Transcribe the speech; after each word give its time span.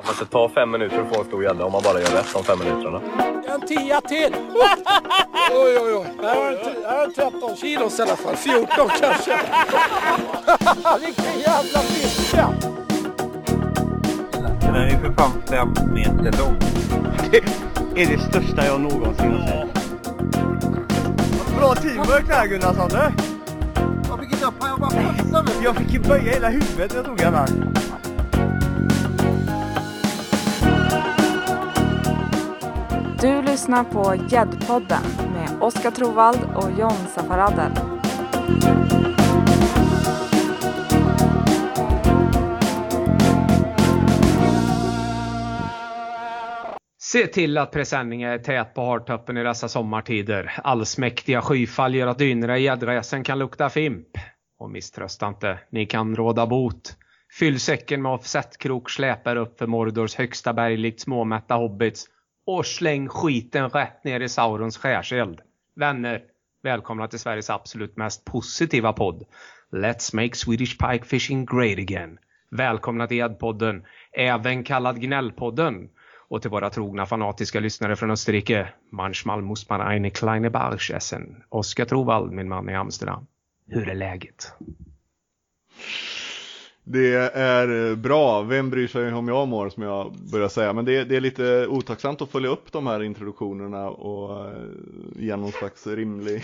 Ja, 0.00 0.06
fast 0.06 0.18
det 0.18 0.26
tar 0.26 0.48
fem 0.48 0.70
minuter 0.70 1.00
att 1.00 1.14
få 1.14 1.20
en 1.20 1.26
stor 1.26 1.42
gädda 1.42 1.64
om 1.64 1.72
man 1.72 1.82
bara 1.84 2.00
gör 2.00 2.06
rätt 2.06 2.32
de 2.34 2.44
fem 2.44 2.58
minuterna. 2.58 3.00
En 3.54 3.60
tia 3.60 4.00
till! 4.00 4.34
oj, 5.50 5.78
oj, 5.80 5.94
oj. 5.94 6.06
Det 6.20 6.26
här 6.26 6.36
var 6.36 6.46
en, 6.46 6.54
det 6.82 6.88
här 6.88 6.96
var 6.96 7.04
en 7.04 7.12
13 7.12 7.56
kilos 7.56 7.98
i 7.98 8.02
alla 8.02 8.16
fall. 8.16 8.36
14 8.36 8.66
kanske. 9.00 9.38
Vilken 11.06 11.40
jävla 11.40 11.78
fiska! 11.78 12.48
Den 14.60 14.74
är 14.74 14.90
ju 14.90 14.98
för 14.98 15.12
fan 15.12 15.42
fem 15.48 15.68
meter 15.94 16.38
lång. 16.38 16.56
Det 17.30 18.02
är 18.02 18.06
det 18.06 18.18
största 18.18 18.66
jag 18.66 18.80
någonsin 18.80 19.32
har 19.32 19.46
sett. 19.46 19.74
Bra 21.58 21.74
teamwork 21.74 22.28
där 22.28 22.46
Gunnarsson 22.46 22.88
du! 22.88 23.12
Jag 24.08 24.20
fick 24.20 24.32
inte 24.32 24.46
upp 24.46 24.54
jag 24.60 24.80
bara 24.80 24.90
passade. 24.90 25.52
Jag 25.64 25.76
fick 25.76 25.92
ju 25.92 26.00
böja 26.00 26.32
hela 26.32 26.48
huvudet 26.48 26.90
när 26.90 26.96
jag 26.96 27.06
tog 27.06 27.16
den 27.16 27.34
här. 27.34 27.79
Lyssnar 33.50 33.84
på 33.84 34.14
Gäddpodden 34.28 35.02
med 35.32 35.62
Oskar 35.62 35.90
Trovald 35.90 36.44
och 36.56 36.78
John 36.78 37.06
Safaradel. 37.14 37.72
Se 46.98 47.26
till 47.26 47.58
att 47.58 47.72
presenningen 47.72 48.30
är 48.30 48.38
tät 48.38 48.74
på 48.74 48.84
hartoppen 48.84 49.36
i 49.36 49.42
dessa 49.42 49.68
sommartider. 49.68 50.52
Allsmäktiga 50.64 51.42
skyfall 51.42 51.94
gör 51.94 52.06
att 52.06 52.18
dynorna 52.18 52.58
i 52.58 52.62
gäddräsen 52.62 53.24
kan 53.24 53.38
lukta 53.38 53.68
fimp. 53.68 54.08
Och 54.58 54.70
misströsta 54.70 55.28
inte, 55.28 55.58
ni 55.70 55.86
kan 55.86 56.16
råda 56.16 56.46
bot. 56.46 56.96
Fyll 57.38 57.60
säcken 57.60 58.02
med 58.02 58.12
offsetkrok 58.12 58.90
släpar 58.90 59.36
upp 59.36 59.58
för 59.58 59.66
Mordors 59.66 60.14
högsta 60.14 60.52
berg 60.52 60.76
likt 60.76 61.00
småmätta 61.00 61.54
hobbits 61.54 62.06
och 62.56 62.66
släng 62.66 63.08
skiten 63.08 63.70
rätt 63.70 64.04
ner 64.04 64.20
i 64.20 64.28
Saurons 64.28 64.78
skärseld. 64.78 65.40
Vänner, 65.76 66.22
välkomna 66.62 67.08
till 67.08 67.18
Sveriges 67.18 67.50
absolut 67.50 67.96
mest 67.96 68.24
positiva 68.24 68.92
podd. 68.92 69.24
Let's 69.72 70.16
make 70.16 70.34
Swedish 70.34 70.78
pike 70.78 71.04
fishing 71.04 71.46
great 71.46 71.78
again. 71.78 72.18
Välkomna 72.50 73.06
till 73.06 73.16
Gäddpodden, 73.16 73.84
även 74.12 74.64
kallad 74.64 75.00
Gnällpodden. 75.00 75.88
Och 76.28 76.42
till 76.42 76.50
våra 76.50 76.70
trogna 76.70 77.06
fanatiska 77.06 77.60
lyssnare 77.60 77.96
från 77.96 78.10
Österrike, 78.10 78.68
manchmal 78.92 79.42
muss 79.42 79.68
man 79.68 79.80
eine 79.80 80.10
kleine 80.10 80.50
Barsch 80.50 80.90
essen. 80.90 81.42
Oskar 81.48 81.84
Trovald, 81.84 82.32
min 82.32 82.48
man 82.48 82.68
i 82.68 82.74
Amsterdam. 82.74 83.26
Hur 83.66 83.88
är 83.88 83.94
läget? 83.94 84.54
Det 86.92 87.14
är 87.34 87.90
eh, 87.90 87.96
bra, 87.96 88.42
vem 88.42 88.70
bryr 88.70 88.88
sig 88.88 89.12
om 89.12 89.28
jag 89.28 89.48
mår 89.48 89.68
som 89.68 89.82
jag 89.82 90.12
börjar 90.32 90.48
säga, 90.48 90.72
men 90.72 90.84
det 90.84 90.96
är, 90.96 91.04
det 91.04 91.16
är 91.16 91.20
lite 91.20 91.66
otacksamt 91.66 92.22
att 92.22 92.30
följa 92.30 92.50
upp 92.50 92.72
de 92.72 92.86
här 92.86 93.02
introduktionerna 93.02 93.88
och 93.88 94.46
eh, 94.46 94.52
ge 95.16 95.36
någon 95.36 95.52
slags 95.52 95.86
rimlig 95.86 96.42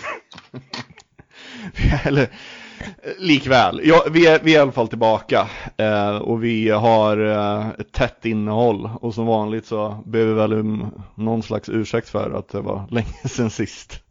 Eller 2.04 2.22
eh, 2.22 3.12
likväl, 3.18 3.80
ja, 3.84 4.06
vi, 4.10 4.26
är, 4.26 4.40
vi 4.42 4.54
är 4.54 4.58
i 4.58 4.62
alla 4.62 4.72
fall 4.72 4.88
tillbaka 4.88 5.48
eh, 5.76 6.16
och 6.16 6.44
vi 6.44 6.70
har 6.70 7.16
eh, 7.16 7.68
ett 7.78 7.92
tätt 7.92 8.24
innehåll 8.24 8.90
och 9.00 9.14
som 9.14 9.26
vanligt 9.26 9.66
så 9.66 10.02
ber 10.06 10.24
vi 10.24 10.32
väl 10.32 10.52
um, 10.52 10.90
någon 11.14 11.42
slags 11.42 11.68
ursäkt 11.68 12.08
för 12.08 12.30
att 12.30 12.48
det 12.48 12.60
var 12.60 12.86
länge 12.90 13.12
sedan 13.24 13.50
sist. 13.50 14.02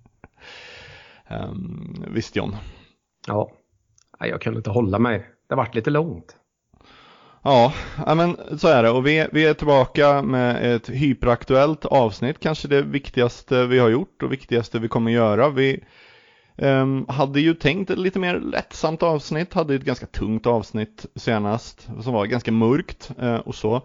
Um, 1.29 2.05
visst 2.07 2.35
John? 2.35 2.55
Ja, 3.27 3.51
jag 4.19 4.41
kunde 4.41 4.57
inte 4.57 4.69
hålla 4.69 4.99
mig. 4.99 5.34
Det 5.49 5.55
vart 5.55 5.75
lite 5.75 5.89
långt. 5.89 6.35
Ja, 7.47 7.73
men 8.15 8.37
så 8.57 8.67
är 8.67 8.83
det 8.83 8.89
och 8.89 9.07
vi, 9.07 9.27
vi 9.31 9.45
är 9.45 9.53
tillbaka 9.53 10.21
med 10.21 10.75
ett 10.75 10.89
hyperaktuellt 10.89 11.85
avsnitt, 11.85 12.39
kanske 12.39 12.67
det 12.67 12.81
viktigaste 12.81 13.65
vi 13.65 13.79
har 13.79 13.89
gjort 13.89 14.23
och 14.23 14.31
viktigaste 14.31 14.79
vi 14.79 14.87
kommer 14.87 15.11
göra. 15.11 15.49
Vi 15.49 15.83
um, 16.57 17.05
hade 17.09 17.39
ju 17.39 17.53
tänkt 17.53 17.89
ett 17.89 17.97
lite 17.97 18.19
mer 18.19 18.39
lättsamt 18.39 19.03
avsnitt, 19.03 19.53
hade 19.53 19.75
ett 19.75 19.83
ganska 19.83 20.05
tungt 20.05 20.45
avsnitt 20.45 21.05
senast 21.15 21.87
som 22.01 22.13
var 22.13 22.25
ganska 22.25 22.51
mörkt 22.51 23.11
uh, 23.23 23.35
och 23.35 23.55
så. 23.55 23.75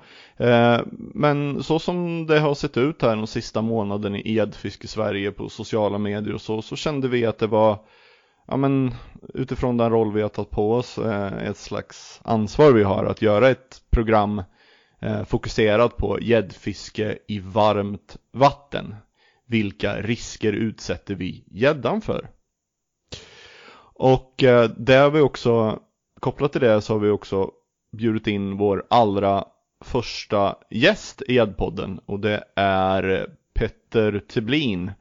Uh, 0.41 0.81
men 1.15 1.63
så 1.63 1.79
som 1.79 2.27
det 2.27 2.41
har 2.41 2.55
sett 2.55 2.77
ut 2.77 3.03
här 3.03 3.17
den 3.17 3.27
sista 3.27 3.63
månaden 3.63 4.17
i 4.17 4.37
Edfisk 4.37 4.85
i 4.85 4.89
Sverige 4.89 5.31
på 5.31 5.49
sociala 5.49 5.99
medier 5.99 6.35
och 6.35 6.41
så, 6.41 6.63
så 6.63 6.77
kände 6.77 7.09
vi 7.09 7.27
att 7.27 7.39
det 7.39 7.47
var 7.47 7.79
ja 8.51 8.57
men 8.57 8.95
utifrån 9.35 9.77
den 9.77 9.91
roll 9.91 10.13
vi 10.13 10.23
har 10.23 10.29
tagit 10.29 10.51
på 10.51 10.73
oss, 10.73 10.99
eh, 10.99 11.49
ett 11.49 11.57
slags 11.57 12.21
ansvar 12.25 12.73
vi 12.73 12.83
har 12.83 13.05
att 13.05 13.23
göra 13.23 13.49
ett 13.49 13.83
program 13.91 14.43
eh, 15.01 15.25
fokuserat 15.25 15.97
på 15.97 16.19
gäddfiske 16.21 17.19
i 17.29 17.39
varmt 17.39 18.17
vatten. 18.33 18.95
Vilka 19.47 20.03
risker 20.03 20.53
utsätter 20.53 21.15
vi 21.15 21.45
gäddan 21.51 22.01
för? 22.01 22.31
Och 23.95 24.43
eh, 24.43 24.71
det 24.77 24.95
har 24.95 25.11
vi 25.11 25.21
också, 25.21 25.79
kopplat 26.21 26.53
till 26.53 26.61
det 26.61 26.83
så 26.83 26.93
har 26.93 27.01
vi 27.01 27.11
också 27.11 27.51
bjudit 27.97 28.27
in 28.27 28.57
vår 28.57 28.87
allra 28.91 29.45
första 29.85 30.57
gäst 30.71 31.23
i 31.29 31.35
gäddpodden 31.35 32.01
och 32.07 32.21
det 32.21 32.45
är 32.57 33.27
Petter 33.55 34.23
Teblin, 34.29 34.93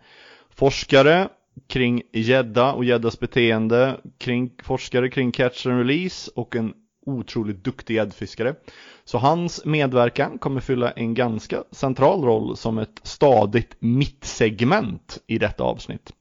forskare 0.50 1.30
kring 1.68 2.02
gädda 2.12 2.74
och 2.74 2.86
gäddas 2.86 3.20
beteende, 3.20 4.00
kring 4.18 4.52
forskare 4.64 5.10
kring 5.10 5.32
catch 5.32 5.66
and 5.66 5.78
release 5.78 6.32
och 6.36 6.56
en 6.56 6.74
otroligt 7.06 7.64
duktig 7.64 7.96
gäddfiskare. 7.96 8.56
Så 9.04 9.18
hans 9.18 9.66
medverkan 9.66 10.38
kommer 10.38 10.62
fylla 10.62 10.92
en 10.92 11.14
ganska 11.14 11.64
central 11.72 12.24
roll 12.24 12.58
som 12.58 12.78
ett 12.78 13.00
stadigt 13.04 13.76
mittsegment 13.80 15.18
i 15.28 15.38
detta 15.38 15.64
avsnitt. 15.64 16.14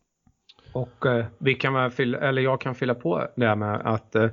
Och 0.73 1.07
eh, 1.07 1.27
vi 1.39 1.55
kan 1.55 1.75
väl 1.75 1.91
fylla, 1.91 2.19
eller 2.19 2.43
jag 2.43 2.61
kan 2.61 2.75
fylla 2.75 2.95
på 2.95 3.29
det 3.37 3.47
här 3.47 3.57
med 3.57 3.81
att 3.85 4.15
eh, 4.15 4.31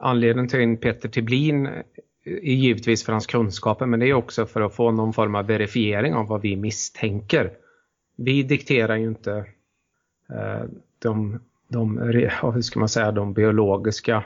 anledningen 0.00 0.48
till 0.48 0.60
in 0.60 0.76
Peter 0.76 1.08
Tiblin 1.08 1.66
eh, 1.66 1.72
är 2.24 2.54
givetvis 2.54 3.04
för 3.04 3.12
hans 3.12 3.26
kunskaper 3.26 3.86
men 3.86 4.00
det 4.00 4.08
är 4.08 4.14
också 4.14 4.46
för 4.46 4.60
att 4.60 4.74
få 4.74 4.90
någon 4.90 5.12
form 5.12 5.34
av 5.34 5.46
verifiering 5.46 6.14
av 6.14 6.26
vad 6.26 6.42
vi 6.42 6.56
misstänker. 6.56 7.52
Vi 8.16 8.42
dikterar 8.42 8.96
ju 8.96 9.06
inte 9.06 9.46
Eh, 10.30 10.64
de, 10.98 11.40
de, 11.68 11.98
hur 11.98 12.62
ska 12.62 12.80
man 12.80 12.88
säga, 12.88 13.12
de 13.12 13.32
biologiska 13.32 14.24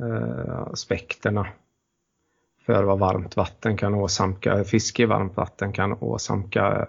eh, 0.00 0.58
aspekterna 0.58 1.46
för 2.66 2.84
vad 2.84 2.98
varmt 2.98 3.36
vatten 3.36 3.76
kan 3.76 3.94
åsamka, 3.94 4.64
fiske 4.64 5.02
i 5.02 5.06
varmt 5.06 5.36
vatten 5.36 5.72
kan 5.72 5.92
åsamka 5.92 6.88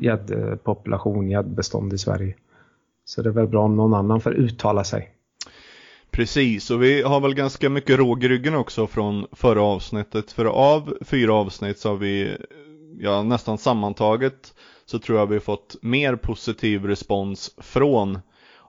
gäddpopulation, 0.00 1.30
gäddbestånd 1.30 1.92
i 1.92 1.98
Sverige. 1.98 2.34
Så 3.04 3.22
det 3.22 3.28
är 3.28 3.32
väl 3.32 3.46
bra 3.46 3.64
om 3.64 3.76
någon 3.76 3.94
annan 3.94 4.20
får 4.20 4.32
uttala 4.32 4.84
sig. 4.84 5.10
Precis, 6.10 6.70
och 6.70 6.82
vi 6.82 7.02
har 7.02 7.20
väl 7.20 7.34
ganska 7.34 7.70
mycket 7.70 7.98
råg 7.98 8.24
i 8.24 8.28
ryggen 8.28 8.54
också 8.54 8.86
från 8.86 9.26
förra 9.32 9.62
avsnittet. 9.62 10.32
För 10.32 10.44
av 10.44 10.96
fyra 11.00 11.34
avsnitt 11.34 11.78
så 11.78 11.88
har 11.88 11.96
vi 11.96 12.36
ja, 12.98 13.22
nästan 13.22 13.58
sammantaget 13.58 14.54
så 14.90 14.98
tror 14.98 15.18
jag 15.18 15.26
vi 15.26 15.40
fått 15.40 15.76
mer 15.82 16.16
positiv 16.16 16.84
respons 16.84 17.54
från 17.58 18.18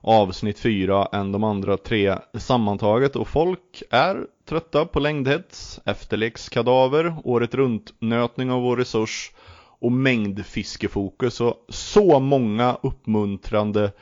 avsnitt 0.00 0.58
4 0.58 1.08
än 1.12 1.32
de 1.32 1.44
andra 1.44 1.76
tre 1.76 2.18
sammantaget 2.34 3.16
och 3.16 3.28
folk 3.28 3.82
är 3.90 4.26
trötta 4.48 4.86
på 4.86 5.00
längdhets, 5.00 5.80
efterlekskadaver, 5.84 7.16
året 7.24 7.54
runt 7.54 7.94
nötning 7.98 8.50
av 8.50 8.62
vår 8.62 8.76
resurs 8.76 9.32
och 9.80 9.92
mängdfiskefokus 9.92 11.40
och 11.40 11.66
så 11.68 12.20
många 12.20 12.76
uppmuntrande 12.82 13.92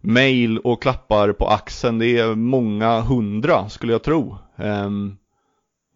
mail 0.00 0.58
och 0.58 0.82
klappar 0.82 1.32
på 1.32 1.46
axeln. 1.46 1.98
Det 1.98 2.18
är 2.18 2.34
många 2.34 3.00
hundra 3.00 3.68
skulle 3.68 3.92
jag 3.92 4.02
tro. 4.02 4.36
Um, 4.56 5.16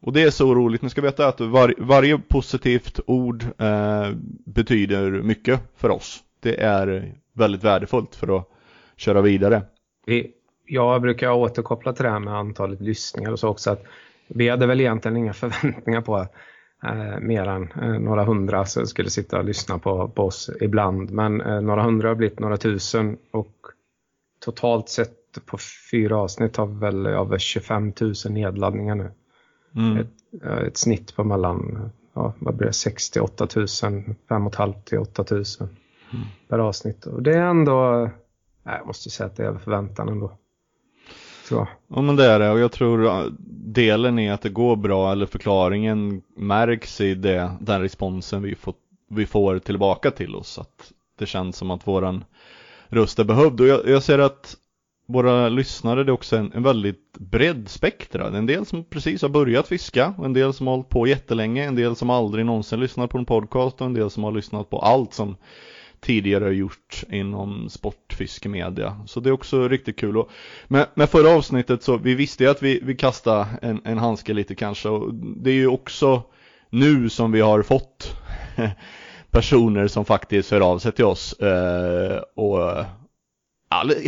och 0.05 0.13
det 0.13 0.23
är 0.23 0.31
så 0.31 0.55
roligt, 0.55 0.83
ni 0.83 0.91
ska 0.91 1.01
veta 1.01 1.29
att 1.29 1.41
var, 1.41 1.75
varje 1.79 2.19
positivt 2.19 3.01
ord 3.07 3.45
eh, 3.59 4.11
betyder 4.47 5.11
mycket 5.11 5.61
för 5.77 5.91
oss. 5.91 6.21
Det 6.41 6.61
är 6.61 7.15
väldigt 7.33 7.65
värdefullt 7.65 8.15
för 8.15 8.37
att 8.37 8.49
köra 8.97 9.21
vidare. 9.21 9.63
Vi, 10.07 10.31
jag 10.67 11.03
brukar 11.03 11.31
återkoppla 11.31 11.93
till 11.93 12.05
det 12.05 12.11
här 12.11 12.19
med 12.19 12.35
antalet 12.35 12.81
lyssningar 12.81 13.33
och 13.33 13.39
så 13.39 13.49
också 13.49 13.71
att 13.71 13.85
vi 14.29 14.49
hade 14.49 14.67
väl 14.67 14.81
egentligen 14.81 15.17
inga 15.17 15.33
förväntningar 15.33 16.01
på 16.01 16.19
eh, 16.85 17.21
mer 17.21 17.49
än 17.49 17.73
eh, 17.83 18.01
några 18.01 18.25
hundra 18.25 18.65
som 18.67 18.87
skulle 18.87 19.11
sitta 19.11 19.39
och 19.39 19.45
lyssna 19.45 19.79
på, 19.79 20.09
på 20.09 20.23
oss 20.23 20.51
ibland. 20.61 21.11
Men 21.11 21.41
eh, 21.41 21.61
några 21.61 21.83
hundra 21.83 22.09
har 22.09 22.15
blivit 22.15 22.39
några 22.39 22.57
tusen 22.57 23.17
och 23.31 23.57
totalt 24.45 24.89
sett 24.89 25.47
på 25.47 25.59
fyra 25.91 26.17
avsnitt 26.17 26.57
har 26.57 26.67
vi 26.67 26.79
väl 26.79 27.07
över 27.07 27.39
25 27.39 27.93
000 28.01 28.15
nedladdningar 28.31 28.95
nu. 28.95 29.11
Mm. 29.77 29.97
Ett, 29.97 30.43
ett, 30.67 30.77
snitt 30.77 31.17
på 31.17 31.25
mellan 31.25 31.91
ja, 32.15 32.33
vad 32.39 32.57
blir 32.57 32.67
det, 32.67 32.73
68 32.73 33.49
000, 33.57 33.67
5 33.69 34.15
500 34.29 34.73
till 34.85 34.99
8 34.99 35.25
000 35.31 35.45
mm. 35.61 36.25
per 36.49 36.59
avsnitt. 36.59 37.07
Och 37.07 37.23
det 37.23 37.35
är 37.35 37.47
ändå, 37.47 38.11
jag 38.65 38.87
måste 38.87 39.11
säga 39.11 39.27
att 39.27 39.37
det 39.37 39.43
är 39.43 39.47
över 39.47 39.59
förväntan 39.59 40.09
ändå. 40.09 40.33
Så. 41.49 41.69
Ja 41.89 42.03
men 42.03 42.17
det 42.17 42.25
är 42.25 42.39
det 42.39 42.51
och 42.51 42.59
jag 42.59 42.73
tror 42.73 43.33
delen 43.75 44.19
i 44.19 44.31
att 44.31 44.43
det 44.43 44.49
går 44.49 44.77
bra 44.77 45.13
eller 45.13 45.27
förklaringen 45.27 46.23
märks 46.37 47.01
i 47.01 47.15
det, 47.15 47.53
den 47.61 47.81
responsen 47.81 48.43
vi, 48.43 48.55
får, 48.55 48.75
vi 49.11 49.27
får 49.27 49.59
tillbaka 49.59 50.11
till 50.11 50.37
oss. 50.37 50.59
Att 50.59 50.93
det 51.19 51.27
känns 51.27 51.57
som 51.57 51.71
att 51.71 51.87
våran 51.87 52.25
röst 52.89 53.19
är 53.19 53.25
behövd 53.25 53.61
och 53.61 53.67
jag, 53.67 53.89
jag 53.89 54.03
ser 54.03 54.19
att 54.19 54.57
våra 55.07 55.49
lyssnare 55.49 56.05
det 56.05 56.11
är 56.11 56.15
också 56.15 56.37
en, 56.37 56.53
en 56.53 56.63
väldigt 56.63 57.13
bredd 57.19 57.69
spektra. 57.69 58.31
Det 58.31 58.37
är 58.37 58.39
en 58.39 58.47
del 58.47 58.67
som 58.67 58.85
precis 58.85 59.23
har 59.23 59.29
börjat 59.29 59.69
fiska 59.69 60.15
och 60.19 60.25
en 60.25 60.33
del 60.33 60.53
som 60.53 60.67
har 60.67 60.75
hållit 60.75 60.89
på 60.89 61.07
jättelänge, 61.07 61.65
en 61.65 61.75
del 61.75 61.97
som 61.97 62.11
aldrig 62.11 62.47
någonsin 62.47 62.81
lyssnat 62.81 63.11
på 63.11 63.19
en 63.19 63.25
podcast 63.25 63.81
och 63.81 63.87
en 63.87 63.95
del 63.95 64.11
som 64.11 64.25
har 64.25 64.33
lyssnat 64.33 64.71
på 64.71 64.79
allt 64.79 65.15
som 65.15 65.37
tidigare 66.01 66.45
har 66.45 66.51
gjort 66.51 67.03
inom 67.11 67.69
sportfiskemedia. 67.71 69.01
Så 69.07 69.21
det 69.21 69.31
är 69.31 69.33
också 69.33 69.69
riktigt 69.69 69.99
kul. 69.99 70.17
Och 70.17 70.31
med, 70.69 70.87
med 70.95 71.11
förra 71.11 71.31
avsnittet 71.31 71.83
så, 71.83 71.97
vi 71.97 72.15
visste 72.15 72.45
ju 72.45 72.51
att 72.51 72.63
vi, 72.63 72.81
vi 72.83 72.95
kastade 72.97 73.47
en, 73.63 73.81
en 73.85 73.99
handske 73.99 74.33
lite 74.33 74.55
kanske 74.55 74.89
och 74.89 75.15
det 75.15 75.51
är 75.51 75.55
ju 75.55 75.67
också 75.67 76.23
nu 76.71 77.09
som 77.09 77.33
vi 77.33 77.41
har 77.41 77.63
fått 77.63 78.17
personer 79.31 79.89
som 79.89 80.05
faktiskt 80.05 80.51
hör 80.51 80.61
av 80.61 80.79
sig 80.79 80.93
till 80.93 81.05
oss 81.05 81.33
eh, 81.33 82.19
och 82.35 82.85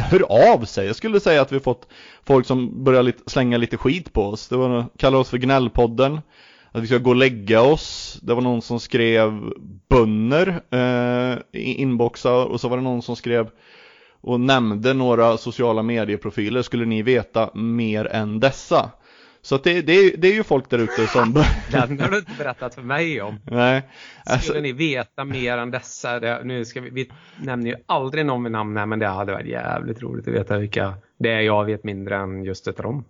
hör 0.03 0.53
av 0.53 0.64
sig. 0.64 0.87
Jag 0.87 0.97
skulle 0.97 1.20
säga 1.20 1.43
att 1.43 1.53
vi 1.53 1.61
fått 1.61 1.88
folk 2.25 2.47
som 2.47 2.85
börjar 2.85 3.03
lite, 3.03 3.31
slänga 3.31 3.56
lite 3.56 3.76
skit 3.76 4.12
på 4.12 4.23
oss. 4.23 4.49
Det 4.49 4.56
var 4.56 4.85
kallar 4.97 5.19
oss 5.19 5.31
för 5.31 5.38
Gnällpodden. 5.38 6.20
Att 6.73 6.82
vi 6.82 6.87
ska 6.87 6.99
gå 6.99 7.11
och 7.11 7.17
lägga 7.17 7.62
oss. 7.62 8.19
Det 8.23 8.35
var 8.35 8.43
någon 8.43 8.62
som 8.62 8.81
skrev 8.81 9.53
bönner 9.88 10.62
eh, 10.70 11.61
i 11.61 11.75
inboxar 11.75 12.44
och 12.44 12.61
så 12.61 12.69
var 12.69 12.76
det 12.76 12.82
någon 12.82 13.03
som 13.03 13.17
skrev 13.17 13.50
och 14.20 14.41
nämnde 14.41 14.94
några 14.94 15.37
sociala 15.37 15.82
medieprofiler. 15.82 16.62
Skulle 16.62 16.85
ni 16.85 17.03
veta 17.03 17.50
mer 17.55 18.05
än 18.05 18.41
dessa? 18.41 18.91
Så 19.46 19.56
det, 19.56 19.82
det, 19.82 20.10
det 20.10 20.28
är 20.28 20.34
ju 20.34 20.43
folk 20.43 20.70
där 20.70 20.78
ute 20.78 21.06
som... 21.06 21.32
Den 21.70 22.00
har 22.00 22.10
du 22.10 22.19
inte 22.19 22.32
berättat 22.38 22.75
för 22.75 22.82
mig 22.82 23.22
om. 23.22 23.40
Nej. 23.44 23.82
Alltså... 24.25 24.48
Skulle 24.48 24.60
ni 24.60 24.72
veta 24.72 25.25
mer 25.25 25.58
än 25.58 25.70
dessa? 25.70 26.20
Det, 26.20 26.44
nu 26.44 26.64
ska 26.64 26.81
vi, 26.81 26.90
vi 26.90 27.10
nämner 27.40 27.70
ju 27.70 27.76
aldrig 27.87 28.26
någon 28.26 28.43
vid 28.43 28.52
namn 28.52 28.76
här, 28.76 28.87
men 28.87 28.98
det 28.98 29.06
hade 29.06 29.32
varit 29.32 29.46
jävligt 29.46 30.02
roligt 30.02 30.28
att 30.28 30.34
veta 30.34 30.58
vilka 30.58 30.94
det 31.19 31.32
är 31.32 31.40
jag 31.40 31.64
vet 31.64 31.84
mindre 31.84 32.16
än 32.16 32.44
just 32.44 32.66
ett 32.66 32.81
om. 32.81 33.04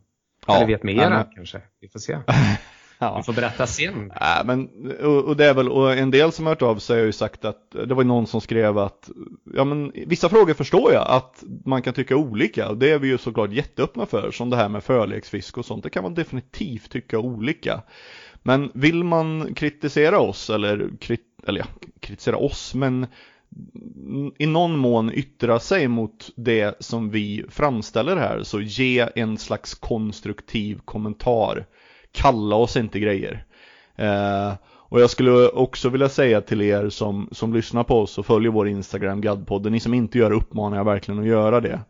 Ja, 0.47 0.57
Eller 0.57 0.67
vet 0.67 0.83
mer 0.83 1.11
men... 1.11 1.25
kanske. 1.35 1.61
Vi 1.81 1.89
får 1.89 1.99
se. 1.99 2.19
Ja. 2.99 3.15
Du 3.17 3.23
får 3.23 3.33
berätta 3.33 3.67
sen. 3.67 4.13
Ja, 4.21 4.43
men, 4.45 4.69
och, 5.03 5.25
och, 5.25 5.37
det 5.37 5.45
är 5.45 5.55
väl, 5.55 5.69
och 5.69 5.93
en 5.93 6.11
del 6.11 6.33
som 6.33 6.47
har 6.47 6.51
hört 6.51 6.63
av 6.63 6.77
sig 6.77 6.99
har 6.99 7.07
ju 7.07 7.13
sagt 7.13 7.45
att 7.45 7.71
det 7.71 7.95
var 7.95 8.05
någon 8.05 8.27
som 8.27 8.41
skrev 8.41 8.79
att 8.79 9.11
ja 9.55 9.65
men 9.65 9.93
vissa 9.95 10.29
frågor 10.29 10.55
förstår 10.55 10.93
jag 10.93 11.07
att 11.09 11.45
man 11.65 11.83
kan 11.83 11.95
tycka 11.95 12.17
olika 12.17 12.69
och 12.69 12.77
det 12.77 12.91
är 12.91 12.99
vi 12.99 13.09
ju 13.09 13.19
såklart 13.19 13.53
jätteöppna 13.53 14.07
för 14.07 14.31
som 14.31 14.51
det 14.51 14.57
här 14.57 14.69
med 14.69 14.85
förleksfisk 14.85 15.59
och 15.59 15.65
sånt. 15.65 15.85
Det 15.85 15.91
kan 15.91 16.03
man 16.03 16.15
definitivt 16.15 16.91
tycka 16.91 17.19
olika. 17.19 17.83
Men 18.43 18.71
vill 18.75 19.05
man 19.05 19.55
kritisera 19.55 20.19
oss 20.19 20.51
eller, 20.51 20.91
krit, 21.01 21.21
eller 21.47 21.61
ja, 21.61 21.67
kritisera 22.01 22.37
oss 22.37 22.75
men 22.75 23.07
i 24.39 24.47
någon 24.47 24.79
mån 24.79 25.13
yttra 25.13 25.61
sig 25.61 25.89
mot 25.89 26.31
det 26.37 26.77
som 26.81 27.11
vi 27.11 27.45
framställer 27.49 28.17
här 28.17 28.43
så 28.43 28.61
ge 28.61 29.09
en 29.15 29.39
slags 29.39 29.75
konstruktiv 29.75 30.81
kommentar 30.85 31.67
kalla 32.17 32.57
oss 32.57 32.77
inte 32.77 32.99
grejer. 33.01 33.45
Eh, 33.97 34.53
och 34.89 35.01
jag 35.01 35.11
skulle 35.11 35.49
också 35.49 35.89
vilja 35.89 36.09
säga 36.09 36.41
till 36.41 36.63
er 36.63 36.89
som, 36.89 37.29
som 37.33 37.55
lyssnar 37.55 37.85
på 37.85 38.01
oss 38.01 38.19
och 38.19 38.27
följer 38.27 38.53
vår 38.53 38.69
Instagram, 38.69 39.21
Gadpodden, 39.21 39.73
ni 39.73 39.81
som 39.81 39.95
inte 39.95 40.19
gör 40.19 40.31
uppmanar 40.31 40.77
jag 40.77 40.85
verkligen 40.85 41.21
att 41.21 41.27
göra 41.27 41.61
det. 41.61 41.81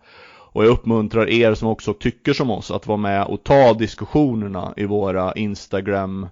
Och 0.57 0.65
jag 0.65 0.71
uppmuntrar 0.71 1.29
er 1.29 1.55
som 1.55 1.69
också 1.69 1.95
tycker 1.95 2.33
som 2.33 2.51
oss 2.51 2.71
att 2.71 2.87
vara 2.87 2.99
med 2.99 3.27
och 3.27 3.45
ta 3.45 3.75
diskussionerna 3.75 4.75
i 4.77 4.85
våra 4.85 5.33
Instagram 5.33 6.27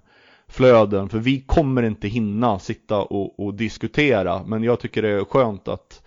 flöden 0.47 1.09
för 1.09 1.19
vi 1.19 1.41
kommer 1.41 1.83
inte 1.83 2.07
hinna 2.07 2.59
sitta 2.59 3.01
och, 3.01 3.39
och, 3.39 3.53
diskutera 3.53 4.43
men 4.45 4.63
jag 4.63 4.79
tycker 4.79 5.01
det 5.01 5.09
är 5.09 5.25
skönt 5.25 5.67
att 5.67 6.01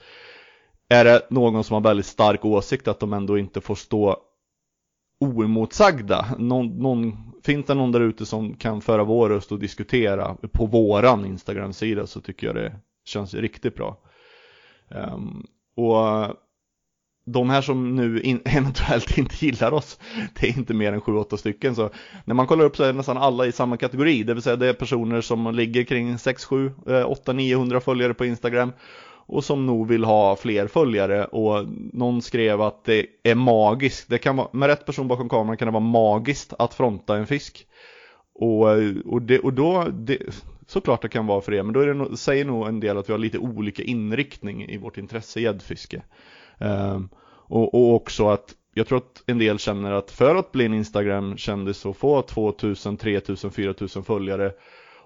är 0.88 1.04
det 1.04 1.26
någon 1.30 1.64
som 1.64 1.74
har 1.74 1.80
väldigt 1.80 2.06
stark 2.06 2.44
åsikt 2.44 2.88
att 2.88 3.00
de 3.00 3.12
ändå 3.12 3.38
inte 3.38 3.60
får 3.60 3.74
stå 3.74 4.16
oemotsagda. 5.20 6.26
Någon, 6.38 6.66
någon, 6.66 7.27
finns 7.44 7.66
det 7.66 7.74
någon 7.74 7.92
där 7.92 8.00
ute 8.00 8.26
som 8.26 8.54
kan 8.54 8.80
föra 8.80 9.04
vår 9.04 9.28
röst 9.28 9.52
och 9.52 9.58
diskutera 9.58 10.36
på 10.52 10.66
våran 10.66 11.24
Instagram-sida 11.24 12.06
så 12.06 12.20
tycker 12.20 12.46
jag 12.46 12.56
det 12.56 12.76
känns 13.04 13.34
riktigt 13.34 13.74
bra. 13.74 13.98
Um, 14.88 15.46
och 15.76 16.36
de 17.32 17.50
här 17.50 17.62
som 17.62 17.96
nu 17.96 18.20
in, 18.20 18.40
eventuellt 18.44 19.18
inte 19.18 19.44
gillar 19.46 19.72
oss, 19.72 19.98
det 20.34 20.48
är 20.48 20.58
inte 20.58 20.74
mer 20.74 20.92
än 20.92 21.00
7-8 21.00 21.36
stycken. 21.36 21.74
Så 21.74 21.90
när 22.24 22.34
man 22.34 22.46
kollar 22.46 22.64
upp 22.64 22.76
så 22.76 22.84
är 22.84 22.92
nästan 22.92 23.18
alla 23.18 23.46
i 23.46 23.52
samma 23.52 23.76
kategori, 23.76 24.22
det 24.22 24.34
vill 24.34 24.42
säga 24.42 24.56
det 24.56 24.68
är 24.68 24.72
personer 24.72 25.20
som 25.20 25.54
ligger 25.54 25.84
kring 25.84 26.18
6, 26.18 26.44
7, 26.44 26.72
8, 27.06 27.32
900 27.32 27.80
följare 27.80 28.14
på 28.14 28.24
Instagram 28.24 28.72
och 29.28 29.44
som 29.44 29.66
nog 29.66 29.88
vill 29.88 30.04
ha 30.04 30.36
fler 30.36 30.66
följare 30.66 31.24
och 31.24 31.66
någon 31.92 32.22
skrev 32.22 32.60
att 32.60 32.84
det 32.84 33.06
är 33.22 33.34
magiskt, 33.34 34.08
det 34.08 34.18
kan 34.18 34.36
vara, 34.36 34.48
med 34.52 34.66
rätt 34.66 34.86
person 34.86 35.08
bakom 35.08 35.28
kameran 35.28 35.56
kan 35.56 35.66
det 35.66 35.72
vara 35.72 35.80
magiskt 35.80 36.52
att 36.58 36.74
fronta 36.74 37.16
en 37.16 37.26
fisk. 37.26 37.66
Och, 38.34 38.66
och, 39.04 39.22
det, 39.22 39.38
och 39.38 39.52
då, 39.52 39.84
det, 39.92 40.18
såklart 40.66 41.02
det 41.02 41.08
kan 41.08 41.26
vara 41.26 41.40
för 41.40 41.52
det, 41.52 41.62
men 41.62 41.72
då 41.72 41.80
är 41.80 41.86
det 41.86 41.94
no, 41.94 42.16
säger 42.16 42.44
nog 42.44 42.68
en 42.68 42.80
del 42.80 42.98
att 42.98 43.08
vi 43.08 43.12
har 43.12 43.18
lite 43.18 43.38
olika 43.38 43.82
inriktning 43.82 44.64
i 44.64 44.78
vårt 44.78 44.98
intresse 44.98 45.40
gäddfiske. 45.40 46.02
Um, 46.58 47.08
och, 47.48 47.74
och 47.74 47.94
också 47.94 48.28
att 48.28 48.54
jag 48.74 48.86
tror 48.86 48.98
att 48.98 49.22
en 49.26 49.38
del 49.38 49.58
känner 49.58 49.92
att 49.92 50.10
för 50.10 50.34
att 50.34 50.52
bli 50.52 50.64
en 50.64 50.74
Instagram-kändis 50.74 51.86
och 51.86 51.96
få 51.96 52.22
2000, 52.22 52.96
3000, 52.96 53.50
4000 53.50 54.04
följare 54.04 54.52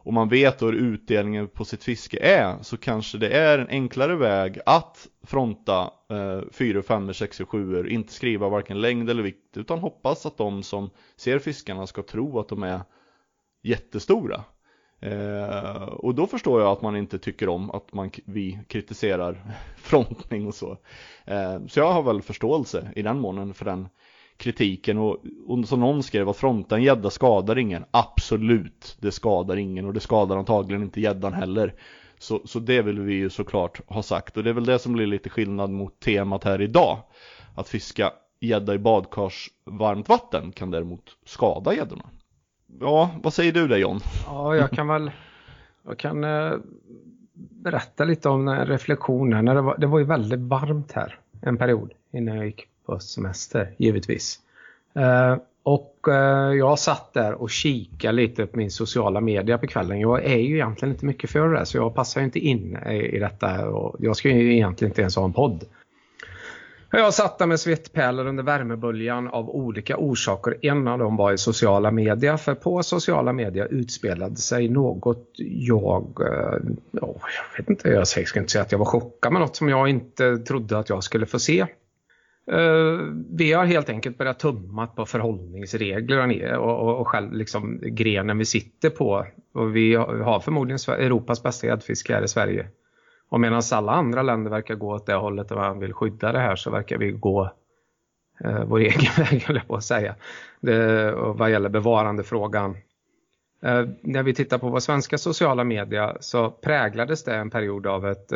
och 0.04 0.12
man 0.12 0.28
vet 0.28 0.62
hur 0.62 0.72
utdelningen 0.72 1.48
på 1.48 1.64
sitt 1.64 1.84
fiske 1.84 2.18
är 2.20 2.62
så 2.62 2.76
kanske 2.76 3.18
det 3.18 3.28
är 3.28 3.58
en 3.58 3.68
enklare 3.68 4.16
väg 4.16 4.58
att 4.66 5.08
fronta 5.22 5.90
eh, 6.10 6.40
4, 6.52 6.82
5, 6.82 7.14
6 7.14 7.40
och 7.40 7.48
7 7.48 7.88
inte 7.88 8.12
skriva 8.12 8.48
varken 8.48 8.80
längd 8.80 9.10
eller 9.10 9.22
vikt 9.22 9.56
utan 9.56 9.78
hoppas 9.78 10.26
att 10.26 10.36
de 10.36 10.62
som 10.62 10.90
ser 11.16 11.38
fiskarna 11.38 11.86
ska 11.86 12.02
tro 12.02 12.38
att 12.38 12.48
de 12.48 12.62
är 12.62 12.80
jättestora. 13.62 14.44
Eh, 15.00 15.82
och 15.82 16.14
då 16.14 16.26
förstår 16.26 16.60
jag 16.60 16.70
att 16.70 16.82
man 16.82 16.96
inte 16.96 17.18
tycker 17.18 17.48
om 17.48 17.70
att 17.70 17.92
man, 17.92 18.10
vi 18.24 18.60
kritiserar 18.68 19.42
frontning 19.76 20.46
och 20.46 20.54
så. 20.54 20.78
Eh, 21.24 21.66
så 21.66 21.80
jag 21.80 21.92
har 21.92 22.02
väl 22.02 22.22
förståelse 22.22 22.92
i 22.96 23.02
den 23.02 23.20
månen 23.20 23.54
för 23.54 23.64
den 23.64 23.88
kritiken 24.36 24.98
och, 24.98 25.16
och 25.46 25.68
som 25.68 25.80
någon 25.80 26.02
skrev 26.02 26.28
att 26.28 26.36
fronta 26.36 26.76
en 26.76 26.82
gädda 26.82 27.10
skadar 27.10 27.58
ingen. 27.58 27.84
Absolut, 27.90 28.96
det 29.00 29.12
skadar 29.12 29.56
ingen 29.56 29.86
och 29.86 29.92
det 29.92 30.00
skadar 30.00 30.36
antagligen 30.36 30.82
inte 30.82 31.00
gäddan 31.00 31.32
heller. 31.32 31.74
Så, 32.18 32.40
så 32.44 32.58
det 32.58 32.82
vill 32.82 33.00
vi 33.00 33.14
ju 33.14 33.30
såklart 33.30 33.80
ha 33.86 34.02
sagt 34.02 34.36
och 34.36 34.44
det 34.44 34.50
är 34.50 34.54
väl 34.54 34.64
det 34.64 34.78
som 34.78 34.92
blir 34.92 35.06
lite 35.06 35.30
skillnad 35.30 35.70
mot 35.70 36.00
temat 36.00 36.44
här 36.44 36.60
idag. 36.60 36.98
Att 37.54 37.68
fiska 37.68 38.12
gädda 38.40 38.74
i 38.74 38.78
badkars 38.78 39.50
varmt 39.64 40.08
vatten 40.08 40.52
kan 40.52 40.70
däremot 40.70 41.16
skada 41.24 41.74
gäddorna. 41.74 42.04
Ja, 42.80 43.10
vad 43.22 43.34
säger 43.34 43.52
du 43.52 43.68
där 43.68 43.76
John? 43.76 44.00
Ja, 44.26 44.56
jag 44.56 44.70
kan 44.70 44.88
väl 44.88 45.10
jag 45.86 45.98
kan 45.98 46.24
eh, 46.24 46.52
berätta 47.34 48.04
lite 48.04 48.28
om 48.28 48.44
den 48.44 48.66
reflektionen. 48.66 49.44
Det 49.44 49.62
var, 49.62 49.78
det 49.78 49.86
var 49.86 49.98
ju 49.98 50.04
väldigt 50.04 50.40
varmt 50.40 50.92
här 50.92 51.18
en 51.42 51.56
period 51.56 51.92
innan 52.12 52.36
jag 52.36 52.46
gick 52.46 52.68
på 52.86 52.98
semester 52.98 53.74
givetvis. 53.76 54.38
Eh, 54.94 55.36
och 55.62 56.08
eh, 56.08 56.54
jag 56.54 56.78
satt 56.78 57.12
där 57.12 57.32
och 57.32 57.50
kikade 57.50 58.12
lite 58.12 58.46
på 58.46 58.56
min 58.56 58.70
sociala 58.70 59.20
media 59.20 59.58
på 59.58 59.66
kvällen. 59.66 60.00
Jag 60.00 60.24
är 60.24 60.38
ju 60.38 60.54
egentligen 60.54 60.94
inte 60.94 61.06
mycket 61.06 61.30
för 61.30 61.48
det 61.48 61.66
så 61.66 61.76
jag 61.76 61.94
passar 61.94 62.20
inte 62.20 62.38
in 62.38 62.76
i 62.86 63.18
detta 63.18 63.68
och 63.68 63.96
jag 63.98 64.16
ska 64.16 64.28
ju 64.28 64.54
egentligen 64.54 64.90
inte 64.90 65.00
ens 65.00 65.16
ha 65.16 65.24
en 65.24 65.32
podd. 65.32 65.64
Jag 66.94 67.14
satt 67.14 67.38
där 67.38 67.46
med 67.46 67.60
svettpärlor 67.60 68.26
under 68.26 68.42
värmeböljan 68.42 69.28
av 69.28 69.50
olika 69.50 69.96
orsaker. 69.96 70.56
En 70.62 70.88
av 70.88 70.98
dem 70.98 71.16
var 71.16 71.32
i 71.32 71.38
sociala 71.38 71.90
media. 71.90 72.38
För 72.38 72.54
på 72.54 72.82
sociala 72.82 73.32
media 73.32 73.66
utspelade 73.66 74.36
sig 74.36 74.68
något 74.68 75.30
jag... 75.36 76.20
Eh, 76.20 76.58
jag 76.92 77.20
vet 77.56 77.70
inte, 77.70 77.88
jag 77.88 78.08
ska 78.08 78.40
inte 78.40 78.52
säga 78.52 78.62
att 78.62 78.72
jag 78.72 78.78
var 78.78 78.86
chockad 78.86 79.32
men 79.32 79.42
något 79.42 79.56
som 79.56 79.68
jag 79.68 79.88
inte 79.88 80.38
trodde 80.38 80.78
att 80.78 80.88
jag 80.88 81.04
skulle 81.04 81.26
få 81.26 81.38
se. 81.38 81.66
Uh, 82.50 83.00
vi 83.30 83.52
har 83.52 83.64
helt 83.64 83.88
enkelt 83.88 84.18
börjat 84.18 84.38
tumma 84.38 84.86
på 84.86 85.06
förhållningsregler 85.06 86.56
och, 86.58 86.80
och, 86.80 87.00
och 87.00 87.08
själv 87.08 87.32
liksom 87.32 87.80
grenen 87.82 88.38
vi 88.38 88.44
sitter 88.44 88.90
på. 88.90 89.26
Och 89.54 89.76
vi 89.76 89.94
har 89.94 90.40
förmodligen 90.40 90.78
Europas 90.88 91.42
bästa 91.42 91.66
gäddfiske 91.66 92.14
här 92.14 92.22
i 92.22 92.28
Sverige. 92.28 92.68
Och 93.28 93.40
medan 93.40 93.62
alla 93.72 93.92
andra 93.92 94.22
länder 94.22 94.50
verkar 94.50 94.74
gå 94.74 94.94
åt 94.94 95.06
det 95.06 95.14
hållet 95.14 95.50
och 95.50 95.56
man 95.56 95.78
vill 95.78 95.92
skydda 95.92 96.32
det 96.32 96.38
här 96.38 96.56
så 96.56 96.70
verkar 96.70 96.98
vi 96.98 97.10
gå 97.10 97.50
uh, 98.44 98.64
vår 98.64 98.78
egen 98.80 99.12
väg, 99.18 99.42
höll 99.42 99.56
jag 99.56 99.68
på 99.68 99.76
att 99.76 99.84
säga. 99.84 100.14
Det, 100.60 101.12
och 101.12 101.38
vad 101.38 101.50
gäller 101.50 101.68
bevarandefrågan. 101.68 102.70
Uh, 103.66 103.88
när 104.00 104.22
vi 104.22 104.34
tittar 104.34 104.58
på 104.58 104.68
våra 104.68 104.80
svenska 104.80 105.18
sociala 105.18 105.64
media 105.64 106.16
så 106.20 106.50
präglades 106.50 107.24
det 107.24 107.34
en 107.34 107.50
period 107.50 107.86
av 107.86 108.08
ett 108.08 108.32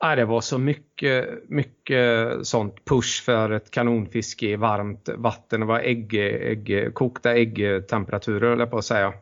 Ja, 0.00 0.16
det 0.16 0.24
var 0.24 0.40
så 0.40 0.58
mycket, 0.58 1.48
mycket 1.48 2.28
sånt 2.42 2.84
push 2.84 3.24
för 3.24 3.50
ett 3.50 3.70
kanonfiske 3.70 4.46
i 4.46 4.56
varmt 4.56 5.08
vatten. 5.16 5.60
Det 5.60 5.66
var 5.66 5.80
ägg, 5.80 6.14
ägg, 6.14 6.94
kokta 6.94 7.34
äggtemperaturer 7.34 8.52
eller 8.52 8.66
på 8.66 8.78
att 8.78 8.84
säga. 8.84 9.12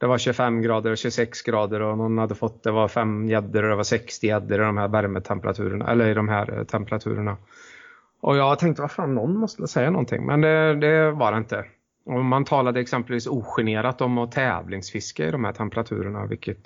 Det 0.00 0.06
var 0.06 0.18
25 0.18 0.62
grader 0.62 0.90
och 0.90 0.98
26 0.98 1.42
grader 1.42 1.80
och 1.80 1.98
någon 1.98 2.18
hade 2.18 2.34
fått, 2.34 2.62
det 2.62 2.70
var 2.70 2.88
5 2.88 3.28
gäddor 3.28 3.62
och 3.62 3.68
det 3.70 3.76
var 3.76 3.82
60 3.82 4.26
gäddor 4.26 4.60
i 4.60 4.64
de 4.64 4.76
här 4.76 4.88
värmetemperaturerna, 4.88 5.90
eller 5.90 6.08
i 6.08 6.14
de 6.14 6.28
här 6.28 6.64
temperaturerna. 6.64 7.36
Och 8.20 8.36
jag 8.36 8.58
tänkte, 8.58 8.82
vad 8.82 8.90
fan, 8.90 9.14
någon 9.14 9.36
måste 9.36 9.68
säga 9.68 9.90
någonting, 9.90 10.26
men 10.26 10.40
det, 10.40 10.74
det 10.74 11.10
var 11.10 11.32
det 11.32 11.38
inte. 11.38 11.64
Och 12.06 12.24
man 12.24 12.44
talade 12.44 12.80
exempelvis 12.80 13.26
ogenerat 13.26 14.00
om 14.00 14.18
att 14.18 14.32
tävlingsfiska 14.32 15.28
i 15.28 15.30
de 15.30 15.44
här 15.44 15.52
temperaturerna, 15.52 16.26
vilket 16.26 16.58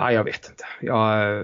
Ja, 0.00 0.12
jag 0.12 0.24
vet 0.24 0.48
inte. 0.50 0.64
Jag, 0.80 1.36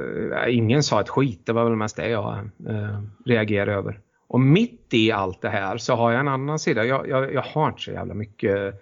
eh, 0.46 0.56
ingen 0.56 0.82
sa 0.82 1.00
ett 1.00 1.08
skit, 1.08 1.46
det 1.46 1.52
var 1.52 1.64
väl 1.64 1.76
mest 1.76 1.96
det 1.96 2.08
jag 2.08 2.38
eh, 2.68 3.00
reagerade 3.24 3.72
över. 3.72 4.00
Och 4.28 4.40
mitt 4.40 4.94
i 4.94 5.12
allt 5.12 5.40
det 5.40 5.48
här 5.48 5.78
så 5.78 5.94
har 5.94 6.10
jag 6.12 6.20
en 6.20 6.28
annan 6.28 6.58
sida. 6.58 6.84
Jag, 6.84 7.08
jag, 7.08 7.34
jag 7.34 7.42
har 7.42 7.68
inte 7.68 7.82
så 7.82 7.90
jävla 7.90 8.14
mycket 8.14 8.74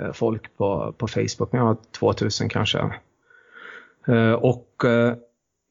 eh, 0.00 0.12
folk 0.12 0.56
på, 0.56 0.94
på 0.98 1.08
Facebook, 1.08 1.52
men 1.52 1.58
jag 1.58 1.66
har 1.66 1.76
2000 1.98 2.48
kanske. 2.48 2.78
Eh, 4.08 4.32
och 4.32 4.84
eh, 4.84 5.14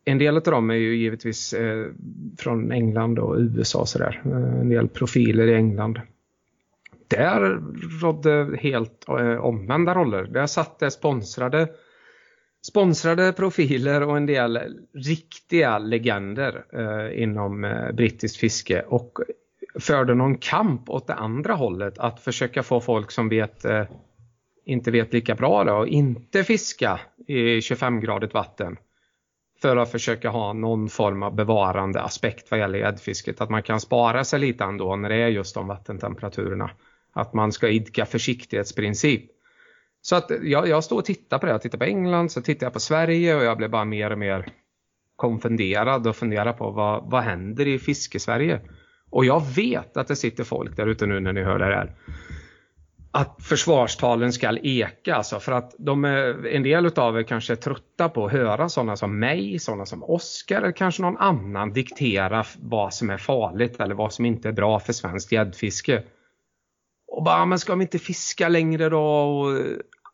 en 0.05 0.17
del 0.17 0.37
av 0.37 0.43
dem 0.43 0.69
är 0.69 0.75
ju 0.75 0.95
givetvis 0.95 1.53
eh, 1.53 1.85
från 2.37 2.71
England 2.71 3.19
och 3.19 3.35
USA 3.37 3.79
och 3.79 3.89
sådär. 3.89 4.21
Eh, 4.25 4.59
en 4.59 4.69
del 4.69 4.87
profiler 4.87 5.47
i 5.47 5.53
England. 5.53 6.01
Där 7.07 7.61
rådde 8.01 8.57
helt 8.59 9.09
eh, 9.09 9.37
omvända 9.37 9.93
roller. 9.93 10.23
Där 10.23 10.47
satt 10.47 10.79
det 10.79 10.91
sponsrade 10.91 11.67
sponsrade 12.67 13.33
profiler 13.33 14.03
och 14.03 14.17
en 14.17 14.25
del 14.25 14.59
riktiga 14.93 15.77
legender 15.77 16.65
eh, 16.73 17.23
inom 17.23 17.63
eh, 17.63 17.91
brittiskt 17.91 18.37
fiske 18.37 18.81
och 18.81 19.19
förde 19.79 20.15
någon 20.15 20.37
kamp 20.37 20.89
åt 20.89 21.07
det 21.07 21.13
andra 21.13 21.53
hållet 21.53 21.97
att 21.97 22.19
försöka 22.19 22.63
få 22.63 22.79
folk 22.79 23.11
som 23.11 23.29
vet 23.29 23.65
eh, 23.65 23.83
inte 24.65 24.91
vet 24.91 25.13
lika 25.13 25.35
bra 25.35 25.63
då, 25.63 25.73
och 25.73 25.87
inte 25.87 26.43
fiska 26.43 26.99
i 27.27 27.59
25-gradigt 27.59 28.33
vatten 28.33 28.77
för 29.61 29.77
att 29.77 29.91
försöka 29.91 30.29
ha 30.29 30.53
någon 30.53 30.89
form 30.89 31.23
av 31.23 31.35
bevarande 31.35 32.01
aspekt 32.01 32.51
vad 32.51 32.59
gäller 32.59 32.79
gäddfisket. 32.79 33.41
Att 33.41 33.49
man 33.49 33.63
kan 33.63 33.79
spara 33.79 34.23
sig 34.23 34.39
lite 34.39 34.63
ändå 34.63 34.95
när 34.95 35.09
det 35.09 35.15
är 35.15 35.27
just 35.27 35.55
de 35.55 35.67
vattentemperaturerna. 35.67 36.71
Att 37.13 37.33
man 37.33 37.51
ska 37.51 37.69
idka 37.69 38.05
försiktighetsprincip. 38.05 39.31
Så 40.01 40.15
att 40.15 40.31
jag, 40.43 40.67
jag 40.67 40.83
står 40.83 40.97
och 40.97 41.05
tittar 41.05 41.37
på 41.37 41.45
det. 41.45 41.51
Jag 41.51 41.61
tittar 41.61 41.77
på 41.77 41.83
England, 41.83 42.31
så 42.31 42.41
tittar 42.41 42.65
jag 42.65 42.73
på 42.73 42.79
Sverige 42.79 43.35
och 43.35 43.43
jag 43.43 43.57
blir 43.57 43.67
bara 43.67 43.85
mer 43.85 44.11
och 44.11 44.19
mer 44.19 44.45
konfunderad 45.15 46.07
och 46.07 46.15
funderar 46.15 46.53
på 46.53 46.71
vad, 46.71 47.11
vad 47.11 47.23
händer 47.23 47.67
i 47.67 47.79
fiskesverige? 47.79 48.61
Och 49.09 49.25
jag 49.25 49.45
vet 49.55 49.97
att 49.97 50.07
det 50.07 50.15
sitter 50.15 50.43
folk 50.43 50.75
där 50.75 50.87
ute 50.87 51.05
nu 51.05 51.19
när 51.19 51.33
ni 51.33 51.43
hör 51.43 51.59
det 51.59 51.65
här. 51.65 51.95
Att 53.11 53.43
försvarstalen 53.43 54.33
ska 54.33 54.57
eka 54.63 55.15
alltså 55.15 55.39
för 55.39 55.51
att 55.51 55.75
de 55.79 56.05
är, 56.05 56.47
en 56.47 56.63
del 56.63 56.85
av 56.85 57.19
er 57.19 57.23
kanske 57.23 57.53
är 57.53 57.55
trötta 57.55 58.09
på 58.09 58.25
att 58.25 58.31
höra 58.31 58.69
sådana 58.69 58.95
som 58.95 59.19
mig, 59.19 59.59
sådana 59.59 59.85
som 59.85 60.03
Oskar 60.03 60.61
eller 60.61 60.71
kanske 60.71 61.01
någon 61.01 61.17
annan 61.17 61.73
diktera 61.73 62.43
vad 62.59 62.93
som 62.93 63.09
är 63.09 63.17
farligt 63.17 63.79
eller 63.79 63.95
vad 63.95 64.13
som 64.13 64.25
inte 64.25 64.47
är 64.47 64.53
bra 64.53 64.79
för 64.79 64.93
svenskt 64.93 65.31
gäddfiske. 65.31 66.03
Och 67.17 67.23
bara, 67.23 67.45
men 67.45 67.59
ska 67.59 67.75
vi 67.75 67.81
inte 67.81 67.99
fiska 67.99 68.49
längre 68.49 68.89
då? 68.89 69.01
Och, 69.01 69.53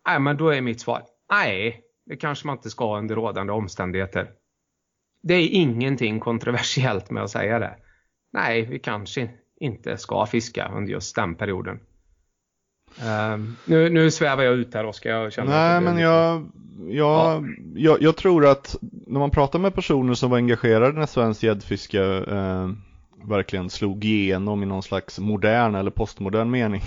nej, 0.08 0.20
men 0.20 0.38
då 0.38 0.50
är 0.50 0.62
mitt 0.62 0.82
svar, 0.82 1.04
nej, 1.32 1.82
det 2.06 2.16
kanske 2.16 2.48
man 2.48 2.58
inte 2.58 2.70
ska 2.70 2.98
under 2.98 3.16
rådande 3.16 3.54
omständigheter. 3.54 4.30
Det 5.24 5.34
är 5.34 5.48
ingenting 5.48 6.20
kontroversiellt 6.20 7.12
med 7.12 7.24
att 7.24 7.32
säga 7.32 7.60
det. 7.60 7.76
Nej, 8.34 8.62
vi 8.62 8.80
kanske 8.80 9.30
inte 9.60 9.98
ska 9.98 10.26
fiska 10.26 10.72
under 10.76 10.92
just 10.92 11.16
den 11.16 11.36
perioden. 11.36 11.80
Um, 13.34 13.58
nu, 13.66 13.90
nu 13.90 14.12
svävar 14.12 14.44
jag 14.44 14.54
ut 14.54 14.74
här 14.74 14.86
Oskar. 14.86 15.10
Jag 15.10 15.48
Nej 15.48 15.82
men 15.82 15.98
jag, 15.98 16.50
jag, 16.88 16.90
ja. 16.90 17.44
jag, 17.76 18.02
jag, 18.02 18.16
tror 18.16 18.46
att 18.46 18.76
när 18.82 19.20
man 19.20 19.32
pratar 19.32 19.60
med 19.60 19.76
personer 19.76 20.14
som 20.14 20.30
var 20.30 20.38
engagerade 20.38 21.00
när 21.00 21.06
svensk 21.06 21.44
gäddfiske 21.44 22.04
eh, 22.28 22.70
verkligen 23.28 23.70
slog 23.70 24.06
igenom 24.06 24.64
i 24.64 24.66
någon 24.66 24.84
slags 24.84 25.20
modern 25.20 25.76
eller 25.76 25.92
postmodern 25.92 26.52
mening 26.52 26.82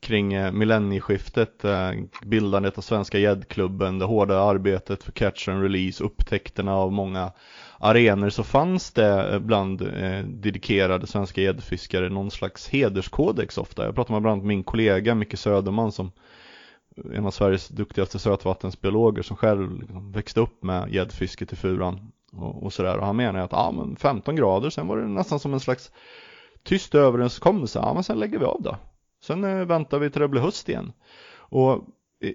kring 0.00 0.32
eh, 0.32 0.52
millennieskiftet, 0.52 1.64
eh, 1.64 1.90
bildandet 2.22 2.78
av 2.78 2.82
Svenska 2.82 3.18
gäddklubben, 3.18 3.98
det 3.98 4.04
hårda 4.04 4.38
arbetet 4.38 5.02
för 5.02 5.12
catch 5.12 5.48
and 5.48 5.62
release, 5.62 6.04
upptäckterna 6.04 6.74
av 6.74 6.92
många 6.92 7.32
arenor 7.78 8.30
så 8.30 8.44
fanns 8.44 8.92
det 8.92 9.32
eh, 9.32 9.38
bland 9.38 9.82
eh, 9.82 10.24
dedikerade 10.24 11.06
svenska 11.06 11.40
gäddfiskare 11.40 12.08
någon 12.08 12.30
slags 12.30 12.68
hederskodex 12.68 13.58
ofta. 13.58 13.84
Jag 13.84 13.94
pratar 13.94 14.14
med 14.14 14.22
bland 14.22 14.32
annat 14.32 14.46
min 14.46 14.64
kollega 14.64 15.14
Micke 15.14 15.38
Söderman 15.38 15.92
som 15.92 16.12
en 17.14 17.26
av 17.26 17.30
Sveriges 17.30 17.68
duktigaste 17.68 18.18
sötvattensbiologer 18.18 19.22
som 19.22 19.36
själv 19.36 19.80
liksom, 19.80 20.12
växte 20.12 20.40
upp 20.40 20.62
med 20.62 20.94
gäddfisket 20.94 21.52
i 21.52 21.56
Furan 21.56 22.12
och, 22.38 22.62
och 22.62 22.72
sådär. 22.72 22.98
Och 22.98 23.06
han 23.06 23.16
menar 23.16 23.40
att 23.40 23.52
ja, 23.52 23.72
men 23.76 23.96
15 23.96 24.36
grader, 24.36 24.70
sen 24.70 24.86
var 24.86 24.96
det 24.96 25.06
nästan 25.06 25.38
som 25.38 25.52
en 25.52 25.60
slags 25.60 25.92
tyst 26.62 26.94
överenskommelse. 26.94 27.78
Ja, 27.78 27.94
men 27.94 28.04
sen 28.04 28.18
lägger 28.18 28.38
vi 28.38 28.44
av 28.44 28.62
då. 28.62 28.76
Sen 29.22 29.44
eh, 29.44 29.64
väntar 29.64 29.98
vi 29.98 30.10
till 30.10 30.20
det 30.20 30.28
blir 30.28 30.40
höst 30.40 30.68
igen. 30.68 30.92
Och 31.36 31.72
eh, 32.20 32.32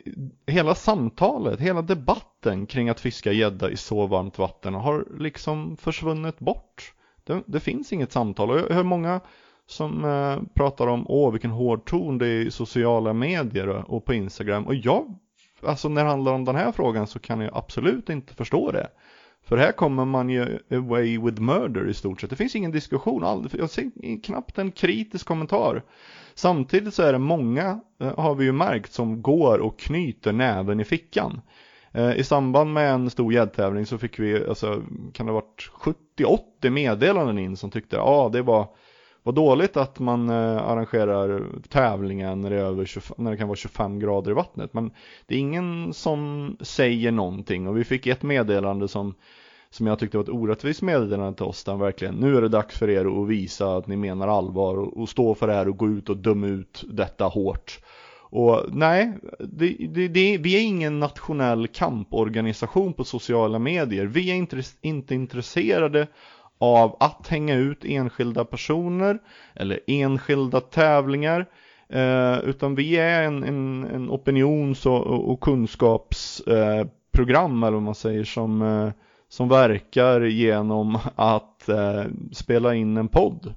hela 0.48 0.76
samtalet, 0.76 1.60
hela 1.60 1.82
debatten 1.82 2.66
kring 2.66 2.90
att 2.90 3.00
fiska 3.00 3.32
gädda 3.32 3.70
i 3.70 3.78
så 3.78 4.08
varmt 4.08 4.38
vatten 4.38 4.74
har 4.74 5.08
liksom 5.20 5.78
försvunnit 5.78 6.40
bort. 6.40 6.94
Det, 7.24 7.44
det 7.46 7.60
finns 7.60 7.94
inget 7.94 8.12
samtal 8.12 8.52
och 8.52 8.60
jag 8.60 8.70
hör 8.70 8.84
många 8.84 9.22
som 9.66 10.06
eh, 10.06 10.54
pratar 10.54 10.88
om 10.88 11.06
åh 11.08 11.32
vilken 11.32 11.52
hård 11.52 11.86
ton 11.86 12.18
det 12.18 12.28
är 12.28 12.46
i 12.46 12.52
sociala 12.52 13.14
medier 13.14 13.92
och 13.92 14.06
på 14.06 14.14
Instagram 14.14 14.68
och 14.68 14.76
jag, 14.76 15.16
alltså 15.64 15.90
när 15.90 16.04
det 16.04 16.10
handlar 16.10 16.34
om 16.34 16.46
den 16.46 16.56
här 16.56 16.72
frågan 16.72 17.08
så 17.08 17.20
kan 17.20 17.42
jag 17.42 17.58
absolut 17.58 18.10
inte 18.10 18.34
förstå 18.34 18.72
det. 18.72 18.88
För 19.44 19.58
här 19.58 19.72
kommer 19.72 20.06
man 20.06 20.30
ju 20.30 20.60
away 20.72 21.20
with 21.20 21.42
murder 21.42 21.88
i 21.88 21.94
stort 21.94 22.22
sett. 22.22 22.30
Det 22.30 22.36
finns 22.36 22.56
ingen 22.56 22.72
diskussion, 22.72 23.50
jag 23.52 23.70
ser 23.70 24.24
knappt 24.24 24.58
en 24.58 24.72
kritisk 24.72 25.28
kommentar. 25.28 25.84
Samtidigt 26.34 26.94
så 26.94 27.04
är 27.04 27.14
det 27.14 27.20
många, 27.20 27.80
eh, 28.02 28.20
har 28.20 28.36
vi 28.36 28.46
ju 28.46 28.52
märkt, 28.52 28.94
som 28.94 29.22
går 29.22 29.60
och 29.60 29.80
knyter 29.80 30.34
näven 30.34 30.80
i 30.80 30.84
fickan. 30.84 31.42
Eh, 31.92 32.18
I 32.18 32.24
samband 32.24 32.74
med 32.74 32.92
en 32.94 33.10
stor 33.10 33.34
gäddtävling 33.34 33.86
så 33.86 33.98
fick 33.98 34.20
vi, 34.20 34.46
alltså, 34.48 34.84
kan 35.14 35.26
det 35.26 35.32
ha 35.32 35.42
varit 35.42 35.70
70-80 36.18 36.70
meddelanden 36.70 37.40
in 37.40 37.58
som 37.58 37.72
tyckte, 37.72 37.96
ja 37.96 38.02
ah, 38.02 38.30
det 38.30 38.42
var 38.42 38.68
vad 39.30 39.36
dåligt 39.36 39.78
att 39.78 40.00
man 40.00 40.30
eh, 40.30 40.58
arrangerar 40.58 41.46
tävlingar 41.70 42.36
när 42.36 42.50
det, 42.50 42.56
över 42.56 42.86
25, 42.86 43.16
när 43.18 43.32
det 43.32 43.38
kan 43.38 43.48
vara 43.48 43.56
25 43.56 44.00
grader 44.00 44.32
i 44.32 44.34
vattnet. 44.34 44.74
Men 44.74 44.92
det 45.28 45.36
är 45.36 45.40
ingen 45.40 45.94
som 45.94 46.58
säger 46.62 47.12
någonting 47.12 47.68
och 47.68 47.78
vi 47.78 47.84
fick 47.84 48.08
ett 48.08 48.24
meddelande 48.24 48.88
som 48.88 49.16
som 49.70 49.88
jag 49.88 50.00
tyckte 50.00 50.18
var 50.18 50.24
ett 50.24 50.30
orättvist 50.30 50.82
meddelande 50.82 51.38
till 51.38 51.46
oss 51.46 51.64
där 51.64 51.76
verkligen 51.76 52.16
nu 52.16 52.38
är 52.38 52.42
det 52.42 52.50
dags 52.50 52.80
för 52.80 52.90
er 52.90 53.22
att 53.22 53.28
visa 53.28 53.78
att 53.78 53.88
ni 53.88 53.96
menar 53.96 54.28
allvar 54.28 54.78
och, 54.78 55.02
och 55.02 55.10
stå 55.10 55.36
för 55.36 55.48
det 55.48 55.54
här 55.54 55.68
och 55.68 55.78
gå 55.78 55.88
ut 55.88 56.10
och 56.10 56.18
döma 56.18 56.48
ut 56.48 56.84
detta 56.88 57.26
hårt. 57.26 57.80
Och 58.32 58.64
nej, 58.72 59.14
det, 59.40 59.76
det, 59.90 60.08
det, 60.08 60.38
vi 60.38 60.56
är 60.56 60.62
ingen 60.62 61.00
nationell 61.00 61.68
kamporganisation 61.68 62.94
på 62.94 63.04
sociala 63.04 63.60
medier. 63.60 64.06
Vi 64.06 64.32
är 64.32 64.36
inte, 64.36 64.62
inte 64.82 65.16
intresserade 65.16 66.08
av 66.60 66.96
att 67.00 67.28
hänga 67.28 67.56
ut 67.56 67.86
enskilda 67.86 68.46
personer 68.46 69.20
eller 69.56 69.80
enskilda 69.88 70.62
tävlingar. 70.62 71.46
Eh, 71.90 72.40
utan 72.40 72.76
vi 72.76 72.98
är 72.98 73.24
en, 73.24 73.44
en, 73.44 73.88
en 73.94 74.10
opinions 74.10 74.86
och, 74.86 75.32
och 75.32 75.42
kunskapsprogram 75.42 77.64
eh, 77.64 77.68
eller 77.68 77.76
vad 77.76 77.84
man 77.84 77.96
säger 77.96 78.24
som, 78.24 78.62
eh, 78.62 78.90
som 79.30 79.50
verkar 79.50 80.22
genom 80.22 81.00
att 81.16 81.70
eh, 81.70 82.04
spela 82.32 82.76
in 82.76 82.98
en 82.98 83.08
podd. 83.08 83.54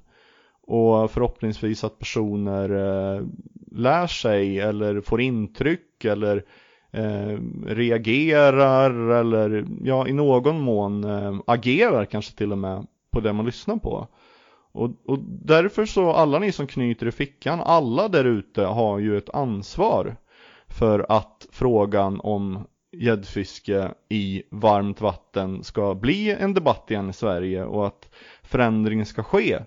Och 0.67 1.11
förhoppningsvis 1.11 1.83
att 1.83 1.99
personer 1.99 2.69
eh, 2.69 3.21
lär 3.71 4.07
sig 4.07 4.59
eller 4.59 5.01
får 5.01 5.21
intryck 5.21 6.05
eller 6.05 6.43
eh, 6.91 7.37
reagerar 7.65 9.09
eller 9.09 9.65
ja 9.83 10.07
i 10.07 10.13
någon 10.13 10.61
mån 10.61 11.03
eh, 11.03 11.39
agerar 11.47 12.05
kanske 12.05 12.37
till 12.37 12.51
och 12.51 12.57
med 12.57 12.87
på 13.13 13.19
det 13.19 13.33
man 13.33 13.45
lyssnar 13.45 13.77
på. 13.77 14.07
Och, 14.71 14.91
och 15.05 15.19
därför 15.27 15.85
så, 15.85 16.11
alla 16.11 16.39
ni 16.39 16.51
som 16.51 16.67
knyter 16.67 17.07
i 17.07 17.11
fickan, 17.11 17.61
alla 17.61 18.07
där 18.07 18.25
ute 18.25 18.61
har 18.61 18.99
ju 18.99 19.17
ett 19.17 19.29
ansvar 19.29 20.15
för 20.67 21.05
att 21.09 21.47
frågan 21.51 22.19
om 22.19 22.67
gäddfiske 22.91 23.91
i 24.09 24.43
varmt 24.51 25.01
vatten 25.01 25.63
ska 25.63 25.95
bli 25.95 26.31
en 26.31 26.53
debatt 26.53 26.91
igen 26.91 27.09
i 27.09 27.13
Sverige 27.13 27.65
och 27.65 27.87
att 27.87 28.09
förändringen 28.43 29.05
ska 29.05 29.23
ske. 29.23 29.59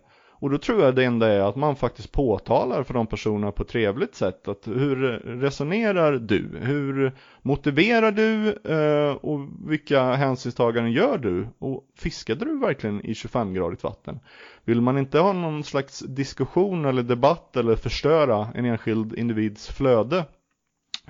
Och 0.47 0.53
då 0.53 0.59
tror 0.59 0.83
jag 0.83 0.95
det 0.95 1.05
enda 1.05 1.29
är 1.29 1.41
att 1.41 1.57
man 1.57 1.77
faktiskt 1.77 2.13
påtalar 2.13 2.83
för 2.83 2.95
de 2.95 3.07
personerna 3.07 3.53
på 3.53 3.63
ett 3.63 3.69
trevligt 3.69 4.15
sätt 4.15 4.49
att 4.49 4.67
hur 4.67 4.97
resonerar 5.41 6.13
du? 6.13 6.59
Hur 6.61 7.13
motiverar 7.43 8.13
du? 8.13 8.49
Eh, 8.73 9.17
och 9.17 9.49
vilka 9.71 10.13
hänsynstaganden 10.13 10.93
gör 10.93 11.19
du? 11.19 11.47
Och 11.59 11.85
fiskade 11.97 12.45
du 12.45 12.59
verkligen 12.59 13.07
i 13.07 13.13
25-gradigt 13.13 13.83
vatten? 13.83 14.21
Vill 14.65 14.81
man 14.81 14.99
inte 14.99 15.19
ha 15.19 15.33
någon 15.33 15.65
slags 15.65 15.99
diskussion 15.99 16.85
eller 16.85 17.03
debatt 17.03 17.57
eller 17.57 17.77
förstöra 17.77 18.49
en 18.55 18.65
enskild 18.65 19.15
individs 19.15 19.69
flöde 19.69 20.25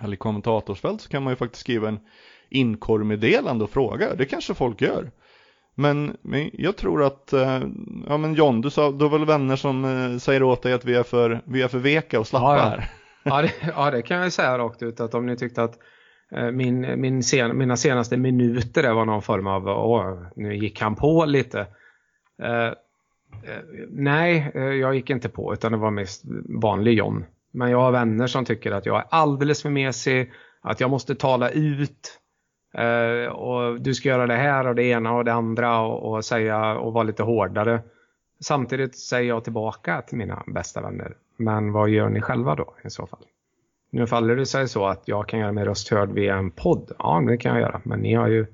eller 0.02 0.16
kommentatorsfält 0.16 1.00
så 1.00 1.08
kan 1.08 1.22
man 1.22 1.32
ju 1.32 1.36
faktiskt 1.36 1.60
skriva 1.60 1.88
en 1.88 2.00
inkormeddelande 2.48 3.64
och 3.64 3.70
fråga. 3.70 4.14
Det 4.14 4.24
kanske 4.24 4.54
folk 4.54 4.80
gör. 4.80 5.10
Men, 5.78 6.16
men 6.22 6.50
jag 6.52 6.76
tror 6.76 7.02
att, 7.02 7.32
eh, 7.32 7.60
ja 8.06 8.16
men 8.16 8.34
John, 8.34 8.60
du 8.60 8.70
sa, 8.70 8.90
du 8.90 9.04
har 9.04 9.18
väl 9.18 9.26
vänner 9.26 9.56
som 9.56 9.84
eh, 9.84 10.18
säger 10.18 10.42
åt 10.42 10.62
dig 10.62 10.72
att 10.72 10.84
vi 10.84 10.94
är 10.94 11.02
för, 11.02 11.42
vi 11.44 11.62
är 11.62 11.68
för 11.68 11.78
veka 11.78 12.20
och 12.20 12.26
slappa 12.26 12.44
Ja, 12.44 12.56
ja. 12.56 12.62
här. 12.62 12.90
Ja 13.28 13.42
det, 13.42 13.52
ja, 13.76 13.90
det 13.90 14.02
kan 14.02 14.16
jag 14.16 14.32
säga 14.32 14.58
rakt 14.58 14.82
ut 14.82 15.00
att 15.00 15.14
om 15.14 15.26
ni 15.26 15.36
tyckte 15.36 15.62
att 15.62 15.78
eh, 16.32 16.50
min, 16.50 17.00
min 17.00 17.22
sen, 17.22 17.58
mina 17.58 17.76
senaste 17.76 18.16
minuter 18.16 18.82
där 18.82 18.94
var 18.94 19.04
någon 19.04 19.22
form 19.22 19.46
av, 19.46 19.68
åh, 19.68 20.22
nu 20.36 20.56
gick 20.56 20.80
han 20.80 20.94
på 20.94 21.24
lite. 21.24 21.60
Eh, 22.42 22.72
nej, 23.90 24.50
jag 24.54 24.94
gick 24.94 25.10
inte 25.10 25.28
på 25.28 25.52
utan 25.52 25.72
det 25.72 25.78
var 25.78 25.90
mest 25.90 26.22
vanlig 26.60 26.94
John. 26.94 27.24
Men 27.52 27.70
jag 27.70 27.80
har 27.80 27.92
vänner 27.92 28.26
som 28.26 28.44
tycker 28.44 28.72
att 28.72 28.86
jag 28.86 28.96
är 28.96 29.04
alldeles 29.10 29.62
för 29.62 29.70
mesig, 29.70 30.32
att 30.62 30.80
jag 30.80 30.90
måste 30.90 31.14
tala 31.14 31.50
ut 31.50 32.20
eh, 32.78 33.32
och 33.32 33.80
du 33.80 33.94
ska 33.94 34.08
göra 34.08 34.26
det 34.26 34.36
här 34.36 34.66
och 34.66 34.74
det 34.74 34.84
ena 34.84 35.12
och 35.12 35.24
det 35.24 35.32
andra 35.32 35.80
och, 35.80 36.12
och 36.12 36.24
säga 36.24 36.78
och 36.78 36.92
vara 36.92 37.04
lite 37.04 37.22
hårdare. 37.22 37.82
Samtidigt 38.40 38.98
säger 38.98 39.28
jag 39.28 39.44
tillbaka 39.44 40.02
till 40.02 40.18
mina 40.18 40.42
bästa 40.46 40.80
vänner. 40.80 41.16
Men 41.36 41.72
vad 41.72 41.88
gör 41.88 42.08
ni 42.08 42.20
själva 42.20 42.54
då 42.54 42.74
i 42.84 42.90
så 42.90 43.06
fall? 43.06 43.24
Nu 43.90 44.06
faller 44.06 44.36
det 44.36 44.46
sig 44.46 44.68
så 44.68 44.86
att 44.86 45.02
jag 45.04 45.28
kan 45.28 45.40
göra 45.40 45.52
min 45.52 45.64
röst 45.64 45.88
hörd 45.88 46.12
via 46.12 46.36
en 46.36 46.50
podd. 46.50 46.92
Ja, 46.98 47.24
det 47.28 47.36
kan 47.36 47.52
jag 47.52 47.60
göra. 47.60 47.80
Men 47.84 48.00
ni 48.00 48.14
har 48.14 48.28
ju 48.28 48.46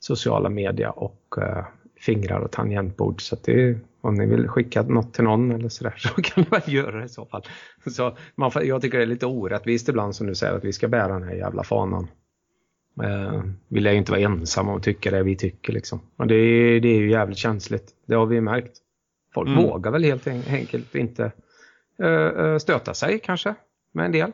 sociala 0.00 0.48
media 0.48 0.90
och 0.90 1.38
eh, 1.38 1.64
fingrar 2.00 2.40
och 2.40 2.50
tangentbord. 2.50 3.22
Så 3.22 3.34
att 3.34 3.44
det, 3.44 3.78
om 4.00 4.14
ni 4.14 4.26
vill 4.26 4.48
skicka 4.48 4.82
något 4.82 5.14
till 5.14 5.24
någon 5.24 5.52
eller 5.52 5.68
sådär 5.68 5.94
så 5.98 6.08
kan 6.22 6.44
ni 6.44 6.50
väl 6.50 6.74
göra 6.74 6.98
det 6.98 7.04
i 7.04 7.08
så 7.08 7.26
fall. 7.26 7.42
Så 7.86 8.16
man, 8.34 8.50
jag 8.62 8.82
tycker 8.82 8.98
det 8.98 9.04
är 9.04 9.06
lite 9.06 9.26
orättvist 9.26 9.88
ibland 9.88 10.16
som 10.16 10.26
du 10.26 10.34
säger 10.34 10.54
att 10.54 10.64
vi 10.64 10.72
ska 10.72 10.88
bära 10.88 11.12
den 11.12 11.22
här 11.22 11.34
jävla 11.34 11.62
fanan. 11.62 12.08
Eh, 13.02 13.42
vi 13.68 13.80
lär 13.80 13.92
ju 13.92 13.98
inte 13.98 14.12
vara 14.12 14.20
ensamma 14.22 14.72
och 14.72 14.82
tycka 14.82 15.10
det 15.10 15.22
vi 15.22 15.36
tycker 15.36 15.72
liksom. 15.72 16.00
Och 16.16 16.26
det, 16.26 16.34
är- 16.34 16.80
det 16.80 16.88
är 16.88 16.98
ju 16.98 17.10
jävligt 17.10 17.38
känsligt. 17.38 17.90
Det 18.06 18.14
har 18.14 18.26
vi 18.26 18.40
märkt. 18.40 18.72
Folk 19.34 19.48
Mm. 19.48 19.62
vågar 19.62 19.90
väl 19.90 20.04
helt 20.04 20.26
en- 20.26 20.42
enkelt 20.50 20.94
inte 20.94 21.32
eh, 22.02 22.08
eh, 22.44 22.58
stöta 22.58 22.94
sig 22.94 23.18
kanske 23.18 23.54
med 23.94 24.04
en 24.04 24.12
del. 24.12 24.32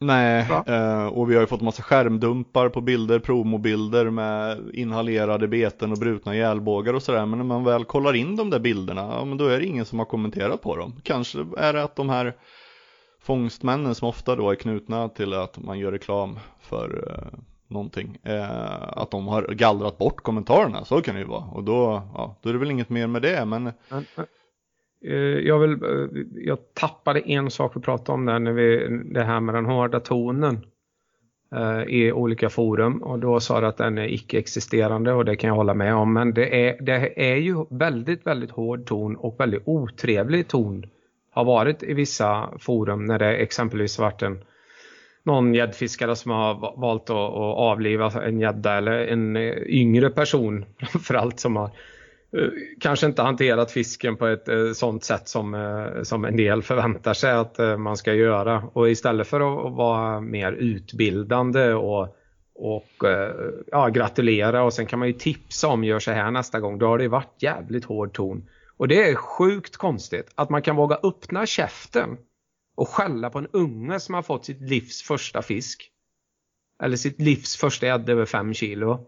Nej, 0.00 0.46
eh, 0.66 1.06
och 1.06 1.30
vi 1.30 1.34
har 1.34 1.40
ju 1.40 1.46
fått 1.46 1.60
massa 1.60 1.82
skärmdumpar 1.82 2.68
på 2.68 2.80
bilder, 2.80 3.18
promobilder 3.18 4.10
med 4.10 4.58
inhalerade 4.74 5.48
beten 5.48 5.92
och 5.92 5.98
brutna 5.98 6.36
gälbågar 6.36 6.94
och 6.94 7.02
sådär. 7.02 7.26
Men 7.26 7.38
när 7.38 7.44
man 7.46 7.64
väl 7.64 7.84
kollar 7.84 8.14
in 8.16 8.36
de 8.36 8.50
där 8.50 8.58
bilderna, 8.58 9.00
ja 9.00 9.24
men 9.24 9.38
då 9.38 9.46
är 9.46 9.58
det 9.58 9.66
ingen 9.66 9.84
som 9.84 9.98
har 9.98 10.06
kommenterat 10.06 10.62
på 10.62 10.76
dem. 10.76 10.92
Kanske 11.02 11.38
är 11.58 11.72
det 11.72 11.82
att 11.82 11.96
de 11.96 12.08
här 12.08 12.34
fångstmännen 13.22 13.94
som 13.94 14.08
ofta 14.08 14.36
då 14.36 14.50
är 14.50 14.54
knutna 14.54 15.08
till 15.08 15.34
att 15.34 15.58
man 15.58 15.78
gör 15.78 15.92
reklam 15.92 16.38
för 16.60 17.08
eh, 17.10 17.38
någonting, 17.68 18.18
eh, 18.22 18.82
att 18.82 19.10
de 19.10 19.28
har 19.28 19.42
gallrat 19.42 19.98
bort 19.98 20.20
kommentarerna, 20.20 20.84
så 20.84 21.00
kan 21.00 21.14
det 21.14 21.20
ju 21.20 21.26
vara. 21.26 21.44
Och 21.44 21.64
då, 21.64 22.02
ja, 22.14 22.38
då 22.42 22.48
är 22.48 22.52
det 22.52 22.58
väl 22.58 22.70
inget 22.70 22.90
mer 22.90 23.06
med 23.06 23.22
det, 23.22 23.44
men 23.44 23.66
eh, 23.66 23.72
eh, 25.04 25.16
jag, 25.18 25.58
vill, 25.58 25.72
eh, 25.72 26.22
jag 26.34 26.58
tappade 26.74 27.20
en 27.30 27.50
sak 27.50 27.76
vi 27.76 27.80
pratade 27.80 28.14
om 28.14 28.26
där, 28.26 28.38
när 28.38 28.52
vi, 28.52 28.88
det 29.14 29.24
här 29.24 29.40
med 29.40 29.54
den 29.54 29.66
hårda 29.66 30.00
tonen 30.00 30.66
eh, 31.54 31.82
i 31.82 32.12
olika 32.12 32.48
forum 32.48 33.02
och 33.02 33.18
då 33.18 33.40
sa 33.40 33.60
du 33.60 33.66
att 33.66 33.76
den 33.76 33.98
är 33.98 34.12
icke-existerande 34.12 35.12
och 35.12 35.24
det 35.24 35.36
kan 35.36 35.48
jag 35.48 35.54
hålla 35.54 35.74
med 35.74 35.94
om. 35.94 36.12
Men 36.12 36.34
det 36.34 36.68
är, 36.68 36.82
det 36.82 37.30
är 37.30 37.36
ju 37.36 37.64
väldigt, 37.70 38.26
väldigt 38.26 38.50
hård 38.50 38.86
ton 38.86 39.16
och 39.16 39.36
väldigt 39.38 39.62
otrevlig 39.64 40.48
ton 40.48 40.86
har 41.30 41.44
varit 41.44 41.82
i 41.82 41.94
vissa 41.94 42.50
forum 42.58 43.04
när 43.04 43.18
det 43.18 43.36
exempelvis 43.36 43.98
varit 43.98 44.22
en 44.22 44.44
någon 45.28 45.54
gäddfiskare 45.54 46.16
som 46.16 46.30
har 46.30 46.80
valt 46.80 47.02
att, 47.02 47.16
att 47.16 47.56
avliva 47.56 48.10
en 48.22 48.40
gädda 48.40 48.76
eller 48.76 48.92
en 48.92 49.36
eh, 49.36 49.56
yngre 49.66 50.10
person 50.10 50.64
framförallt 50.78 51.40
som 51.40 51.56
har 51.56 51.70
eh, 52.32 52.48
kanske 52.80 53.06
inte 53.06 53.22
hanterat 53.22 53.70
fisken 53.70 54.16
på 54.16 54.26
ett 54.26 54.48
eh, 54.48 54.72
sånt 54.72 55.04
sätt 55.04 55.28
som, 55.28 55.46
som 56.02 56.24
en 56.24 56.36
del 56.36 56.62
förväntar 56.62 57.14
sig 57.14 57.32
att 57.32 57.58
man 57.78 57.96
ska 57.96 58.14
göra. 58.14 58.62
Och 58.72 58.90
istället 58.90 59.28
för 59.28 59.40
att, 59.40 59.72
vara 59.72 60.20
mer 60.20 60.52
utbildande 60.52 61.72
och, 61.72 62.16
och 62.54 63.04
ja, 63.66 63.88
gratulera 63.88 64.62
och 64.62 64.72
sen 64.72 64.86
kan 64.86 64.98
man 64.98 65.08
ju 65.08 65.14
tipsa 65.14 65.68
om 65.68 65.84
gör 65.84 65.98
så 65.98 66.10
här 66.10 66.30
nästa 66.30 66.60
gång. 66.60 66.78
Då 66.78 66.86
har 66.86 66.98
det 66.98 67.08
varit 67.08 67.42
jävligt 67.42 67.84
hård 67.84 68.12
ton. 68.12 68.48
Och 68.76 68.88
det 68.88 69.10
är 69.10 69.14
sjukt 69.14 69.76
konstigt 69.76 70.32
att 70.34 70.50
man 70.50 70.62
kan 70.62 70.76
våga 70.76 70.98
öppna 71.02 71.46
käften 71.46 72.16
och 72.78 72.88
skälla 72.88 73.30
på 73.30 73.38
en 73.38 73.48
unge 73.52 74.00
som 74.00 74.14
har 74.14 74.22
fått 74.22 74.44
sitt 74.44 74.60
livs 74.60 75.02
första 75.02 75.42
fisk. 75.42 75.90
Eller 76.82 76.96
sitt 76.96 77.20
livs 77.20 77.56
första 77.56 77.86
gädda 77.86 78.12
över 78.12 78.24
5 78.24 78.54
kilo. 78.54 79.00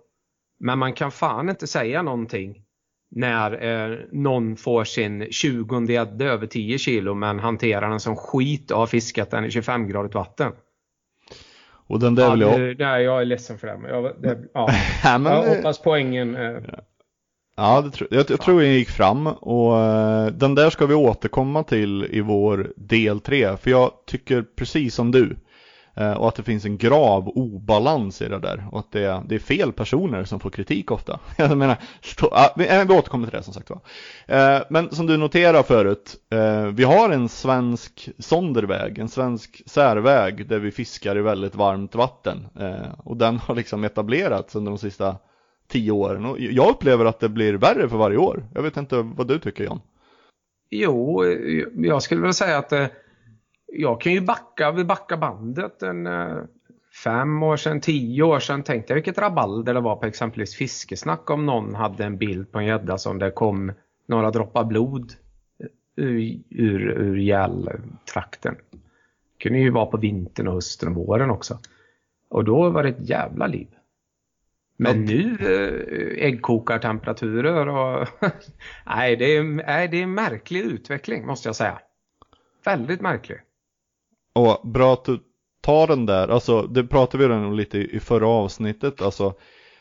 Men 0.61 0.79
man 0.79 0.93
kan 0.93 1.11
fan 1.11 1.49
inte 1.49 1.67
säga 1.67 2.03
någonting 2.03 2.63
när 3.11 3.65
eh, 3.65 3.99
någon 4.13 4.57
får 4.57 4.85
sin 4.85 5.27
20 5.31 5.81
gädda 5.93 6.25
över 6.25 6.47
10 6.47 6.79
kilo 6.79 7.15
men 7.15 7.39
hanterar 7.39 7.91
den 7.91 8.01
som 8.01 8.17
skit 8.17 8.71
och 8.71 8.79
har 8.79 8.87
fiskat 8.87 9.31
den 9.31 9.45
i 9.45 9.49
25-gradigt 9.49 10.15
vatten. 10.15 10.53
och 11.87 12.01
den 12.01 12.15
där 12.15 12.25
Ja, 12.25 12.31
vill 12.31 12.41
jag... 12.41 12.61
det, 12.61 12.85
nej, 12.85 13.05
jag 13.05 13.21
är 13.21 13.25
ledsen 13.25 13.59
för 13.59 13.67
det. 13.67 13.79
Men 13.79 13.91
jag, 13.91 14.23
det 14.23 14.39
ja. 14.55 14.69
Nej, 15.05 15.19
men, 15.19 15.33
jag 15.33 15.57
hoppas 15.57 15.83
poängen... 15.83 16.37
Eh, 16.37 16.59
Ja, 16.73 16.85
det 17.83 17.91
tro, 17.91 18.07
jag, 18.11 18.31
jag 18.31 18.41
tror 18.41 18.63
jag 18.63 18.73
gick 18.75 18.91
fram 18.91 19.27
och 19.27 19.73
uh, 19.75 20.27
den 20.27 20.55
där 20.55 20.71
ska 20.71 20.87
vi 20.87 20.95
återkomma 20.95 21.63
till 21.63 22.07
i 22.11 22.21
vår 22.21 22.73
del 22.77 23.21
3 23.21 23.57
för 23.57 23.71
jag 23.71 23.91
tycker 24.07 24.43
precis 24.57 24.95
som 24.95 25.11
du 25.11 25.37
Uh, 26.01 26.13
och 26.13 26.29
att 26.29 26.35
det 26.35 26.43
finns 26.43 26.65
en 26.65 26.79
grav 26.79 27.29
obalans 27.29 28.23
i 28.23 28.29
det 28.29 28.39
där 28.39 28.67
och 28.73 28.79
att 28.79 28.93
det, 28.93 29.05
är- 29.05 29.23
det 29.29 29.35
är 29.35 29.39
fel 29.39 29.73
personer 29.73 30.25
som 30.25 30.41
får 30.41 30.51
kritik 30.51 30.91
ofta. 30.91 31.21
Jag 31.37 31.59
menar, 31.59 31.77
stå, 32.03 32.27
uh, 32.27 32.47
vi, 32.57 32.69
eh, 32.69 32.85
vi 32.85 32.95
återkommer 32.95 33.27
till 33.27 33.37
det 33.37 33.43
som 33.43 33.55
sagt 33.55 33.71
var. 33.71 33.81
Men 34.73 34.91
som 34.91 35.07
du 35.07 35.17
noterar 35.17 35.63
förut, 35.63 36.17
vi 36.73 36.85
har 36.85 37.11
en 37.11 37.29
svensk 37.29 38.09
sonderväg, 38.19 38.99
en 38.99 39.09
svensk 39.09 39.63
särväg 39.67 40.49
där 40.49 40.59
vi 40.59 40.71
fiskar 40.71 41.17
i 41.19 41.21
väldigt 41.23 41.55
varmt 41.55 41.95
vatten 41.95 42.47
och 43.05 43.17
den 43.17 43.39
har 43.39 43.55
liksom 43.55 43.85
etablerats 43.85 44.57
under 44.57 44.71
de 44.71 44.79
sista 44.79 45.17
tio 45.71 45.93
åren 45.93 46.25
och 46.25 46.41
jag 46.41 46.71
upplever 46.71 47.05
att 47.05 47.21
det 47.21 47.29
blir 47.29 47.55
värre 47.55 47.89
för 47.89 47.97
varje 47.97 48.17
år. 48.17 48.45
Jag 48.55 48.63
vet 48.63 48.77
inte 48.77 49.03
vad 49.03 49.29
du 49.29 49.39
tycker 49.39 49.65
John? 49.65 49.81
Jo, 50.71 51.25
jag 51.75 52.03
skulle 52.03 52.21
väl 52.21 52.35
säga 52.35 52.59
att 52.59 52.73
eh, 52.73 52.87
jag 53.67 54.01
kan 54.01 54.13
ju 54.13 54.21
backa, 54.21 54.71
vi 54.71 54.85
backar 54.85 55.17
bandet 55.17 55.83
en 55.83 56.07
eh, 56.07 56.37
fem 57.05 57.43
år 57.43 57.57
sedan, 57.57 57.81
tio 57.81 58.23
år 58.23 58.41
sedan. 58.41 58.63
Tänkte 58.63 58.93
jag 58.93 58.95
vilket 58.95 59.19
rabalder 59.19 59.75
det 59.75 59.81
var 59.81 59.97
på 59.97 60.07
exempelvis 60.07 60.57
fiskesnack 60.57 61.31
om 61.31 61.47
någon 61.47 61.75
hade 61.75 62.05
en 62.05 62.19
bild 62.19 62.53
på 62.53 62.59
en 62.59 62.67
gädda 62.67 62.99
som 62.99 63.19
det 63.19 63.31
kom 63.31 63.73
några 64.07 64.31
droppar 64.31 64.65
blod 64.65 65.13
eh, 65.61 66.05
ur, 66.05 66.43
ur, 66.51 66.91
ur 66.91 67.17
gälltrakten. 67.17 68.57
Det 68.71 69.43
kunde 69.43 69.59
ju 69.59 69.71
vara 69.71 69.87
på 69.87 69.97
vintern 69.97 70.49
och 70.49 70.55
hösten 70.55 70.89
och 70.89 70.95
våren 70.95 71.31
också. 71.31 71.59
Och 72.29 72.45
då 72.45 72.71
var 72.71 72.83
det 72.83 72.89
ett 72.89 73.09
jävla 73.09 73.47
liv. 73.47 73.69
Men 74.83 75.05
nu 75.05 75.37
eh, 75.41 76.27
äggkokartemperaturer 76.27 77.69
och 77.69 78.09
nej, 78.87 79.17
det 79.17 79.37
är, 79.37 79.43
nej, 79.43 79.89
det 79.89 79.99
är 79.99 80.03
en 80.03 80.15
märklig 80.15 80.61
utveckling 80.61 81.27
måste 81.27 81.49
jag 81.49 81.57
säga. 81.57 81.79
Väldigt 82.65 83.01
märklig. 83.01 83.39
Och 84.33 84.69
bra 84.69 84.93
att 84.93 85.05
du 85.05 85.19
tar 85.61 85.87
den 85.87 86.07
där, 86.07 86.29
alltså 86.29 86.63
det 86.63 86.85
pratade 86.85 87.29
vi 87.29 87.35
om 87.35 87.55
lite 87.55 87.79
i 87.79 88.01
förra 88.01 88.29
avsnittet, 88.29 89.03
alltså 89.03 89.35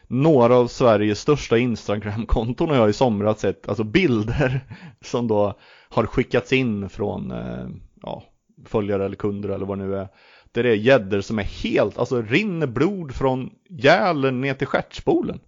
några 0.07 0.55
av 0.55 0.67
Sveriges 0.67 1.19
största 1.19 1.57
Instagram-konton 1.57 2.69
har 2.69 2.75
jag 2.75 2.89
i 2.89 2.93
somras 2.93 3.39
sett, 3.39 3.69
alltså 3.69 3.83
bilder 3.83 4.61
som 5.01 5.27
då 5.27 5.59
har 5.89 6.05
skickats 6.05 6.53
in 6.53 6.89
från, 6.89 7.31
eh, 7.31 7.67
ja, 8.01 8.23
följare 8.65 9.05
eller 9.05 9.15
kunder 9.15 9.49
eller 9.49 9.65
vad 9.65 9.79
det 9.79 9.85
nu 9.85 9.95
är. 9.95 10.07
Där 10.51 10.63
det 10.63 10.69
är 10.69 10.75
gäddor 10.75 11.21
som 11.21 11.39
är 11.39 11.43
helt, 11.43 11.97
alltså 11.97 12.21
rinner 12.21 12.67
blod 12.67 13.15
från 13.15 13.49
gälen 13.69 14.41
ner 14.41 14.53
till 14.53 14.67
stjärtspolen. 14.67 15.39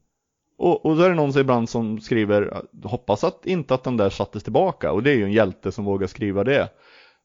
Och, 0.57 0.85
och 0.85 0.97
då 0.97 1.03
är 1.03 1.09
det 1.09 1.15
någon 1.15 1.33
som 1.33 1.41
ibland 1.41 1.69
som 1.69 1.99
skriver, 1.99 2.61
hoppas 2.83 3.23
att 3.23 3.45
inte 3.45 3.73
att 3.73 3.83
den 3.83 3.97
där 3.97 4.09
sattes 4.09 4.43
tillbaka, 4.43 4.91
och 4.91 5.03
det 5.03 5.11
är 5.11 5.15
ju 5.15 5.23
en 5.23 5.31
hjälte 5.31 5.71
som 5.71 5.85
vågar 5.85 6.07
skriva 6.07 6.43
det. 6.43 6.69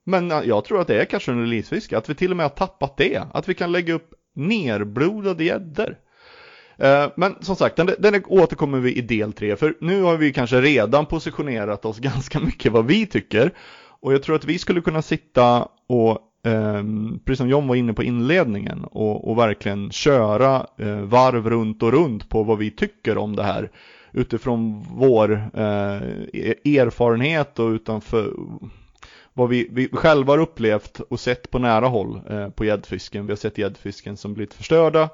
Men 0.05 0.29
jag 0.29 0.65
tror 0.65 0.81
att 0.81 0.87
det 0.87 1.01
är 1.01 1.05
kanske 1.05 1.33
en 1.33 1.41
releasefiske, 1.41 1.99
att 1.99 2.11
vi 2.11 2.15
till 2.15 2.31
och 2.31 2.37
med 2.37 2.45
har 2.45 2.51
tappat 2.51 2.97
det. 2.97 3.23
Att 3.33 3.49
vi 3.49 3.55
kan 3.55 3.73
lägga 3.73 3.95
upp 3.95 4.11
nerblodade 4.35 5.45
gäddor. 5.45 5.97
Eh, 6.79 7.07
men 7.17 7.37
som 7.41 7.57
sagt, 7.57 7.77
den, 7.77 7.91
den 7.99 8.23
återkommer 8.27 8.79
vi 8.79 8.95
i 8.95 9.01
del 9.01 9.33
3, 9.33 9.57
för 9.57 9.77
nu 9.81 10.03
har 10.03 10.17
vi 10.17 10.33
kanske 10.33 10.61
redan 10.61 11.07
positionerat 11.07 11.85
oss 11.85 11.99
ganska 12.01 12.41
mycket 12.41 12.73
vad 12.73 12.87
vi 12.87 13.07
tycker. 13.07 13.53
Och 14.01 14.13
jag 14.13 14.23
tror 14.23 14.37
att 14.37 14.45
vi 14.45 14.59
skulle 14.59 14.81
kunna 14.81 15.03
sitta 15.03 15.69
och, 15.89 16.19
Ehm, 16.47 17.19
precis 17.25 17.39
som 17.39 17.49
John 17.49 17.69
var 17.69 17.75
inne 17.77 17.93
på 17.93 18.03
inledningen, 18.03 18.85
och, 18.85 19.31
och 19.31 19.39
verkligen 19.39 19.91
köra 19.91 20.67
eh, 20.77 21.01
varv 21.01 21.51
runt 21.51 21.83
och 21.83 21.93
runt 21.93 22.29
på 22.29 22.43
vad 22.43 22.59
vi 22.59 22.71
tycker 22.71 23.19
om 23.19 23.37
det 23.37 23.43
här 23.43 23.71
utifrån 24.13 24.87
vår 24.91 25.33
eh, 25.55 25.97
e-, 26.33 26.79
erfarenhet 26.79 27.59
och 27.59 27.69
utanför 27.69 28.33
vad 29.33 29.49
vi, 29.49 29.69
vi 29.71 29.89
själva 29.93 30.33
har 30.33 30.39
upplevt 30.39 31.01
och 31.01 31.21
sett 31.21 31.51
på 31.51 31.59
nära 31.59 31.87
håll 31.87 32.21
eh, 32.31 32.49
på 32.49 32.65
gäddfisken. 32.65 33.27
Vi 33.27 33.33
har 33.33 33.37
sett 33.37 33.59
gäddfisken 33.59 34.17
som 34.17 34.35
blivit 34.35 34.55
förstörda. 34.55 35.09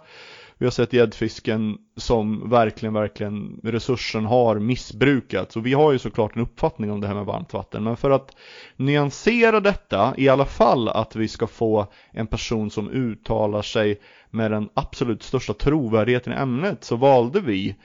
Vi 0.63 0.67
har 0.67 0.71
sett 0.71 0.93
gäddfisken 0.93 1.79
som 1.97 2.51
verkligen, 2.51 2.95
verkligen 2.95 3.61
resursen 3.63 4.25
har 4.25 4.59
missbrukats. 4.59 5.57
Och 5.57 5.67
vi 5.67 5.73
har 5.73 5.93
ju 5.93 5.99
såklart 5.99 6.37
en 6.37 6.43
uppfattning 6.43 6.91
om 6.91 7.01
det 7.01 7.07
här 7.07 7.15
med 7.15 7.25
varmt 7.25 7.53
vatten. 7.53 7.85
Men 7.85 7.97
för 7.97 8.11
att 8.11 8.37
nyansera 8.77 9.61
detta, 9.61 10.15
i 10.17 10.29
alla 10.29 10.45
fall 10.45 10.89
att 10.89 11.17
vi 11.17 11.29
ska 11.29 11.47
få 11.47 11.87
en 12.13 12.27
person 12.27 12.71
som 12.71 12.91
uttalar 12.91 13.63
sig 13.63 14.01
med 14.31 14.51
den 14.51 14.69
absolut 14.75 15.23
största 15.23 15.55
trovärdigheten 15.55 16.33
i 16.33 16.37
ämnet, 16.37 16.85
så 16.85 16.97
valde 16.97 17.41
vi 17.41 17.77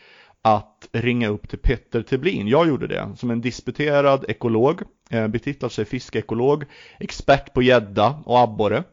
att 0.41 0.89
ringa 0.91 1.29
upp 1.29 1.49
till 1.49 1.59
Petter 1.59 2.01
Teblin. 2.01 2.47
Jag 2.47 2.67
gjorde 2.67 2.87
det 2.87 3.09
som 3.15 3.31
en 3.31 3.41
disputerad 3.41 4.25
ekolog, 4.27 4.81
eh, 5.09 5.27
betitlar 5.27 5.69
sig 5.69 5.85
fiskeekolog, 5.85 6.63
expert 6.99 7.53
på 7.53 7.61
gädda 7.61 8.21
och 8.25 8.39
abborre. 8.39 8.83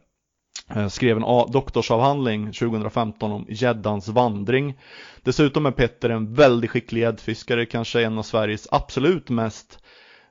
Eh, 0.71 0.89
skrev 0.89 1.17
en 1.17 1.53
doktorsavhandling 1.53 2.53
2015 2.53 3.33
om 3.33 3.47
gäddans 3.49 4.09
vandring. 4.09 4.75
Dessutom 5.23 5.67
är 5.67 5.71
Petter 5.71 6.11
en 6.11 6.35
väldigt 6.35 6.71
skicklig 6.71 7.01
gäddfiskare, 7.01 7.67
kanske 7.67 8.03
en 8.03 8.19
av 8.19 8.23
Sveriges 8.23 8.69
absolut 8.71 9.31
mest 9.31 9.79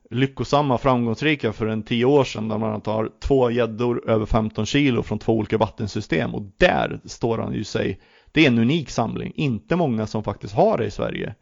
lyckosamma, 0.09 0.77
framgångsrika 0.77 1.53
för 1.53 1.67
en 1.67 1.83
tio 1.83 2.05
år 2.05 2.23
sedan 2.23 2.47
där 2.47 2.57
man 2.57 2.81
tar 2.81 3.09
två 3.19 3.51
gäddor 3.51 4.09
över 4.09 4.25
15 4.25 4.65
kilo 4.65 5.03
från 5.03 5.19
två 5.19 5.33
olika 5.33 5.57
vattensystem 5.57 6.35
och 6.35 6.41
där 6.57 6.99
står 7.05 7.37
han 7.37 7.53
ju 7.53 7.63
sig 7.63 7.99
det 8.33 8.43
är 8.43 8.47
en 8.47 8.59
unik 8.59 8.89
samling, 8.89 9.31
inte 9.35 9.75
många 9.75 10.07
som 10.07 10.23
faktiskt 10.23 10.53
har 10.53 10.77
det 10.77 10.85
i 10.85 10.91
Sverige. 10.91 11.35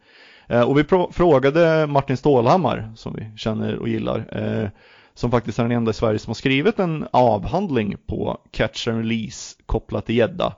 Eh, 0.48 0.62
och 0.62 0.78
vi 0.78 0.84
frågade 1.12 1.86
Martin 1.86 2.16
Stålhammar, 2.16 2.92
som 2.96 3.14
vi 3.14 3.38
känner 3.38 3.76
och 3.76 3.88
gillar, 3.88 4.18
eh, 4.32 4.68
som 5.14 5.30
faktiskt 5.30 5.58
är 5.58 5.62
den 5.62 5.72
enda 5.72 5.90
i 5.90 5.94
Sverige 5.94 6.18
som 6.18 6.30
har 6.30 6.34
skrivit 6.34 6.78
en 6.78 7.06
avhandling 7.10 7.96
på 8.06 8.40
catch 8.50 8.88
and 8.88 8.98
release 8.98 9.56
kopplat 9.66 10.06
till 10.06 10.16
gädda. 10.16 10.56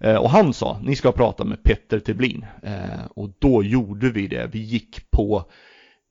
Eh, 0.00 0.16
och 0.16 0.30
han 0.30 0.54
sa, 0.54 0.80
ni 0.82 0.96
ska 0.96 1.12
prata 1.12 1.44
med 1.44 1.62
Petter 1.62 2.00
Teblin. 2.00 2.46
Eh, 2.62 3.04
och 3.14 3.30
då 3.38 3.62
gjorde 3.62 4.10
vi 4.10 4.26
det. 4.26 4.50
Vi 4.52 4.58
gick 4.58 5.10
på 5.10 5.44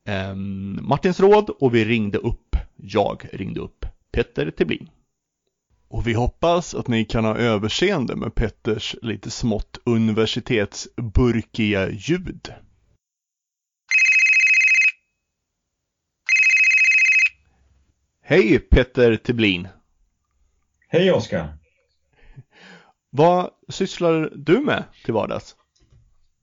ehm, 0.07 0.79
Martins 0.81 1.19
råd 1.19 1.49
och 1.49 1.75
vi 1.75 1.85
ringde 1.85 2.17
upp, 2.17 2.55
jag 2.75 3.29
ringde 3.33 3.59
upp 3.59 3.85
Petter 4.11 4.51
Teblin. 4.51 4.89
Och 5.87 6.07
vi 6.07 6.13
hoppas 6.13 6.75
att 6.75 6.87
ni 6.87 7.05
kan 7.05 7.25
ha 7.25 7.37
överseende 7.37 8.15
med 8.15 8.35
Petters 8.35 8.95
lite 9.01 9.31
smått 9.31 9.79
universitetsburkiga 9.85 11.89
ljud. 11.89 12.53
Hej 18.33 18.59
Petter 18.59 19.15
Teblin! 19.15 19.67
Hej 20.87 21.11
Oskar! 21.11 21.47
Vad 23.09 23.49
sysslar 23.69 24.31
du 24.35 24.59
med 24.59 24.83
till 25.05 25.13
vardags? 25.13 25.55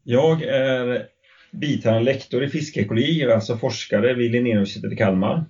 Jag 0.04 0.42
är 0.42 1.06
biträdande 1.52 2.12
lektor 2.12 2.44
i 2.44 2.48
fiskeekologi, 2.48 3.32
alltså 3.32 3.56
forskare 3.56 4.14
vid 4.14 4.30
Linnéuniversitetet 4.30 4.92
i 4.92 4.96
Kalmar. 4.96 5.44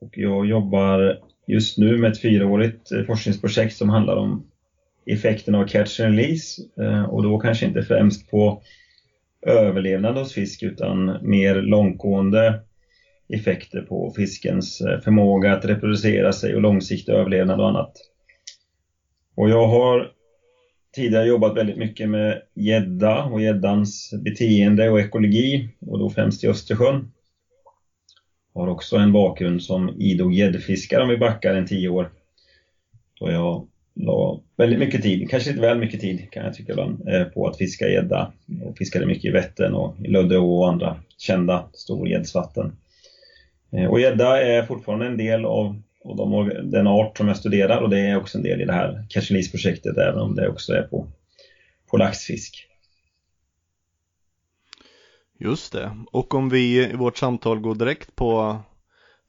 Och 0.00 0.18
jag 0.18 0.46
jobbar 0.46 1.18
just 1.46 1.78
nu 1.78 1.98
med 1.98 2.12
ett 2.12 2.20
fyraårigt 2.20 2.92
eh, 2.92 3.04
forskningsprojekt 3.04 3.76
som 3.76 3.88
handlar 3.88 4.16
om 4.16 4.46
effekten 5.06 5.54
av 5.54 5.66
catch 5.66 6.00
and 6.00 6.18
release 6.18 6.62
eh, 6.80 7.04
och 7.04 7.22
då 7.22 7.38
kanske 7.38 7.66
inte 7.66 7.82
främst 7.82 8.30
på 8.30 8.62
överlevnad 9.46 10.16
hos 10.16 10.32
fisk 10.32 10.62
utan 10.62 11.18
mer 11.22 11.54
långtgående 11.54 12.60
effekter 13.28 13.80
på 13.80 14.12
fiskens 14.16 14.80
eh, 14.80 15.00
förmåga 15.00 15.52
att 15.52 15.64
reproducera 15.64 16.32
sig 16.32 16.54
och 16.54 16.62
långsiktig 16.62 17.12
överlevnad 17.12 17.60
och 17.60 17.68
annat. 17.68 17.92
Och 19.34 19.50
jag 19.50 19.66
har 19.66 20.12
tidigare 20.94 21.26
jobbat 21.26 21.56
väldigt 21.56 21.76
mycket 21.76 22.08
med 22.08 22.42
gädda 22.54 23.24
och 23.24 23.40
gäddans 23.40 24.14
beteende 24.24 24.90
och 24.90 25.00
ekologi 25.00 25.68
och 25.80 25.98
då 25.98 26.10
främst 26.10 26.44
i 26.44 26.48
Östersjön. 26.48 27.12
Har 28.54 28.68
också 28.68 28.96
en 28.96 29.12
bakgrund 29.12 29.62
som 29.62 30.00
idog 30.00 30.34
gäddfiskare 30.34 31.02
om 31.02 31.08
vi 31.08 31.16
backar 31.16 31.54
en 31.54 31.66
tio 31.66 31.88
år. 31.88 32.10
Då 33.20 33.30
jag 33.30 33.66
la 33.94 34.40
väldigt 34.56 34.78
mycket 34.78 35.02
tid, 35.02 35.30
kanske 35.30 35.50
lite 35.50 35.62
väl 35.62 35.78
mycket 35.78 36.00
tid 36.00 36.30
kan 36.30 36.44
jag 36.44 36.54
tycka 36.54 36.72
ibland, 36.72 37.08
eh, 37.08 37.24
på 37.24 37.46
att 37.46 37.56
fiska 37.56 37.88
gädda. 37.88 38.32
Och 38.64 38.78
fiskade 38.78 39.06
mycket 39.06 39.24
i 39.24 39.30
Vättern 39.30 39.74
och 39.74 39.94
i 40.04 40.08
Löddeå 40.08 40.58
och 40.58 40.68
andra 40.68 40.96
kända 41.18 41.68
storgäddsvatten. 41.72 42.72
Eh, 43.72 43.86
och 43.86 44.00
gädda 44.00 44.42
är 44.42 44.62
fortfarande 44.62 45.06
en 45.06 45.16
del 45.16 45.44
av, 45.44 45.82
av 46.04 46.16
de, 46.16 46.48
den 46.70 46.86
art 46.86 47.18
som 47.18 47.28
jag 47.28 47.36
studerar 47.36 47.82
och 47.82 47.90
det 47.90 47.98
är 47.98 48.16
också 48.16 48.38
en 48.38 48.44
del 48.44 48.60
i 48.60 48.64
det 48.64 48.72
här 48.72 49.06
Catch 49.08 49.50
projektet 49.50 49.98
även 49.98 50.20
om 50.20 50.34
det 50.34 50.48
också 50.48 50.72
är 50.72 50.82
på, 50.82 51.06
på 51.90 51.96
laxfisk. 51.96 52.66
Just 55.38 55.72
det. 55.72 56.04
Och 56.12 56.34
om 56.34 56.48
vi 56.48 56.84
i 56.84 56.92
vårt 56.92 57.16
samtal 57.16 57.60
går 57.60 57.74
direkt 57.74 58.16
på 58.16 58.58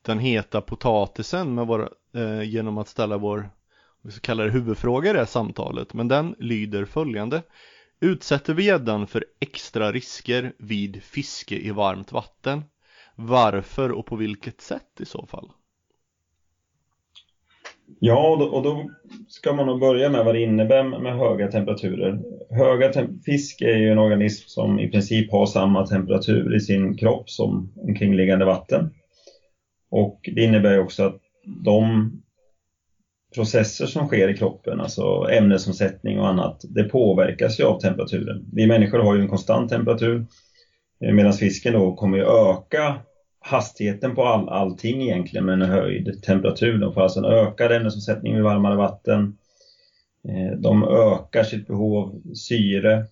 den 0.02 0.20
heta 0.20 0.62
potatisen 0.62 1.56
med 1.56 1.68
vår, 1.68 1.90
eh, 2.16 2.44
genom 2.44 2.78
att 2.78 2.88
ställa 2.88 3.18
vår, 3.18 3.50
vi 4.02 4.12
ska 4.12 4.20
kalla 4.20 4.44
det 4.44 4.52
huvudfråga 4.52 5.10
i 5.10 5.14
det 5.14 5.20
här 5.20 5.26
samtalet, 5.26 5.94
men 5.94 6.08
den 6.08 6.36
lyder 6.40 6.86
följande. 6.86 7.42
Utsätter 8.00 8.54
vi 8.54 8.64
gäddan 8.64 9.08
för 9.08 9.26
extra 9.40 9.92
risker 9.92 10.54
vid 10.58 11.04
fiske 11.04 11.56
i 11.56 11.72
varmt 11.72 12.12
vatten? 12.12 12.64
Varför 13.20 13.92
och 13.92 14.06
på 14.06 14.16
vilket 14.16 14.62
sätt 14.62 15.02
i 15.02 15.06
så 15.06 15.26
fall? 15.26 15.52
Ja, 18.00 18.30
och 18.30 18.40
då, 18.40 18.46
och 18.46 18.64
då, 18.64 18.90
ska 19.28 19.54
man 19.54 19.66
nog 19.66 19.80
börja 19.80 20.10
med 20.10 20.26
vad 20.26 20.36
det 20.36 20.42
innebär 20.42 20.84
med 20.84 21.18
höga 21.18 21.52
temperaturer. 21.52 22.20
Höga 22.50 22.94
tem 22.94 23.20
fisk 23.26 23.62
är 23.62 23.78
ju 23.78 23.92
en 23.92 23.98
organism 23.98 24.48
som 24.48 24.80
i 24.80 24.92
princip 24.92 25.32
har 25.32 25.46
samma 25.46 25.88
temperatur 25.88 26.56
i 26.56 26.60
sin 26.60 26.98
kropp 26.98 27.30
som 27.30 27.74
omkringliggande 27.76 28.46
vatten. 28.46 28.90
Och 29.90 30.30
det 30.36 30.44
innebär 30.44 30.80
också 30.80 31.04
att 31.04 31.22
de 31.66 32.12
processer 33.36 33.86
som 33.86 34.08
sker 34.08 34.30
i 34.30 34.38
kroppen, 34.38 34.82
alltså 34.82 35.28
ämnesomsättning 35.32 36.20
och 36.20 36.28
annat, 36.28 36.62
det 36.70 36.84
påverkas 36.84 37.60
ju 37.60 37.64
av 37.64 37.80
temperaturen. 37.80 38.46
Vi 38.54 38.68
människor 38.68 39.00
har 39.00 39.16
ju 39.16 39.22
en 39.22 39.28
konstant 39.28 39.70
temperatur 39.70 40.26
Eh, 41.02 41.14
medan 41.14 41.34
fisken 41.34 41.74
då 41.74 41.96
kommer 41.96 42.18
ju 42.18 42.24
öka 42.24 43.00
hastigheten 43.40 44.16
på 44.16 44.24
all, 44.24 44.50
allting 44.50 45.02
egentligen 45.02 45.46
med 45.46 45.54
en 45.54 45.70
höjd 45.70 46.24
temperatur. 46.24 46.78
De 46.78 46.94
får 46.94 47.02
alltså 47.02 47.20
en 47.20 47.26
ökad 47.26 47.72
ämnesomsättning 47.72 48.36
vid 48.36 48.44
varmare 48.44 48.76
vatten. 48.76 49.38
Eh, 50.28 50.60
de 50.60 50.84
ökar 50.84 51.44
sitt 51.44 51.68
behov 51.68 51.98
av 51.98 52.34
syre. 52.34 53.06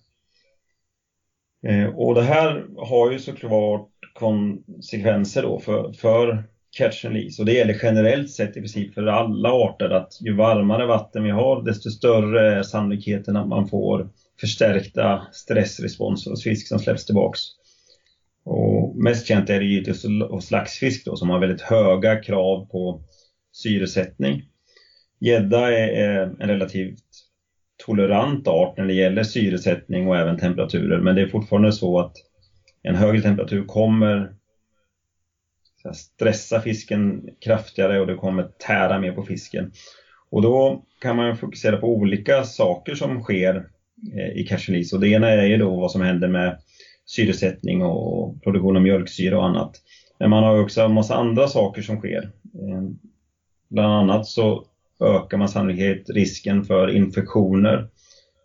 Eh, 1.66 1.86
och 1.86 2.14
det 2.14 2.22
här 2.22 2.66
har 2.76 3.12
ju 3.12 3.18
såklart 3.18 3.90
konsekvenser 4.14 5.42
då 5.42 5.58
för, 5.58 5.92
för 5.92 6.44
catch 6.76 7.04
and 7.04 7.14
release. 7.14 7.42
Och 7.42 7.46
det 7.46 7.52
gäller 7.52 7.78
generellt 7.82 8.30
sett 8.30 8.56
i 8.56 8.60
princip 8.60 8.94
för 8.94 9.06
alla 9.06 9.52
arter 9.52 9.90
att 9.90 10.12
ju 10.20 10.36
varmare 10.36 10.86
vatten 10.86 11.24
vi 11.24 11.30
har 11.30 11.62
desto 11.62 11.90
större 11.90 12.54
är 12.54 12.62
sannolikheten 12.62 13.36
att 13.36 13.48
man 13.48 13.68
får 13.68 14.08
förstärkta 14.40 15.26
stressresponser 15.32 16.30
hos 16.30 16.42
fisk 16.42 16.68
som 16.68 16.78
släpps 16.78 17.06
tillbaks. 17.06 17.40
Och 18.46 18.96
mest 18.96 19.26
känt 19.26 19.50
är 19.50 19.60
det 19.60 19.66
givetvis 19.66 20.04
hos 20.30 20.50
laxfisk 20.50 21.04
då, 21.04 21.16
som 21.16 21.30
har 21.30 21.40
väldigt 21.40 21.60
höga 21.60 22.16
krav 22.16 22.66
på 22.66 23.02
syresättning. 23.52 24.42
Gädda 25.20 25.72
är 25.72 26.22
en 26.40 26.48
relativt 26.48 27.04
tolerant 27.86 28.48
art 28.48 28.76
när 28.76 28.86
det 28.86 28.94
gäller 28.94 29.22
syresättning 29.22 30.08
och 30.08 30.16
även 30.16 30.38
temperaturer, 30.38 31.00
men 31.00 31.14
det 31.14 31.22
är 31.22 31.28
fortfarande 31.28 31.72
så 31.72 31.98
att 31.98 32.12
en 32.82 32.94
högre 32.94 33.22
temperatur 33.22 33.64
kommer 33.64 34.32
stressa 35.94 36.60
fisken 36.60 37.28
kraftigare 37.44 38.00
och 38.00 38.06
det 38.06 38.14
kommer 38.14 38.42
tära 38.42 38.98
mer 38.98 39.12
på 39.12 39.22
fisken. 39.22 39.72
Och 40.30 40.42
då 40.42 40.84
kan 41.00 41.16
man 41.16 41.36
fokusera 41.36 41.76
på 41.76 41.96
olika 41.96 42.44
saker 42.44 42.94
som 42.94 43.22
sker 43.22 43.68
eh, 44.14 44.28
i 44.28 44.44
release 44.44 44.96
och 44.96 45.00
det 45.00 45.08
ena 45.08 45.30
är 45.30 45.46
ju 45.46 45.56
då 45.56 45.80
vad 45.80 45.90
som 45.90 46.02
händer 46.02 46.28
med 46.28 46.58
syresättning 47.06 47.82
och 47.82 48.42
produktion 48.42 48.76
av 48.76 48.82
mjölksyra 48.82 49.38
och 49.38 49.46
annat. 49.46 49.82
Men 50.18 50.30
man 50.30 50.42
har 50.42 50.60
också 50.60 50.80
en 50.80 50.94
massa 50.94 51.14
andra 51.14 51.48
saker 51.48 51.82
som 51.82 51.98
sker. 51.98 52.30
Eh, 52.54 52.82
bland 53.68 53.92
annat 53.92 54.26
så 54.26 54.64
ökar 55.00 55.38
man 55.38 55.48
sannolikt 55.48 56.10
risken 56.10 56.64
för 56.64 56.90
infektioner 56.90 57.88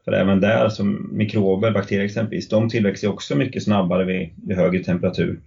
För 0.06 0.12
även 0.12 0.41
där, 0.41 0.69
som 0.69 1.10
mikrober, 1.17 1.71
bakterier 1.71 2.06
exempelvis, 2.06 2.50
de 2.50 2.69
tillväxer 2.69 3.10
också 3.10 3.36
mycket 3.36 3.63
snabbare 3.63 4.06
vid, 4.06 4.30
vid 4.47 4.58
högre 4.58 4.84
temperatur. 4.84 5.41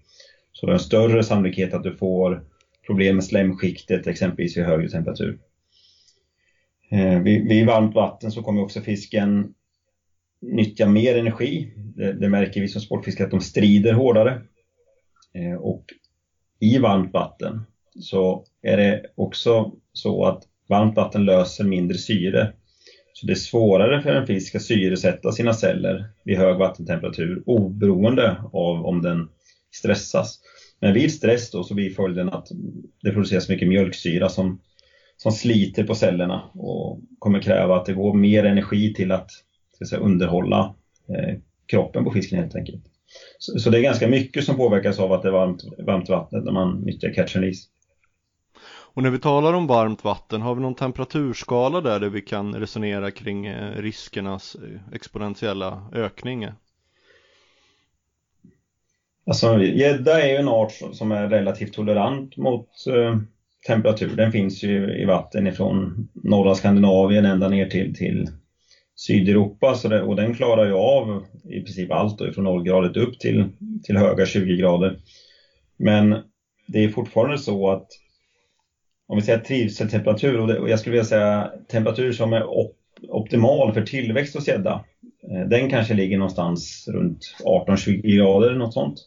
Så 0.53 0.67
det 0.67 0.73
är 0.73 0.75
en 0.75 0.81
större 0.81 1.23
sannolikhet 1.23 1.75
att 1.75 1.83
du 1.83 1.97
får 1.97 2.45
problem 2.87 3.17
med 3.17 3.25
slemskiktet 3.25 4.07
exempelvis 4.07 4.57
vid 4.57 4.65
högre 4.65 4.89
temperatur. 4.89 5.39
Eh, 6.91 7.21
vid, 7.21 7.49
vid 7.49 7.67
varmt 7.67 7.95
vatten 7.95 8.31
så 8.31 8.43
kommer 8.43 8.63
också 8.63 8.81
fisken 8.81 9.55
nyttja 10.53 10.87
mer 10.87 11.17
energi. 11.17 11.73
Det, 11.97 12.13
det 12.13 12.29
märker 12.29 12.61
vi 12.61 12.69
som 12.69 12.81
sportfiskare 12.81 13.25
att 13.25 13.31
de 13.31 13.41
strider 13.41 13.93
hårdare. 13.93 14.41
Eh, 15.35 15.55
och 15.55 15.85
i 16.61 16.79
varmt 16.79 17.13
vatten 17.13 17.63
så 18.01 18.45
är 18.63 18.77
det 18.77 19.07
också 19.15 19.73
så 19.93 20.25
att 20.25 20.43
varmt 20.69 20.97
vatten 20.97 21.25
löser 21.25 21.65
mindre 21.65 21.99
syre. 21.99 22.53
Så 23.13 23.27
det 23.27 23.33
är 23.33 23.35
svårare 23.35 24.03
för 24.03 24.11
en 24.11 24.27
fisk 24.27 24.55
att 24.55 24.63
syresätta 24.63 25.33
sina 25.33 25.53
celler 25.53 26.05
vid 26.25 26.39
hög 26.39 26.59
vattentemperatur 26.59 27.43
oberoende 27.47 28.37
av 28.53 28.87
om 28.87 29.03
den 29.03 29.29
stressas. 29.75 30.41
Men 30.81 30.95
vid 30.95 31.13
stress 31.13 31.51
då 31.51 31.63
så 31.63 31.75
blir 31.75 31.91
följden 31.91 32.29
att 32.29 32.49
det 33.03 33.13
produceras 33.13 33.49
mycket 33.49 33.69
mjölksyra 33.69 34.29
som, 34.29 34.61
som 35.17 35.33
sliter 35.33 35.85
på 35.85 35.95
cellerna 35.95 36.43
och 36.55 37.01
kommer 37.19 37.41
kräva 37.41 37.77
att 37.77 37.85
det 37.85 37.93
går 37.93 38.15
mer 38.15 38.45
energi 38.45 38.95
till 38.95 39.13
att 39.13 39.31
ska 39.87 39.97
säga, 39.97 40.07
underhålla 40.07 40.75
eh, 41.09 41.35
kroppen 41.67 42.05
på 42.05 42.11
fisken 42.11 42.39
helt 42.39 42.57
enkelt. 42.57 42.85
Så, 43.39 43.59
så, 43.59 43.71
det 43.71 43.79
är 43.79 43.83
ganska 43.83 44.09
mycket 44.09 44.45
som 44.45 44.57
påverkas 44.57 44.99
av 44.99 45.13
att 45.13 45.23
det 45.23 45.29
är 45.29 45.33
varmt, 45.33 45.65
varmt 45.79 46.09
vatten 46.09 46.45
när 46.45 46.53
man 46.53 46.81
nyttjar 46.81 47.13
catch 47.13 47.37
and 47.37 47.45
release. 47.45 47.69
Och 48.95 49.03
när 49.03 49.11
vi 49.11 49.19
talar 49.19 49.53
om 49.53 49.67
varmt 49.67 50.05
vatten, 50.05 50.43
har 50.43 50.55
vi 50.55 50.61
någon 50.61 50.75
temperaturskala 50.75 51.81
där, 51.81 52.01
där 52.01 52.09
vi 52.09 52.21
kan 52.21 52.55
resonera 52.55 53.11
kring 53.11 53.47
eh, 53.47 53.77
riskernas 53.77 54.55
eh, 54.55 54.95
exponentiella 54.95 55.89
ökning? 55.93 56.47
Alltså 59.27 59.63
gädda 59.63 60.23
är 60.23 60.29
ju 60.29 60.37
en 60.37 60.49
art 60.49 60.73
som 60.93 61.13
är 61.13 61.29
relativt 61.29 61.73
tolerant 61.73 62.37
mot 62.37 62.69
eh, 62.89 63.17
temperatur. 63.67 64.17
Den 64.17 64.33
finns 64.33 64.63
ju 64.63 65.03
i 65.03 65.05
vatten 65.05 65.47
ifrån 65.47 66.09
norra 66.13 66.55
Skandinavien 66.55 67.25
ända 67.25 67.49
ner 67.49 67.67
till, 67.67 67.95
till 67.95 68.31
Sydeuropa 68.97 69.75
så 69.75 69.89
det, 69.89 70.03
och 70.03 70.17
den 70.17 70.35
klarar 70.35 70.67
ju 70.67 70.73
av 70.73 71.25
i 71.45 71.61
princip 71.61 71.93
allt 71.93 72.19
då, 72.19 72.33
från 72.33 72.45
nollgradigt 72.45 72.97
upp 72.97 73.19
till, 73.19 73.49
till 73.83 73.97
höga 73.97 74.27
20 74.27 74.57
grader. 74.57 74.99
Men 75.77 76.17
det 76.67 76.85
är 76.85 76.89
fortfarande 76.89 77.39
så 77.39 77.71
att 77.71 77.87
om 79.07 79.17
vi 79.17 79.23
säger 79.23 79.39
trivseltemperatur 79.39 80.41
och, 80.41 80.49
det, 80.49 80.59
och 80.59 80.69
jag 80.69 80.79
skulle 80.79 80.93
vilja 80.93 81.05
säga 81.05 81.51
temperatur 81.69 82.13
som 82.13 82.33
är 82.33 82.45
op, 82.47 82.77
optimal 83.09 83.75
för 83.75 83.83
tillväxt 83.83 84.35
hos 84.35 84.49
gädda. 84.49 84.85
Eh, 85.31 85.49
den 85.49 85.71
kanske 85.71 85.95
ligger 85.95 86.19
någonstans 86.19 86.89
runt 86.93 87.37
18-20 87.45 88.17
grader 88.17 88.47
eller 88.47 88.59
något 88.59 88.75
sånt. 88.75 88.99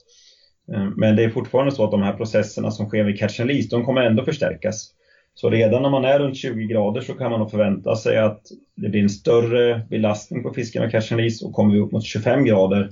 Eh, 0.73 0.89
men 0.95 1.15
det 1.15 1.23
är 1.23 1.29
fortfarande 1.29 1.71
så 1.71 1.83
att 1.83 1.91
de 1.91 2.01
här 2.01 2.13
processerna 2.13 2.71
som 2.71 2.87
sker 2.87 3.03
vid 3.03 3.19
catch 3.19 3.39
and 3.39 3.49
release, 3.49 3.69
de 3.69 3.85
kommer 3.85 4.01
ändå 4.01 4.25
förstärkas. 4.25 4.93
Så 5.37 5.49
redan 5.49 5.81
när 5.81 5.89
man 5.89 6.05
är 6.05 6.19
runt 6.19 6.37
20 6.37 6.67
grader 6.67 7.01
så 7.01 7.13
kan 7.13 7.31
man 7.31 7.39
nog 7.39 7.51
förvänta 7.51 7.95
sig 7.95 8.17
att 8.17 8.41
det 8.75 8.89
blir 8.89 9.01
en 9.01 9.09
större 9.09 9.81
belastning 9.89 10.43
på 10.43 10.53
fisken 10.53 10.81
med 10.81 10.91
catch 10.91 11.11
and 11.11 11.19
release 11.19 11.45
och 11.45 11.53
kommer 11.53 11.73
vi 11.73 11.79
upp 11.79 11.91
mot 11.91 12.03
25 12.03 12.45
grader 12.45 12.89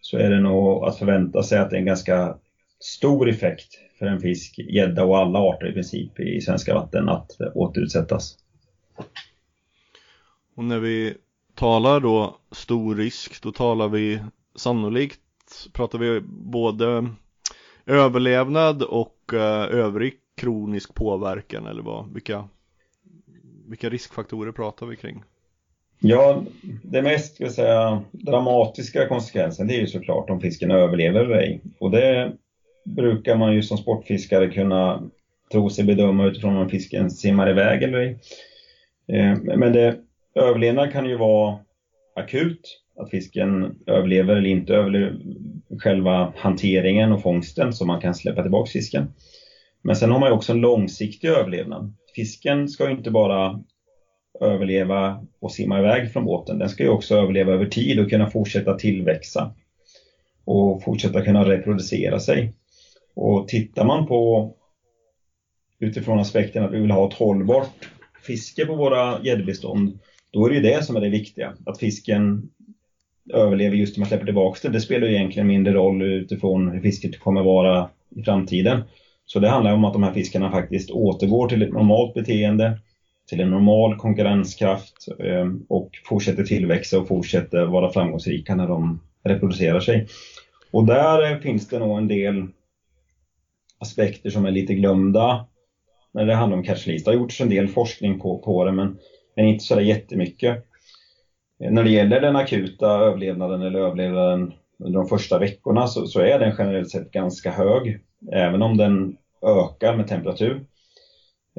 så 0.00 0.16
är 0.16 0.30
det 0.30 0.40
nog 0.40 0.84
att 0.84 0.98
förvänta 0.98 1.42
sig 1.42 1.58
att 1.58 1.70
det 1.70 1.76
är 1.76 1.80
en 1.80 1.86
ganska 1.86 2.36
stor 2.80 3.28
effekt 3.28 3.68
för 3.98 4.06
en 4.06 4.20
fisk, 4.20 4.58
gädda 4.58 5.04
och 5.04 5.18
alla 5.18 5.38
arter 5.38 5.66
i 5.66 5.72
princip 5.72 6.20
i 6.20 6.40
svenska 6.40 6.74
vatten 6.74 7.08
att 7.08 7.30
återutsättas. 7.54 8.36
Och 10.56 10.64
när 10.64 10.78
vi 10.78 11.14
talar 11.54 12.00
då 12.00 12.36
stor 12.50 12.94
risk, 12.94 13.42
då 13.42 13.52
talar 13.52 13.88
vi 13.88 14.20
sannolikt, 14.56 15.20
pratar 15.72 15.98
vi 15.98 16.20
både 16.28 17.08
överlevnad 17.86 18.82
och 18.82 19.16
eh, 19.32 19.78
övrig 19.78 20.14
kronisk 20.40 20.94
påverkan 20.94 21.66
eller 21.66 21.82
vad, 21.82 22.12
vilka, 22.12 22.48
vilka 23.68 23.88
riskfaktorer 23.88 24.52
pratar 24.52 24.86
vi 24.86 24.96
kring? 24.96 25.22
Ja, 26.00 26.44
det 26.82 27.02
mest 27.02 27.34
ska 27.34 27.50
säga, 27.50 28.02
dramatiska 28.10 29.08
konsekvensen 29.08 29.66
det 29.66 29.74
är 29.74 29.80
ju 29.80 29.86
såklart 29.86 30.30
om 30.30 30.40
fisken 30.40 30.70
överlever 30.70 31.20
eller 31.20 31.36
ej. 31.36 31.60
Och 31.78 31.90
det 31.90 32.32
brukar 32.84 33.36
man 33.36 33.54
ju 33.54 33.62
som 33.62 33.78
sportfiskare 33.78 34.50
kunna 34.50 35.10
tro 35.52 35.70
sig 35.70 35.84
bedöma 35.84 36.26
utifrån 36.26 36.56
om 36.56 36.68
fisken 36.68 37.10
simmar 37.10 37.50
iväg 37.50 37.82
eller 37.82 37.98
ej. 37.98 38.18
Eh, 39.08 39.38
men 39.42 39.72
det, 39.72 39.96
överlevnad 40.34 40.92
kan 40.92 41.06
ju 41.06 41.16
vara 41.16 41.58
akut, 42.16 42.80
att 42.96 43.10
fisken 43.10 43.78
överlever 43.86 44.36
eller 44.36 44.50
inte 44.50 44.74
överlever 44.74 45.18
själva 45.78 46.32
hanteringen 46.36 47.12
och 47.12 47.22
fångsten 47.22 47.72
så 47.72 47.86
man 47.86 48.00
kan 48.00 48.14
släppa 48.14 48.42
tillbaka 48.42 48.70
fisken. 48.70 49.12
Men 49.82 49.96
sen 49.96 50.10
har 50.10 50.18
man 50.18 50.28
ju 50.28 50.34
också 50.34 50.52
en 50.52 50.60
långsiktig 50.60 51.28
överlevnad. 51.28 51.94
Fisken 52.16 52.68
ska 52.68 52.84
ju 52.84 52.96
inte 52.96 53.10
bara 53.10 53.64
överleva 54.40 55.26
och 55.40 55.52
simma 55.52 55.78
iväg 55.78 56.12
från 56.12 56.24
båten, 56.24 56.58
den 56.58 56.68
ska 56.68 56.82
ju 56.82 56.88
också 56.88 57.14
överleva 57.14 57.52
över 57.52 57.66
tid 57.66 58.00
och 58.00 58.10
kunna 58.10 58.30
fortsätta 58.30 58.74
tillväxa 58.74 59.54
och 60.44 60.82
fortsätta 60.82 61.22
kunna 61.22 61.48
reproducera 61.48 62.20
sig. 62.20 62.54
Och 63.14 63.48
tittar 63.48 63.84
man 63.84 64.06
på 64.06 64.52
utifrån 65.78 66.18
aspekten 66.18 66.64
att 66.64 66.72
vi 66.72 66.80
vill 66.80 66.90
ha 66.90 67.08
ett 67.08 67.14
hållbart 67.14 67.90
fiske 68.22 68.66
på 68.66 68.74
våra 68.74 69.20
gäddbestånd, 69.22 69.98
då 70.30 70.46
är 70.46 70.50
det 70.50 70.56
ju 70.56 70.62
det 70.62 70.84
som 70.84 70.96
är 70.96 71.00
det 71.00 71.08
viktiga. 71.08 71.54
Att 71.66 71.78
fisken 71.78 72.48
överlever 73.34 73.76
just 73.76 73.96
när 73.96 74.00
man 74.00 74.08
släpper 74.08 74.24
tillbaka 74.24 74.58
den. 74.62 74.72
Det 74.72 74.80
spelar 74.80 75.06
ju 75.06 75.14
egentligen 75.14 75.46
mindre 75.46 75.72
roll 75.72 76.02
utifrån 76.02 76.68
hur 76.68 76.80
fisket 76.80 77.18
kommer 77.18 77.42
vara 77.42 77.88
i 78.16 78.22
framtiden. 78.22 78.82
Så 79.32 79.40
det 79.40 79.48
handlar 79.48 79.72
om 79.72 79.84
att 79.84 79.92
de 79.92 80.02
här 80.02 80.12
fiskarna 80.12 80.50
faktiskt 80.50 80.90
återgår 80.90 81.48
till 81.48 81.62
ett 81.62 81.72
normalt 81.72 82.14
beteende, 82.14 82.78
till 83.28 83.40
en 83.40 83.50
normal 83.50 83.96
konkurrenskraft 83.96 85.08
eh, 85.18 85.46
och 85.68 85.90
fortsätter 86.04 86.44
tillväxa 86.44 86.98
och 86.98 87.08
fortsätter 87.08 87.66
vara 87.66 87.92
framgångsrika 87.92 88.54
när 88.54 88.68
de 88.68 89.00
reproducerar 89.24 89.80
sig. 89.80 90.06
Och 90.72 90.86
där 90.86 91.32
eh, 91.32 91.38
finns 91.38 91.68
det 91.68 91.78
nog 91.78 91.98
en 91.98 92.08
del 92.08 92.46
aspekter 93.78 94.30
som 94.30 94.46
är 94.46 94.50
lite 94.50 94.74
glömda 94.74 95.46
när 96.14 96.26
det 96.26 96.34
handlar 96.34 96.58
om 96.58 96.64
catch 96.64 96.86
release. 96.86 97.04
Det 97.04 97.10
har 97.10 97.20
gjorts 97.20 97.40
en 97.40 97.50
del 97.50 97.68
forskning 97.68 98.20
på, 98.20 98.38
på 98.38 98.64
det 98.64 98.72
men, 98.72 98.98
men 99.36 99.46
inte 99.46 99.64
så 99.64 99.80
jättemycket. 99.80 100.64
Eh, 101.64 101.70
när 101.70 101.84
det 101.84 101.90
gäller 101.90 102.20
den 102.20 102.36
akuta 102.36 102.86
överlevnaden 102.86 103.62
eller 103.62 103.78
överlevnaden 103.78 104.52
under 104.78 104.98
de 104.98 105.08
första 105.08 105.38
veckorna 105.38 105.86
så, 105.86 106.06
så, 106.06 106.20
är 106.20 106.38
den 106.38 106.54
generellt 106.58 106.90
sett 106.90 107.10
ganska 107.10 107.50
hög, 107.50 108.00
även 108.32 108.62
om 108.62 108.76
den 108.76 109.16
ökar 109.42 109.96
med 109.96 110.08
temperatur. 110.08 110.64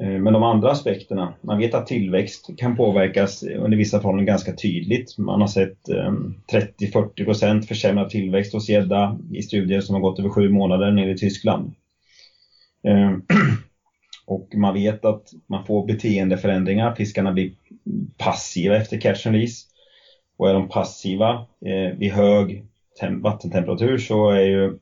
Eh, 0.02 0.18
men 0.18 0.32
de 0.32 0.42
andra 0.42 0.70
aspekterna, 0.70 1.34
man 1.40 1.58
vet 1.58 1.74
att 1.74 1.86
tillväxt 1.86 2.50
kan 2.56 2.76
påverkas 2.76 3.42
under 3.42 3.76
vissa 3.76 4.00
förhållanden 4.00 4.26
ganska 4.26 4.54
tydligt. 4.54 5.18
Man 5.18 5.40
har 5.40 5.48
sett 5.48 5.88
ehm, 5.88 6.34
30-40% 6.52 7.62
försämrad 7.62 8.10
tillväxt 8.10 8.52
hos 8.52 8.68
gädda 8.68 9.18
i 9.32 9.42
studier 9.42 9.80
som 9.80 9.94
har 9.94 10.02
gått 10.02 10.18
över 10.18 10.28
sju 10.28 10.48
månader 10.48 10.90
nere 10.90 11.10
i 11.10 11.16
Tyskland. 11.16 11.72
Ehm, 12.84 13.22
och 14.26 14.48
man 14.54 14.74
vet 14.74 15.04
att 15.04 15.30
man 15.46 15.66
får 15.66 15.86
beteendeförändringar, 15.86 16.94
fiskarna 16.94 17.32
blir 17.32 17.52
passiva 18.18 18.76
efter 18.76 19.00
catch 19.00 19.26
and 19.26 19.34
release. 19.34 19.66
Och 20.36 20.48
är 20.48 20.54
de 20.54 20.68
passiva 20.68 21.46
eh, 21.66 21.98
vid 21.98 22.12
hög 22.12 22.66
vattentemperatur 23.22 23.98
så 23.98 24.30
är 24.30 24.40
ju 24.40 24.78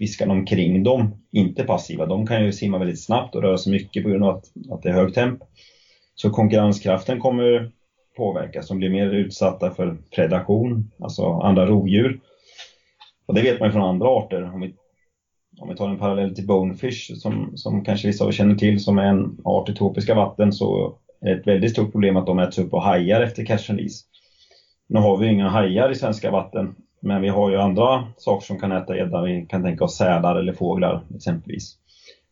fiskarna 0.00 0.34
omkring 0.34 0.82
dem 0.82 1.14
inte 1.32 1.64
passiva. 1.64 2.06
De 2.06 2.26
kan 2.26 2.44
ju 2.44 2.52
simma 2.52 2.78
väldigt 2.78 3.04
snabbt 3.04 3.34
och 3.34 3.42
röra 3.42 3.58
sig 3.58 3.72
mycket 3.72 4.02
på 4.02 4.08
grund 4.08 4.24
av 4.24 4.36
att, 4.36 4.44
att 4.70 4.82
det 4.82 4.88
är 4.88 4.92
hög 4.92 5.14
temp. 5.14 5.38
Så 6.14 6.30
konkurrenskraften 6.30 7.20
kommer 7.20 7.72
påverkas. 8.16 8.68
De 8.68 8.78
blir 8.78 8.90
mer 8.90 9.10
utsatta 9.10 9.70
för 9.70 9.98
predation, 10.14 10.90
alltså 10.98 11.24
andra 11.24 11.66
rovdjur. 11.66 12.20
Och 13.26 13.34
det 13.34 13.42
vet 13.42 13.60
man 13.60 13.68
ju 13.68 13.72
från 13.72 13.82
andra 13.82 14.08
arter. 14.08 14.54
Om 14.54 14.60
vi, 14.60 14.72
om 15.60 15.68
vi 15.68 15.76
tar 15.76 15.88
en 15.88 15.98
parallell 15.98 16.34
till 16.34 16.46
bonefish 16.46 17.16
som, 17.16 17.52
som 17.54 17.84
kanske 17.84 18.06
vissa 18.08 18.24
av 18.24 18.28
er 18.28 18.32
känner 18.32 18.54
till 18.54 18.80
som 18.80 18.98
är 18.98 19.04
en 19.04 19.36
art 19.44 19.68
i 19.68 19.74
tropiska 19.74 20.14
vatten 20.14 20.52
så 20.52 20.94
är 21.20 21.30
det 21.30 21.40
ett 21.40 21.46
väldigt 21.46 21.70
stort 21.70 21.92
problem 21.92 22.16
att 22.16 22.26
de 22.26 22.38
äts 22.38 22.58
upp 22.58 22.74
av 22.74 22.80
hajar 22.80 23.20
efter 23.20 23.44
catch 23.44 23.70
and 23.70 23.78
release. 23.78 24.04
Nu 24.88 25.00
har 25.00 25.16
vi 25.16 25.26
inga 25.26 25.48
hajar 25.48 25.90
i 25.90 25.94
svenska 25.94 26.30
vatten, 26.30 26.74
men 27.02 27.22
vi 27.22 27.28
har 27.28 27.50
ju 27.50 27.56
andra 27.56 28.04
saker 28.16 28.46
som 28.46 28.60
kan 28.60 28.72
äta 28.72 28.96
gädda. 28.96 29.22
Vi 29.22 29.46
kan 29.48 29.62
tänka 29.62 29.84
oss 29.84 29.96
sälar 29.96 30.36
eller 30.36 30.52
fåglar 30.52 31.02
exempelvis. 31.14 31.76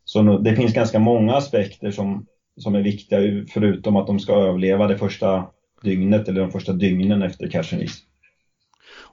Så 0.05 0.39
det 0.39 0.57
finns 0.57 0.75
ganska 0.75 0.99
många 0.99 1.35
aspekter 1.35 1.91
som, 1.91 2.27
som 2.57 2.75
är 2.75 2.83
viktiga 2.83 3.45
förutom 3.49 3.97
att 3.97 4.07
de 4.07 4.19
ska 4.19 4.35
överleva 4.35 4.87
det 4.87 4.99
första 4.99 5.47
dygnet 5.83 6.29
eller 6.29 6.41
de 6.41 6.51
första 6.51 6.73
dygnen 6.73 7.23
efter 7.23 7.51
catch. 7.51 7.73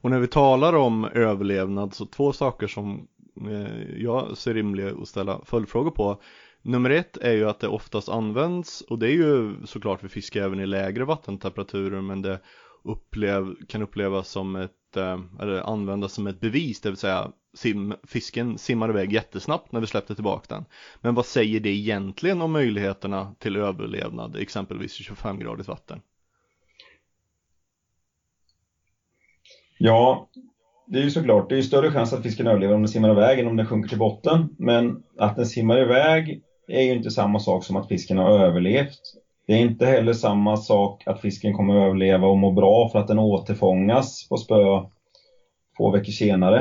Och 0.06 0.12
när 0.12 0.20
vi 0.20 0.28
talar 0.28 0.76
om 0.76 1.06
överlevnad 1.06 1.94
så 1.94 2.06
två 2.06 2.34
saker 2.34 2.68
som 2.68 3.08
eh, 3.42 4.02
jag 4.04 4.38
ser 4.38 4.54
rimliga 4.54 4.92
att 5.02 5.08
ställa 5.08 5.42
följdfrågor 5.46 5.92
på. 5.92 6.22
Nummer 6.62 6.90
ett 6.90 7.18
är 7.18 7.34
ju 7.34 7.50
att 7.50 7.60
det 7.60 7.68
oftast 7.68 8.10
används 8.10 8.82
och 8.82 9.00
det 9.00 9.08
är 9.08 9.12
ju 9.12 9.56
såklart 9.66 10.02
för 10.02 10.08
fiske 10.08 10.44
även 10.44 10.60
i 10.60 10.66
lägre 10.66 11.06
vattentemperaturer 11.06 12.02
men 12.02 12.22
det 12.22 12.40
upplev, 12.84 13.56
kan 13.68 13.82
upplevas 13.82 14.30
som 14.30 14.56
ett, 14.56 14.72
Eh, 14.98 15.20
eller 15.42 15.62
användas 15.62 16.14
som 16.14 16.28
ett 16.28 16.40
bevis, 16.40 16.82
det 16.82 16.90
vill 16.90 16.98
säga 16.98 17.32
sim, 17.54 17.94
fisken 18.04 18.58
simmar 18.58 18.90
iväg 18.90 19.14
jättesnabbt 19.14 19.72
när 19.72 19.80
vi 19.80 19.88
släppte 19.88 20.16
tillbaka 20.16 20.56
den. 20.56 20.66
Men 21.02 21.16
vad 21.16 21.26
säger 21.26 21.60
det 21.60 21.70
egentligen 21.70 22.42
om 22.42 22.52
möjligheterna 22.52 23.36
till 23.40 23.56
överlevnad, 23.56 24.36
exempelvis 24.36 25.00
i 25.00 25.04
25-gradigt 25.04 25.68
vatten? 25.68 26.02
Ja, 29.78 30.30
det 30.88 31.00
är 31.00 31.04
ju 31.04 31.12
såklart, 31.12 31.50
det 31.50 31.56
är 31.56 31.58
ju 31.58 31.64
större 31.64 31.92
chans 31.92 32.14
att 32.14 32.24
fisken 32.24 32.48
överlever 32.48 32.74
om 32.74 32.82
den 32.82 32.88
simmar 32.88 33.12
iväg 33.12 33.40
än 33.40 33.48
om 33.48 33.56
den 33.56 33.66
sjunker 33.66 33.90
till 33.90 34.00
botten. 34.00 34.56
Men 34.58 35.04
att 35.18 35.36
den 35.36 35.46
simmar 35.46 35.82
iväg 35.82 36.42
är 36.68 36.82
ju 36.82 36.94
inte 36.94 37.12
samma 37.12 37.40
sak 37.40 37.64
som 37.64 37.76
att 37.76 37.88
fisken 37.88 38.18
har 38.18 38.40
överlevt. 38.40 39.02
Det 39.48 39.54
är 39.54 39.58
inte 39.58 39.86
heller 39.86 40.14
samma 40.14 40.58
sak 40.58 41.04
att 41.06 41.22
fisken 41.22 41.54
kommer 41.54 41.76
att 41.76 41.88
överleva 41.88 42.28
och 42.28 42.38
må 42.38 42.52
bra 42.52 42.90
för 42.90 43.00
att 43.00 43.08
den 43.08 43.20
återfångas 43.20 44.30
på 44.30 44.38
spö 44.38 44.82
två 45.78 45.92
veckor 45.92 46.12
senare. 46.12 46.60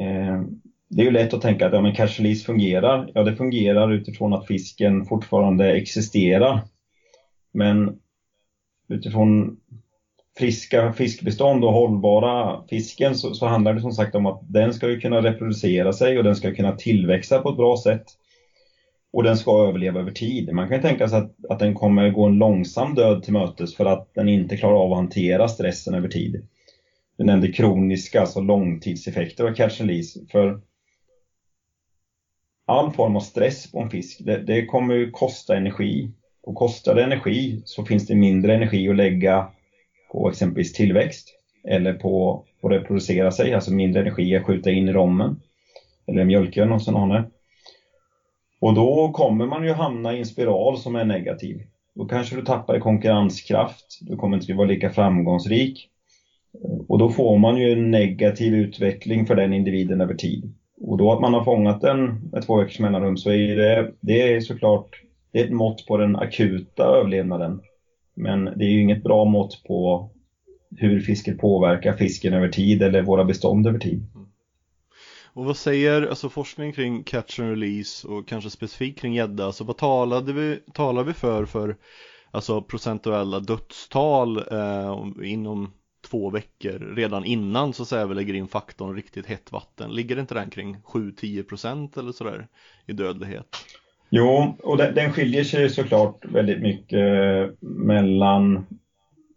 Eh, 0.00 0.42
det 0.88 1.02
är 1.02 1.06
ju 1.06 1.10
lätt 1.10 1.34
att 1.34 1.40
tänka 1.40 1.66
att 1.66 1.72
ja, 1.72 1.80
men 1.80 1.94
catch 1.94 2.18
release 2.18 2.44
fungerar. 2.44 3.10
Ja, 3.14 3.22
det 3.22 3.32
fungerar 3.32 3.92
utifrån 3.92 4.32
att 4.32 4.46
fisken 4.46 5.04
fortfarande 5.04 5.72
existerar. 5.72 6.62
Men 7.52 7.96
utifrån 8.88 9.56
friska 10.38 10.92
fiskbestånd 10.92 11.64
och 11.64 11.72
hållbara 11.72 12.60
fisken 12.68 13.14
så, 13.14 13.34
så, 13.34 13.46
handlar 13.46 13.74
det 13.74 13.80
som 13.80 13.92
sagt 13.92 14.14
om 14.14 14.26
att 14.26 14.38
den 14.40 14.72
ska 14.72 14.88
ju 14.88 14.96
kunna 14.96 15.20
reproducera 15.20 15.92
sig 15.92 16.18
och 16.18 16.24
den 16.24 16.34
ska 16.34 16.52
kunna 16.52 16.72
tillväxa 16.72 17.40
på 17.40 17.48
ett 17.48 17.56
bra 17.56 17.76
sätt. 17.76 18.02
Och 19.14 19.22
den 19.22 19.36
ska 19.36 19.68
överleva 19.68 20.00
över 20.00 20.10
tid. 20.10 20.52
Man 20.52 20.68
kan 20.68 20.82
tänka 20.82 21.08
sig 21.08 21.18
att, 21.18 21.34
att 21.48 21.58
den 21.58 21.74
kommer 21.74 22.10
gå 22.10 22.24
en 22.26 22.38
långsam 22.38 22.94
död 22.94 23.22
till 23.22 23.32
mötes 23.32 23.76
för 23.76 23.84
att 23.84 24.14
den 24.14 24.28
inte 24.28 24.56
klarar 24.56 24.74
av 24.74 24.92
att 24.92 24.98
hantera 24.98 25.48
stressen 25.48 25.94
över 25.94 26.08
tid. 26.08 26.46
Du 27.18 27.24
nämnde 27.24 27.52
kroniska, 27.52 28.20
alltså 28.20 28.40
långtidseffekter 28.40 29.44
av 29.44 29.54
catch 29.54 29.80
and 29.80 29.90
release. 29.90 30.20
För 30.30 30.60
all 32.66 32.92
form 32.92 33.16
av 33.16 33.20
stress 33.20 33.72
på 33.72 33.78
en 33.78 33.90
fisk, 33.90 34.20
det, 34.24 34.38
det 34.38 34.66
kommer 34.66 34.94
ju 34.94 35.10
kosta 35.10 35.56
energi. 35.56 36.10
Och 36.42 36.54
kostar 36.54 36.94
det 36.94 37.02
energi 37.02 37.62
så 37.64 37.84
finns 37.84 38.06
det 38.06 38.14
mindre 38.14 38.54
energi 38.54 38.88
att 38.88 38.96
lägga 38.96 39.48
på 40.12 40.28
exempelvis 40.28 40.72
tillväxt 40.72 41.28
eller 41.68 41.92
på 41.92 42.44
att 42.62 42.70
reproducera 42.70 43.30
sig, 43.30 43.54
alltså 43.54 43.72
mindre 43.72 44.00
energi 44.00 44.36
att 44.36 44.44
skjuta 44.44 44.70
in 44.70 44.88
i 44.88 44.92
rommen 44.92 45.40
eller 46.06 46.24
mjölken 46.24 46.72
och 46.72 46.82
sådana. 46.82 47.30
Och 48.60 48.74
då 48.74 49.12
kommer 49.12 49.46
man 49.46 49.64
ju 49.64 49.72
hamna 49.72 50.14
i 50.14 50.18
en 50.18 50.26
spiral 50.26 50.78
som 50.78 50.96
är 50.96 51.04
negativ. 51.04 51.60
Då 51.94 52.04
kanske 52.04 52.36
du 52.36 52.42
tappar 52.42 52.76
i 52.76 52.80
konkurrenskraft, 52.80 53.98
du 54.00 54.16
kommer 54.16 54.36
inte 54.36 54.54
vara 54.54 54.66
lika 54.66 54.90
framgångsrik. 54.90 55.88
Och 56.88 56.98
då 56.98 57.10
får 57.10 57.38
man 57.38 57.56
ju 57.56 57.72
en 57.72 57.90
negativ 57.90 58.54
utveckling 58.54 59.26
för 59.26 59.34
den 59.34 59.52
individen 59.52 60.00
över 60.00 60.14
tid. 60.14 60.54
Och 60.80 60.96
då 60.96 61.12
att 61.12 61.20
man 61.20 61.34
har 61.34 61.44
fångat 61.44 61.80
den 61.80 62.30
med 62.32 62.42
två 62.46 62.56
veckors 62.56 62.78
mellanrum 62.78 63.16
så 63.16 63.30
är 63.30 63.56
det, 63.56 63.92
det 64.00 64.34
är 64.34 64.40
såklart 64.40 64.88
det 65.32 65.40
är 65.40 65.44
ett 65.44 65.50
mått 65.50 65.86
på 65.86 65.96
den 65.96 66.16
akuta 66.16 66.84
överlevnaden. 66.84 67.60
Men 68.16 68.44
det 68.44 68.64
är 68.64 68.70
ju 68.70 68.80
inget 68.80 69.02
bra 69.02 69.24
mått 69.24 69.62
på 69.66 70.10
hur 70.76 71.00
fisket 71.00 71.38
påverkar 71.38 71.92
fisken 71.92 72.32
över 72.32 72.48
tid 72.48 72.82
eller 72.82 73.02
våra 73.02 73.24
bestånd 73.24 73.66
över 73.66 73.78
tid. 73.78 74.06
Och 75.34 75.44
vad 75.44 75.56
säger 75.56 76.02
alltså 76.02 76.28
forskning 76.28 76.72
kring 76.72 77.04
catch 77.04 77.40
and 77.40 77.50
release 77.50 78.08
och 78.08 78.28
kanske 78.28 78.50
specifikt 78.50 79.00
kring 79.00 79.14
gädda, 79.14 79.46
alltså 79.46 79.64
vad 79.64 79.76
talade 79.76 80.32
vi, 80.32 80.60
talar 80.72 81.04
vi 81.04 81.12
för 81.12 81.44
för 81.44 81.76
alltså 82.30 82.62
procentuella 82.62 83.40
dödstal 83.40 84.36
eh, 84.36 85.02
inom 85.22 85.72
två 86.10 86.30
veckor 86.30 86.94
redan 86.96 87.24
innan 87.24 87.72
så 87.72 87.84
säger 87.84 88.06
vi 88.06 88.14
lägger 88.14 88.34
in 88.34 88.48
faktorn 88.48 88.96
riktigt 88.96 89.26
hett 89.26 89.52
vatten. 89.52 89.90
Ligger 89.90 90.20
inte 90.20 90.34
den 90.34 90.50
kring 90.50 90.76
7-10% 90.76 91.98
eller 91.98 92.12
sådär 92.12 92.46
i 92.86 92.92
dödlighet? 92.92 93.56
Jo, 94.10 94.56
och 94.62 94.76
den 94.76 95.12
skiljer 95.12 95.44
sig 95.44 95.70
såklart 95.70 96.24
väldigt 96.24 96.62
mycket 96.62 96.98
eh, 96.98 97.68
mellan 97.68 98.66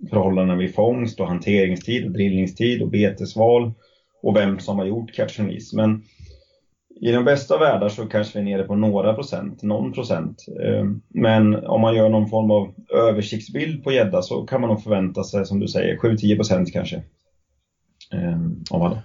förhållandena 0.10 0.60
vid 0.60 0.76
fångst 0.76 1.20
och 1.20 1.28
hanteringstid 1.28 2.06
och 2.06 2.12
drillningstid 2.12 2.82
och 2.82 2.90
betesval 2.90 3.74
och 4.28 4.36
vem 4.36 4.60
som 4.60 4.78
har 4.78 4.86
gjort 4.86 5.14
catch 5.14 5.40
and 5.40 5.50
release. 5.50 5.76
Men 5.76 6.04
i 7.02 7.12
de 7.12 7.26
bästa 7.26 7.58
världar 7.58 7.90
så 7.90 8.06
kanske 8.06 8.40
vi 8.40 8.52
är 8.52 8.58
nere 8.58 8.68
på 8.68 8.76
några 8.76 9.14
procent, 9.14 9.64
någon 9.64 9.94
procent. 9.94 10.46
Eh, 10.64 10.86
men 11.08 11.66
om 11.66 11.82
man 11.82 11.96
gör 11.96 12.10
någon 12.10 12.30
form 12.30 12.52
av 12.52 12.74
översiktsbild 12.94 13.84
på 13.84 13.92
gädda 13.92 14.22
så 14.22 14.46
kan 14.46 14.62
man 14.62 14.70
nog 14.70 14.84
förvänta 14.84 15.24
sig, 15.24 15.46
som 15.46 15.60
du 15.60 15.68
säger, 15.68 15.98
7-10 15.98 16.36
procent 16.36 16.74
kanske. 16.74 16.96
Eh, 18.14 18.40
av 18.72 18.84
alla. 18.84 19.02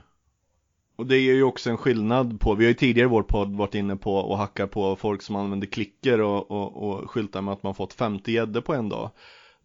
Och 0.97 1.07
det 1.07 1.17
är 1.17 1.35
ju 1.35 1.43
också 1.43 1.71
en 1.71 1.77
skillnad 1.77 2.41
på, 2.41 2.55
vi 2.55 2.65
har 2.65 2.69
ju 2.69 2.75
tidigare 2.75 3.09
i 3.09 3.11
vår 3.11 3.23
podd 3.23 3.57
varit 3.57 3.75
inne 3.75 3.97
på 3.97 4.15
och 4.15 4.39
hacka 4.39 4.67
på 4.67 4.97
folk 4.97 5.23
som 5.23 5.37
använder 5.37 5.67
klicker 5.67 6.21
och, 6.21 6.51
och, 6.51 6.83
och 6.83 7.11
skyltar 7.11 7.43
med 7.43 7.53
att 7.53 7.63
man 7.63 7.75
fått 7.75 7.93
50 7.93 8.33
gäddor 8.33 8.61
på 8.61 8.75
en 8.75 8.89
dag. 8.89 9.11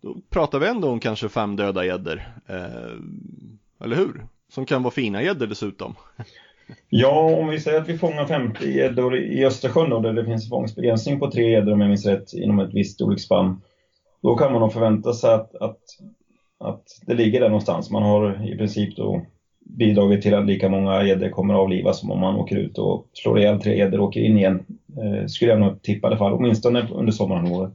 Då 0.01 0.17
pratar 0.29 0.59
vi 0.59 0.67
ändå 0.67 0.89
om 0.89 0.99
kanske 0.99 1.29
fem 1.29 1.55
döda 1.55 1.85
gäddor. 1.85 2.21
Eh, 2.47 2.97
eller 3.83 3.95
hur? 3.95 4.27
Som 4.49 4.65
kan 4.65 4.83
vara 4.83 4.91
fina 4.91 5.23
gäddor 5.23 5.47
dessutom. 5.47 5.95
Ja, 6.89 7.37
om 7.39 7.47
vi 7.47 7.59
säger 7.59 7.81
att 7.81 7.89
vi 7.89 7.97
fångar 7.97 8.25
50 8.25 8.71
gäddor 8.71 9.17
i 9.17 9.45
Östersjön 9.45 9.89
då, 9.89 9.99
där 9.99 10.13
det 10.13 10.25
finns 10.25 10.49
fångstbegränsning 10.49 11.19
på 11.19 11.31
tre 11.31 11.51
gäddor 11.51 11.73
om 11.73 11.81
jag 11.81 11.87
minns 11.87 12.05
rätt 12.05 12.33
inom 12.33 12.59
ett 12.59 12.73
visst 12.73 12.93
storleksspann. 12.93 13.61
Då 14.21 14.35
kan 14.35 14.51
man 14.51 14.61
nog 14.61 14.73
förvänta 14.73 15.13
sig 15.13 15.33
att, 15.33 15.55
att, 15.55 15.79
att 16.59 16.83
det 17.05 17.13
ligger 17.13 17.39
där 17.39 17.49
någonstans. 17.49 17.89
Man 17.89 18.03
har 18.03 18.47
i 18.47 18.57
princip 18.57 18.95
då 18.95 19.25
bidragit 19.59 20.21
till 20.21 20.33
att 20.33 20.45
lika 20.45 20.69
många 20.69 21.03
gäddor 21.03 21.29
kommer 21.29 21.53
att 21.53 21.59
avlivas 21.59 21.99
som 21.99 22.11
om 22.11 22.19
man 22.19 22.35
åker 22.35 22.55
ut 22.55 22.77
och 22.77 23.09
slår 23.13 23.39
ihjäl 23.39 23.61
tre 23.61 23.77
gäddor 23.77 23.99
och 23.99 24.05
åker 24.05 24.21
in 24.21 24.37
igen. 24.37 24.65
Eh, 24.97 25.25
skulle 25.27 25.51
jag 25.51 25.59
nog 25.59 25.81
tippa 25.81 26.07
i 26.07 26.09
alla 26.09 26.17
fall, 26.17 26.33
åtminstone 26.33 26.87
under 26.91 27.11
sommarhalvåret. 27.11 27.73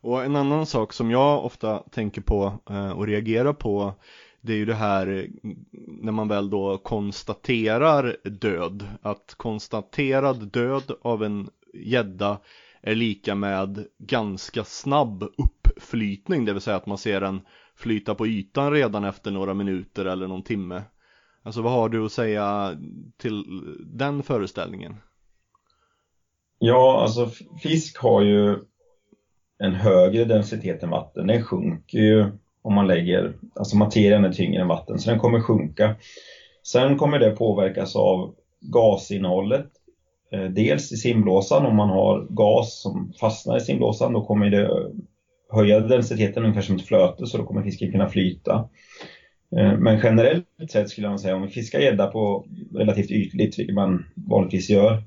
Och 0.00 0.24
en 0.24 0.36
annan 0.36 0.66
sak 0.66 0.92
som 0.92 1.10
jag 1.10 1.44
ofta 1.44 1.78
tänker 1.78 2.20
på 2.20 2.52
eh, 2.70 2.90
och 2.90 3.06
reagerar 3.06 3.52
på 3.52 3.94
det 4.40 4.52
är 4.52 4.56
ju 4.56 4.64
det 4.64 4.74
här 4.74 5.06
eh, 5.06 5.50
när 5.86 6.12
man 6.12 6.28
väl 6.28 6.50
då 6.50 6.78
konstaterar 6.78 8.16
död. 8.24 8.84
Att 9.02 9.34
konstaterad 9.36 10.52
död 10.52 10.92
av 11.02 11.24
en 11.24 11.50
gädda 11.74 12.38
är 12.80 12.94
lika 12.94 13.34
med 13.34 13.86
ganska 13.98 14.64
snabb 14.64 15.22
uppflytning, 15.22 16.44
det 16.44 16.52
vill 16.52 16.62
säga 16.62 16.76
att 16.76 16.86
man 16.86 16.98
ser 16.98 17.20
den 17.20 17.40
flyta 17.76 18.14
på 18.14 18.26
ytan 18.26 18.72
redan 18.72 19.04
efter 19.04 19.30
några 19.30 19.54
minuter 19.54 20.04
eller 20.04 20.26
någon 20.26 20.42
timme. 20.42 20.82
Alltså 21.42 21.62
vad 21.62 21.72
har 21.72 21.88
du 21.88 22.04
att 22.04 22.12
säga 22.12 22.76
till 23.16 23.44
den 23.86 24.22
föreställningen? 24.22 24.96
Ja, 26.58 27.00
alltså 27.02 27.30
fisk 27.62 27.98
har 27.98 28.22
ju 28.22 28.56
en 29.58 29.74
högre 29.74 30.24
densitet 30.24 30.82
än 30.82 30.90
vatten. 30.90 31.26
Den 31.26 31.44
sjunker 31.44 31.98
ju 31.98 32.32
om 32.68 32.74
man 32.74 32.86
lägger, 32.86 33.32
alltså 33.54 33.76
materien 33.76 34.24
är 34.24 34.32
tyngre 34.32 34.62
än 34.62 34.68
vatten, 34.68 34.98
så 34.98 35.10
den 35.10 35.18
kommer 35.18 35.40
sjunka. 35.40 35.96
Sen 36.62 36.96
kommer 36.98 37.18
det 37.18 37.30
påverkas 37.30 37.96
av 37.96 38.34
gasinnehållet. 38.60 39.66
Eh, 40.32 40.44
dels 40.44 40.92
i 40.92 40.96
simblåsan, 40.96 41.66
om 41.66 41.76
man 41.76 41.88
har 41.88 42.26
gas 42.30 42.82
som 42.82 43.12
fastnar 43.20 43.56
i 43.56 43.60
simblåsan, 43.60 44.12
då 44.12 44.24
kommer 44.24 44.50
det 44.50 44.90
höja 45.52 45.80
densiteten 45.80 46.42
ungefär 46.42 46.62
som 46.62 46.76
ett 46.76 46.86
flöte, 46.86 47.26
så 47.26 47.38
då 47.38 47.44
kommer 47.44 47.62
fisken 47.62 47.92
kunna 47.92 48.08
flyta. 48.08 48.68
Eh, 49.56 49.78
men 49.78 50.00
generellt 50.02 50.46
sett 50.70 50.90
skulle 50.90 51.08
man 51.08 51.18
säga, 51.18 51.36
om 51.36 51.42
vi 51.42 51.48
fiskar 51.48 51.80
gädda 51.80 52.06
på 52.06 52.46
relativt 52.74 53.10
ytligt, 53.10 53.58
vilket 53.58 53.74
man 53.74 54.04
vanligtvis 54.14 54.70
gör, 54.70 55.02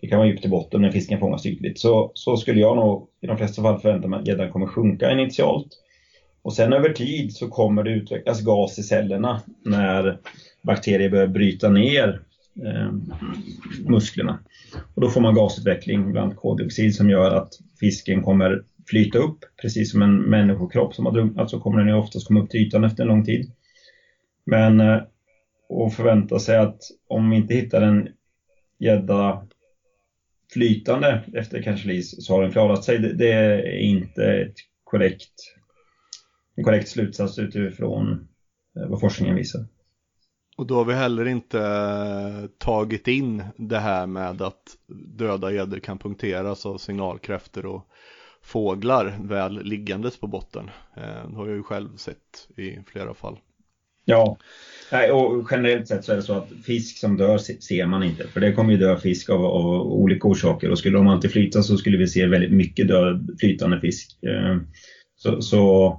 det 0.00 0.08
kan 0.08 0.18
vara 0.18 0.28
djupt 0.28 0.44
i 0.44 0.48
botten 0.48 0.82
när 0.82 0.90
fisken 0.90 1.20
fångas 1.20 1.46
ytligt, 1.46 1.78
så, 1.78 2.10
så 2.14 2.36
skulle 2.36 2.60
jag 2.60 2.76
nog 2.76 3.08
i 3.20 3.26
de 3.26 3.36
flesta 3.36 3.62
fall 3.62 3.80
förvänta 3.80 4.08
mig 4.08 4.20
att 4.20 4.28
gäddan 4.28 4.50
kommer 4.50 4.66
sjunka 4.66 5.12
initialt. 5.12 5.68
Och 6.42 6.54
sen 6.54 6.72
över 6.72 6.92
tid 6.92 7.34
så 7.34 7.48
kommer 7.48 7.82
det 7.82 7.90
utvecklas 7.90 8.40
gas 8.40 8.78
i 8.78 8.82
cellerna 8.82 9.42
när 9.64 10.18
bakterier 10.62 11.10
börjar 11.10 11.26
bryta 11.26 11.68
ner 11.68 12.22
eh, 12.64 12.92
musklerna. 13.84 14.38
Och 14.94 15.00
då 15.02 15.08
får 15.08 15.20
man 15.20 15.34
gasutveckling, 15.34 16.12
bland 16.12 16.36
koldioxid, 16.36 16.94
som 16.94 17.10
gör 17.10 17.30
att 17.30 17.52
fisken 17.80 18.22
kommer 18.22 18.62
flyta 18.86 19.18
upp, 19.18 19.38
precis 19.62 19.90
som 19.90 20.02
en 20.02 20.16
människokropp 20.16 20.94
som 20.94 21.06
har 21.06 21.12
drunknat 21.12 21.50
så 21.50 21.60
kommer 21.60 21.78
den 21.78 21.88
ju 21.88 21.94
oftast 21.94 22.26
komma 22.26 22.40
upp 22.40 22.50
till 22.50 22.60
ytan 22.60 22.84
efter 22.84 23.02
en 23.02 23.08
lång 23.08 23.24
tid. 23.24 23.52
Men 24.44 24.80
eh, 24.80 25.02
att 25.86 25.94
förvänta 25.94 26.38
sig 26.38 26.56
att 26.56 26.82
om 27.08 27.30
vi 27.30 27.36
inte 27.36 27.54
hittar 27.54 27.82
en 27.82 28.08
gädda 28.78 29.46
flytande 30.52 31.22
efter 31.34 31.62
kanske 31.62 32.02
så 32.02 32.34
har 32.34 32.42
den 32.42 32.52
klarat 32.52 32.84
sig. 32.84 32.98
Det, 32.98 33.12
det 33.12 33.32
är 33.32 33.78
inte 33.78 34.24
ett 34.24 34.54
korrekt 34.84 35.32
en 36.56 36.64
korrekt 36.64 36.88
slutsats 36.88 37.38
utifrån 37.38 38.28
eh, 38.76 38.88
vad 38.88 39.00
forskningen 39.00 39.36
visar. 39.36 39.66
Och 40.56 40.66
då 40.66 40.74
har 40.74 40.84
vi 40.84 40.94
heller 40.94 41.24
inte 41.24 41.60
eh, 41.60 42.46
tagit 42.58 43.08
in 43.08 43.42
det 43.56 43.78
här 43.78 44.06
med 44.06 44.42
att 44.42 44.76
döda 45.16 45.52
gäddor 45.52 45.78
kan 45.78 45.98
punkteras 45.98 46.66
av 46.66 46.78
signalkräftor 46.78 47.66
och 47.66 47.86
fåglar 48.42 49.18
väl 49.20 49.62
liggandes 49.64 50.20
på 50.20 50.26
botten. 50.26 50.70
Det 50.94 51.36
har 51.36 51.46
jag 51.46 51.56
ju 51.56 51.62
själv 51.62 51.96
sett 51.96 52.48
i 52.56 52.78
flera 52.86 53.14
fall. 53.14 53.38
Ja, 54.04 54.38
och 55.12 55.48
generellt 55.50 55.88
sett 55.88 56.04
så 56.04 56.12
är 56.12 56.16
det 56.16 56.22
så 56.22 56.32
att 56.32 56.48
fisk 56.64 56.98
som 56.98 57.16
dör 57.16 57.38
ser 57.38 57.86
man 57.86 58.02
inte. 58.02 58.28
För 58.28 58.40
det 58.40 58.52
kommer 58.52 58.72
ju 58.72 58.78
dö 58.78 58.96
fisk 58.96 59.30
av, 59.30 59.44
av 59.44 59.66
olika 59.92 60.28
orsaker 60.28 60.70
och 60.70 60.78
skulle 60.78 60.98
de 60.98 61.08
alltid 61.08 61.30
flyta 61.30 61.62
så 61.62 61.76
skulle 61.76 61.98
vi 61.98 62.06
se 62.06 62.26
väldigt 62.26 62.52
mycket 62.52 62.88
död 62.88 63.36
flytande 63.40 63.80
fisk. 63.80 64.18
Så, 65.16 65.42
så 65.42 65.96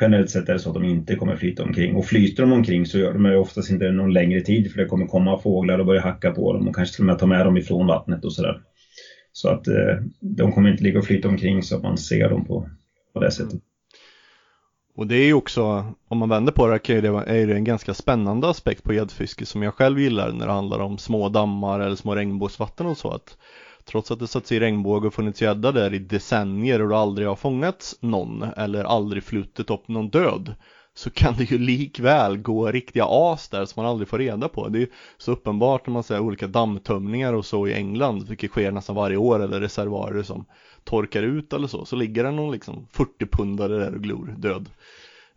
generellt 0.00 0.30
sett 0.30 0.48
är 0.48 0.52
det 0.52 0.58
så 0.58 0.68
att 0.68 0.74
de 0.74 0.84
inte 0.84 1.16
kommer 1.16 1.36
flyta 1.36 1.62
omkring. 1.62 1.96
Och 1.96 2.06
flyter 2.06 2.42
de 2.42 2.52
omkring 2.52 2.86
så 2.86 2.98
gör 2.98 3.12
de 3.12 3.22
det 3.22 3.38
oftast 3.38 3.70
inte 3.70 3.90
någon 3.90 4.12
längre 4.12 4.40
tid 4.40 4.72
för 4.72 4.78
det 4.78 4.86
kommer 4.86 5.06
komma 5.06 5.38
fåglar 5.38 5.78
och 5.78 5.86
börja 5.86 6.00
hacka 6.00 6.30
på 6.30 6.52
dem 6.52 6.68
och 6.68 6.74
kanske 6.74 6.96
till 6.96 7.02
och 7.02 7.06
med 7.06 7.18
ta 7.18 7.26
med 7.26 7.46
dem 7.46 7.56
ifrån 7.56 7.86
vattnet 7.86 8.24
och 8.24 8.32
sådär. 8.32 8.60
Så 9.32 9.48
att 9.48 9.68
eh, 9.68 9.96
de 10.20 10.52
kommer 10.52 10.70
inte 10.70 10.82
ligga 10.82 10.98
och 10.98 11.04
flyta 11.04 11.28
omkring 11.28 11.62
så 11.62 11.76
att 11.76 11.82
man 11.82 11.98
ser 11.98 12.30
dem 12.30 12.44
på, 12.44 12.68
på 13.12 13.20
det 13.20 13.30
sättet. 13.30 13.60
Och 14.96 15.06
det 15.06 15.16
är 15.16 15.26
ju 15.26 15.34
också, 15.34 15.94
om 16.08 16.18
man 16.18 16.28
vänder 16.28 16.52
på 16.52 16.66
det, 16.66 16.88
är 16.88 17.46
det 17.46 17.54
en 17.54 17.64
ganska 17.64 17.94
spännande 17.94 18.48
aspekt 18.48 18.84
på 18.84 18.94
gäddfiske 18.94 19.46
som 19.46 19.62
jag 19.62 19.74
själv 19.74 20.00
gillar 20.00 20.32
när 20.32 20.46
det 20.46 20.52
handlar 20.52 20.78
om 20.78 20.98
små 20.98 21.28
dammar 21.28 21.80
eller 21.80 21.96
små 21.96 22.14
regnbågsvatten 22.14 22.86
och 22.86 22.96
så 22.96 23.10
att 23.10 23.36
Trots 23.84 24.10
att 24.10 24.18
det 24.18 24.26
satts 24.26 24.52
i 24.52 24.60
regnbåge 24.60 25.06
och 25.06 25.14
funnits 25.14 25.42
gädda 25.42 25.72
där 25.72 25.94
i 25.94 25.98
decennier 25.98 26.82
och 26.82 26.88
det 26.88 26.96
aldrig 26.96 27.28
har 27.28 27.36
fångats 27.36 27.96
någon 28.00 28.42
eller 28.42 28.84
aldrig 28.84 29.24
flutit 29.24 29.70
upp 29.70 29.88
någon 29.88 30.10
död 30.10 30.54
så 30.94 31.10
kan 31.10 31.34
det 31.38 31.50
ju 31.50 31.58
likväl 31.58 32.38
gå 32.38 32.70
riktiga 32.70 33.04
as 33.08 33.48
där 33.48 33.64
som 33.64 33.82
man 33.82 33.90
aldrig 33.90 34.08
får 34.08 34.18
reda 34.18 34.48
på. 34.48 34.68
Det 34.68 34.78
är 34.78 34.80
ju 34.80 34.90
så 35.18 35.32
uppenbart 35.32 35.86
när 35.86 35.92
man 35.92 36.02
ser 36.02 36.20
olika 36.20 36.46
dammtömningar 36.46 37.32
och 37.32 37.46
så 37.46 37.68
i 37.68 37.74
England, 37.74 38.28
vilket 38.28 38.50
sker 38.50 38.72
nästan 38.72 38.96
varje 38.96 39.16
år, 39.16 39.42
eller 39.42 39.60
reservoarer 39.60 40.22
som 40.22 40.44
torkar 40.84 41.22
ut 41.22 41.52
eller 41.52 41.66
så, 41.66 41.84
så 41.84 41.96
ligger 41.96 42.24
det 42.24 42.30
någon 42.30 42.52
liksom 42.52 42.86
40-pundare 42.92 43.78
där 43.78 43.94
och 43.94 44.02
glor 44.02 44.34
död. 44.38 44.68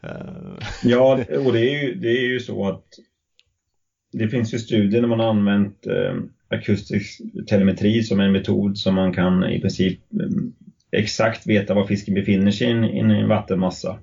Eh. 0.02 0.66
Ja, 0.84 1.14
och 1.46 1.54
det 1.54 1.70
är 1.70 1.84
ju, 1.84 1.96
det 1.96 2.08
är 2.08 2.24
ju 2.24 2.40
så 2.40 2.68
att 2.68 2.86
det 4.14 4.28
finns 4.28 4.54
ju 4.54 4.60
studier 4.60 5.02
när 5.02 5.08
man 5.08 5.20
har 5.20 5.30
använt 5.30 5.88
eh, 5.88 6.16
akustisk 6.48 7.22
telemetri 7.48 8.04
som 8.04 8.20
en 8.20 8.32
metod 8.32 8.78
som 8.78 8.96
man 8.96 9.14
kan 9.14 9.44
i 9.44 9.62
princip 9.62 10.00
eh, 10.14 11.00
exakt 11.00 11.48
veta 11.48 11.74
var 11.74 11.88
fisken 11.88 12.14
befinner 12.14 12.52
sig 12.52 12.68
i 12.68 13.00
en, 13.00 13.28
vattenmassa. 13.28 14.00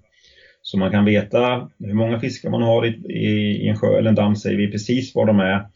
Så 0.63 0.79
man 0.79 0.91
kan 0.91 1.05
veta 1.05 1.71
hur 1.79 1.95
många 1.95 2.21
fiskar 2.21 2.51
man 2.51 2.63
har 2.63 2.87
i, 2.87 2.89
i, 3.13 3.69
en 3.69 3.77
sjö 3.77 3.99
eller 3.99 4.09
en 4.09 4.15
damm, 4.15 4.37
säger 4.37 4.57
vi 4.57 4.71
precis 4.71 5.15
var 5.15 5.27
de 5.27 5.41
är. 5.41 5.67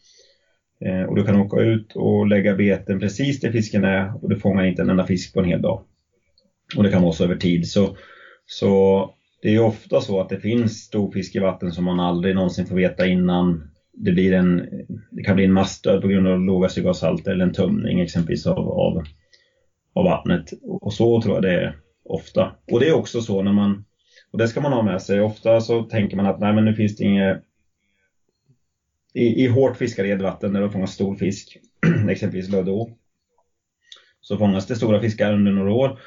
Eh, 0.85 1.03
och 1.03 1.15
du 1.15 1.23
kan 1.23 1.41
åka 1.41 1.61
ut 1.61 1.95
och 1.95 2.27
lägga 2.27 2.55
beten 2.55 2.99
precis 2.99 3.39
där 3.39 3.51
fisken 3.51 3.83
är 3.83 4.23
och 4.23 4.29
du 4.29 4.39
fångar 4.39 4.63
inte 4.63 4.81
en 4.81 4.89
enda 4.89 5.07
fisk 5.07 5.33
på 5.33 5.39
en 5.39 5.49
hel 5.49 5.61
dag. 5.61 5.83
Och 6.77 6.83
det 6.83 6.89
kan 6.91 7.01
vara 7.01 7.13
så 7.13 7.23
över 7.23 7.35
tid. 7.35 7.67
Så, 7.67 7.97
så 8.45 9.13
det 9.41 9.55
är 9.55 9.59
ofta 9.59 10.01
så 10.01 10.21
att 10.21 10.29
det 10.29 10.39
finns 10.39 10.77
stor 10.77 11.11
fisk 11.11 11.35
i 11.35 11.39
vatten 11.39 11.71
som 11.71 11.83
man 11.83 11.99
aldrig 11.99 12.35
någonsin 12.35 12.65
får 12.65 12.75
veta 12.75 13.07
innan 13.07 13.74
det, 13.97 14.11
blir 14.11 14.33
en, 14.33 14.69
det 15.11 15.23
kan 15.23 15.35
bli 15.35 15.45
en 15.45 15.53
massdöd 15.53 16.01
på 16.01 16.07
grund 16.07 16.27
av 16.27 16.39
låga 16.39 16.69
syrgashalter 16.69 17.31
eller 17.31 17.45
en 17.45 17.53
tömning 17.53 17.99
exempelvis 17.99 18.47
av, 18.47 18.69
av, 18.69 19.03
av 19.93 20.05
vattnet. 20.05 20.49
Och 20.63 20.93
så 20.93 21.21
tror 21.21 21.35
jag 21.35 21.43
det 21.43 21.53
är 21.53 21.77
ofta. 22.03 22.55
Och 22.71 22.79
det 22.79 22.87
är 22.87 22.93
också 22.93 23.21
så 23.21 23.41
när 23.41 23.53
man, 23.53 23.85
och 24.31 24.37
det 24.37 24.47
ska 24.47 24.61
man 24.61 24.73
ha 24.73 24.81
med 24.81 25.01
sig, 25.01 25.21
ofta 25.21 25.61
så 25.61 25.83
tänker 25.83 26.17
man 26.17 26.25
att 26.25 26.39
nej 26.39 26.53
men 26.53 26.65
nu 26.65 26.73
finns 26.73 26.95
det 26.95 27.03
inget 27.03 27.43
i, 29.15 29.43
i 29.43 29.47
hårt 29.47 29.77
fiskade 29.77 30.09
edvatten 30.09 30.53
där 30.53 30.61
det 30.61 30.69
fångas 30.69 30.93
stor 30.93 31.15
fisk, 31.15 31.57
exempelvis 32.09 32.49
Lödå, 32.49 32.89
så 34.21 34.37
fångas 34.37 34.67
det 34.67 34.75
stora 34.75 34.99
fiskar 34.99 35.33
under 35.33 35.51
några 35.51 35.71
år 35.71 35.99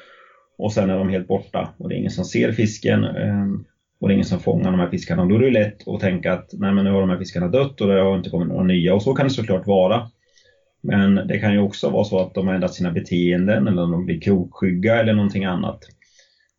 och 0.57 0.73
sen 0.73 0.89
är 0.89 0.97
de 0.97 1.09
helt 1.09 1.27
borta 1.27 1.73
och 1.77 1.89
det 1.89 1.95
är 1.95 1.97
ingen 1.97 2.11
som 2.11 2.25
ser 2.25 2.51
fisken. 2.51 3.03
Ehm, 3.03 3.65
och 3.99 4.07
det 4.07 4.11
är 4.11 4.15
ingen 4.15 4.25
som 4.25 4.39
fångar 4.39 4.71
de 4.71 4.79
här 4.79 4.89
fiskarna. 4.89 5.25
Då 5.25 5.35
är 5.35 5.39
det 5.39 5.49
lätt 5.49 5.87
att 5.87 5.99
tänka 5.99 6.33
att 6.33 6.49
nej, 6.53 6.73
men 6.73 6.85
nu 6.85 6.91
har 6.91 7.01
de 7.01 7.09
här 7.09 7.17
fiskarna 7.17 7.47
dött 7.47 7.81
och 7.81 7.87
det 7.87 8.01
har 8.01 8.17
inte 8.17 8.29
kommit 8.29 8.47
några 8.47 8.63
nya. 8.63 8.93
Och 8.93 9.03
så 9.03 9.13
kan 9.13 9.27
det 9.27 9.33
såklart 9.33 9.67
vara. 9.67 10.09
Men 10.81 11.15
det 11.15 11.39
kan 11.39 11.53
ju 11.53 11.59
också 11.59 11.89
vara 11.89 12.03
så 12.03 12.19
att 12.19 12.33
de 12.33 12.47
har 12.47 12.53
ändrat 12.53 12.73
sina 12.73 12.91
beteenden 12.91 13.67
eller 13.67 13.81
de 13.81 14.05
blir 14.05 14.21
krokskygga 14.21 14.99
eller 14.99 15.13
någonting 15.13 15.45
annat. 15.45 15.79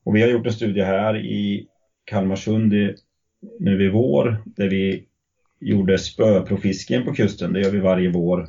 Och 0.04 0.16
vi 0.16 0.22
har 0.22 0.28
gjort 0.28 0.46
en 0.46 0.52
studie 0.52 0.82
här 0.82 1.16
i 1.16 1.66
Kalmarsund 2.04 2.72
nu 3.60 3.84
i 3.84 3.88
vår 3.88 4.42
där 4.44 4.68
vi 4.68 5.04
gjorde 5.60 5.98
spöprofisken 5.98 7.04
på 7.04 7.14
kusten. 7.14 7.52
Det 7.52 7.60
gör 7.60 7.70
vi 7.70 7.78
varje 7.78 8.10
vår. 8.10 8.40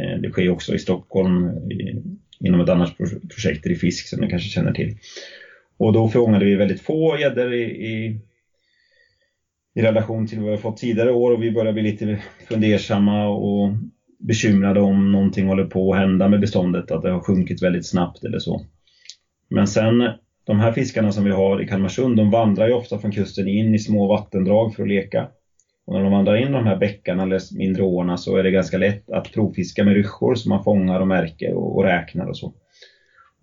Eh, 0.00 0.20
det 0.20 0.30
sker 0.30 0.50
också 0.50 0.74
i 0.74 0.78
Stockholm 0.78 1.50
inom 2.40 2.60
ett 2.60 2.68
annat 2.68 2.96
projekt 3.34 3.66
i 3.66 3.74
fisk 3.74 4.08
som 4.08 4.20
ni 4.20 4.30
kanske 4.30 4.48
känner 4.48 4.72
till. 4.72 4.96
Och 5.76 5.92
då 5.92 6.08
fångade 6.08 6.44
vi 6.44 6.54
väldigt 6.54 6.80
få 6.80 7.18
gäddor 7.18 7.52
i, 7.52 7.62
i, 7.62 8.20
i 9.74 9.82
relation 9.82 10.26
till 10.26 10.38
vad 10.38 10.46
vi 10.46 10.50
har 10.50 10.58
fått 10.58 10.76
tidigare 10.76 11.12
år 11.12 11.30
och 11.30 11.42
vi 11.42 11.52
börjar 11.52 11.72
bli 11.72 11.82
lite 11.82 12.18
fundersamma 12.48 13.28
och 13.28 13.72
bekymrade 14.18 14.80
om 14.80 15.12
någonting 15.12 15.46
håller 15.46 15.64
på 15.64 15.92
att 15.92 15.98
hända 15.98 16.28
med 16.28 16.40
beståndet, 16.40 16.90
att 16.90 17.02
det 17.02 17.10
har 17.10 17.20
sjunkit 17.20 17.62
väldigt 17.62 17.86
snabbt 17.86 18.24
eller 18.24 18.38
så. 18.38 18.60
Men 19.50 19.66
sen 19.66 20.02
de 20.46 20.60
här 20.60 20.72
fiskarna 20.72 21.12
som 21.12 21.24
vi 21.24 21.30
har 21.30 21.62
i 21.62 21.66
Kalmarsund, 21.66 22.16
de 22.16 22.30
vandrar 22.30 22.66
ju 22.66 22.72
ofta 22.72 22.98
från 22.98 23.12
kusten 23.12 23.48
in 23.48 23.74
i 23.74 23.78
små 23.78 24.06
vattendrag 24.06 24.74
för 24.74 24.82
att 24.82 24.88
leka. 24.88 25.28
Och 25.86 25.94
när 25.94 26.02
de 26.02 26.12
vandrar 26.12 26.36
in 26.36 26.52
de 26.52 26.66
här 26.66 26.76
bäckarna 26.76 27.22
eller 27.22 27.40
mindre 27.58 27.82
åarna 27.82 28.16
så 28.16 28.36
är 28.36 28.42
det 28.42 28.50
ganska 28.50 28.78
lätt 28.78 29.10
att 29.10 29.32
provfiska 29.32 29.84
med 29.84 29.94
ryssjor 29.94 30.34
som 30.34 30.48
man 30.48 30.64
fångar 30.64 31.00
och 31.00 31.06
märker 31.06 31.54
och, 31.54 31.76
och 31.76 31.84
räknar 31.84 32.26
och 32.26 32.36
så. 32.36 32.52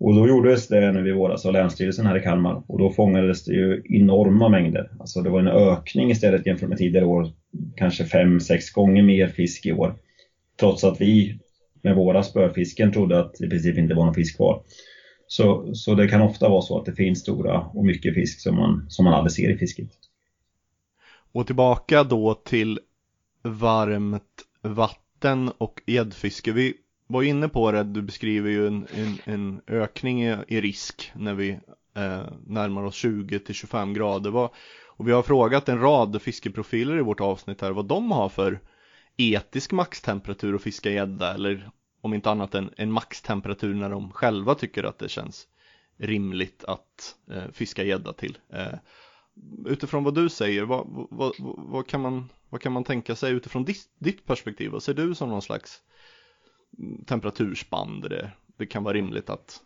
Och 0.00 0.14
då 0.14 0.28
gjordes 0.28 0.68
det 0.68 0.92
nu 0.92 1.08
i 1.08 1.12
våras 1.12 1.46
av 1.46 1.52
Länsstyrelsen 1.52 2.06
här 2.06 2.18
i 2.18 2.22
Kalmar 2.22 2.62
och 2.66 2.78
då 2.78 2.90
fångades 2.90 3.44
det 3.44 3.52
ju 3.52 3.82
enorma 3.84 4.48
mängder. 4.48 4.90
Alltså 5.00 5.20
det 5.20 5.30
var 5.30 5.40
en 5.40 5.48
ökning 5.48 6.10
istället 6.10 6.46
jämfört 6.46 6.68
med 6.68 6.78
tidigare 6.78 7.06
år, 7.06 7.28
kanske 7.76 8.04
fem 8.04 8.40
sex 8.40 8.70
gånger 8.70 9.02
mer 9.02 9.28
fisk 9.28 9.66
i 9.66 9.72
år. 9.72 9.94
Trots 10.60 10.84
att 10.84 11.00
vi 11.00 11.38
med 11.82 11.96
våra 11.96 12.22
spöfisken 12.22 12.92
trodde 12.92 13.18
att 13.18 13.34
det 13.38 13.46
i 13.46 13.50
princip 13.50 13.78
inte 13.78 13.94
var 13.94 14.04
någon 14.04 14.14
fisk 14.14 14.36
kvar. 14.36 14.62
Så, 15.26 15.74
så 15.74 15.94
det 15.94 16.08
kan 16.08 16.22
ofta 16.22 16.48
vara 16.48 16.62
så 16.62 16.78
att 16.78 16.86
det 16.86 16.92
finns 16.92 17.20
stora 17.20 17.60
och 17.60 17.84
mycket 17.84 18.14
fisk 18.14 18.40
som 18.40 18.56
man, 18.56 18.86
som 18.88 19.04
man 19.04 19.14
aldrig 19.14 19.32
ser 19.32 19.50
i 19.50 19.58
fisket. 19.58 19.88
Och 21.32 21.46
tillbaka 21.46 22.04
då 22.04 22.34
till 22.34 22.80
varmt 23.42 24.44
vatten 24.62 25.50
och 25.58 25.80
gäddfiske. 25.86 26.52
Vi 26.52 26.74
var 27.08 27.22
inne 27.22 27.48
på 27.48 27.72
det, 27.72 27.82
du 27.82 28.02
beskriver 28.02 28.50
ju 28.50 28.66
en, 28.66 28.86
en, 28.94 29.18
en 29.24 29.60
ökning 29.66 30.24
i, 30.24 30.36
i, 30.48 30.60
risk 30.60 31.12
när 31.14 31.34
vi 31.34 31.50
eh, 31.94 32.22
närmar 32.46 32.84
oss 32.84 32.94
20 32.94 33.38
till 33.38 33.54
25 33.54 33.94
grader. 33.94 34.30
Vad, 34.30 34.50
och 34.86 35.08
vi 35.08 35.12
har 35.12 35.22
frågat 35.22 35.68
en 35.68 35.80
rad 35.80 36.22
fiskeprofiler 36.22 36.98
i 36.98 37.02
vårt 37.02 37.20
avsnitt 37.20 37.60
här 37.60 37.70
vad 37.70 37.84
de 37.84 38.10
har 38.10 38.28
för 38.28 38.60
etisk 39.16 39.72
maxtemperatur 39.72 40.54
att 40.54 40.62
fiska 40.62 40.90
gädda 40.90 41.34
eller 41.34 41.70
om 42.00 42.14
inte 42.14 42.30
annat 42.30 42.54
en, 42.54 42.70
en 42.76 42.92
maxtemperatur 42.92 43.74
när 43.74 43.90
de 43.90 44.12
själva 44.12 44.54
tycker 44.54 44.84
att 44.84 44.98
det 44.98 45.08
känns 45.08 45.46
rimligt 45.96 46.64
att 46.64 47.16
eh, 47.30 47.50
fiska 47.52 47.84
gädda 47.84 48.12
till. 48.12 48.38
Eh, 48.52 48.78
utifrån 49.66 50.04
vad 50.04 50.14
du 50.14 50.28
säger, 50.28 50.62
vad, 50.62 50.86
vad, 50.88 51.06
vad, 51.10 51.34
vad, 51.56 51.86
kan 51.86 52.00
man, 52.00 52.28
vad 52.48 52.60
kan 52.60 52.72
man 52.72 52.84
tänka 52.84 53.16
sig 53.16 53.32
utifrån 53.32 53.64
ditt, 53.64 53.88
ditt 53.98 54.26
perspektiv? 54.26 54.70
Vad 54.70 54.82
ser 54.82 54.94
du 54.94 55.14
som 55.14 55.28
någon 55.28 55.42
slags 55.42 55.82
temperaturspann 57.06 58.00
där 58.00 58.08
det, 58.08 58.30
det 58.56 58.66
kan 58.66 58.84
vara 58.84 58.94
rimligt 58.94 59.30
att 59.30 59.60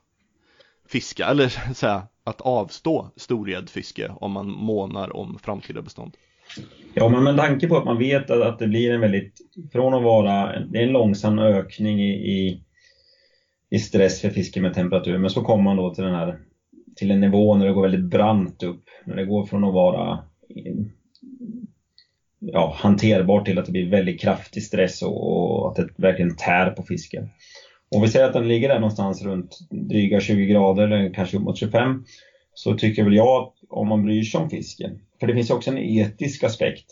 fiska 0.88 1.26
eller 1.26 1.48
säga 1.74 2.03
att 2.24 2.40
avstå 2.40 3.11
storgäddfiske 3.16 4.12
om 4.20 4.32
man 4.32 4.50
månar 4.50 5.16
om 5.16 5.38
framtida 5.38 5.82
bestånd? 5.82 6.16
Ja, 6.94 7.09
men 7.09 7.24
med 7.24 7.36
tanke 7.36 7.68
på 7.68 7.76
att 7.76 7.84
man 7.84 7.98
vet 7.98 8.30
att, 8.30 8.42
att 8.42 8.59
det 8.59 8.66
blir 8.66 8.90
en 8.90 9.00
väldigt, 9.00 9.40
från 9.72 9.94
att 9.94 10.03
vara, 10.03 10.61
det 10.61 10.78
är 10.78 10.82
en 10.82 10.92
långsam 10.92 11.38
ökning 11.38 12.00
i, 12.00 12.12
i, 12.12 12.64
i 13.70 13.78
stress 13.78 14.20
för 14.20 14.30
fiske 14.30 14.61
med 14.61 14.74
temperatur, 14.74 15.18
men 15.18 15.30
så 15.30 15.42
kommer 15.42 15.64
man 15.64 15.76
då 15.76 15.94
till 15.94 16.05
den 16.05 16.14
här, 16.14 16.38
till 16.96 17.11
en 17.11 17.20
nivå 17.20 17.55
när 17.55 17.66
det 17.66 17.72
går 17.72 17.82
väldigt 17.82 18.11
brant 18.11 18.62
upp, 18.62 18.84
när 19.05 19.16
det 19.16 19.24
går 19.24 19.46
från 19.46 19.64
att 19.64 19.74
vara 19.74 20.24
ja, 22.53 22.74
hanterbart 22.76 23.47
till 23.47 23.59
att 23.59 23.66
det 23.66 23.72
blir 23.72 23.90
väldigt 23.90 24.20
kraftig 24.20 24.62
stress 24.62 25.03
och, 25.03 25.32
och 25.32 25.70
att 25.70 25.76
det 25.76 25.88
verkligen 25.97 26.36
tär 26.36 26.70
på 26.70 26.82
fisken. 26.82 27.28
Om 27.95 28.03
vi 28.03 28.09
säger 28.09 28.26
att 28.26 28.32
den 28.32 28.49
ligger 28.49 28.68
där 28.68 28.80
någonstans 28.80 29.22
runt 29.22 29.59
dryga 29.70 30.20
20 30.20 30.47
grader 30.47 30.82
eller 30.82 31.14
kanske 31.14 31.36
upp 31.36 31.43
mot 31.43 31.59
25 31.59 32.05
så 32.55 32.74
tycker 32.74 33.05
väl 33.05 33.14
jag 33.14 33.43
att 33.43 33.53
om 33.68 33.88
man 33.88 34.03
bryr 34.03 34.22
sig 34.22 34.40
om 34.40 34.51
fisken, 34.51 34.90
för 35.20 35.26
det 35.26 35.34
finns 35.34 35.51
också 35.51 35.70
en 35.70 35.78
etisk 35.78 36.45
aspekt. 36.45 36.84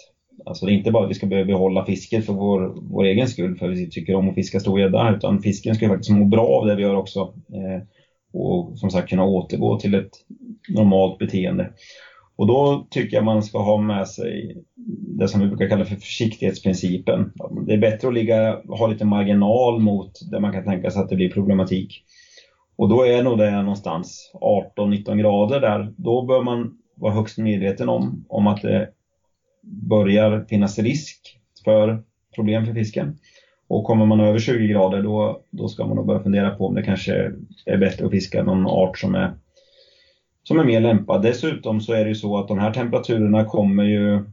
Alltså 0.45 0.67
det 0.67 0.73
är 0.73 0.75
inte 0.75 0.91
bara 0.91 1.05
att 1.05 1.11
vi 1.11 1.15
ska 1.15 1.27
behöva 1.27 1.47
behålla 1.47 1.85
fisket 1.85 2.27
för 2.27 2.33
vår, 2.33 2.73
vår 2.91 3.05
egen 3.05 3.29
skull 3.29 3.57
för 3.57 3.71
att 3.71 3.79
vi 3.79 3.91
tycker 3.91 4.15
om 4.15 4.29
att 4.29 4.35
fiska 4.35 4.61
stor 4.61 4.81
gädda 4.81 5.15
utan 5.15 5.43
fisken 5.43 5.75
ska 5.75 5.89
faktiskt 5.89 6.11
må 6.11 6.25
bra 6.25 6.47
av 6.47 6.67
det 6.67 6.75
vi 6.75 6.83
gör 6.83 6.95
också. 6.95 7.21
Eh, 7.55 7.83
och 8.33 8.79
som 8.79 8.91
sagt 8.91 9.09
kunna 9.09 9.25
återgå 9.25 9.79
till 9.79 9.95
ett 9.95 10.11
normalt 10.69 11.19
beteende. 11.19 11.71
Och 12.41 12.47
då 12.47 12.87
tycker 12.91 13.17
jag 13.17 13.25
man 13.25 13.43
ska 13.43 13.59
ha 13.59 13.79
med 13.79 14.09
sig 14.09 14.57
det 15.19 15.29
som 15.29 15.41
vi 15.41 15.47
brukar 15.47 15.69
kalla 15.69 15.85
för 15.85 15.97
försiktighetsprincipen. 15.97 17.33
Det 17.67 17.73
är 17.73 17.79
bättre 17.79 18.09
att 18.09 18.15
ligga, 18.15 18.61
ha 18.69 18.87
lite 18.87 19.05
marginal 19.05 19.81
mot 19.81 20.13
där 20.31 20.41
man 20.41 20.53
kan 20.53 20.65
tänka 20.65 20.91
sig 20.91 21.03
att 21.03 21.09
det 21.09 21.17
blir 21.17 21.31
problematik. 21.31 22.03
Och 22.77 22.89
då 22.89 23.07
är 23.07 23.23
nog 23.23 23.39
det 23.39 23.63
någonstans 23.63 24.33
18-19 24.77 25.17
grader 25.17 25.61
där. 25.61 25.93
Då 25.97 26.23
bör 26.23 26.43
man 26.43 26.79
vara 26.95 27.13
högst 27.13 27.39
medveten 27.39 27.89
om, 27.89 28.25
om 28.29 28.47
att 28.47 28.63
det 28.63 28.89
börjar 29.63 30.45
finnas 30.49 30.79
risk 30.79 31.39
för 31.65 32.03
problem 32.35 32.65
för 32.65 32.73
fisken. 32.73 33.17
Och 33.69 33.85
kommer 33.85 34.07
man 34.07 34.21
över 34.21 34.39
20 34.39 34.67
grader 34.67 35.03
då, 35.03 35.41
då 35.51 35.69
ska 35.69 35.87
man 35.87 35.97
nog 35.97 36.07
börja 36.07 36.23
fundera 36.23 36.51
på 36.51 36.67
om 36.67 36.75
det 36.75 36.83
kanske 36.83 37.33
är 37.67 37.77
bättre 37.77 38.05
att 38.07 38.11
fiska 38.11 38.43
någon 38.43 38.67
art 38.67 38.99
som 38.99 39.15
är, 39.15 39.35
som 40.43 40.59
är 40.59 40.65
mer 40.65 40.81
lämpad. 40.81 41.23
Dessutom 41.23 41.81
så 41.81 41.93
är 41.93 42.05
det 42.05 42.09
ju 42.09 42.15
så 42.15 42.39
att 42.39 42.49
de 42.49 42.59
här 42.59 42.73
temperaturerna 42.73 43.45
kommer 43.45 43.85
ju 43.85 44.25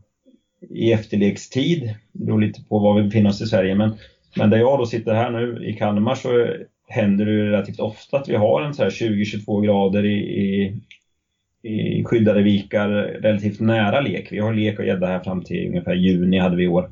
i 0.70 0.92
efterlekstid. 0.92 1.96
Det 2.12 2.26
beror 2.26 2.42
lite 2.42 2.64
på 2.64 2.80
var 2.80 2.96
vi 2.96 3.04
befinner 3.04 3.30
oss 3.30 3.42
i 3.42 3.46
Sverige. 3.46 3.76
Men, 3.76 3.96
men 4.38 4.50
där 4.50 4.58
jag 4.58 4.80
då 4.80 4.86
sitter 4.86 5.14
här 5.14 5.32
nu 5.32 5.66
i 5.66 5.74
Kalmar 5.74 6.16
så 6.16 6.48
händer 6.88 7.26
det 7.26 7.46
relativt 7.46 7.80
ofta 7.80 8.18
att 8.18 8.30
vi 8.30 8.36
har 8.36 8.62
en 8.62 8.74
20-22 8.74 9.66
grader 9.66 10.06
i, 10.06 10.18
i, 10.18 12.00
i 12.00 12.04
skyddade 12.04 12.42
vikar 12.42 12.90
relativt 13.22 13.60
nära 13.60 14.02
lek. 14.02 14.32
Vi 14.32 14.40
har 14.40 14.54
lek 14.54 14.80
och 14.80 14.86
gädda 14.86 15.08
här 15.08 15.20
fram 15.20 15.44
till 15.44 15.68
ungefär 15.68 15.94
juni 15.94 16.38
hade 16.38 16.56
vi 16.56 16.64
i 16.64 16.68
år. 16.68 16.90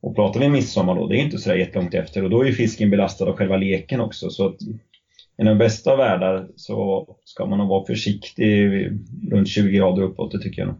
Och 0.00 0.16
pratar 0.16 0.40
vi 0.40 0.48
midsommar 0.48 0.94
då, 0.94 1.06
det 1.06 1.16
är 1.16 1.24
inte 1.24 1.38
så 1.38 1.54
jättelångt 1.54 1.94
efter 1.94 2.24
och 2.24 2.30
då 2.30 2.40
är 2.40 2.44
ju 2.44 2.52
fisken 2.52 2.90
belastad 2.90 3.24
av 3.24 3.36
själva 3.36 3.56
leken 3.56 4.00
också. 4.00 4.30
Så 4.30 4.54
i 5.38 5.42
den 5.42 5.58
bästa 5.58 5.92
av 5.92 5.98
världar 5.98 6.48
så 6.56 7.06
ska 7.24 7.46
man 7.46 7.58
nog 7.58 7.68
vara 7.68 7.86
försiktig 7.86 8.70
runt 9.30 9.48
20 9.48 9.76
grader 9.76 10.02
uppåt, 10.02 10.32
det 10.32 10.38
tycker 10.38 10.62
jag 10.62 10.68
nog. 10.68 10.76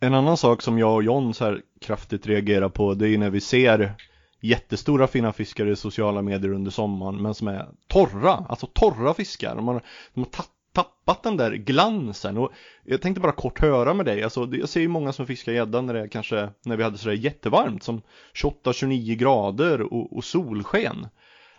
En 0.00 0.14
annan 0.14 0.36
sak 0.36 0.62
som 0.62 0.78
jag 0.78 0.94
och 0.94 1.02
John 1.02 1.34
så 1.34 1.44
här 1.44 1.62
kraftigt 1.80 2.26
reagerar 2.26 2.68
på 2.68 2.94
det 2.94 3.08
är 3.08 3.18
när 3.18 3.30
vi 3.30 3.40
ser 3.40 3.92
jättestora 4.40 5.06
fina 5.06 5.32
fiskar 5.32 5.66
i 5.66 5.76
sociala 5.76 6.22
medier 6.22 6.52
under 6.52 6.70
sommaren 6.70 7.22
men 7.22 7.34
som 7.34 7.48
är 7.48 7.68
torra, 7.86 8.32
alltså 8.48 8.66
torra 8.66 9.14
fiskar. 9.14 9.56
De 9.56 9.68
har, 9.68 9.82
de 10.14 10.20
har 10.20 10.44
tappat 10.72 11.22
den 11.22 11.36
där 11.36 11.52
glansen 11.52 12.38
och 12.38 12.52
jag 12.84 13.02
tänkte 13.02 13.20
bara 13.20 13.32
kort 13.32 13.60
höra 13.60 13.94
med 13.94 14.06
dig, 14.06 14.22
alltså 14.22 14.48
jag 14.52 14.68
ser 14.68 14.80
ju 14.80 14.88
många 14.88 15.12
som 15.12 15.26
fiskar 15.26 15.52
gädda 15.52 15.80
när 15.80 15.94
det 15.94 16.00
är 16.00 16.08
kanske 16.08 16.48
när 16.64 16.76
vi 16.76 16.82
hade 16.82 16.98
sådär 16.98 17.14
jättevarmt 17.14 17.82
som 17.82 18.02
28-29 18.34 19.14
grader 19.14 19.92
och, 19.92 20.16
och 20.16 20.24
solsken. 20.24 21.06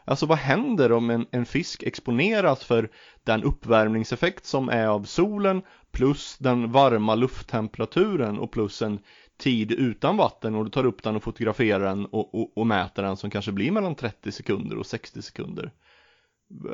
Alltså 0.09 0.25
vad 0.25 0.37
händer 0.37 0.91
om 0.91 1.09
en, 1.09 1.25
en, 1.31 1.45
fisk 1.45 1.83
exponeras 1.83 2.63
för 2.63 2.89
den 3.23 3.43
uppvärmningseffekt 3.43 4.45
som 4.45 4.69
är 4.69 4.87
av 4.87 5.03
solen 5.03 5.61
plus 5.91 6.37
den 6.37 6.71
varma 6.71 7.15
lufttemperaturen 7.15 8.39
och 8.39 8.51
plus 8.51 8.81
en 8.81 8.99
tid 9.37 9.71
utan 9.71 10.17
vatten 10.17 10.55
och 10.55 10.65
du 10.65 10.71
tar 10.71 10.85
upp 10.85 11.03
den 11.03 11.15
och 11.15 11.23
fotograferar 11.23 11.79
den 11.79 12.05
och, 12.05 12.35
och, 12.35 12.57
och 12.57 12.67
mäter 12.67 13.03
den 13.03 13.17
som 13.17 13.29
kanske 13.29 13.51
blir 13.51 13.71
mellan 13.71 13.95
30 13.95 14.31
sekunder 14.31 14.77
och 14.77 14.85
60 14.85 15.21
sekunder. 15.21 15.71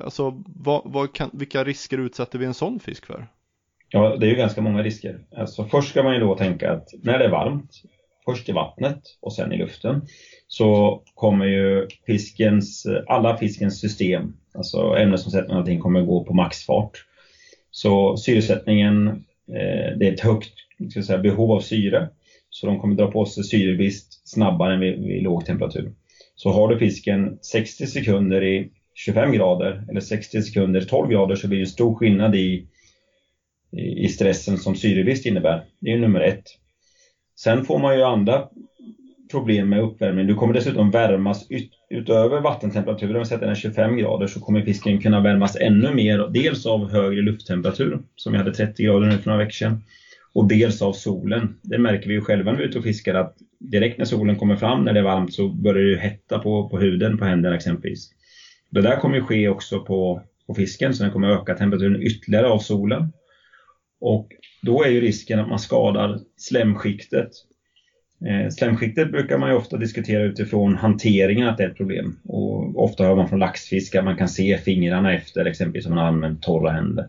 Alltså 0.03 0.43
vad, 0.45 0.81
vad 0.85 1.13
kan, 1.13 1.29
vilka 1.33 1.63
risker 1.63 1.97
utsätter 1.97 2.39
vi 2.39 2.45
en 2.45 2.53
sån 2.53 2.79
fisk 2.79 3.05
för? 3.05 3.27
Ja, 3.89 4.15
det 4.15 4.25
är 4.25 4.29
ju 4.29 4.35
ganska 4.35 4.61
många 4.61 4.83
risker. 4.83 5.19
Alltså 5.37 5.65
först 5.65 5.89
ska 5.89 6.03
man 6.03 6.13
ju 6.13 6.19
då 6.19 6.35
tänka 6.35 6.71
att 6.71 6.89
när 7.03 7.19
det 7.19 7.25
är 7.25 7.31
varmt, 7.31 7.71
först 8.25 8.49
i 8.49 8.51
vattnet 8.51 9.01
och 9.21 9.33
sen 9.33 9.53
i 9.53 9.57
luften, 9.57 10.01
så 10.47 11.01
kommer 11.13 11.45
ju 11.45 11.87
fiskens, 12.05 12.87
alla 13.07 13.37
fiskens 13.37 13.79
system, 13.79 14.33
alltså 14.53 14.95
ämnesomsättning 14.97 15.51
och 15.51 15.59
allting 15.59 15.79
kommer 15.79 16.01
gå 16.01 16.23
på 16.23 16.33
maxfart. 16.33 17.05
Så 17.71 18.17
syresättningen, 18.17 19.07
eh, 19.47 19.97
det 19.97 20.07
är 20.07 20.13
ett 20.13 20.19
högt 20.19 20.53
ska 20.89 21.03
säga, 21.03 21.19
behov 21.19 21.51
av 21.51 21.59
syre. 21.59 22.09
Så 22.49 22.67
de 22.67 22.79
kommer 22.79 22.95
dra 22.95 23.11
på 23.11 23.25
sig 23.25 23.43
syrebrist 23.43 24.27
snabbare 24.27 24.73
än 24.73 24.79
vid, 24.79 24.99
vid 24.99 25.23
låg 25.23 25.45
temperatur. 25.45 25.93
Så 26.35 26.49
har 26.49 26.67
du 26.67 26.79
fisken 26.79 27.39
60 27.41 27.87
sekunder 27.87 28.43
i 28.43 28.71
25 28.93 29.31
grader 29.31 29.85
eller 29.89 30.01
60 30.01 30.41
sekunder 30.41 30.81
i 30.81 30.85
12 30.85 31.09
grader 31.09 31.35
så 31.35 31.47
blir 31.47 31.59
det 31.59 31.65
stor 31.65 31.95
skillnad 31.95 32.35
i, 32.35 32.67
i 33.97 34.07
stressen 34.07 34.57
som 34.57 34.75
syrebrist 34.75 35.25
innebär. 35.25 35.65
Det 35.79 35.91
är 35.91 35.97
nummer 35.97 36.21
ett. 36.21 36.43
Sen 37.35 37.65
får 37.65 37.79
man 37.79 37.97
ju 37.97 38.03
andra 38.03 38.47
problem 39.31 39.69
med 39.69 39.83
uppvärmning. 39.83 40.27
Du 40.27 40.35
kommer 40.35 40.53
dessutom 40.53 40.91
värmas 40.91 41.47
ut, 41.49 41.71
utöver 41.89 42.41
vattentemperaturen, 42.41 43.15
om 43.15 43.25
den 43.29 43.49
är 43.49 43.55
25 43.55 43.97
grader, 43.97 44.27
så 44.27 44.39
kommer 44.39 44.61
fisken 44.61 45.01
kunna 45.01 45.21
värmas 45.21 45.55
ännu 45.55 45.93
mer. 45.93 46.29
Dels 46.33 46.65
av 46.65 46.91
högre 46.91 47.21
lufttemperatur, 47.21 47.99
som 48.15 48.31
vi 48.31 48.37
hade 48.37 48.53
30 48.53 48.83
grader 48.83 49.07
nu 49.07 49.17
för 49.17 49.29
några 49.29 49.43
veckor 49.43 49.53
sedan, 49.53 49.83
och 50.33 50.47
dels 50.47 50.81
av 50.81 50.93
solen. 50.93 51.57
Det 51.63 51.77
märker 51.77 52.07
vi 52.07 52.13
ju 52.13 52.21
själva 52.21 52.51
när 52.51 52.57
vi 52.57 52.63
är 52.63 52.67
ute 52.67 52.77
och 52.77 52.83
fiskar 52.83 53.15
att 53.15 53.35
direkt 53.59 53.97
när 53.97 54.05
solen 54.05 54.35
kommer 54.35 54.55
fram 54.55 54.83
när 54.83 54.93
det 54.93 54.99
är 54.99 55.03
varmt 55.03 55.33
så 55.33 55.49
börjar 55.49 55.95
det 55.95 55.97
hetta 55.97 56.39
på, 56.39 56.69
på 56.69 56.79
huden 56.79 57.17
på 57.17 57.25
händerna 57.25 57.55
exempelvis. 57.55 58.09
Det 58.69 58.81
där 58.81 58.99
kommer 58.99 59.15
ju 59.15 59.21
ske 59.21 59.49
också 59.49 59.79
på, 59.79 60.21
på 60.47 60.53
fisken 60.53 60.93
så 60.93 61.03
den 61.03 61.11
kommer 61.11 61.29
öka 61.29 61.55
temperaturen 61.55 62.01
ytterligare 62.01 62.47
av 62.47 62.59
solen. 62.59 63.11
Och 64.01 64.27
då 64.61 64.83
är 64.83 64.89
ju 64.89 65.01
risken 65.01 65.39
att 65.39 65.49
man 65.49 65.59
skadar 65.59 66.19
slemskiktet. 66.37 67.29
Eh, 68.25 68.49
slemskiktet 68.49 69.11
brukar 69.11 69.37
man 69.37 69.49
ju 69.49 69.55
ofta 69.55 69.77
diskutera 69.77 70.23
utifrån 70.23 70.75
hanteringen 70.75 71.47
att 71.47 71.57
det 71.57 71.63
är 71.63 71.69
ett 71.69 71.77
problem. 71.77 72.19
Och 72.23 72.83
ofta 72.83 73.03
hör 73.03 73.15
man 73.15 73.29
från 73.29 73.39
laxfiskar 73.39 73.99
att 73.99 74.05
man 74.05 74.17
kan 74.17 74.29
se 74.29 74.57
fingrarna 74.57 75.13
efter 75.13 75.45
exempelvis 75.45 75.85
om 75.85 75.95
man 75.95 76.05
använder 76.05 76.27
använt 76.27 76.43
torra 76.43 76.71
händer. 76.71 77.07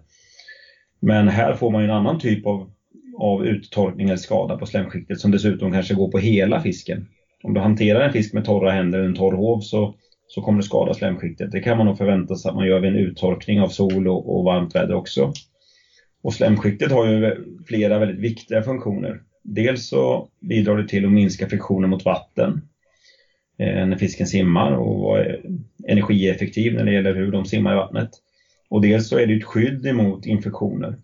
Men 1.01 1.29
här 1.29 1.55
får 1.55 1.71
man 1.71 1.83
ju 1.83 1.89
en 1.89 1.95
annan 1.95 2.19
typ 2.19 2.47
av, 2.47 2.71
av 3.19 3.47
uttorkning 3.47 4.07
eller 4.07 4.17
skada 4.17 4.57
på 4.57 4.67
slemskiktet 4.67 5.21
som 5.21 5.31
dessutom 5.31 5.73
kanske 5.73 5.95
går 5.95 6.11
på 6.11 6.19
hela 6.19 6.61
fisken. 6.61 7.07
Om 7.43 7.55
du 7.55 7.61
hanterar 7.61 8.01
en 8.01 8.13
fisk 8.13 8.35
med 8.35 8.45
torra 8.45 8.71
händer 8.71 8.99
eller 8.99 9.09
en 9.09 9.15
torr 9.15 9.33
hov 9.33 9.61
så, 9.61 9.95
så 10.27 10.41
kommer 10.41 10.59
det 10.59 10.67
skada 10.67 10.95
slemskiktet. 10.95 11.53
Det 11.53 11.61
kan 11.61 11.77
man 11.77 11.87
nog 11.87 11.99
förvänta 11.99 12.37
sig 12.37 12.49
att 12.49 12.55
man 12.55 12.67
gör 12.67 12.81
vid 12.81 12.91
en 12.91 12.97
uttorkning 12.97 13.61
av 13.61 13.69
sol 13.69 14.09
och, 14.09 14.37
och 14.37 14.45
varmt 14.45 14.75
väder 14.75 14.95
också. 14.95 15.33
Och 16.27 16.35
slemskiktet 16.35 16.93
har 16.93 17.07
ju 17.07 17.45
flera 17.67 17.99
väldigt 17.99 18.19
viktiga 18.19 18.63
funktioner. 18.63 19.21
Dels 19.43 19.89
så 19.89 20.29
bidrar 20.41 20.77
det 20.77 20.89
till 20.89 21.05
att 21.05 21.13
minska 21.13 21.49
friktionen 21.49 21.91
mot 21.91 22.05
vatten 22.05 22.61
eh, 23.59 23.87
när 23.87 23.97
fisken 23.97 24.27
simmar 24.27 24.73
och 24.73 25.01
vara 25.01 25.27
energieffektiv 25.89 26.75
när 26.75 26.85
det 26.85 26.93
gäller 26.93 27.15
hur 27.15 27.33
de 27.33 27.45
simmar 27.45 27.73
i 27.73 27.77
vattnet. 27.77 28.11
Och 28.69 28.81
dels 28.81 29.09
så 29.09 29.19
är 29.19 29.27
det 29.27 29.35
ett 29.35 29.45
skydd 29.45 29.87
emot 29.87 30.27
infektioner. 30.27 30.97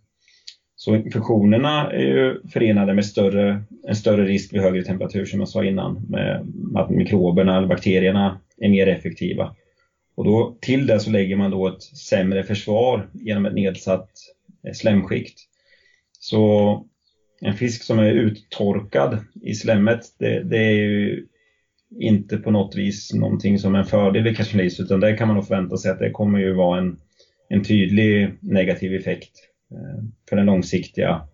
Så 0.76 0.94
infektionerna 0.96 1.90
är 1.90 2.02
ju 2.02 2.40
förenade 2.52 2.94
med 2.94 3.06
större, 3.06 3.62
en 3.88 3.96
större 3.96 4.24
risk 4.24 4.52
vid 4.52 4.60
högre 4.60 4.84
temperatur 4.84 5.24
som 5.24 5.38
jag 5.38 5.48
sa 5.48 5.64
innan, 5.64 6.06
med 6.08 6.46
att 6.74 6.90
mikroberna 6.90 7.56
eller 7.56 7.68
bakterierna 7.68 8.40
är 8.56 8.68
mer 8.68 8.86
effektiva. 8.86 9.54
Och 10.14 10.24
då, 10.24 10.56
till 10.60 10.86
det 10.86 11.00
så 11.00 11.10
lägger 11.10 11.36
man 11.36 11.50
då 11.50 11.68
ett 11.68 11.82
sämre 11.82 12.42
försvar 12.42 13.08
genom 13.12 13.46
ett 13.46 13.54
nedsatt 13.54 14.10
Eh, 14.66 14.72
slemskikt. 14.72 15.38
Så 16.18 16.86
en 17.40 17.54
fisk 17.54 17.82
som 17.82 17.98
är 17.98 18.12
uttorkad 18.12 19.24
i 19.42 19.54
slemmet, 19.54 20.00
det, 20.18 20.42
det 20.42 20.58
är 20.58 20.72
ju 20.72 21.26
inte 22.00 22.36
på 22.36 22.50
något 22.50 22.76
vis 22.76 23.14
någonting 23.14 23.58
som 23.58 23.74
är 23.74 23.78
en 23.78 23.84
fördel 23.84 24.22
vid 24.22 24.36
catch 24.36 24.80
utan 24.80 25.00
där 25.00 25.16
kan 25.16 25.28
man 25.28 25.36
nog 25.36 25.46
förvänta 25.46 25.76
sig 25.76 25.90
att 25.90 25.98
det 25.98 26.10
kommer 26.10 26.38
ju 26.38 26.52
vara 26.52 26.78
en, 26.78 27.00
en 27.48 27.64
tydlig 27.64 28.34
negativ 28.40 28.94
effekt 28.94 29.30
eh, 29.70 30.04
för 30.28 30.36
den 30.36 30.46
långsiktiga 30.46 31.28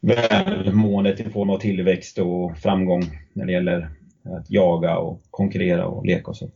välmåendet 0.00 1.20
i 1.20 1.24
form 1.24 1.50
av 1.50 1.58
tillväxt 1.58 2.18
och 2.18 2.58
framgång 2.58 3.02
när 3.32 3.46
det 3.46 3.52
gäller 3.52 3.90
att 4.24 4.50
jaga 4.50 4.98
och 4.98 5.22
konkurrera 5.30 5.86
och 5.86 6.06
leka 6.06 6.30
och 6.30 6.36
så. 6.36 6.50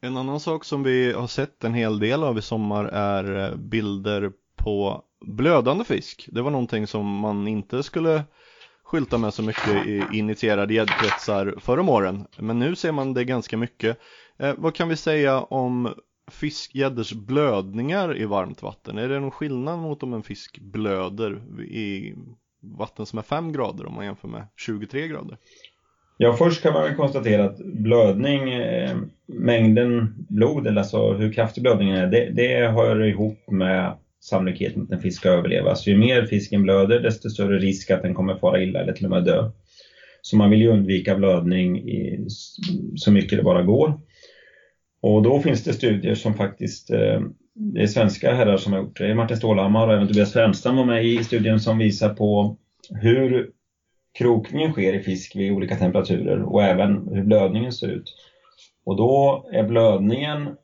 En 0.00 0.16
annan 0.16 0.40
sak 0.40 0.64
som 0.64 0.82
vi 0.82 1.12
har 1.12 1.26
sett 1.26 1.64
en 1.64 1.74
hel 1.74 1.98
del 1.98 2.24
av 2.24 2.38
i 2.38 2.42
sommar 2.42 2.84
är 2.84 3.50
eh, 3.50 3.56
bilder 3.56 4.32
på 4.56 5.02
blödande 5.26 5.84
fisk. 5.84 6.28
Det 6.32 6.42
var 6.42 6.50
någonting 6.50 6.86
som 6.86 7.06
man 7.06 7.48
inte 7.48 7.82
skulle 7.82 8.24
skylta 8.82 9.18
med 9.18 9.34
så 9.34 9.42
mycket 9.42 9.86
i 9.86 10.04
initierade 10.12 10.74
gäddkretsar 10.74 11.54
förra 11.58 11.80
om 11.80 11.88
åren. 11.88 12.26
Men 12.38 12.58
nu 12.58 12.76
ser 12.76 12.92
man 12.92 13.14
det 13.14 13.24
ganska 13.24 13.56
mycket. 13.56 13.98
Eh, 14.36 14.54
vad 14.58 14.74
kan 14.74 14.88
vi 14.88 14.96
säga 14.96 15.40
om 15.40 15.94
fiskgäddors 16.30 17.12
blödningar 17.12 18.16
i 18.16 18.24
varmt 18.24 18.62
vatten? 18.62 18.98
Är 18.98 19.08
det 19.08 19.20
någon 19.20 19.30
skillnad 19.30 19.78
mot 19.78 20.02
om 20.02 20.14
en 20.14 20.22
fisk 20.22 20.58
blöder 20.58 21.60
i 21.62 22.14
vatten 22.60 23.06
som 23.06 23.18
är 23.18 23.22
5 23.22 23.52
grader 23.52 23.86
om 23.86 23.94
man 23.94 24.04
jämför 24.04 24.28
med 24.28 24.46
23 24.56 25.08
grader? 25.08 25.38
Ja, 26.20 26.32
först 26.32 26.62
kan 26.62 26.72
man 26.72 26.96
konstatera 26.96 27.44
att 27.44 27.58
blödning, 27.58 28.52
eh, 28.52 28.96
mängden 29.26 30.14
blod, 30.28 30.66
eller 30.66 30.80
alltså 30.80 31.12
hur 31.12 31.32
kraftig 31.32 31.62
blödningen 31.62 31.96
är, 31.96 32.06
det, 32.06 32.30
det 32.30 32.68
hör 32.68 33.04
ihop 33.04 33.50
med 33.50 33.96
sannolikheten 34.20 34.82
att 34.82 34.90
en 34.90 35.00
fisk 35.00 35.20
ska 35.20 35.28
överleva. 35.28 35.74
Så 35.74 35.90
ju 35.90 35.96
mer 35.96 36.26
fisken 36.26 36.62
blöder, 36.62 37.00
desto 37.00 37.30
större 37.30 37.58
risk 37.58 37.90
att 37.90 38.02
den 38.02 38.14
kommer 38.14 38.36
fara 38.36 38.62
illa 38.62 38.80
eller 38.80 38.92
till 38.92 39.04
och 39.04 39.10
med 39.10 39.24
dö. 39.24 39.50
Så 40.22 40.36
man 40.36 40.50
vill 40.50 40.60
ju 40.60 40.68
undvika 40.68 41.14
blödning 41.14 41.88
i, 41.88 42.26
så 42.96 43.12
mycket 43.12 43.38
det 43.38 43.44
bara 43.44 43.62
går. 43.62 44.00
Och 45.00 45.22
då 45.22 45.40
finns 45.40 45.64
det 45.64 45.72
studier 45.72 46.14
som 46.14 46.34
faktiskt, 46.34 46.90
eh, 46.90 47.20
det 47.54 47.82
är 47.82 47.86
svenska 47.86 48.34
herrar 48.34 48.56
som 48.56 48.72
har 48.72 48.80
gjort 48.80 48.98
det. 48.98 49.14
Martin 49.14 49.36
Stålhammar 49.36 49.88
och 49.88 49.94
även 49.94 50.08
Tobias 50.08 50.32
Fränstam 50.32 50.76
var 50.76 50.84
med 50.84 51.04
i 51.04 51.24
studien 51.24 51.60
som 51.60 51.78
visar 51.78 52.14
på 52.14 52.56
hur 52.90 53.50
krokningen 54.18 54.72
sker 54.72 54.92
i 54.92 55.02
fisk 55.02 55.36
vid 55.36 55.52
olika 55.52 55.76
temperaturer 55.76 56.42
och 56.42 56.62
även 56.62 57.08
hur 57.12 57.24
blödningen 57.24 57.72
ser 57.72 57.88
ut. 57.88 58.14
Och 58.84 58.96
då 58.96 59.48
är 59.52 59.62
blödningen 59.62 60.56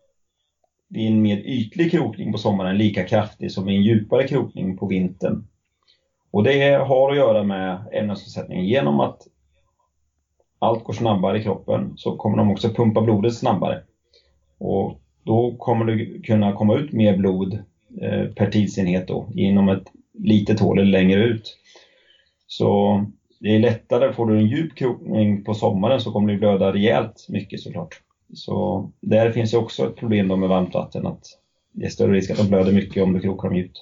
vid 0.88 1.06
en 1.06 1.22
mer 1.22 1.36
ytlig 1.36 1.90
krokning 1.90 2.32
på 2.32 2.38
sommaren 2.38 2.78
lika 2.78 3.04
kraftig 3.04 3.52
som 3.52 3.66
vid 3.66 3.76
en 3.76 3.82
djupare 3.82 4.28
krokning 4.28 4.76
på 4.76 4.86
vintern. 4.86 5.46
Och 6.30 6.42
det 6.42 6.74
har 6.74 7.10
att 7.10 7.16
göra 7.16 7.42
med 7.42 7.84
ämnesomsättningen. 7.92 8.64
Genom 8.64 9.00
att 9.00 9.22
allt 10.58 10.84
går 10.84 10.92
snabbare 10.92 11.38
i 11.38 11.42
kroppen 11.42 11.92
så 11.96 12.16
kommer 12.16 12.36
de 12.36 12.50
också 12.50 12.68
pumpa 12.68 13.00
blodet 13.00 13.34
snabbare. 13.34 13.82
Och 14.58 15.00
då 15.24 15.56
kommer 15.56 15.84
det 15.84 16.22
kunna 16.22 16.52
komma 16.52 16.76
ut 16.76 16.92
mer 16.92 17.16
blod 17.16 17.54
eh, 18.00 18.24
per 18.24 18.50
tidsenhet 18.50 19.08
då, 19.08 19.28
inom 19.34 19.68
ett 19.68 19.84
litet 20.18 20.60
hål 20.60 20.78
eller 20.78 20.90
längre 20.90 21.24
ut. 21.24 21.56
Så 22.46 23.00
det 23.40 23.54
är 23.54 23.58
lättare, 23.58 24.12
får 24.12 24.26
du 24.26 24.38
en 24.38 24.46
djup 24.46 24.74
krokning 24.74 25.44
på 25.44 25.54
sommaren 25.54 26.00
så 26.00 26.12
kommer 26.12 26.32
du 26.32 26.38
blöda 26.38 26.72
rejält 26.72 27.26
mycket 27.28 27.60
såklart. 27.60 28.00
Så 28.34 28.90
där 29.00 29.30
finns 29.30 29.54
ju 29.54 29.58
också 29.58 29.86
ett 29.86 29.96
problem 29.96 30.28
då 30.28 30.36
med 30.36 30.48
varmt 30.48 30.74
vatten, 30.74 31.06
att 31.06 31.24
det 31.72 31.84
är 31.84 31.90
större 31.90 32.12
risk 32.12 32.30
att 32.30 32.36
de 32.36 32.48
blöder 32.48 32.72
mycket 32.72 33.02
om 33.02 33.12
du 33.12 33.20
krokar 33.20 33.48
dem 33.48 33.56
djupt. 33.56 33.78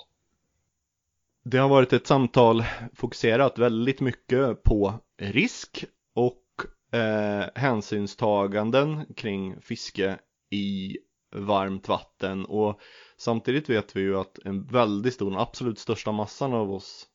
Det 1.44 1.58
har 1.58 1.68
varit 1.68 1.92
ett 1.92 2.06
samtal 2.06 2.64
fokuserat 2.94 3.58
väldigt 3.58 4.00
mycket 4.00 4.62
på 4.62 4.94
risk 5.20 5.84
och 6.14 6.98
eh, 6.98 7.44
hänsynstaganden 7.54 9.06
kring 9.16 9.60
fiske 9.60 10.18
i 10.50 10.96
varmt 11.34 11.88
vatten 11.88 12.44
och 12.44 12.80
samtidigt 13.16 13.70
vet 13.70 13.96
vi 13.96 14.00
ju 14.00 14.18
att 14.18 14.38
en 14.44 14.64
väldigt 14.66 15.14
stor, 15.14 15.30
den 15.30 15.40
absolut 15.40 15.78
största 15.78 16.12
massan 16.12 16.52
av 16.52 16.72
oss 16.72 17.06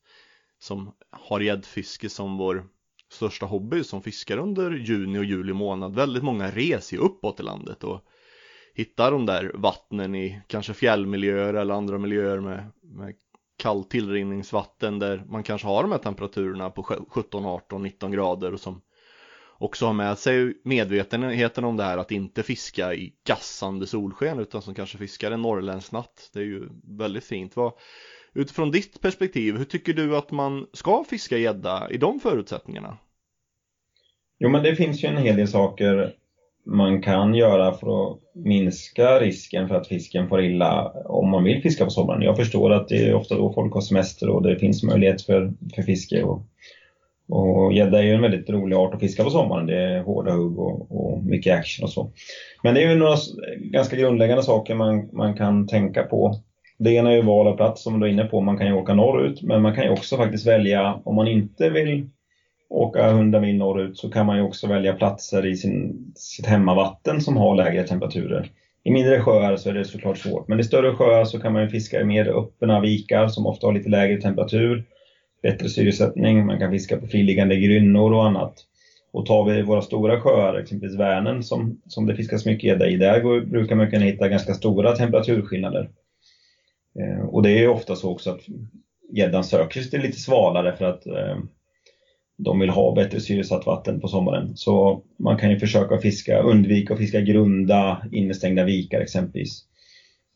som 0.59 0.91
har 1.11 1.39
gäddfiske 1.39 2.09
som 2.09 2.37
vår 2.37 2.67
största 3.11 3.45
hobby 3.45 3.83
som 3.83 4.01
fiskar 4.01 4.37
under 4.37 4.71
juni 4.71 5.19
och 5.19 5.25
juli 5.25 5.53
månad. 5.53 5.95
Väldigt 5.95 6.23
många 6.23 6.51
reser 6.51 6.97
uppåt 6.97 7.39
i 7.39 7.43
landet 7.43 7.83
och 7.83 8.01
hittar 8.73 9.11
de 9.11 9.25
där 9.25 9.51
vattnen 9.55 10.15
i 10.15 10.41
kanske 10.47 10.73
fjällmiljöer 10.73 11.53
eller 11.53 11.73
andra 11.73 11.97
miljöer 11.97 12.39
med, 12.39 12.71
med 12.81 13.15
kallt 13.57 13.89
tillrinningsvatten 13.89 14.99
där 14.99 15.23
man 15.27 15.43
kanske 15.43 15.67
har 15.67 15.81
de 15.81 15.91
här 15.91 15.99
temperaturerna 15.99 16.69
på 16.69 16.83
17, 17.09 17.45
18, 17.45 17.83
19 17.83 18.11
grader 18.11 18.53
och 18.53 18.59
som 18.59 18.81
också 19.59 19.85
har 19.85 19.93
med 19.93 20.17
sig 20.17 20.61
medvetenheten 20.63 21.63
om 21.63 21.77
det 21.77 21.83
här 21.83 21.97
att 21.97 22.11
inte 22.11 22.43
fiska 22.43 22.93
i 22.93 23.13
gassande 23.27 23.87
solsken 23.87 24.39
utan 24.39 24.61
som 24.61 24.75
kanske 24.75 24.97
fiskar 24.97 25.31
en 25.31 25.41
norrländsk 25.41 25.91
natt. 25.91 26.29
Det 26.33 26.39
är 26.39 26.43
ju 26.43 26.69
väldigt 26.83 27.23
fint. 27.23 27.55
Vad, 27.55 27.73
utifrån 28.33 28.71
ditt 28.71 29.01
perspektiv, 29.01 29.57
hur 29.57 29.65
tycker 29.65 29.93
du 29.93 30.17
att 30.17 30.31
man 30.31 30.67
ska 30.73 31.03
fiska 31.09 31.37
gädda 31.37 31.87
i 31.89 31.97
de 31.97 32.19
förutsättningarna? 32.19 32.97
Jo, 34.39 34.49
men 34.49 34.63
det 34.63 34.75
finns 34.75 35.03
ju 35.03 35.07
en 35.07 35.17
hel 35.17 35.35
del 35.35 35.47
saker 35.47 36.13
man 36.67 37.01
kan 37.01 37.35
göra 37.35 37.73
för 37.73 38.11
att 38.11 38.19
minska 38.33 39.19
risken 39.19 39.67
för 39.67 39.75
att 39.75 39.87
fisken 39.87 40.29
får 40.29 40.41
illa 40.41 40.91
om 41.05 41.29
man 41.29 41.43
vill 41.43 41.61
fiska 41.61 41.85
på 41.85 41.91
sommaren. 41.91 42.21
Jag 42.21 42.37
förstår 42.37 42.71
att 42.71 42.87
det 42.87 43.07
är 43.07 43.13
ofta 43.13 43.35
då 43.35 43.53
folk 43.53 43.73
har 43.73 43.81
semester 43.81 44.29
och 44.29 44.43
det 44.43 44.59
finns 44.59 44.83
möjlighet 44.83 45.21
för, 45.21 45.53
för 45.75 45.81
fiske. 45.81 46.23
Och, 46.23 46.45
och 47.29 47.73
gädda 47.73 47.99
är 47.99 48.03
ju 48.03 48.13
en 48.13 48.21
väldigt 48.21 48.49
rolig 48.49 48.75
art 48.75 48.93
att 48.93 48.99
fiska 48.99 49.23
på 49.23 49.29
sommaren. 49.29 49.65
Det 49.65 49.81
är 49.81 50.03
hårda 50.03 50.31
hugg 50.31 50.59
och, 50.59 50.91
och 50.91 51.23
mycket 51.23 51.59
action 51.59 51.83
och 51.83 51.89
så. 51.89 52.11
Men 52.63 52.73
det 52.73 52.83
är 52.83 52.89
ju 52.89 52.95
några 52.95 53.17
ganska 53.57 53.95
grundläggande 53.95 54.43
saker 54.43 54.75
man, 54.75 55.09
man 55.13 55.37
kan 55.37 55.67
tänka 55.67 56.03
på. 56.03 56.35
Det 56.79 56.91
ena 56.91 57.11
är 57.11 57.15
ju 57.15 57.21
val 57.21 57.47
av 57.47 57.57
plats 57.57 57.83
som 57.83 57.99
du 57.99 58.07
är 58.07 58.11
inne 58.11 58.23
på. 58.23 58.41
Man 58.41 58.57
kan 58.57 58.67
ju 58.67 58.73
åka 58.73 58.93
norrut, 58.93 59.41
men 59.41 59.61
man 59.61 59.75
kan 59.75 59.83
ju 59.83 59.89
också 59.89 60.17
faktiskt 60.17 60.47
välja 60.47 61.01
om 61.03 61.15
man 61.15 61.27
inte 61.27 61.69
vill 61.69 62.09
åka 62.69 63.09
100 63.09 63.39
mil 63.39 63.57
norrut 63.57 63.97
så 63.97 64.09
kan 64.09 64.25
man 64.25 64.37
ju 64.37 64.43
också 64.43 64.67
välja 64.67 64.93
platser 64.93 65.45
i 65.45 65.55
sin, 65.55 66.11
sitt 66.15 66.45
hemmavatten 66.45 67.21
som 67.21 67.37
har 67.37 67.55
lägre 67.55 67.83
temperaturer. 67.83 68.51
I 68.83 68.91
mindre 68.91 69.19
sjöar 69.21 69.55
så 69.55 69.69
är 69.69 69.73
det 69.73 69.85
såklart 69.85 70.17
svårt, 70.17 70.47
men 70.47 70.59
i 70.59 70.63
större 70.63 70.95
sjöar 70.95 71.25
så 71.25 71.39
kan 71.39 71.53
man 71.53 71.61
ju 71.61 71.69
fiska 71.69 72.01
i 72.01 72.03
mer 72.03 72.27
öppna 72.27 72.79
vikar 72.79 73.27
som 73.27 73.47
ofta 73.47 73.67
har 73.67 73.73
lite 73.73 73.89
lägre 73.89 74.21
temperatur, 74.21 74.85
bättre 75.41 75.69
syresättning, 75.69 76.45
man 76.45 76.59
kan 76.59 76.71
fiska 76.71 76.97
på 76.97 77.07
friliggande 77.07 77.57
grynnor 77.57 78.13
och 78.13 78.25
annat. 78.25 78.53
Och 79.11 79.25
tar 79.25 79.45
vi 79.45 79.61
våra 79.61 79.81
stora 79.81 80.19
sjöar, 80.19 80.59
exempelvis 80.59 80.99
Vänern 80.99 81.43
som, 81.43 81.81
som 81.87 82.05
det 82.05 82.15
fiskas 82.15 82.45
mycket 82.45 82.63
gädda 82.63 82.87
i, 82.87 82.97
där 82.97 83.19
går, 83.19 83.41
brukar 83.41 83.75
man 83.75 83.91
kunna 83.91 84.05
hitta 84.05 84.27
ganska 84.27 84.53
stora 84.53 84.95
temperaturskillnader. 84.95 85.89
Eh, 86.99 87.25
och 87.25 87.43
det 87.43 87.49
är 87.49 87.59
ju 87.59 87.67
ofta 87.67 87.95
så 87.95 88.11
också 88.11 88.31
att 88.31 88.41
gäddan 89.11 89.43
söker 89.43 89.81
sig 89.81 89.91
till 89.91 90.01
lite 90.01 90.19
svalare 90.19 90.75
för 90.75 90.85
att 90.85 91.05
eh, 91.05 91.37
de 92.37 92.59
vill 92.59 92.69
ha 92.69 92.95
bättre 92.95 93.19
syresatt 93.19 93.65
vatten 93.65 94.01
på 94.01 94.07
sommaren. 94.07 94.57
Så 94.57 95.03
man 95.19 95.37
kan 95.37 95.49
ju 95.49 95.59
försöka 95.59 95.97
fiska, 95.97 96.39
undvika 96.39 96.93
att 96.93 96.99
fiska 96.99 97.21
grunda 97.21 98.05
innestängda 98.11 98.63
vikar 98.63 99.01
exempelvis. 99.01 99.65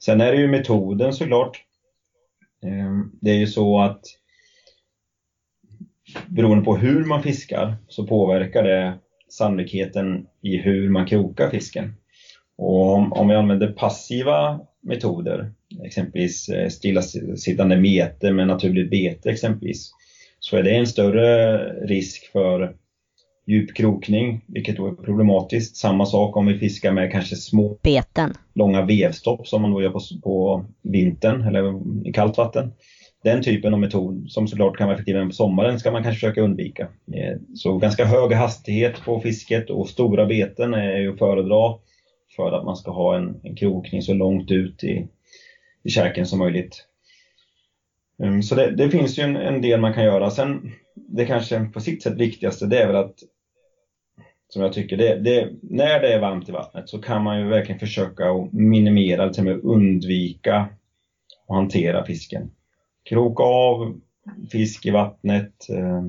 Sen 0.03 0.22
är 0.22 0.32
det 0.32 0.38
ju 0.38 0.47
metoden 0.47 1.14
såklart. 1.14 1.64
Eh, 2.64 2.99
det 3.22 3.32
är 3.32 3.38
ju 3.38 3.47
så 3.47 3.80
att 3.80 4.01
beroende 6.28 6.66
på 6.66 6.76
hur 6.76 7.05
man 7.05 7.24
fiskar 7.24 7.78
så 7.88 8.07
påverkar 8.07 8.64
det 8.64 8.99
sannolikheten 9.30 10.28
i 10.41 10.57
hur 10.57 10.89
man 10.89 11.05
krokar 11.05 11.49
fisken. 11.49 11.93
Och 12.57 12.93
om, 12.93 13.14
om 13.14 13.28
vi 13.28 13.36
använder 13.36 13.72
passiva 13.72 14.59
metoder, 14.82 15.53
exempelvis 15.86 16.49
eh, 16.49 16.69
stillasittande 16.69 17.78
mete 17.78 18.32
med 18.32 18.47
naturligt 18.47 18.89
bete 18.89 19.30
exempelvis, 19.30 19.91
så 20.39 20.57
är 20.57 20.63
det 20.63 20.72
en 20.72 20.88
större 20.88 21.57
risk 21.86 22.32
för 22.32 22.76
djup 23.47 23.76
krokning, 23.76 24.45
vilket 24.47 24.78
då 24.78 24.88
är 24.88 24.91
problematiskt. 24.91 25.78
Samma 25.78 26.05
sak 26.05 26.38
om 26.38 26.45
vi 26.45 26.59
fiskar 26.59 26.91
med 26.91 27.11
kanske 27.11 27.36
små 27.36 27.78
beten. 27.84 28.34
långa 28.53 28.86
vevstopp 28.86 29.47
som 29.47 29.61
man 29.61 29.72
då 29.72 29.82
gör 29.82 29.89
på, 29.89 29.99
på 30.24 30.65
vintern 30.82 31.41
eller 31.41 31.82
i 32.07 32.13
kallt 32.13 32.38
vatten. 32.38 32.72
Den 33.24 33.43
typen 33.43 33.74
av 33.74 33.80
metod 33.80 34.32
som 34.32 34.47
såklart 34.47 34.78
kan 34.78 34.88
vara 34.88 34.95
effektiv 34.95 35.15
även 35.15 35.30
på 35.30 35.36
sommaren 35.36 35.80
ska 35.80 35.91
man 35.91 36.03
kanske 36.03 36.19
försöka 36.19 36.41
undvika. 36.41 36.84
Eh, 37.13 37.38
så 37.55 37.78
ganska 37.78 38.05
hög 38.05 38.32
hastighet 38.32 39.01
på 39.05 39.19
fisket 39.19 39.69
och 39.69 39.89
stora 39.89 40.26
beten 40.26 40.74
är 40.74 40.97
ju 40.97 41.13
att 41.13 41.19
föredra 41.19 41.74
för 42.36 42.51
att 42.51 42.65
man 42.65 42.78
ska 42.78 42.91
ha 42.91 43.17
en, 43.17 43.36
en 43.43 43.55
krokning 43.55 44.01
så 44.01 44.13
långt 44.13 44.51
ut 44.51 44.84
i, 44.84 45.07
i 45.84 45.89
käken 45.89 46.25
som 46.25 46.39
möjligt. 46.39 46.86
Ehm, 48.23 48.43
så 48.43 48.55
det, 48.55 48.71
det, 48.71 48.89
finns 48.89 49.19
ju 49.19 49.23
en, 49.23 49.36
en, 49.36 49.61
del 49.61 49.79
man 49.79 49.93
kan 49.93 50.03
göra. 50.03 50.32
Sen 50.32 50.71
det 50.95 51.25
kanske 51.25 51.65
på 51.73 51.79
sitt 51.79 52.03
sätt 52.03 52.17
viktigaste 52.17 52.65
det 52.65 52.82
är 52.82 52.88
väl 52.88 52.95
att 52.95 53.15
som 54.49 54.61
jag 54.61 54.73
tycker, 54.73 54.97
det, 54.97 55.15
det, 55.15 55.49
när 55.61 55.99
det 55.99 56.13
är 56.13 56.19
varmt 56.19 56.49
i 56.49 56.51
vattnet 56.51 56.89
så 56.89 57.01
kan 57.01 57.23
man 57.23 57.39
ju 57.39 57.47
verkligen 57.47 57.79
försöka 57.79 58.32
att 58.32 58.53
minimera 58.53 59.23
eller 59.23 59.34
till 59.34 59.47
och 59.47 59.55
med 59.55 59.63
undvika 59.63 60.69
att 61.47 61.55
hantera 61.55 62.05
fisken. 62.05 62.51
Kroka 63.09 63.43
av 63.43 63.99
fisk 64.51 64.86
i 64.86 64.89
vattnet, 64.89 65.69
eh, 65.69 66.05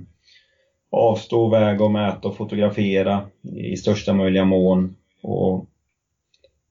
avstå, 0.91 1.49
väga 1.49 1.85
och 1.85 1.91
mäta 1.91 2.29
och 2.29 2.37
fotografera 2.37 3.27
i 3.43 3.77
största 3.77 4.13
möjliga 4.13 4.45
mån 4.45 4.97
och, 5.23 5.67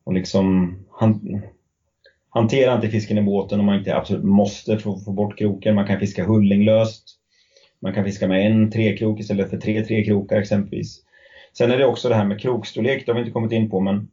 och 0.03 0.13
liksom 0.13 0.75
han, 0.91 1.41
Hantera 2.33 2.75
inte 2.75 2.89
fisken 2.89 3.17
i 3.17 3.21
båten 3.21 3.59
om 3.59 3.65
man 3.65 3.77
inte 3.77 3.95
absolut 3.95 4.23
måste 4.23 4.77
för 4.77 4.91
att 4.91 5.05
få 5.05 5.11
bort 5.11 5.37
kroken. 5.37 5.75
Man 5.75 5.87
kan 5.87 5.99
fiska 5.99 6.25
hullinglöst. 6.25 7.03
Man 7.81 7.93
kan 7.93 8.03
fiska 8.03 8.27
med 8.27 8.51
en 8.51 8.71
trekrok 8.71 9.19
istället 9.19 9.49
för 9.49 9.57
tre 9.57 9.85
trekrokar 9.85 10.37
exempelvis. 10.37 11.01
Sen 11.57 11.71
är 11.71 11.77
det 11.77 11.85
också 11.85 12.09
det 12.09 12.15
här 12.15 12.25
med 12.25 12.39
krokstorlek, 12.39 13.05
det 13.05 13.11
har 13.11 13.15
vi 13.15 13.21
inte 13.21 13.31
kommit 13.31 13.51
in 13.51 13.69
på, 13.69 13.79
men 13.79 14.09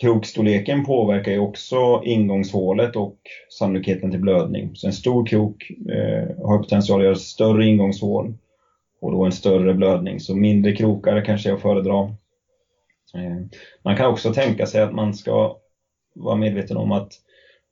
krokstorleken 0.00 0.84
påverkar 0.84 1.32
ju 1.32 1.38
också 1.38 2.02
ingångshålet 2.04 2.96
och 2.96 3.16
sannolikheten 3.58 4.10
till 4.10 4.20
blödning. 4.20 4.70
Så 4.74 4.86
en 4.86 4.92
stor 4.92 5.26
krok 5.26 5.70
eh, 5.70 6.46
har 6.46 6.58
potential 6.58 7.00
att 7.00 7.04
göra 7.04 7.14
större 7.14 7.66
ingångshål 7.66 8.34
och 9.00 9.12
då 9.12 9.24
en 9.24 9.32
större 9.32 9.74
blödning. 9.74 10.20
Så 10.20 10.36
mindre 10.36 10.72
krokar 10.72 11.24
kanske 11.24 11.50
är 11.50 11.54
att 11.54 11.62
föredra. 11.62 12.00
Eh, 13.14 13.36
man 13.84 13.96
kan 13.96 14.10
också 14.10 14.32
tänka 14.32 14.66
sig 14.66 14.82
att 14.82 14.94
man 14.94 15.14
ska 15.14 15.56
vara 16.14 16.36
medveten 16.36 16.76
om 16.76 16.92
att 16.92 17.12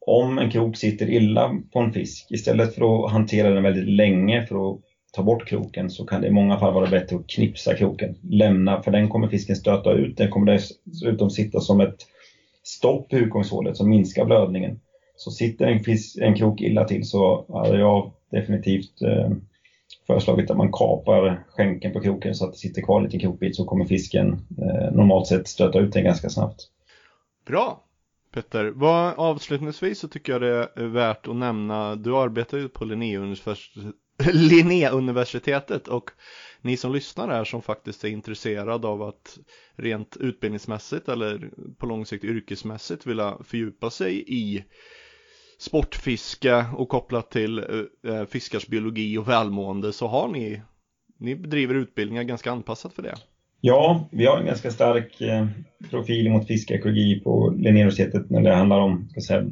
om 0.07 0.38
en 0.38 0.50
krok 0.50 0.76
sitter 0.76 1.11
illa 1.11 1.61
på 1.72 1.78
en 1.78 1.92
fisk, 1.92 2.26
istället 2.30 2.74
för 2.74 3.05
att 3.05 3.12
hantera 3.12 3.50
den 3.50 3.62
väldigt 3.62 3.88
länge 3.88 4.46
för 4.46 4.70
att 4.70 4.80
ta 5.12 5.22
bort 5.22 5.48
kroken 5.48 5.90
så 5.90 6.05
kan 6.05 6.20
det 6.20 6.26
i 6.28 6.30
många 6.30 6.59
fall 6.59 6.74
vara 6.74 6.90
bättre 6.90 7.16
att 7.16 7.26
knipsa 7.26 7.74
kroken. 7.74 8.14
Lämna, 8.22 8.82
för 8.82 8.90
den 8.90 9.09
kommer 9.09 9.28
fisken 9.28 9.57
stöta 9.57 9.92
ut. 9.92 10.16
Den 10.16 10.30
kommer 10.30 10.61
dessutom 10.84 11.30
sitta 11.30 11.61
som 11.61 11.80
ett 11.80 11.96
stopp 12.62 13.12
i 13.12 13.16
utgångshålet 13.16 13.76
som 13.76 13.90
minskar 13.90 14.24
blödningen. 14.24 14.80
Så 15.16 15.30
sitter 15.30 15.66
en, 15.66 15.84
fisk, 15.84 16.18
en 16.20 16.34
krok 16.34 16.61
illa 16.61 16.84
till 16.84 17.05
så 17.05 17.44
hade 17.48 17.78
jag 17.78 18.12
definitivt 18.30 19.02
eh, 19.02 19.30
föreslagit 20.07 20.50
att 20.50 20.57
man 20.57 20.72
kapar 20.72 21.44
skänken 21.48 21.92
på 21.92 22.00
kroken 22.00 22.34
så 22.34 22.44
att 22.44 22.52
det 22.52 22.59
sitter 22.59 22.82
kvar 22.82 22.98
en 22.98 23.05
liten 23.05 23.20
krokbit 23.20 23.57
så 23.57 23.64
kommer 23.64 23.84
fisken 23.84 24.32
eh, 24.59 24.92
normalt 24.92 25.26
sett 25.26 25.48
stöta 25.48 25.78
ut 25.78 25.92
den 25.92 26.05
ganska 26.05 26.28
snabbt. 26.28 26.61
Bra, 27.46 27.84
Petter, 28.35 28.72
vad, 28.76 29.14
avslutningsvis 29.14 29.99
så 29.99 30.09
tycker 30.09 30.32
jag 30.32 30.43
det 30.43 30.70
är 30.76 30.87
värt 30.87 31.28
att 31.28 31.37
nämna, 31.37 31.97
du 31.97 32.16
arbetar 32.16 32.59
ju 32.59 32.68
på 32.68 32.85
Linnéuniversitetet 34.32 35.89
och 35.89 36.11
ni 36.61 36.76
som 36.76 36.93
lyssnar 36.93 37.28
här 37.28 37.45
som 37.45 37.62
faktiskt 37.62 38.05
är 38.05 38.09
intresserade 38.09 38.89
av 38.89 39.03
att 39.03 39.39
rent 39.76 40.16
utbildningsmässigt 40.16 41.09
eller 41.09 41.51
på 41.78 41.87
lång 41.87 42.07
sikt 42.07 42.24
yrkesmässigt 42.24 43.07
vilja 43.07 43.39
fördjupa 43.45 43.91
sig 43.91 44.24
i 44.26 44.64
sportfiske 45.59 46.66
och 46.76 46.89
kopplat 46.89 47.30
till 47.30 47.59
eh, 48.03 48.24
fiskars 48.24 48.66
biologi 48.66 49.18
och 49.18 49.28
välmående 49.28 49.93
så 49.93 50.07
har 50.07 50.28
ni, 50.28 50.62
ni 51.18 51.37
bedriver 51.37 51.74
utbildningar 51.74 52.22
ganska 52.22 52.53
anpassat 52.53 52.95
för 52.95 53.03
det. 53.03 53.16
Ja, 53.66 54.08
vi 54.10 54.26
har 54.26 54.38
en 54.38 54.46
ganska 54.46 54.70
stark 54.70 55.20
eh, 55.20 55.46
profil 55.90 56.30
mot 56.30 56.46
fiskeekologi 56.46 57.20
på 57.20 57.54
Linnéuniversitetet 57.56 58.30
när 58.30 58.42
det 58.42 58.54
handlar 58.54 58.80
om 58.80 59.08
ska 59.10 59.20
säga, 59.20 59.44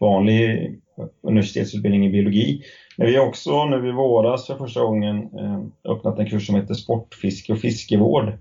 vanlig 0.00 0.74
universitetsutbildning 1.22 2.06
i 2.06 2.10
biologi. 2.10 2.62
Men 2.96 3.06
vi 3.06 3.16
har 3.16 3.26
också 3.26 3.64
nu 3.64 3.88
i 3.88 3.92
våras 3.92 4.46
för 4.46 4.56
första 4.56 4.80
gången 4.80 5.16
eh, 5.16 5.60
öppnat 5.92 6.18
en 6.18 6.30
kurs 6.30 6.46
som 6.46 6.54
heter 6.54 6.74
Sportfiske 6.74 7.52
och 7.52 7.58
fiskevård. 7.58 8.32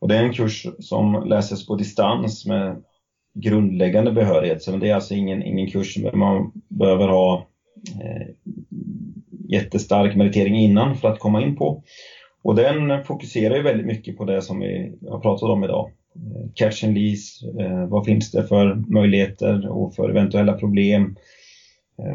Och 0.00 0.08
det 0.08 0.16
är 0.16 0.22
en 0.22 0.32
kurs 0.32 0.66
som 0.78 1.28
läses 1.28 1.66
på 1.66 1.74
distans 1.74 2.46
med 2.46 2.82
grundläggande 3.34 4.12
behörighet. 4.12 4.62
Så 4.62 4.76
det 4.76 4.88
är 4.88 4.94
alltså 4.94 5.14
ingen, 5.14 5.42
ingen 5.42 5.70
kurs 5.70 5.94
som 5.94 6.18
man 6.18 6.52
behöver 6.68 7.08
ha 7.08 7.46
eh, 8.00 8.26
jättestark 9.48 10.16
meritering 10.16 10.56
innan 10.56 10.96
för 10.96 11.08
att 11.08 11.18
komma 11.18 11.42
in 11.42 11.56
på. 11.56 11.82
Och 12.42 12.54
den 12.54 13.04
fokuserar 13.04 13.56
ju 13.56 13.62
väldigt 13.62 13.86
mycket 13.86 14.16
på 14.16 14.24
det 14.24 14.42
som 14.42 14.60
vi 14.60 14.98
har 15.08 15.20
pratat 15.20 15.50
om 15.50 15.64
idag. 15.64 15.90
Catch 16.54 16.84
and 16.84 16.98
lease, 16.98 17.46
eh, 17.60 17.86
vad 17.86 18.04
finns 18.04 18.30
det 18.30 18.46
för 18.46 18.74
möjligheter 18.88 19.68
och 19.68 19.94
för 19.94 20.10
eventuella 20.10 20.52
problem? 20.52 21.16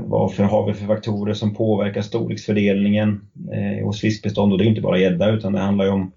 Varför 0.03 0.43
vad 0.43 0.51
har 0.51 0.67
vi 0.67 0.73
för 0.73 0.85
faktorer 0.85 1.33
som 1.33 1.53
påverkar 1.53 2.01
storleksfördelningen 2.01 3.21
eh, 3.53 3.85
hos 3.85 4.01
fiskbestånd? 4.01 4.51
Och 4.51 4.57
det 4.57 4.63
är 4.63 4.67
inte 4.67 4.81
bara 4.81 4.99
gädda 4.99 5.29
utan 5.29 5.53
det 5.53 5.59
handlar 5.59 5.85
ju 5.85 5.91
om, 5.91 6.11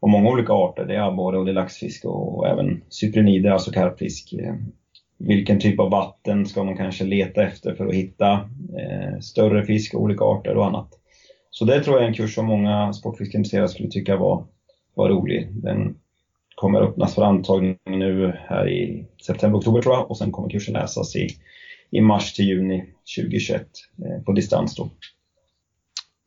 om 0.00 0.10
många 0.10 0.30
olika 0.30 0.52
arter. 0.52 0.84
Det 0.84 0.94
är 0.94 1.08
abborre 1.08 1.38
och 1.38 1.44
det 1.44 1.50
är 1.50 1.54
laxfisk 1.54 2.04
och, 2.04 2.48
även 2.48 2.82
cyprinider, 2.88 3.50
alltså 3.50 3.70
karpfisk. 3.70 4.34
Vilken 5.18 5.60
typ 5.60 5.80
av 5.80 5.90
vatten 5.90 6.46
ska 6.46 6.64
man 6.64 6.76
kanske 6.76 7.04
leta 7.04 7.44
efter 7.44 7.74
för 7.74 7.86
att 7.86 7.94
hitta 7.94 8.50
större 9.20 9.64
fisk 9.64 9.94
och 9.94 10.02
olika 10.02 10.24
arter 10.24 10.56
och 10.56 10.66
annat? 10.66 10.88
Så 11.58 11.64
det 11.64 11.84
tror 11.84 11.96
jag 11.96 12.04
är 12.04 12.08
en 12.08 12.14
kurs 12.14 12.34
som 12.34 12.46
många 12.46 12.92
sportfiskeintresserade 12.92 13.68
skulle 13.68 13.90
tycka 13.90 14.16
var, 14.16 14.46
var 14.94 15.08
rolig. 15.08 15.48
Den 15.52 15.96
kommer 16.54 16.80
öppnas 16.80 17.14
för 17.14 17.22
antagning 17.22 17.78
nu 17.84 18.38
här 18.48 18.68
i 18.68 19.06
september, 19.26 19.58
oktober 19.58 19.82
tror 19.82 19.94
jag 19.94 20.10
och 20.10 20.18
sen 20.18 20.32
kommer 20.32 20.50
kursen 20.50 20.74
läsas 20.74 21.16
i, 21.16 21.28
i 21.90 22.00
mars 22.00 22.32
till 22.32 22.44
juni 22.44 22.84
2021 23.16 23.66
eh, 24.04 24.22
på 24.24 24.32
distans 24.32 24.76
då. 24.76 24.90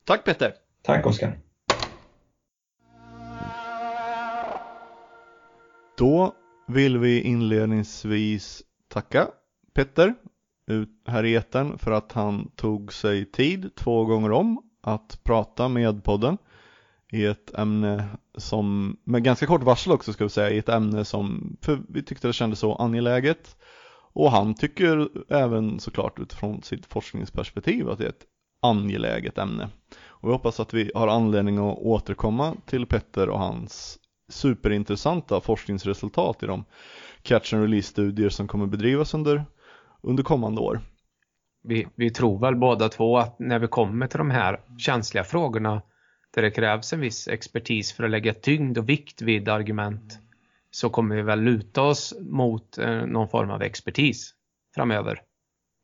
Tack 0.06 0.26
Peter! 0.26 0.54
Tack 0.82 1.06
Oskar! 1.06 1.38
Då 5.98 6.34
vill 6.68 6.98
vi 6.98 7.22
inledningsvis 7.22 8.62
tacka 8.88 9.28
Petter 9.74 10.14
här 11.08 11.24
i 11.24 11.36
etern 11.36 11.78
för 11.78 11.92
att 11.92 12.12
han 12.12 12.52
tog 12.56 12.94
sig 12.94 13.32
tid 13.32 13.76
två 13.76 14.06
gånger 14.06 14.32
om 14.32 14.69
att 14.82 15.20
prata 15.24 15.68
med 15.68 16.04
podden 16.04 16.38
i 17.12 17.26
ett 17.26 17.54
ämne 17.60 18.10
som, 18.38 18.98
med 19.04 19.24
ganska 19.24 19.46
kort 19.46 19.64
varsel 19.64 19.94
också 19.94 20.14
ska 20.14 20.24
vi 20.24 20.30
säga, 20.30 20.50
i 20.50 20.58
ett 20.58 20.70
ämne 20.70 21.06
som, 21.06 21.58
för 21.62 21.80
vi 21.90 22.04
tyckte 22.04 22.28
det 22.28 22.34
kändes 22.34 22.60
så 22.60 22.76
angeläget 22.76 23.56
och 24.14 24.32
han 24.32 24.56
tycker 24.56 25.10
även 25.30 25.80
såklart 25.80 26.20
utifrån 26.20 26.64
sitt 26.64 26.86
forskningsperspektiv 26.86 27.90
att 27.90 27.98
det 27.98 28.06
är 28.06 28.10
ett 28.10 28.26
angeläget 28.62 29.38
ämne. 29.38 29.70
Och 30.08 30.30
vi 30.30 30.34
hoppas 30.34 30.60
att 30.60 30.74
vi 30.74 30.92
har 30.96 31.08
anledning 31.08 31.58
att 31.58 31.78
återkomma 31.78 32.56
till 32.66 32.86
Petter 32.86 33.30
och 33.30 33.40
hans 33.40 34.00
superintressanta 34.30 35.42
forskningsresultat 35.42 36.44
i 36.44 36.46
de 36.46 36.66
catch 37.22 37.54
and 37.54 37.64
release-studier 37.64 38.30
som 38.30 38.48
kommer 38.48 38.68
bedrivas 38.68 39.14
under, 39.14 39.46
under 40.02 40.24
kommande 40.24 40.62
år. 40.62 40.82
Vi, 41.70 41.88
vi 41.96 42.10
tror 42.10 42.40
väl 42.40 42.56
båda 42.56 42.90
två 42.90 43.18
att 43.18 43.40
när 43.40 43.60
vi 43.60 43.68
kommer 43.68 44.08
till 44.08 44.18
de 44.18 44.32
här 44.32 44.60
känsliga 44.78 45.24
frågorna 45.24 45.82
där 46.34 46.42
det 46.42 46.52
krävs 46.52 46.94
en 46.94 47.00
viss 47.00 47.28
expertis 47.28 47.94
för 47.94 48.04
att 48.04 48.10
lägga 48.10 48.34
tyngd 48.34 48.78
och 48.78 48.90
vikt 48.90 49.22
vid 49.22 49.50
argument 49.50 50.20
så 50.72 50.90
kommer 50.90 51.16
vi 51.16 51.22
väl 51.22 51.42
luta 51.42 51.82
oss 51.82 52.14
mot 52.22 52.78
eh, 52.78 53.06
någon 53.06 53.30
form 53.30 53.50
av 53.50 53.62
expertis 53.62 54.34
framöver. 54.76 55.22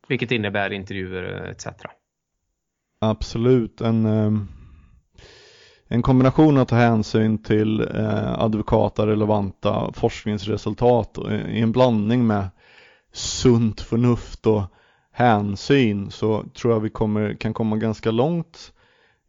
Vilket 0.08 0.30
innebär 0.30 0.72
intervjuer 0.72 1.44
eh, 1.44 1.50
etc. 1.50 1.66
Absolut, 2.98 3.80
en, 3.80 4.06
eh, 4.06 4.32
en 5.88 6.02
kombination 6.02 6.58
att 6.58 6.68
ta 6.68 6.76
hänsyn 6.76 7.42
till 7.42 7.80
eh, 7.80 8.48
relevanta 8.96 9.92
forskningsresultat 9.92 11.18
i 11.48 11.60
en 11.60 11.72
blandning 11.72 12.26
med 12.26 12.48
sunt 13.12 13.80
förnuft 13.80 14.46
och 14.46 14.62
hänsyn 15.16 16.10
så 16.10 16.44
tror 16.54 16.72
jag 16.72 16.80
vi 16.80 16.90
kommer, 16.90 17.34
kan 17.34 17.54
komma 17.54 17.76
ganska 17.76 18.10
långt 18.10 18.72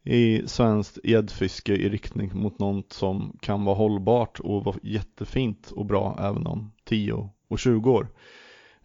i 0.04 0.42
svenskt 0.46 0.98
gäddfiske 1.04 1.72
i 1.72 1.88
riktning 1.88 2.30
mot 2.34 2.58
något 2.58 2.92
som 2.92 3.36
kan 3.40 3.64
vara 3.64 3.76
hållbart 3.76 4.40
och 4.40 4.64
vara 4.64 4.76
jättefint 4.82 5.70
och 5.70 5.86
bra 5.86 6.18
även 6.20 6.46
om 6.46 6.72
10 6.84 7.30
och 7.48 7.58
20 7.58 7.90
år. 7.90 8.08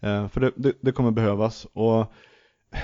Eh, 0.00 0.28
för 0.28 0.40
det, 0.40 0.52
det, 0.56 0.72
det, 0.80 0.92
kommer 0.92 1.10
behövas 1.10 1.66
och 1.72 2.12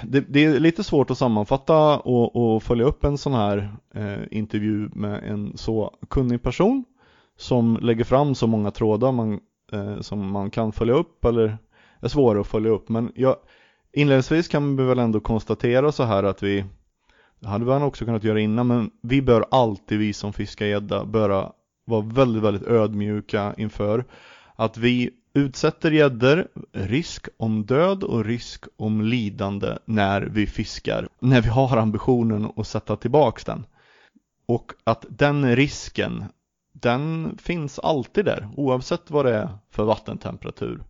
det, 0.03 0.21
det, 0.21 0.45
är 0.45 0.61
lite 0.61 0.85
svårt 0.85 1.11
att 1.11 1.19
sammanfatta 1.19 1.99
och, 1.99 2.37
och 2.37 2.63
följa 2.63 2.85
upp 2.85 3.05
en 3.05 3.19
sån 3.19 3.35
här 3.35 3.77
eh, 3.95 4.19
intervju 4.31 4.89
med 4.93 5.25
en 5.25 5.57
så 5.57 5.99
kunnig 6.11 6.43
person 6.43 6.85
som 7.37 7.79
lägger 7.83 8.05
fram 8.05 8.35
så 8.35 8.47
många 8.47 8.71
trådar 8.71 9.13
man, 9.13 9.41
eh, 9.73 10.01
som 10.01 10.31
man 10.31 10.51
kan 10.51 10.73
följa 10.73 10.95
upp 10.95 11.25
eller 11.25 11.59
är 12.01 12.09
svåra 12.09 12.41
att 12.41 12.47
följa 12.47 12.71
upp 12.71 12.89
men 12.89 13.13
jag, 13.15 13.37
inledningsvis 13.93 14.49
kan 14.49 14.77
vi 14.77 14.85
väl 14.85 14.99
ändå 14.99 15.21
konstatera 15.21 15.93
så 15.93 16.03
här 16.03 16.23
att 16.23 16.43
vi 16.43 16.65
det 17.41 17.49
hade 17.49 17.65
man 17.65 17.83
också 17.83 18.05
kunnat 18.05 18.25
göra 18.25 18.41
innan 18.41 18.67
men 18.67 18.91
vi 19.03 19.23
bör 19.23 19.45
alltid, 19.51 19.99
vi 19.99 20.13
som 20.13 20.33
fiskar 20.33 20.67
gädda, 20.67 21.05
börja 21.05 21.53
vara 21.85 22.01
väldigt, 22.01 22.43
väldigt 22.43 22.69
ödmjuka 22.69 23.55
inför 23.57 24.05
att 24.57 24.77
vi 24.77 25.11
utsätter 25.35 25.91
gäddor 25.91 26.49
risk 26.73 27.29
om 27.37 27.67
död 27.67 28.05
och 28.05 28.25
risk 28.25 28.65
om 28.77 29.03
lidande 29.03 29.79
när 29.85 30.23
vi 30.23 30.47
fiskar. 30.47 31.09
När 31.19 31.41
vi 31.41 31.49
har 31.49 31.77
ambitionen 31.77 32.53
att 32.57 32.67
sätta 32.67 32.97
tillbaks 32.97 33.45
den. 33.45 33.67
Och 34.47 34.73
att 34.85 35.07
den 35.09 35.57
risken, 35.57 36.25
den 36.73 37.37
finns 37.43 37.79
alltid 37.79 38.25
där 38.25 38.49
oavsett 38.57 39.11
vad 39.11 39.27
det 39.27 39.35
är 39.35 39.49
för 39.71 39.85
vattentemperatur. 39.85 40.83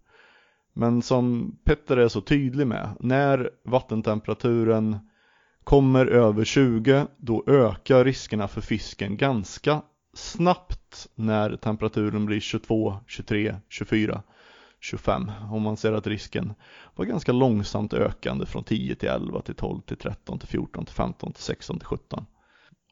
Men 0.73 1.03
som 1.03 1.57
Petter 1.65 1.97
är 1.97 2.09
så 2.09 2.21
tydlig 2.21 2.67
med, 2.67 2.97
när 3.01 3.51
vattentemperaturen 3.65 4.99
kommer 5.65 6.07
över 6.07 6.45
20 6.45 7.07
då 7.17 7.45
ökar 7.47 8.05
riskerna 8.05 8.49
för 8.49 8.61
fisken 8.61 9.17
ganska 9.17 9.83
snabbt 10.15 11.09
när 11.15 11.57
temperaturen 11.57 12.27
blir 12.27 12.41
22, 12.41 12.97
23, 13.07 13.57
24, 13.69 14.23
25 14.81 15.31
om 15.51 15.63
man 15.63 15.77
ser 15.77 15.93
att 15.93 16.07
risken 16.07 16.55
var 16.95 17.05
ganska 17.05 17.33
långsamt 17.33 17.93
ökande 17.93 18.47
från 18.47 18.65
10 18.65 18.95
till 18.95 19.09
11 19.09 19.41
till 19.41 19.55
12 19.55 19.81
till 19.81 19.97
13 19.97 20.39
till 20.39 20.49
14 20.49 20.85
till 20.85 20.95
15 20.95 21.33
till 21.33 21.43
16 21.43 21.79
till 21.79 21.87
17. 21.87 22.27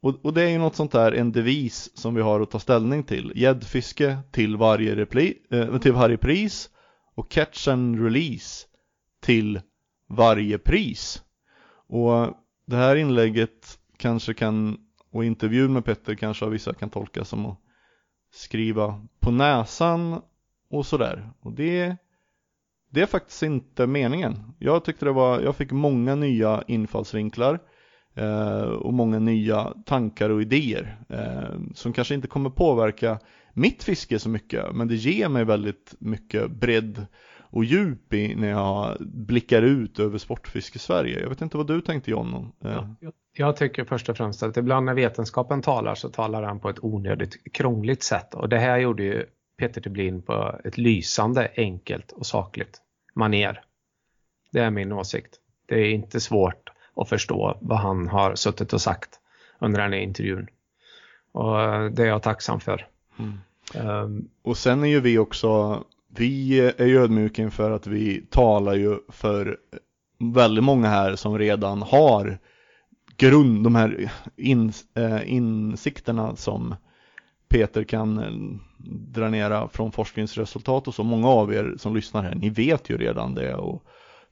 Och, 0.03 0.25
och 0.25 0.35
det 0.35 0.43
är 0.43 0.49
ju 0.49 0.59
något 0.59 0.77
sånt 0.77 0.93
där, 0.93 1.13
en 1.13 1.33
devis 1.33 1.91
som 1.99 2.15
vi 2.15 2.23
har 2.23 2.41
att 2.41 2.51
ta 2.51 2.59
ställning 2.59 3.05
till. 3.05 3.33
Gäddfiske 3.35 4.19
till 4.31 4.57
varje, 4.57 4.97
repli, 4.97 5.35
eh, 5.51 5.79
till 5.79 5.93
varje 5.93 6.17
pris 6.17 6.71
och 7.19 7.31
catch 7.31 7.69
and 7.69 8.05
release 8.05 8.67
till 9.21 9.61
varje 10.09 10.59
pris. 10.59 11.23
Och 11.89 12.35
det 12.67 12.77
här 12.77 12.97
inlägget 12.97 13.79
kanske 13.97 14.35
kan, 14.35 14.79
och 15.11 15.25
intervjun 15.25 15.73
med 15.73 15.85
Petter 15.85 16.15
kanske 16.15 16.45
av 16.45 16.51
vissa 16.51 16.75
kan 16.75 16.91
tolkas 16.91 17.29
som 17.29 17.47
att 17.47 17.59
skriva 18.33 19.07
på 19.21 19.31
näsan 19.31 20.21
och 20.71 20.87
sådär. 20.87 21.31
Och 21.41 21.53
det, 21.53 21.97
det 22.91 23.01
är 23.01 23.07
faktiskt 23.07 23.43
inte 23.43 23.87
meningen. 23.87 24.55
Jag 24.59 24.85
tyckte 24.85 25.05
det 25.05 25.13
var, 25.13 25.41
jag 25.41 25.57
fick 25.57 25.73
många 25.73 26.15
nya 26.15 26.63
infallsvinklar 26.67 27.59
eh, 28.15 28.63
och 28.63 28.95
många 28.95 29.19
nya 29.19 29.75
tankar 29.87 30.31
och 30.31 30.43
idéer 30.43 30.99
eh, 31.09 31.61
som 31.75 31.93
kanske 31.93 32.15
inte 32.15 32.29
kommer 32.29 32.51
påverka 32.51 33.19
mitt 33.53 33.85
fiske 33.85 34.19
så 34.19 34.29
mycket 34.29 34.75
men 34.75 34.89
det 34.89 34.95
ger 34.95 35.29
mig 35.29 35.45
väldigt 35.45 35.95
mycket 35.99 36.51
bredd 36.51 37.07
och 37.51 37.65
djup 37.65 38.15
i 38.15 38.35
när 38.35 38.49
jag 38.49 38.97
blickar 39.01 39.63
ut 39.63 39.99
över 39.99 40.19
sportfiske 40.19 40.79
Sverige. 40.79 41.21
Jag 41.21 41.29
vet 41.29 41.41
inte 41.41 41.57
vad 41.57 41.67
du 41.67 41.81
tänkte 41.81 42.11
John? 42.11 42.53
Eh. 42.65 42.85
Ja, 43.01 43.13
jag 43.33 43.57
tycker 43.57 43.85
först 43.85 44.09
och 44.09 44.17
främst 44.17 44.43
att 44.43 44.57
ibland 44.57 44.87
när 44.87 44.95
vetenskapen 44.95 45.63
talar 45.63 45.95
så 45.95 46.09
talar 46.09 46.43
han 46.43 46.61
på 46.61 46.69
ett 46.69 46.85
onödigt 46.85 47.53
krångligt 47.53 48.03
sätt 48.03 48.35
och 48.35 48.49
det 48.49 48.59
här 48.59 48.79
gjorde 48.79 49.03
ju 49.03 49.27
Peter 49.59 49.81
Dublin 49.81 50.23
på 50.23 50.61
ett 50.65 50.79
lysande, 50.79 51.51
enkelt 51.57 52.13
och 52.13 52.27
sakligt 52.27 52.81
maner. 53.15 53.61
Det 54.53 54.61
är 54.61 54.71
min 54.71 54.93
åsikt. 54.93 55.35
Det 55.67 55.75
är 55.75 55.91
inte 55.91 56.21
svårt 56.21 56.71
att 56.97 57.09
förstå 57.09 57.59
vad 57.61 57.79
han 57.79 58.09
har 58.09 58.35
suttit 58.35 58.73
och 58.73 58.81
sagt 58.81 59.21
under 59.61 59.81
den 59.81 59.93
här 59.93 60.01
intervjun. 60.01 60.49
Och 61.33 61.57
det 61.93 62.03
är 62.03 62.07
jag 62.07 62.23
tacksam 62.23 62.61
för. 62.61 62.87
Mm. 63.19 63.33
Um, 63.75 64.29
Och 64.43 64.57
sen 64.57 64.83
är 64.83 64.89
ju 64.89 65.01
vi 65.01 65.19
också, 65.19 65.83
vi 66.09 66.61
är 66.61 66.87
ju 66.87 66.99
ödmjuka 66.99 67.43
inför 67.43 67.71
att 67.71 67.87
vi 67.87 68.27
talar 68.31 68.75
ju 68.75 68.99
för 69.09 69.57
väldigt 70.19 70.65
många 70.65 70.89
här 70.89 71.17
som 71.17 71.39
redan 71.39 71.83
har 71.83 72.39
grund, 73.17 73.65
de 73.65 73.75
här 73.75 74.11
in, 74.37 74.73
eh, 74.95 75.33
insikterna 75.33 76.37
som 76.37 76.75
Peter 77.49 77.85
kan 77.85 78.19
eh, 78.19 78.59
dränera 79.15 79.69
från 79.69 79.93
forskningsresultat 79.93 80.89
och 80.89 80.95
så. 80.95 81.05
Många 81.05 81.29
av 81.29 81.55
er 81.55 81.75
som 81.79 81.95
lyssnar 81.97 82.23
här, 82.23 82.35
ni 82.35 82.51
vet 82.51 82.91
ju 82.91 82.99
redan 82.99 83.35
det 83.35 83.55
och 83.55 83.83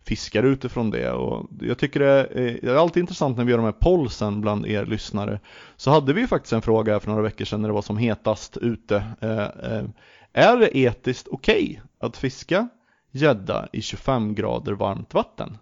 fiskar 0.07 0.43
utifrån 0.43 0.91
det 0.91 1.13
och 1.13 1.51
jag 1.61 1.79
tycker 1.79 2.01
det 2.01 2.07
är, 2.07 2.59
det 2.63 2.71
är 2.71 2.77
alltid 2.77 3.01
intressant 3.01 3.37
när 3.37 3.45
vi 3.45 3.51
gör 3.51 3.59
de 3.59 3.65
här 3.65 3.73
polsen 3.73 4.41
bland 4.41 4.67
er 4.67 4.87
lyssnare. 4.87 5.41
Så 5.77 5.91
hade 5.91 6.13
vi 6.13 6.27
faktiskt 6.27 6.53
en 6.53 6.63
fråga 6.63 7.01
för 7.01 7.09
några 7.09 7.23
veckor 7.23 7.45
sedan 7.45 7.63
när 7.63 7.69
det 7.69 7.75
var 7.75 7.83
som 7.83 7.97
hetast 7.97 8.57
ute. 8.57 9.05
Eh, 9.21 9.73
eh, 9.73 9.85
är 10.33 10.57
det 10.57 10.79
etiskt 10.79 11.29
okej 11.31 11.65
okay 11.65 11.81
att 12.01 12.17
fiska 12.17 12.69
gädda 13.11 13.69
i 13.73 13.83
25 13.83 14.35
grader 14.35 14.73
varmt 14.73 15.15
vatten? 15.15 15.59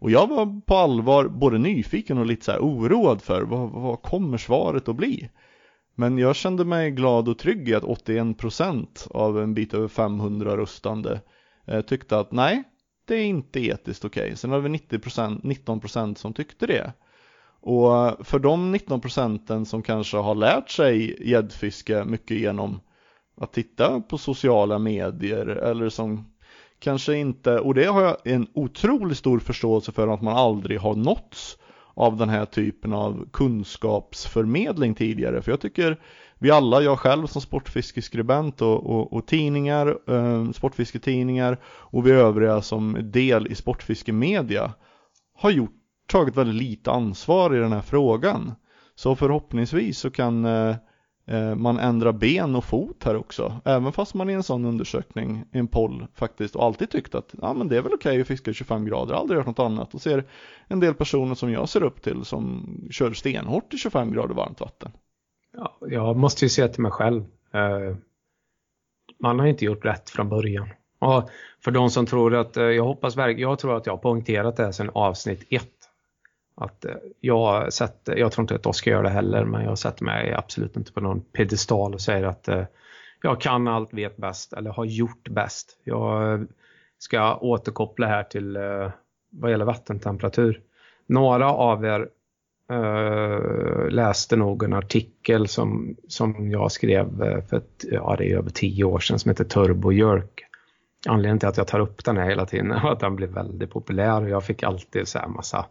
Och 0.00 0.10
jag 0.10 0.26
var 0.26 0.60
på 0.60 0.76
allvar 0.76 1.28
både 1.28 1.58
nyfiken 1.58 2.18
och 2.18 2.26
lite 2.26 2.44
så 2.44 2.58
oroad 2.58 3.22
för 3.22 3.42
vad, 3.42 3.70
vad 3.70 4.02
kommer 4.02 4.38
svaret 4.38 4.88
att 4.88 4.96
bli? 4.96 5.30
Men 5.94 6.18
jag 6.18 6.36
kände 6.36 6.64
mig 6.64 6.90
glad 6.90 7.28
och 7.28 7.38
trygg 7.38 7.68
i 7.68 7.74
att 7.74 7.82
81% 7.82 9.10
av 9.10 9.42
en 9.42 9.54
bit 9.54 9.74
över 9.74 9.88
500 9.88 10.56
röstande 10.56 11.20
eh, 11.66 11.80
tyckte 11.80 12.18
att 12.18 12.32
nej, 12.32 12.64
det 13.08 13.14
är 13.14 13.24
inte 13.24 13.60
etiskt 13.60 14.04
okej. 14.04 14.22
Okay. 14.24 14.36
Sen 14.36 14.50
har 14.50 14.60
vi 14.60 14.68
90%, 14.68 15.42
19% 15.42 16.14
som 16.14 16.32
tyckte 16.32 16.66
det. 16.66 16.92
Och 17.60 18.26
för 18.26 18.38
de 18.38 18.72
19 18.72 19.00
procenten 19.00 19.66
som 19.66 19.82
kanske 19.82 20.16
har 20.16 20.34
lärt 20.34 20.70
sig 20.70 21.16
gäddfiske 21.30 22.04
mycket 22.04 22.38
genom 22.38 22.80
att 23.40 23.52
titta 23.52 24.00
på 24.00 24.18
sociala 24.18 24.78
medier 24.78 25.46
eller 25.46 25.88
som 25.88 26.32
kanske 26.78 27.14
inte, 27.14 27.58
och 27.58 27.74
det 27.74 27.84
har 27.84 28.02
jag 28.02 28.16
en 28.24 28.46
otroligt 28.54 29.18
stor 29.18 29.38
förståelse 29.38 29.92
för 29.92 30.08
att 30.08 30.22
man 30.22 30.36
aldrig 30.36 30.80
har 30.80 30.94
nåtts 30.94 31.58
av 31.94 32.16
den 32.16 32.28
här 32.28 32.44
typen 32.44 32.92
av 32.92 33.28
kunskapsförmedling 33.32 34.94
tidigare. 34.94 35.42
För 35.42 35.52
jag 35.52 35.60
tycker 35.60 36.00
vi 36.38 36.50
alla, 36.50 36.82
jag 36.82 36.98
själv 36.98 37.26
som 37.26 37.42
sportfiskeskribent 37.42 38.62
och, 38.62 38.86
och, 38.86 39.12
och 39.12 39.26
tidningar, 39.26 39.98
eh, 40.06 40.50
sportfisketidningar 40.50 41.58
och 41.64 42.06
vi 42.06 42.10
övriga 42.10 42.62
som 42.62 42.96
del 43.02 43.46
i 43.46 43.54
sportfiskemedia 43.54 44.72
har 45.34 45.50
gjort, 45.50 45.74
tagit 46.06 46.36
väldigt 46.36 46.62
lite 46.62 46.90
ansvar 46.90 47.56
i 47.56 47.58
den 47.58 47.72
här 47.72 47.80
frågan. 47.80 48.54
Så 48.94 49.16
förhoppningsvis 49.16 49.98
så 49.98 50.10
kan 50.10 50.44
eh, 50.44 50.76
eh 51.26 51.54
man 51.54 51.78
ändra 51.78 52.12
ben 52.12 52.56
och 52.56 52.64
fot 52.64 53.04
här 53.04 53.16
också. 53.16 53.60
Även 53.64 53.92
fast 53.92 54.14
man 54.14 54.30
i 54.30 54.32
en 54.32 54.42
sån 54.42 54.64
undersökning, 54.64 55.44
i 55.52 55.58
en 55.58 55.68
poll 55.68 56.06
faktiskt, 56.14 56.56
och 56.56 56.64
alltid 56.64 56.90
tyckt 56.90 57.14
att 57.14 57.34
ja, 57.42 57.54
men 57.54 57.68
det 57.68 57.76
är 57.76 57.82
väl 57.82 57.92
okej 57.94 58.10
okay 58.10 58.20
att 58.20 58.28
fiska 58.28 58.52
25 58.52 58.84
grader, 58.84 59.14
aldrig 59.14 59.38
gjort 59.38 59.46
något 59.46 59.58
annat. 59.58 59.94
Och 59.94 60.00
ser 60.00 60.24
en 60.68 60.80
del 60.80 60.94
personer 60.94 61.34
som 61.34 61.52
jag 61.52 61.68
ser 61.68 61.82
upp 61.82 62.02
till 62.02 62.24
som 62.24 62.66
kör 62.90 63.12
stenhårt 63.12 63.74
i 63.74 63.78
25 63.78 64.12
grader 64.12 64.34
varmt 64.34 64.60
vatten. 64.60 64.92
Ja, 65.58 65.76
jag 65.80 66.16
måste 66.16 66.44
ju 66.44 66.48
säga 66.48 66.68
till 66.68 66.82
mig 66.82 66.92
själv. 66.92 67.24
Eh, 67.52 67.96
man 69.20 69.38
har 69.38 69.46
inte 69.46 69.64
gjort 69.64 69.84
rätt 69.84 70.10
från 70.10 70.28
början. 70.28 70.68
Och 70.98 71.30
för 71.64 71.70
de 71.70 71.90
som 71.90 72.06
tror 72.06 72.34
att, 72.34 72.56
eh, 72.56 72.64
jag 72.64 72.84
hoppas 72.84 73.16
verkligen, 73.16 73.50
jag 73.50 73.58
tror 73.58 73.76
att 73.76 73.86
jag 73.86 73.92
har 73.92 73.98
poängterat 73.98 74.56
det 74.56 74.64
här 74.64 74.72
sedan 74.72 74.90
avsnitt 74.94 75.46
ett. 75.50 75.72
Att 76.54 76.84
eh, 76.84 76.94
jag, 77.20 77.72
sätter, 77.72 78.16
jag 78.16 78.32
tror 78.32 78.42
inte 78.42 78.54
att 78.54 78.66
Oskar 78.66 78.90
gör 78.90 79.02
det 79.02 79.10
heller, 79.10 79.44
men 79.44 79.64
jag 79.64 79.78
sätter 79.78 80.04
mig 80.04 80.34
absolut 80.34 80.76
inte 80.76 80.92
på 80.92 81.00
någon 81.00 81.20
pedestal 81.20 81.94
och 81.94 82.00
säger 82.00 82.24
att 82.24 82.48
jag 83.22 83.40
kan 83.40 83.68
allt, 83.68 83.94
vet 83.94 84.16
bäst 84.16 84.52
eller 84.52 84.70
har 84.70 84.84
gjort 84.84 85.28
bäst. 85.28 85.78
Jag 85.84 86.46
ska 86.98 87.36
återkoppla 87.36 88.06
här 88.06 88.22
till 88.22 88.58
vad 89.30 89.50
gäller 89.50 89.64
vattentemperatur. 89.64 90.62
Några 91.06 91.52
av 91.52 91.84
er 91.84 92.08
Uh, 92.72 93.88
läste 93.90 94.36
nog 94.36 94.62
en 94.62 94.72
artikel 94.72 95.48
som, 95.48 95.96
som 96.08 96.50
jag 96.50 96.72
skrev 96.72 97.22
uh, 97.22 97.40
för 97.40 97.56
ett, 97.56 97.84
ja, 97.90 98.14
det 98.18 98.32
är 98.32 98.36
över 98.36 98.50
tio 98.50 98.84
år 98.84 98.98
sedan 98.98 99.18
som 99.18 99.28
heter 99.28 99.44
Turbo 99.44 99.92
Jerk. 99.92 100.44
Anledningen 101.06 101.38
till 101.38 101.48
att 101.48 101.56
jag 101.56 101.66
tar 101.66 101.80
upp 101.80 102.04
den 102.04 102.16
här 102.16 102.28
hela 102.28 102.46
tiden 102.46 102.70
är 102.70 102.92
att 102.92 103.00
den 103.00 103.16
blev 103.16 103.30
väldigt 103.30 103.70
populär 103.70 104.22
och 104.22 104.28
jag 104.28 104.44
fick 104.44 104.62
alltid 104.62 105.08
så 105.08 105.18
här 105.18 105.28
massa 105.28 105.66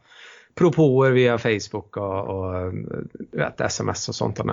propåer 0.56 1.12
via 1.12 1.38
Facebook 1.38 1.98
och, 1.98 2.28
och 2.28 2.74
vet, 3.32 3.62
sms 3.62 4.10
och 4.10 4.16
sånt. 4.16 4.40
Och 4.40 4.48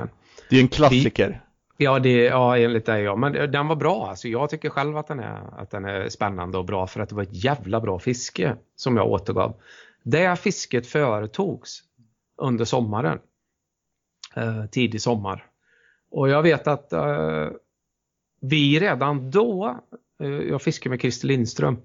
det 0.51 0.57
är 0.57 0.61
en 0.61 0.68
klassiker. 0.68 1.40
Ja, 1.76 1.99
det, 1.99 2.24
ja, 2.24 2.59
enligt 2.59 2.86
dig 2.86 3.03
ja. 3.03 3.16
Men 3.16 3.32
den 3.32 3.68
var 3.68 3.76
bra. 3.76 4.07
Alltså, 4.09 4.28
jag 4.28 4.51
tycker 4.51 4.70
själv 4.70 4.97
att 4.97 5.09
den, 5.09 5.20
är, 5.20 5.61
att 5.61 5.70
den 5.70 5.84
är 5.84 6.09
spännande 6.09 6.59
och 6.59 6.64
bra 6.64 6.86
för 6.86 7.01
att 7.01 7.09
det 7.09 7.14
var 7.14 7.22
ett 7.22 7.45
jävla 7.45 7.80
bra 7.80 7.99
fiske 7.99 8.57
som 8.76 8.97
jag 8.97 9.07
återgav. 9.07 9.55
Det 10.03 10.38
fisket 10.38 10.86
företogs 10.86 11.82
under 12.37 12.64
sommaren. 12.64 13.18
Eh, 14.37 14.66
tidig 14.66 15.01
sommar. 15.01 15.47
Och 16.11 16.28
jag 16.28 16.43
vet 16.43 16.66
att 16.66 16.93
eh, 16.93 17.49
vi 18.41 18.80
redan 18.80 19.30
då, 19.30 19.80
eh, 20.20 20.28
jag 20.28 20.62
fiskar 20.62 20.91
med 20.91 21.01
Christer 21.01 21.28
Lindström, 21.28 21.76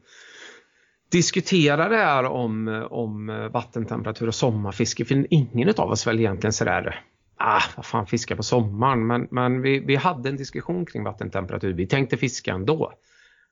diskuterade 1.11 1.95
det 1.95 2.01
här 2.01 2.23
om, 2.23 2.87
om 2.89 3.29
eh, 3.29 3.47
vattentemperatur 3.47 4.27
och 4.27 4.35
sommarfiske. 4.35 5.05
För 5.05 5.25
ingen 5.29 5.73
av 5.77 5.91
oss 5.91 6.07
väl 6.07 6.19
egentligen 6.19 6.53
sådär, 6.53 7.03
ah, 7.37 7.61
vad 7.75 7.85
fan 7.85 8.07
fiska 8.07 8.35
på 8.35 8.43
sommaren. 8.43 9.07
Men, 9.07 9.27
men 9.31 9.61
vi, 9.61 9.79
vi 9.79 9.95
hade 9.95 10.29
en 10.29 10.37
diskussion 10.37 10.85
kring 10.85 11.03
vattentemperatur. 11.03 11.73
Vi 11.73 11.87
tänkte 11.87 12.17
fiska 12.17 12.53
ändå. 12.53 12.93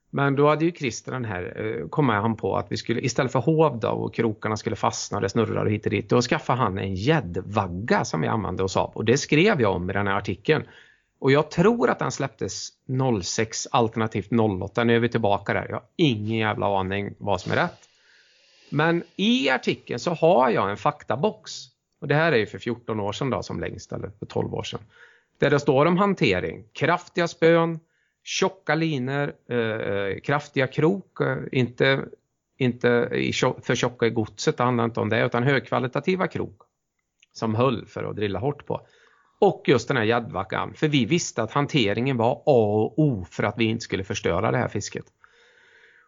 Men 0.09 0.35
då 0.35 0.49
hade 0.49 0.65
ju 0.65 0.71
Christer 0.71 1.11
den 1.11 1.25
här, 1.25 1.75
eh, 1.81 1.87
kom 1.87 2.09
han 2.09 2.35
på 2.35 2.57
att 2.57 2.71
vi 2.71 2.77
skulle 2.77 3.01
istället 3.01 3.31
för 3.31 3.39
hov 3.39 3.79
då, 3.79 3.89
och 3.89 4.13
krokarna 4.13 4.57
skulle 4.57 4.75
fastna 4.75 5.17
och 5.17 5.21
det 5.21 5.29
snurrar 5.29 5.65
hit 5.65 5.85
och 5.85 5.91
dit. 5.91 6.09
Då 6.09 6.21
skaffade 6.21 6.59
han 6.59 6.77
en 6.77 6.95
gäddvagga 6.95 8.05
som 8.05 8.21
vi 8.21 8.27
använde 8.27 8.63
oss 8.63 8.77
av 8.77 8.91
och 8.93 9.05
det 9.05 9.17
skrev 9.17 9.61
jag 9.61 9.75
om 9.75 9.89
i 9.89 9.93
den 9.93 10.07
här 10.07 10.17
artikeln. 10.17 10.63
Och 11.19 11.31
jag 11.31 11.51
tror 11.51 11.89
att 11.89 11.99
den 11.99 12.11
släpptes 12.11 12.69
06 13.23 13.67
alternativt 13.71 14.31
08. 14.61 14.83
Nu 14.83 14.95
är 14.95 14.99
vi 14.99 15.09
tillbaka 15.09 15.53
där. 15.53 15.65
Jag 15.69 15.75
har 15.75 15.85
ingen 15.95 16.37
jävla 16.37 16.79
aning 16.79 17.15
vad 17.17 17.41
som 17.41 17.51
är 17.51 17.55
rätt. 17.55 17.89
Men 18.69 19.03
i 19.15 19.49
artikeln 19.49 19.99
så 19.99 20.13
har 20.13 20.49
jag 20.49 20.71
en 20.71 20.77
faktabox. 20.77 21.51
Och 22.01 22.07
det 22.07 22.15
här 22.15 22.31
är 22.31 22.37
ju 22.37 22.45
för 22.45 22.59
14 22.59 22.99
år 22.99 23.11
sedan 23.11 23.29
då 23.29 23.43
som 23.43 23.59
längst, 23.59 23.91
eller 23.91 24.09
för 24.19 24.25
12 24.25 24.53
år 24.53 24.63
sedan. 24.63 24.79
Där 25.37 25.49
det 25.49 25.59
står 25.59 25.85
om 25.85 25.97
hantering. 25.97 26.63
Kraftiga 26.73 27.27
spön, 27.27 27.79
tjocka 28.27 28.75
linor, 28.75 29.33
eh, 29.49 29.57
eh, 29.57 30.19
kraftiga 30.19 30.67
krok, 30.67 31.21
eh, 31.21 31.37
inte, 31.51 32.05
inte 32.57 32.87
i, 33.11 33.33
för 33.33 33.75
tjocka 33.75 34.05
i 34.05 34.09
godset, 34.09 34.57
det 34.57 34.63
handlar 34.63 34.85
inte 34.85 34.99
om 34.99 35.09
det, 35.09 35.25
utan 35.25 35.43
högkvalitativa 35.43 36.27
krok 36.27 36.61
som 37.33 37.55
höll 37.55 37.85
för 37.85 38.03
att 38.03 38.15
drilla 38.15 38.39
hårt 38.39 38.65
på. 38.65 38.87
Och 39.39 39.63
just 39.67 39.87
den 39.87 39.97
här 39.97 40.03
gäddvackan, 40.03 40.73
för 40.73 40.87
vi 40.87 41.05
visste 41.05 41.43
att 41.43 41.51
hanteringen 41.51 42.17
var 42.17 42.31
A 42.31 42.41
och 42.45 42.99
O 42.99 43.25
för 43.31 43.43
att 43.43 43.55
vi 43.57 43.65
inte 43.65 43.83
skulle 43.83 44.03
förstöra 44.03 44.51
det 44.51 44.57
här 44.57 44.67
fisket. 44.67 45.05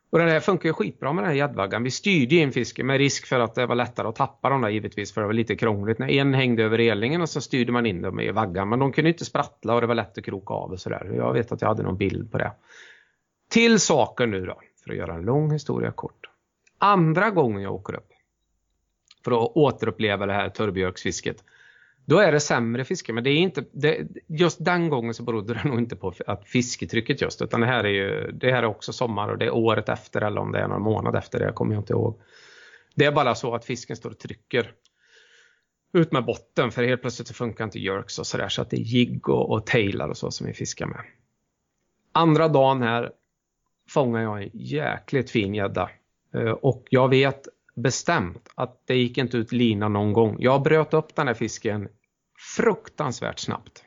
Och 0.10 0.20
det 0.20 0.30
här 0.30 0.40
funkar 0.40 0.70
ju 0.70 0.74
skitbra 0.74 1.14
med 1.14 1.24
den 1.24 1.32
här 1.32 1.38
gäddvaggan. 1.38 1.84
Vi 1.84 1.92
styrde 1.92 2.36
in 2.36 2.52
fisken 2.52 2.88
med 2.88 2.98
risk 2.98 3.28
för 3.28 3.40
att 3.40 3.56
det 3.56 3.66
var 3.66 3.76
lättare 3.76 4.08
att 4.08 4.16
tappa 4.16 4.50
dem 4.50 4.62
där 4.62 4.70
givetvis 4.70 5.14
för 5.14 5.22
det 5.22 5.28
var 5.28 5.34
lite 5.34 5.56
krångligt. 5.56 6.00
När 6.00 6.10
en 6.10 6.34
hängde 6.34 6.64
över 6.64 6.78
relingen 6.78 7.22
och 7.22 7.30
så 7.30 7.42
styrde 7.42 7.72
man 7.72 7.86
in 7.86 8.02
dem 8.02 8.20
i 8.20 8.32
vaggan. 8.32 8.70
Men 8.70 8.80
de 8.80 8.92
kunde 8.92 9.10
inte 9.10 9.26
sprattla 9.26 9.76
och 9.76 9.82
det 9.82 9.88
var 9.88 9.96
lätt 9.96 10.18
att 10.18 10.26
kroka 10.26 10.54
av 10.54 10.72
och 10.72 10.80
sådär. 10.80 11.12
Jag 11.16 11.34
vet 11.34 11.52
att 11.52 11.62
jag 11.62 11.68
hade 11.68 11.84
någon 11.84 11.98
bild 11.98 12.32
på 12.32 12.38
det. 12.38 12.52
Till 13.50 13.80
saker 13.80 14.28
nu 14.28 14.46
då, 14.46 14.62
för 14.84 14.92
att 14.92 14.98
göra 14.98 15.14
en 15.14 15.22
lång 15.22 15.52
historia 15.52 15.92
kort. 15.92 16.30
Andra 16.78 17.30
gången 17.30 17.62
jag 17.62 17.74
åker 17.74 17.96
upp 17.96 18.10
för 19.24 19.32
att 19.32 19.52
återuppleva 19.56 20.26
det 20.26 20.34
här 20.34 20.50
turbjörksfisket 20.50 21.44
då 22.10 22.20
är 22.20 22.32
det 22.32 22.40
sämre 22.40 22.86
fiske, 22.86 23.14
men 23.14 23.24
det 23.24 23.30
är 23.30 23.38
inte, 23.38 23.64
det, 23.72 24.08
just 24.28 24.66
den 24.66 24.90
gången 24.90 25.14
så 25.14 25.24
berodde 25.24 25.54
det 25.54 25.64
nog 25.70 25.80
inte 25.80 25.96
på 25.96 26.14
att 26.28 26.48
fisketrycket 26.48 27.22
just, 27.22 27.42
utan 27.42 27.62
det 27.62 27.68
här 27.68 27.84
är 27.84 27.90
ju, 27.90 28.32
det 28.32 28.52
här 28.52 28.64
är 28.64 28.68
också 28.68 28.94
sommar 28.94 29.30
och 29.30 29.38
det 29.38 29.46
är 29.46 29.54
året 29.54 29.90
efter 29.90 30.22
eller 30.22 30.42
om 30.42 30.52
det 30.52 30.60
är 30.60 30.68
någon 30.68 30.82
månad 30.82 31.16
efter 31.16 31.40
det, 31.40 31.52
kommer 31.52 31.74
jag 31.74 31.82
inte 31.82 31.94
ihåg. 31.94 32.22
Det 32.96 33.06
är 33.06 33.12
bara 33.12 33.36
så 33.36 33.56
att 33.56 33.66
fisken 33.66 33.96
står 33.96 34.10
och 34.10 34.20
trycker 34.20 34.72
ut 35.94 36.12
med 36.12 36.26
botten 36.26 36.72
för 36.72 36.84
helt 36.84 37.02
plötsligt 37.02 37.28
så 37.28 37.34
funkar 37.34 37.64
inte 37.64 37.80
jerks 37.80 38.20
och 38.20 38.28
sådär 38.28 38.50
så 38.50 38.62
att 38.62 38.70
det 38.70 38.78
är 38.78 38.82
jigg 38.82 39.30
och, 39.30 39.52
och 39.52 39.66
tailar 39.66 40.10
och 40.10 40.18
så 40.18 40.32
som 40.32 40.48
vi 40.48 40.54
fiskar 40.54 40.86
med. 40.86 41.02
Andra 42.12 42.48
dagen 42.48 42.82
här 42.82 43.12
fångar 43.90 44.22
jag 44.22 44.44
en 44.44 44.50
jäkligt 44.54 45.32
fin 45.32 45.56
gädda 45.56 45.90
eh, 46.34 46.52
och 46.52 46.88
jag 46.90 47.10
vet 47.10 47.48
bestämt 47.76 48.50
att 48.56 48.82
det 48.86 48.96
gick 48.96 49.18
inte 49.18 49.38
ut 49.38 49.52
lina 49.52 49.88
någon 49.88 50.14
gång. 50.14 50.36
Jag 50.40 50.64
bröt 50.64 50.94
upp 50.94 51.16
den 51.16 51.28
här 51.28 51.34
fisken 51.34 51.90
fruktansvärt 52.56 53.40
snabbt. 53.40 53.84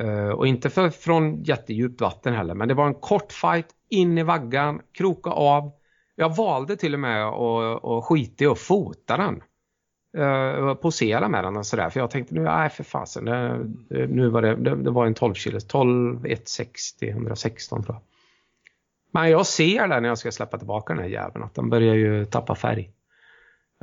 Uh, 0.00 0.28
och 0.28 0.46
inte 0.46 0.70
för, 0.70 0.90
från 0.90 1.42
jättedjupt 1.42 2.00
vatten 2.00 2.34
heller, 2.34 2.54
men 2.54 2.68
det 2.68 2.74
var 2.74 2.86
en 2.86 2.94
kort 2.94 3.32
fight 3.32 3.66
in 3.88 4.18
i 4.18 4.22
vaggan, 4.22 4.80
kroka 4.92 5.30
av. 5.30 5.72
Jag 6.16 6.36
valde 6.36 6.76
till 6.76 6.94
och 6.94 7.00
med 7.00 7.24
att, 7.26 7.84
att 7.84 8.04
skita 8.04 8.44
i 8.44 8.46
att 8.46 8.58
fota 8.58 9.16
den. 9.16 9.42
Uh, 10.18 10.74
posera 10.74 11.28
med 11.28 11.44
den 11.44 11.56
och 11.56 11.66
sådär. 11.66 11.90
För 11.90 12.00
jag 12.00 12.10
tänkte 12.10 12.34
nu, 12.34 12.40
nej 12.40 12.70
för 12.70 12.84
fasen. 12.84 13.24
Det, 13.24 13.64
det, 13.88 14.06
nu 14.06 14.28
var 14.28 14.42
det, 14.42 14.56
det, 14.56 14.76
det, 14.76 14.90
var 14.90 15.06
en 15.06 15.14
12 15.14 15.34
kilos 15.34 15.66
12, 15.66 16.26
160, 16.26 17.08
116 17.08 17.82
tror 17.84 17.94
jag. 17.94 18.02
Men 19.12 19.30
jag 19.30 19.46
ser 19.46 19.88
där 19.88 20.00
när 20.00 20.08
jag 20.08 20.18
ska 20.18 20.32
släppa 20.32 20.58
tillbaka 20.58 20.94
den 20.94 21.02
här 21.02 21.10
jäveln 21.10 21.44
att 21.44 21.54
den 21.54 21.70
börjar 21.70 21.94
ju 21.94 22.24
tappa 22.24 22.54
färg. 22.54 22.90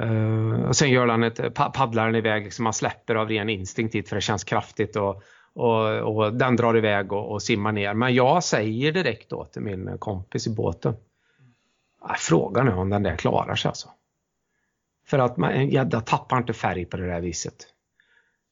Uh, 0.01 0.63
och 0.67 0.75
sen 0.75 0.89
gör 0.89 1.07
han 1.07 1.23
ett, 1.23 1.53
paddlar 1.53 2.05
den 2.05 2.15
iväg, 2.15 2.43
liksom 2.43 2.63
man 2.63 2.73
släpper 2.73 3.15
av 3.15 3.29
ren 3.29 3.49
instinkt 3.49 4.09
för 4.09 4.15
det 4.15 4.21
känns 4.21 4.43
kraftigt 4.43 4.95
och, 4.95 5.23
och, 5.53 5.99
och 5.99 6.33
den 6.33 6.55
drar 6.55 6.77
iväg 6.77 7.11
och, 7.11 7.31
och, 7.31 7.41
simmar 7.41 7.71
ner. 7.71 7.93
Men 7.93 8.15
jag 8.15 8.43
säger 8.43 8.91
direkt 8.91 9.29
då 9.29 9.45
till 9.45 9.61
min 9.61 9.97
kompis 9.97 10.47
i 10.47 10.55
båten. 10.55 10.95
Ah, 12.01 12.15
Frågan 12.17 12.67
är 12.67 12.77
om 12.77 12.89
den 12.89 13.03
där 13.03 13.15
klarar 13.15 13.55
sig 13.55 13.69
alltså. 13.69 13.89
För 15.07 15.19
att 15.19 15.37
man, 15.37 15.51
eh, 15.51 15.59
en 15.59 15.69
gädda 15.69 16.01
tappar 16.01 16.37
inte 16.37 16.53
färg 16.53 16.85
på 16.85 16.97
det 16.97 17.07
där 17.07 17.21
viset. 17.21 17.67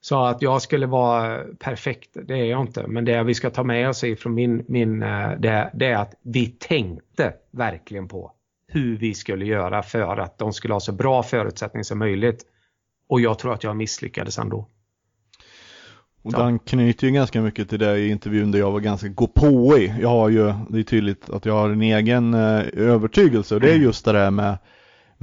Så 0.01 0.25
att 0.25 0.41
jag 0.41 0.61
skulle 0.61 0.85
vara 0.85 1.43
perfekt, 1.59 2.09
det 2.13 2.33
är 2.33 2.45
jag 2.45 2.61
inte. 2.61 2.87
Men 2.87 3.05
det 3.05 3.23
vi 3.23 3.33
ska 3.33 3.49
ta 3.49 3.63
med 3.63 3.89
oss 3.89 4.03
från 4.19 4.33
min, 4.33 4.65
min 4.67 5.03
eh, 5.03 5.31
det, 5.39 5.71
det 5.73 5.85
är 5.85 5.95
att 5.95 6.15
vi 6.21 6.47
tänkte 6.47 7.33
verkligen 7.51 8.07
på 8.07 8.31
hur 8.73 8.97
vi 8.97 9.13
skulle 9.13 9.45
göra 9.45 9.83
för 9.83 10.17
att 10.17 10.37
de 10.37 10.53
skulle 10.53 10.73
ha 10.73 10.79
så 10.79 10.91
bra 10.91 11.23
förutsättningar 11.23 11.83
som 11.83 11.99
möjligt. 11.99 12.45
Och 13.09 13.21
jag 13.21 13.39
tror 13.39 13.53
att 13.53 13.63
jag 13.63 13.75
misslyckades 13.75 14.37
ändå. 14.37 14.69
Och 16.21 16.33
den 16.33 16.59
knyter 16.59 17.07
ju 17.07 17.13
ganska 17.13 17.41
mycket 17.41 17.69
till 17.69 17.79
det 17.79 17.97
i 17.97 18.09
intervjun 18.09 18.51
där 18.51 18.59
jag 18.59 18.71
var 18.71 18.79
ganska 18.79 19.07
gåpåig. 19.07 19.93
Jag 20.01 20.09
har 20.09 20.29
ju, 20.29 20.53
det 20.69 20.79
är 20.79 20.83
tydligt 20.83 21.29
att 21.29 21.45
jag 21.45 21.53
har 21.53 21.69
en 21.69 21.81
egen 21.81 22.33
eh, 22.33 22.63
övertygelse 22.73 23.55
och 23.55 23.61
det 23.61 23.67
är 23.67 23.75
mm. 23.75 23.83
just 23.83 24.05
det 24.05 24.11
där 24.11 24.31
med 24.31 24.57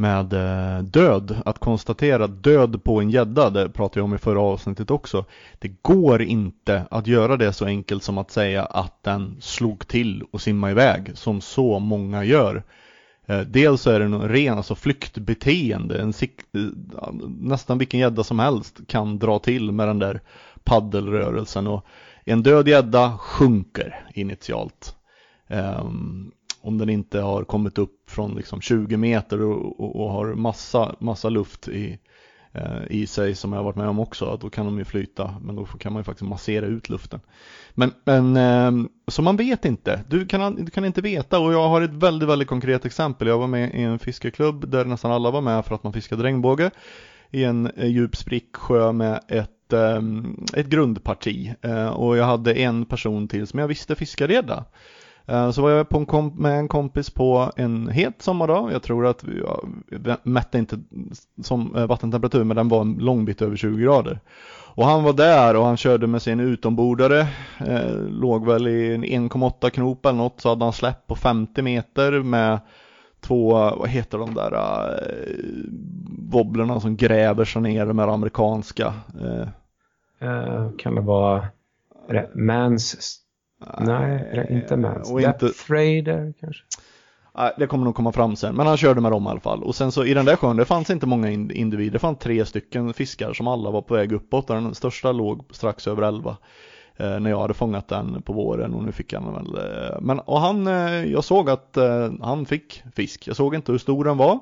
med 0.01 0.33
eh, 0.33 0.83
död, 0.83 1.37
att 1.45 1.59
konstatera 1.59 2.27
död 2.27 2.85
på 2.85 3.01
en 3.01 3.11
gädda, 3.11 3.51
det 3.51 3.69
pratade 3.69 4.01
jag 4.01 4.05
om 4.05 4.15
i 4.15 4.19
förra 4.19 4.41
avsnittet 4.41 4.91
också. 4.91 5.25
Det 5.59 5.83
går 5.83 6.23
inte 6.23 6.87
att 6.91 7.07
göra 7.07 7.37
det 7.37 7.53
så 7.53 7.65
enkelt 7.65 8.03
som 8.03 8.19
att 8.19 8.31
säga 8.31 8.65
att 8.65 9.03
den 9.03 9.37
slog 9.41 9.89
till 9.89 10.23
och 10.31 10.41
simmade 10.41 10.71
iväg, 10.71 11.11
som 11.15 11.41
så 11.41 11.79
många 11.79 12.25
gör. 12.25 12.63
Eh, 13.31 13.41
dels 13.41 13.83
så 13.83 13.91
är 13.91 13.99
det 13.99 14.05
en 14.05 14.29
ren 14.29 14.57
alltså 14.57 14.75
flyktbeteende, 14.75 16.01
en, 16.01 16.13
eh, 16.53 17.13
nästan 17.29 17.79
vilken 17.79 18.01
gädda 18.01 18.25
som 18.25 18.39
helst 18.39 18.81
kan 18.87 19.19
dra 19.19 19.39
till 19.39 19.73
med 19.73 19.89
den 19.89 19.99
där 19.99 20.21
paddelrörelsen 20.65 21.67
och 21.67 21.87
en 22.25 22.43
död 22.43 22.69
gädda 22.69 23.19
sjunker 23.19 24.07
initialt. 24.15 24.97
Um, 25.49 26.33
om 26.61 26.79
den 26.79 26.89
inte 26.89 27.21
har 27.21 27.45
kommit 27.45 27.79
upp 27.79 28.11
från 28.11 28.35
liksom 28.35 28.61
20 28.61 28.97
meter 28.97 29.43
och, 29.43 29.81
och, 29.81 29.97
och 29.97 30.11
har 30.11 30.35
massa, 30.35 30.97
massa 30.99 31.29
luft 31.29 31.69
i, 31.69 31.99
Eh, 32.53 32.83
i 32.91 33.07
sig 33.07 33.35
som 33.35 33.53
jag 33.53 33.59
har 33.59 33.65
varit 33.65 33.77
med 33.77 33.89
om 33.89 33.99
också, 33.99 34.39
då 34.41 34.51
kan 34.51 34.67
de 34.67 34.79
ju 34.79 34.85
flyta 34.85 35.35
men 35.43 35.57
då 35.57 35.65
kan 35.65 35.93
man 35.93 36.01
ju 36.01 36.05
faktiskt 36.05 36.29
massera 36.29 36.67
ut 36.67 36.89
luften. 36.89 37.21
Men, 37.75 37.93
men 38.05 38.37
eh, 38.37 38.91
så 39.09 39.23
man 39.23 39.37
vet 39.37 39.65
inte, 39.65 40.05
du 40.09 40.27
kan, 40.27 40.55
du 40.65 40.71
kan 40.71 40.85
inte 40.85 41.01
veta 41.01 41.39
och 41.39 41.53
jag 41.53 41.69
har 41.69 41.83
ett 41.83 41.95
väldigt, 41.95 42.29
väldigt 42.29 42.49
konkret 42.49 42.85
exempel. 42.85 43.29
Jag 43.29 43.39
var 43.39 43.47
med 43.47 43.75
i 43.75 43.83
en 43.83 43.99
fiskeklubb 43.99 44.71
där 44.71 44.85
nästan 44.85 45.13
alla 45.13 45.31
var 45.31 45.41
med 45.41 45.65
för 45.65 45.75
att 45.75 45.85
man 45.85 45.93
fiskade 45.93 46.23
regnbåge 46.23 46.71
i 47.31 47.45
en 47.45 47.67
eh, 47.67 47.87
djup 47.87 48.17
spricksjö 48.17 48.93
med 48.93 49.21
ett, 49.29 49.73
ett 50.57 50.67
grundparti 50.67 51.55
och 51.93 52.17
jag 52.17 52.25
hade 52.25 52.55
en 52.55 52.85
person 52.85 53.29
till 53.29 53.47
som 53.47 53.59
jag 53.59 53.69
visste 53.69 53.95
fiskareda. 53.95 54.65
Eh, 55.31 55.51
så 55.51 55.63
var 55.63 55.71
jag 55.71 55.89
på 55.89 55.99
en 55.99 56.07
komp 56.07 56.39
med 56.39 56.59
en 56.59 56.69
kompis 56.69 57.11
på 57.11 57.53
en 57.57 57.89
het 57.89 58.23
sommardag. 58.23 58.73
Jag 58.73 58.83
tror 58.83 59.07
att 59.07 59.25
vi 59.25 59.41
ja, 59.41 59.63
mätte 60.23 60.59
inte 60.59 60.79
som 61.43 61.77
eh, 61.77 61.87
vattentemperatur 61.87 62.45
men 62.45 62.57
den 62.57 62.69
var 62.69 62.81
en 62.81 62.95
lång 62.95 63.25
bit 63.25 63.43
över 63.43 63.57
20 63.57 63.83
grader. 63.83 64.21
Och 64.75 64.87
han 64.87 65.03
var 65.03 65.13
där 65.13 65.57
och 65.57 65.65
han 65.65 65.77
körde 65.77 66.07
med 66.07 66.23
sin 66.23 66.41
utombordare, 66.41 67.21
eh, 67.67 67.97
låg 68.09 68.47
väl 68.47 68.69
i 68.69 68.95
en 68.95 69.05
1,8 69.05 69.71
knop 69.71 70.07
eller 70.07 70.19
något 70.19 70.41
så 70.41 70.49
hade 70.49 70.65
han 70.65 70.73
släpp 70.73 71.07
på 71.07 71.15
50 71.15 71.63
meter 71.63 72.23
med 72.23 72.59
två, 73.21 73.53
vad 73.53 73.89
heter 73.89 74.19
de 74.19 74.35
där 74.35 74.53
eh, 74.53 75.45
wobblerna 76.33 76.81
som 76.81 76.97
gräver 76.97 77.45
sig 77.45 77.63
ner, 77.63 77.87
de 77.87 77.99
här 77.99 78.09
amerikanska. 78.09 78.95
Eh. 79.21 79.49
Uh, 80.23 80.71
kan 80.79 80.95
det 80.95 81.01
vara 81.01 81.45
Mans 82.35 83.21
Nej, 83.79 84.47
inte 84.51 84.77
Mans. 84.77 85.13
Och 85.13 85.21
inte... 85.21 85.47
Death 85.47 85.73
Raider 85.73 86.33
kanske? 86.41 86.63
Nej, 87.35 87.53
det 87.59 87.67
kommer 87.67 87.85
nog 87.85 87.95
komma 87.95 88.13
fram 88.13 88.37
sen. 88.37 88.55
Men 88.55 88.67
han 88.67 88.77
körde 88.77 89.01
med 89.01 89.13
dem 89.13 89.27
i 89.27 89.29
alla 89.29 89.41
fall. 89.41 89.63
Och 89.63 89.75
sen 89.75 89.93
så 89.93 90.05
i 90.05 90.15
den 90.15 90.25
där 90.25 90.37
sjön, 90.37 90.57
det 90.57 90.65
fanns 90.65 90.91
inte 90.91 91.07
många 91.07 91.31
individer. 91.31 91.93
Det 91.93 91.99
fanns 91.99 92.19
tre 92.19 92.47
stycken 92.47 92.93
fiskar 92.93 93.33
som 93.33 93.47
alla 93.47 93.71
var 93.71 93.83
på 93.83 93.95
väg 93.95 94.13
uppåt. 94.13 94.47
Den 94.47 94.75
största 94.75 95.13
låg 95.13 95.45
strax 95.51 95.87
över 95.87 96.03
11. 96.03 96.37
Eh, 96.97 97.21
när 97.21 97.31
jag 97.31 97.41
hade 97.41 97.55
fångat 97.55 97.89
den 97.89 98.23
på 98.23 98.33
våren 98.33 98.75
och 98.75 98.85
nu 98.85 98.93
fick 98.93 99.13
han 99.13 99.35
väl. 99.35 99.55
Eh, 99.55 100.01
men 100.01 100.21
och 100.21 100.41
han, 100.41 100.67
eh, 100.67 101.05
jag 101.05 101.25
såg 101.25 101.51
att 101.51 101.79
han 102.21 102.47
fick 102.47 102.83
fisk. 102.95 103.29
Jag 103.29 103.37
såg 103.37 103.55
inte 103.55 103.73
hur 103.73 103.79
stor 103.79 104.05
den 104.05 104.17
var. 104.17 104.39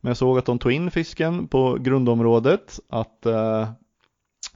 Men 0.00 0.10
jag 0.10 0.16
såg 0.16 0.38
att 0.38 0.44
de 0.44 0.58
tog 0.58 0.72
in 0.72 0.90
fisken 0.90 1.48
på 1.48 1.76
grundområdet. 1.80 2.80
Att 2.88 3.26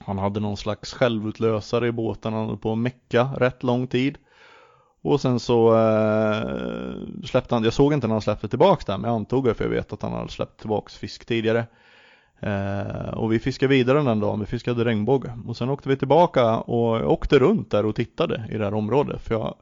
han 0.07 0.19
hade 0.19 0.41
någon 0.41 0.57
slags 0.57 0.95
självutlösare 0.95 1.87
i 1.87 1.93
båten, 1.93 2.33
han 2.33 2.49
höll 2.49 2.57
på 2.57 2.73
att 2.73 2.79
mecka 2.79 3.29
rätt 3.37 3.63
lång 3.63 3.87
tid. 3.87 4.19
Och 5.03 5.21
sen 5.21 5.41
så 5.41 5.79
eh, 5.79 7.25
släppte 7.25 7.55
han, 7.55 7.65
jag 7.65 7.73
såg 7.73 7.93
inte 7.93 8.07
när 8.07 8.15
han 8.15 8.23
släppte 8.23 8.49
tillbaks 8.49 8.85
den, 8.85 9.01
men 9.01 9.11
jag 9.11 9.17
antog 9.17 9.45
det 9.45 9.55
för 9.55 9.65
jag 9.65 9.71
vet 9.71 9.93
att 9.93 10.03
han 10.03 10.13
hade 10.13 10.29
släppt 10.29 10.61
tillbaks 10.61 10.97
fisk 10.97 11.25
tidigare. 11.25 11.67
Eh, 12.41 13.15
och 13.15 13.33
vi 13.33 13.39
fiskade 13.39 13.75
vidare 13.75 14.03
den 14.03 14.21
dagen, 14.21 14.41
vi 14.41 14.47
fiskade 14.47 14.85
regnbåge. 14.85 15.39
Och 15.47 15.57
sen 15.57 15.71
åkte 15.71 15.89
vi 15.89 15.97
tillbaka 15.97 16.57
och 16.57 17.13
åkte 17.13 17.39
runt 17.39 17.71
där 17.71 17.87
och 17.87 17.97
tittade 17.97 18.49
i 18.51 18.59
det 18.59 18.65
här 18.65 18.75
området. 18.75 19.21
För 19.23 19.35
jag, 19.35 19.55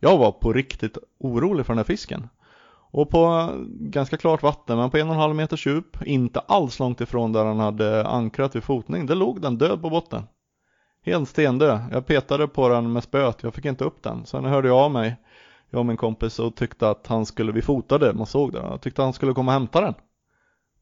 jag 0.00 0.18
var 0.18 0.32
på 0.32 0.52
riktigt 0.52 0.98
orolig 1.18 1.66
för 1.66 1.72
den 1.72 1.78
här 1.78 1.84
fisken. 1.84 2.28
Och 2.90 3.10
på 3.10 3.50
ganska 3.70 4.16
klart 4.16 4.42
vatten, 4.42 4.78
men 4.78 4.90
på 4.90 4.96
en 4.96 5.08
och 5.08 5.14
en 5.14 5.20
halv 5.20 5.34
meters 5.34 5.66
djup, 5.66 6.02
inte 6.06 6.40
alls 6.40 6.78
långt 6.78 7.00
ifrån 7.00 7.32
där 7.32 7.44
han 7.44 7.58
hade 7.58 8.06
ankrat 8.06 8.56
vid 8.56 8.64
fotning, 8.64 9.06
där 9.06 9.14
låg 9.14 9.40
den 9.40 9.58
död 9.58 9.82
på 9.82 9.90
botten. 9.90 10.22
Helt 11.04 11.28
stendöd. 11.28 11.80
Jag 11.92 12.06
petade 12.06 12.48
på 12.48 12.68
den 12.68 12.92
med 12.92 13.02
spöet, 13.02 13.42
jag 13.42 13.54
fick 13.54 13.64
inte 13.64 13.84
upp 13.84 14.02
den. 14.02 14.26
Sen 14.26 14.44
hörde 14.44 14.68
jag 14.68 14.76
av 14.76 14.90
mig, 14.90 15.16
jag 15.70 15.78
och 15.78 15.86
min 15.86 15.96
kompis, 15.96 16.38
och 16.38 16.54
tyckte 16.54 16.90
att 16.90 17.06
han 17.06 17.26
skulle, 17.26 17.52
vi 17.52 17.62
fotade, 17.62 18.12
man 18.12 18.26
såg 18.26 18.52
det, 18.52 18.58
jag 18.58 18.80
tyckte 18.80 19.02
att 19.02 19.06
han 19.06 19.12
skulle 19.12 19.34
komma 19.34 19.50
och 19.50 19.60
hämta 19.60 19.80
den. 19.80 19.94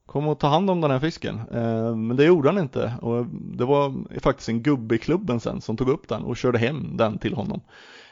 Kom 0.07 0.29
och 0.29 0.39
ta 0.39 0.47
hand 0.47 0.71
om 0.71 0.81
den 0.81 0.91
här 0.91 0.99
fisken. 0.99 1.41
Eh, 1.53 1.97
men 1.97 2.17
det 2.17 2.25
gjorde 2.25 2.49
han 2.49 2.59
inte. 2.59 2.93
Och 3.03 3.27
det 3.31 3.65
var 3.65 3.95
faktiskt 4.21 4.49
en 4.49 4.63
gubbe 4.63 4.95
i 4.95 4.99
klubben 4.99 5.41
sen 5.41 5.61
som 5.61 5.77
tog 5.77 5.89
upp 5.89 6.09
den 6.09 6.23
och 6.23 6.37
körde 6.37 6.59
hem 6.59 6.97
den 6.97 7.19
till 7.19 7.35
honom. 7.35 7.61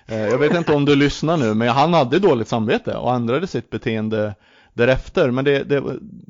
Eh, 0.06 0.18
jag 0.18 0.38
vet 0.38 0.54
inte 0.54 0.74
om 0.74 0.84
du 0.84 0.96
lyssnar 0.96 1.36
nu, 1.36 1.54
men 1.54 1.68
han 1.68 1.94
hade 1.94 2.18
dåligt 2.18 2.48
samvete 2.48 2.96
och 2.96 3.14
ändrade 3.14 3.46
sitt 3.46 3.70
beteende 3.70 4.34
därefter. 4.74 5.30
Men 5.30 5.44
det, 5.44 5.64
det, 5.64 5.82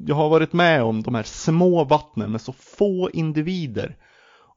jag 0.07 0.15
har 0.15 0.29
varit 0.29 0.53
med 0.53 0.83
om 0.83 1.03
de 1.03 1.15
här 1.15 1.23
små 1.23 1.85
vattnen 1.85 2.33
med 2.33 2.41
så 2.41 2.53
få 2.53 3.11
individer. 3.13 3.97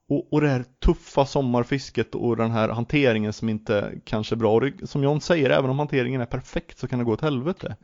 Och, 0.08 0.32
och 0.32 0.40
det 0.40 0.48
här 0.48 0.64
tuffa 0.84 1.26
sommarfisket 1.26 2.14
och 2.14 2.36
den 2.36 2.50
här 2.50 2.68
hanteringen 2.68 3.32
som 3.32 3.48
inte 3.48 3.92
kanske 4.04 4.34
är 4.34 4.36
bra. 4.36 4.54
Och 4.54 4.60
det, 4.60 4.86
som 4.86 5.02
John 5.02 5.20
säger, 5.20 5.50
även 5.50 5.70
om 5.70 5.78
hanteringen 5.78 6.20
är 6.20 6.26
perfekt 6.26 6.78
så 6.78 6.88
kan 6.88 6.98
det 6.98 7.04
gå 7.04 7.12
åt 7.12 7.20
helvete. 7.20 7.76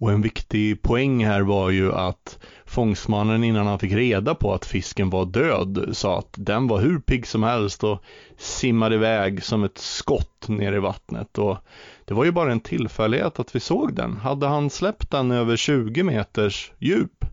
Och 0.00 0.12
en 0.12 0.22
viktig 0.22 0.82
poäng 0.82 1.24
här 1.24 1.40
var 1.40 1.70
ju 1.70 1.92
att 1.92 2.38
fångstmannen 2.64 3.44
innan 3.44 3.66
han 3.66 3.78
fick 3.78 3.92
reda 3.92 4.34
på 4.34 4.54
att 4.54 4.64
fisken 4.64 5.10
var 5.10 5.24
död 5.24 5.88
sa 5.92 6.18
att 6.18 6.34
den 6.36 6.68
var 6.68 6.80
hur 6.80 6.98
pigg 6.98 7.26
som 7.26 7.42
helst 7.42 7.84
och 7.84 8.02
simmade 8.36 8.94
iväg 8.94 9.42
som 9.42 9.64
ett 9.64 9.78
skott 9.78 10.48
ner 10.48 10.72
i 10.72 10.78
vattnet. 10.78 11.38
Och 11.38 11.56
det 12.04 12.14
var 12.14 12.24
ju 12.24 12.30
bara 12.30 12.52
en 12.52 12.60
tillfällighet 12.60 13.38
att 13.38 13.56
vi 13.56 13.60
såg 13.60 13.94
den. 13.94 14.16
Hade 14.16 14.46
han 14.46 14.70
släppt 14.70 15.10
den 15.10 15.30
över 15.30 15.56
20 15.56 16.02
meters 16.02 16.72
djup 16.78 17.24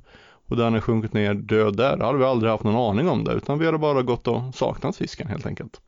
och 0.48 0.56
den 0.56 0.66
hade 0.66 0.82
sjunkit 0.82 1.14
ner 1.14 1.34
död 1.34 1.78
där, 1.78 1.98
hade 1.98 2.18
vi 2.18 2.26
aldrig 2.26 2.52
haft 2.52 2.64
någon 2.64 2.90
aning 2.92 3.10
om 3.10 3.24
det 3.24 3.34
utan 3.34 3.60
vi 3.60 3.66
hade 3.66 3.78
bara 3.78 4.02
gått 4.02 4.28
och 4.28 4.56
saknat 4.56 4.98
fisken 4.98 5.28
helt 5.28 5.46
enkelt. 5.46 5.82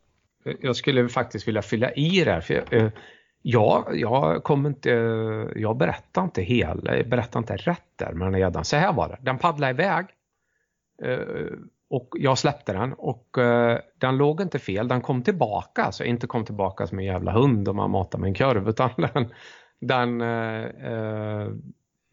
Jag 0.62 0.76
skulle 0.76 1.10
faktiskt 1.10 1.48
vilja 1.48 1.62
fylla 1.62 1.92
i 1.92 2.24
det 2.24 2.32
här. 2.32 2.42
För 2.42 2.54
jag, 2.54 2.74
eh, 2.74 2.92
Ja, 3.50 3.88
jag 3.94 4.44
kommer 4.44 4.70
inte, 4.70 4.90
jag 5.56 5.78
berättar 5.78 6.24
inte 6.24 6.42
hela, 6.42 6.98
jag 6.98 7.10
berättar 7.10 7.40
inte 7.40 7.56
rätt 7.56 7.92
där 7.96 8.14
med 8.14 8.28
den 8.28 8.34
här 8.34 8.42
gäddan. 8.42 8.66
Så 8.66 8.76
här 8.76 8.94
var 8.94 9.10
det, 9.10 9.18
den 9.22 9.38
paddlade 9.38 9.72
iväg 9.72 10.06
eh, 11.04 11.58
och 11.90 12.10
jag 12.14 12.38
släppte 12.38 12.74
den 12.74 12.94
och 12.94 13.38
eh, 13.38 13.80
den 13.98 14.18
låg 14.18 14.42
inte 14.42 14.60
fel, 14.60 14.88
den 14.88 15.02
kom 15.02 15.24
tillbaka, 15.24 15.84
alltså 15.84 16.04
inte 16.04 16.28
kom 16.28 16.46
tillbaka 16.46 16.88
som 16.88 17.00
en 17.00 17.06
jävla 17.06 17.32
hund 17.32 17.68
om 17.68 17.76
man 17.76 17.92
matar 17.92 18.20
med 18.20 18.28
en 18.28 18.34
kurv 18.34 18.70
utan 18.70 18.90
den, 19.14 19.34
den 19.80 20.22
eh, 20.22 21.48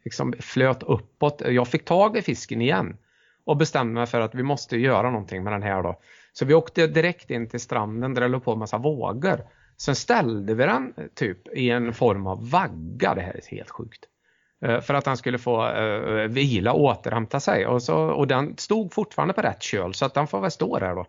liksom 0.05 0.35
flöt 0.41 0.83
uppåt. 0.83 1.43
Jag 1.47 1.69
fick 1.69 1.85
tag 1.85 2.17
i 2.17 2.23
fisken 2.23 2.63
igen 2.63 2.97
och 3.45 3.57
bestämde 3.57 3.95
mig 3.95 4.07
för 4.07 4.21
att 4.21 4.35
vi 4.35 4.43
måste 4.43 4.77
göra 4.77 5.11
någonting 5.11 5.45
med 5.45 5.53
den 5.53 5.63
här 5.63 5.83
då. 5.83 6.01
Så 6.33 6.45
vi 6.45 6.55
åkte 6.55 6.87
direkt 6.87 7.31
in 7.31 7.49
till 7.49 7.61
stranden 7.61 8.15
där 8.15 8.23
det 8.23 8.29
låg 8.29 8.45
på 8.45 8.53
en 8.53 8.59
massa 8.59 8.79
vågor. 8.79 9.41
Sen 9.77 9.95
ställde 9.95 10.55
vi 10.55 10.65
den 10.65 10.95
typ 11.15 11.49
i 11.49 11.71
en 11.71 11.95
form 11.95 12.27
av 12.27 12.51
vagga. 12.51 13.15
Det 13.15 13.21
här 13.21 13.37
är 13.37 13.57
helt 13.57 13.71
sjukt. 13.71 14.05
Eh, 14.65 14.81
för 14.81 14.95
att 14.95 15.07
han 15.07 15.17
skulle 15.17 15.39
få 15.39 15.69
uh, 15.69 16.29
vila 16.29 16.73
och 16.73 16.81
återhämta 16.81 17.41
sig. 17.41 17.67
Och, 17.67 17.83
så, 17.83 17.97
och 17.97 18.27
den 18.27 18.57
stod 18.57 18.93
fortfarande 18.93 19.35
på 19.35 19.43
rätt 19.43 19.63
köl 19.63 19.95
så 19.95 20.07
att 20.07 20.15
den 20.15 20.27
får 20.27 20.41
väl 20.41 20.51
stå 20.51 20.79
där 20.79 20.95
då. 20.95 21.07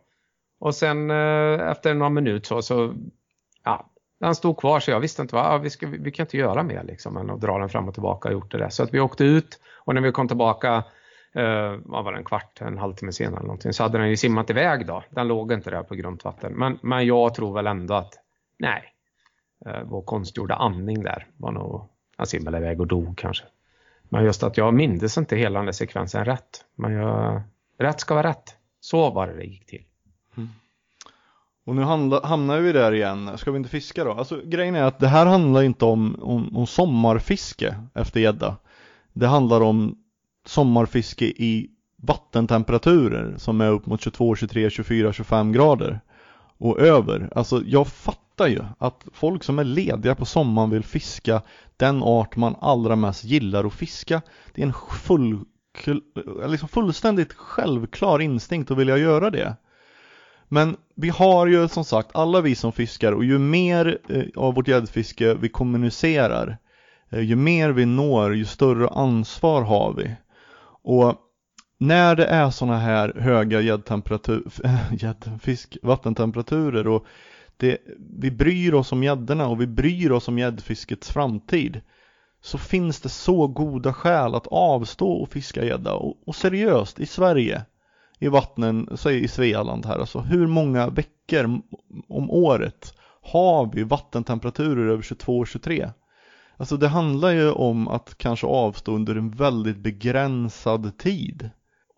Och 0.59 0.76
sen 0.76 1.11
uh, 1.11 1.72
efter 1.72 1.93
några 1.93 2.09
minuter 2.09 2.47
så, 2.47 2.61
så 2.61 2.93
ja, 3.63 3.89
den 4.20 4.36
stod 4.36 4.57
kvar 4.57 4.80
så 4.80 4.91
jag 4.91 4.99
visste 4.99 5.22
inte 5.22 5.36
vad, 5.36 5.45
ja, 5.45 5.57
vi, 5.57 5.70
ska, 5.70 5.88
vi 5.88 6.11
kan 6.11 6.24
inte 6.24 6.38
göra 6.38 6.63
mer 6.63 6.84
liksom 6.84 7.18
än 7.18 7.30
att 7.30 7.41
dra 7.41 7.59
den 7.59 7.70
fram 7.70 7.88
och 7.88 7.93
tillbaka 7.93 8.30
och 8.30 8.34
gjort 8.34 8.51
det 8.51 8.57
där. 8.57 8.70
Så 8.70 8.84
att 8.84 8.93
vi 8.93 8.99
åkte 8.99 9.24
ut 9.24 9.59
och 9.86 9.95
när 9.95 10.01
vi 10.01 10.11
kom 10.11 10.28
tillbaka 10.28 10.84
Uh, 11.38 11.80
vad 11.86 12.03
var 12.03 12.11
det, 12.11 12.18
en 12.18 12.24
kvart, 12.24 12.61
en 12.61 12.78
halvtimme 12.78 13.11
senare 13.11 13.38
eller 13.38 13.47
någonting, 13.47 13.74
så 13.74 13.84
hade 13.84 13.97
den 13.97 14.09
ju 14.09 14.18
simmat 14.18 14.49
iväg 14.49 14.88
då. 14.88 15.03
Den 15.09 15.28
låg 15.28 15.51
inte 15.51 15.70
där 15.70 15.84
på 15.84 15.95
grundvatten. 15.95 16.53
Men, 16.53 16.80
men 16.82 17.05
jag 17.05 17.34
tror 17.34 17.53
väl 17.53 17.68
ändå 17.68 17.93
att, 17.93 18.13
nej, 18.58 18.84
eh, 19.66 19.84
vår 19.84 20.01
konstgjorda 20.01 20.56
andning 20.56 21.03
där 21.03 21.28
var 21.38 21.51
nog, 21.51 21.89
han 22.18 22.28
simmade 22.28 22.58
iväg 22.58 22.82
och 22.82 22.88
dog 22.88 23.18
kanske. 23.18 23.45
Men 24.10 24.24
just 24.24 24.43
att 24.43 24.58
jag 24.58 24.74
mindes 24.74 25.18
inte 25.18 25.36
hela 25.36 25.60
den 25.60 25.66
där 25.66 25.74
sekvensen 25.74 26.26
rätt. 26.26 26.66
Men 26.76 26.93
jag, 26.93 27.41
rätt 27.78 27.99
ska 27.99 28.14
vara 28.16 28.30
rätt. 28.30 28.56
Så 28.80 29.10
var 29.10 29.28
det 29.28 29.34
det 29.34 29.43
gick 29.43 29.66
till. 29.66 29.84
Mm. 30.38 30.49
Och 31.66 31.76
nu 31.76 31.82
hamnar 32.24 32.60
vi 32.60 32.72
där 32.72 32.91
igen, 32.91 33.38
ska 33.38 33.51
vi 33.51 33.58
inte 33.58 33.70
fiska 33.70 34.03
då? 34.03 34.12
Alltså 34.12 34.41
grejen 34.45 34.76
är 34.76 34.84
att 34.84 34.99
det 34.99 35.08
här 35.08 35.26
handlar 35.26 35.64
inte 35.64 35.86
om, 35.86 36.16
om, 36.22 36.58
om 36.58 36.68
sommarfiske 36.68 37.76
efter 37.93 38.20
gädda. 38.20 38.58
Det 39.14 39.28
handlar 39.28 39.62
om 39.62 39.97
sommarfiske 40.45 41.26
i 41.26 41.70
vattentemperaturer 41.95 43.38
som 43.38 43.62
är 43.62 43.70
upp 43.70 43.86
mot 43.86 44.01
22, 44.01 44.36
23, 44.36 44.70
24, 44.70 45.14
25 45.14 45.51
grader 45.51 45.99
och 46.58 46.80
över. 46.80 47.30
Alltså 47.36 47.62
jag 47.66 47.88
fattar 47.88 48.24
ju 48.44 48.64
att 48.78 49.06
folk 49.14 49.44
som 49.44 49.60
är 49.60 49.64
lediga 49.64 50.16
på 50.16 50.26
sommaren 50.26 50.70
vill 50.70 50.84
fiska 50.84 51.42
den 51.78 52.04
art 52.04 52.36
man 52.36 52.56
allra 52.62 52.96
mest 52.96 53.24
gillar 53.24 53.64
att 53.64 53.74
fiska. 53.74 54.22
Det 54.54 54.62
är 54.62 54.66
en 54.66 54.74
full, 54.74 55.40
liksom 56.48 56.70
fullständigt 56.70 57.34
självklar 57.34 58.22
instinkt 58.22 58.72
att 58.72 58.78
vilja 58.78 58.98
göra 58.98 59.30
det. 59.30 59.56
Men 60.48 60.78
vi 60.96 61.10
har 61.10 61.48
ju 61.48 61.68
som 61.68 61.86
sagt 61.86 62.10
alla 62.14 62.42
vi 62.42 62.56
som 62.56 62.72
fiskar 62.72 63.12
och 63.12 63.26
ju 63.26 63.40
mer 63.40 63.98
eh, 64.10 64.24
av 64.36 64.54
vårt 64.54 64.68
gäddfiske 64.68 65.34
vi 65.34 65.50
kommunicerar 65.50 66.58
eh, 67.10 67.22
ju 67.22 67.36
mer 67.36 67.70
vi 67.70 67.86
når 67.86 68.36
ju 68.36 68.46
större 68.46 68.90
ansvar 68.90 69.62
har 69.62 69.94
vi. 69.94 70.16
Och 70.84 71.16
när 71.78 72.16
det 72.16 72.26
är 72.26 72.50
sådana 72.50 72.78
här 72.78 73.14
höga 73.20 73.62
gäddtemperatur, 73.62 74.44
gäddfisk, 74.92 75.78
vattentemperaturer 75.82 76.88
och 76.88 77.06
det, 77.58 77.78
vi 78.20 78.32
bryr 78.32 78.74
oss 78.74 78.91
om 78.91 79.03
gäddorna 79.03 79.47
och 79.47 79.62
vi 79.62 79.68
bryr 79.68 80.12
oss 80.12 80.28
om 80.28 80.39
gäddfiskets 80.39 81.12
framtid. 81.12 81.82
Så 82.41 82.58
finns 82.58 83.01
det 83.01 83.10
så 83.10 83.47
goda 83.47 83.93
skäl 83.93 84.36
att 84.36 84.47
avstå 84.47 85.12
och 85.12 85.30
fiska 85.30 85.66
gädda. 85.66 85.93
Och, 85.93 86.28
och, 86.28 86.36
seriöst 86.36 86.99
i 86.99 87.06
Sverige 87.06 87.66
i 88.20 88.28
vattnen, 88.28 88.89
säg 88.95 89.24
i 89.24 89.28
Svealand 89.28 89.86
här 89.86 89.99
alltså 89.99 90.20
hur 90.20 90.47
många 90.47 90.89
veckor 90.89 91.62
om 92.08 92.32
året 92.32 92.93
har 93.22 93.72
vi 93.74 93.84
vattentemperaturer 93.84 94.88
över 94.88 95.03
22-23 95.03 95.91
Alltså 96.58 96.78
det 96.78 96.88
handlar 96.88 97.30
ju 97.30 97.51
om 97.51 97.88
att 97.88 98.18
kanske 98.18 98.47
avstå 98.47 98.91
under 98.91 99.16
en 99.16 99.32
väldigt 99.32 99.78
begränsad 99.78 100.97
tid. 100.97 101.49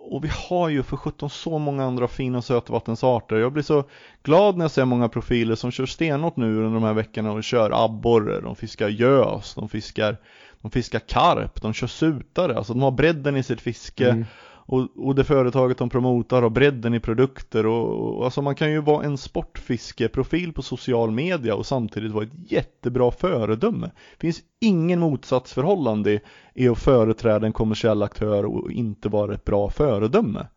Och 0.10 0.24
vi 0.24 0.30
har 0.49 0.70
ju 0.70 0.84
för 0.84 0.97
17 0.97 1.30
så 1.30 1.60
många 1.60 1.86
andra 1.86 2.08
fina 2.08 2.41
sötvattensarter. 2.41 3.36
Jag 3.36 3.53
blir 3.53 3.64
så 3.64 3.84
glad 4.24 4.58
när 4.58 4.64
jag 4.64 4.72
ser 4.72 4.86
många 4.86 5.10
profiler 5.10 5.55
som 5.55 5.72
kör 5.72 5.86
stenhårt 5.86 6.36
nu 6.38 6.58
under 6.58 6.74
de 6.74 6.84
här 6.84 6.93
veckorna 6.93 7.32
och 7.32 7.43
kör 7.43 7.86
abborre, 7.86 8.41
de 8.41 8.55
fiskar 8.55 8.89
gös, 8.89 9.55
de 9.55 9.70
fiskar, 9.70 10.18
de 10.62 10.72
fiskar 10.72 10.99
karp, 10.99 11.62
de 11.62 11.74
kör 11.74 11.88
sutare, 11.88 12.58
alltså 12.58 12.74
de 12.74 12.82
har 12.82 12.91
bredden 12.91 13.38
i 13.38 13.43
sitt 13.43 13.62
fiske. 13.62 14.10
Mm. 14.10 14.26
Och, 14.70 14.88
och 14.95 15.15
det 15.15 15.24
företaget 15.24 15.78
de 15.78 15.89
promotar 15.89 16.41
har 16.41 16.49
bredden 16.49 16.93
i 16.93 16.99
produkter 16.99 17.65
och, 17.65 18.18
och 18.18 18.26
alltså 18.26 18.41
man 18.41 18.55
kan 18.55 18.72
ju 18.72 18.82
vara 18.82 19.05
en 19.05 19.18
sportfiskeprofil 19.18 20.53
på 20.53 20.61
social 20.61 21.11
media 21.11 21.55
och 21.55 21.65
samtidigt 21.65 22.11
vara 22.11 22.24
ett 22.24 22.51
jättebra 22.51 23.11
föredöme. 23.11 23.91
Det 24.18 24.28
finns 24.28 24.41
ingen 24.61 24.99
motsatsförhållande 24.99 26.20
i 26.55 26.68
att 26.68 26.80
företräda 26.80 27.45
en 27.47 27.53
kommersiell 27.53 28.03
aktör 28.03 28.45
och 28.45 28.72
inte 28.72 29.09
vara 29.09 29.34
ett 29.34 29.45
bra 29.45 29.70
föredöme. 29.70 30.47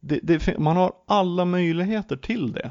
Det, 0.00 0.20
det, 0.22 0.58
man 0.58 0.76
har 0.76 0.92
alla 1.06 1.44
möjligheter 1.44 2.16
till 2.16 2.52
det. 2.52 2.70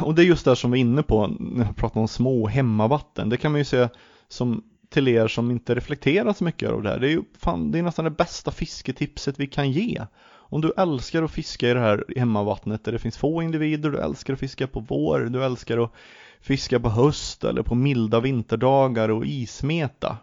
Och 0.00 0.14
det 0.14 0.22
är 0.22 0.26
just 0.26 0.44
det 0.44 0.56
som 0.56 0.70
vi 0.70 0.78
är 0.78 0.80
inne 0.80 1.02
på 1.02 1.26
när 1.26 1.64
vi 1.64 1.74
pratar 1.74 2.00
om 2.00 2.08
små 2.08 2.46
hemmavatten. 2.46 3.28
Det 3.28 3.36
kan 3.36 3.52
man 3.52 3.60
ju 3.60 3.64
se 3.64 3.88
som 4.28 4.62
till 4.96 5.08
er 5.08 5.28
som 5.28 5.50
inte 5.50 5.74
reflekterar 5.74 6.32
så 6.32 6.44
mycket 6.44 6.70
över 6.70 6.82
det 6.82 6.88
här. 6.88 6.98
Det 6.98 7.08
är 7.08 7.10
ju 7.10 7.22
fan, 7.38 7.70
det 7.70 7.78
är 7.78 7.82
nästan 7.82 8.04
det 8.04 8.10
bästa 8.10 8.50
fisketipset 8.50 9.40
vi 9.40 9.46
kan 9.46 9.70
ge. 9.70 10.06
Om 10.26 10.60
du 10.60 10.72
älskar 10.76 11.22
att 11.22 11.30
fiska 11.30 11.70
i 11.70 11.74
det 11.74 11.80
här 11.80 12.04
hemmavattnet 12.16 12.84
där 12.84 12.92
det 12.92 12.98
finns 12.98 13.16
få 13.16 13.42
individer, 13.42 13.90
du 13.90 13.98
älskar 13.98 14.34
att 14.34 14.40
fiska 14.40 14.66
på 14.66 14.80
vår, 14.80 15.20
du 15.20 15.44
älskar 15.44 15.78
att 15.78 15.92
fiska 16.40 16.80
på 16.80 16.88
höst 16.88 17.44
eller 17.44 17.62
på 17.62 17.74
milda 17.74 18.20
vinterdagar 18.20 19.08
och 19.08 19.26
ismeta. 19.26 20.16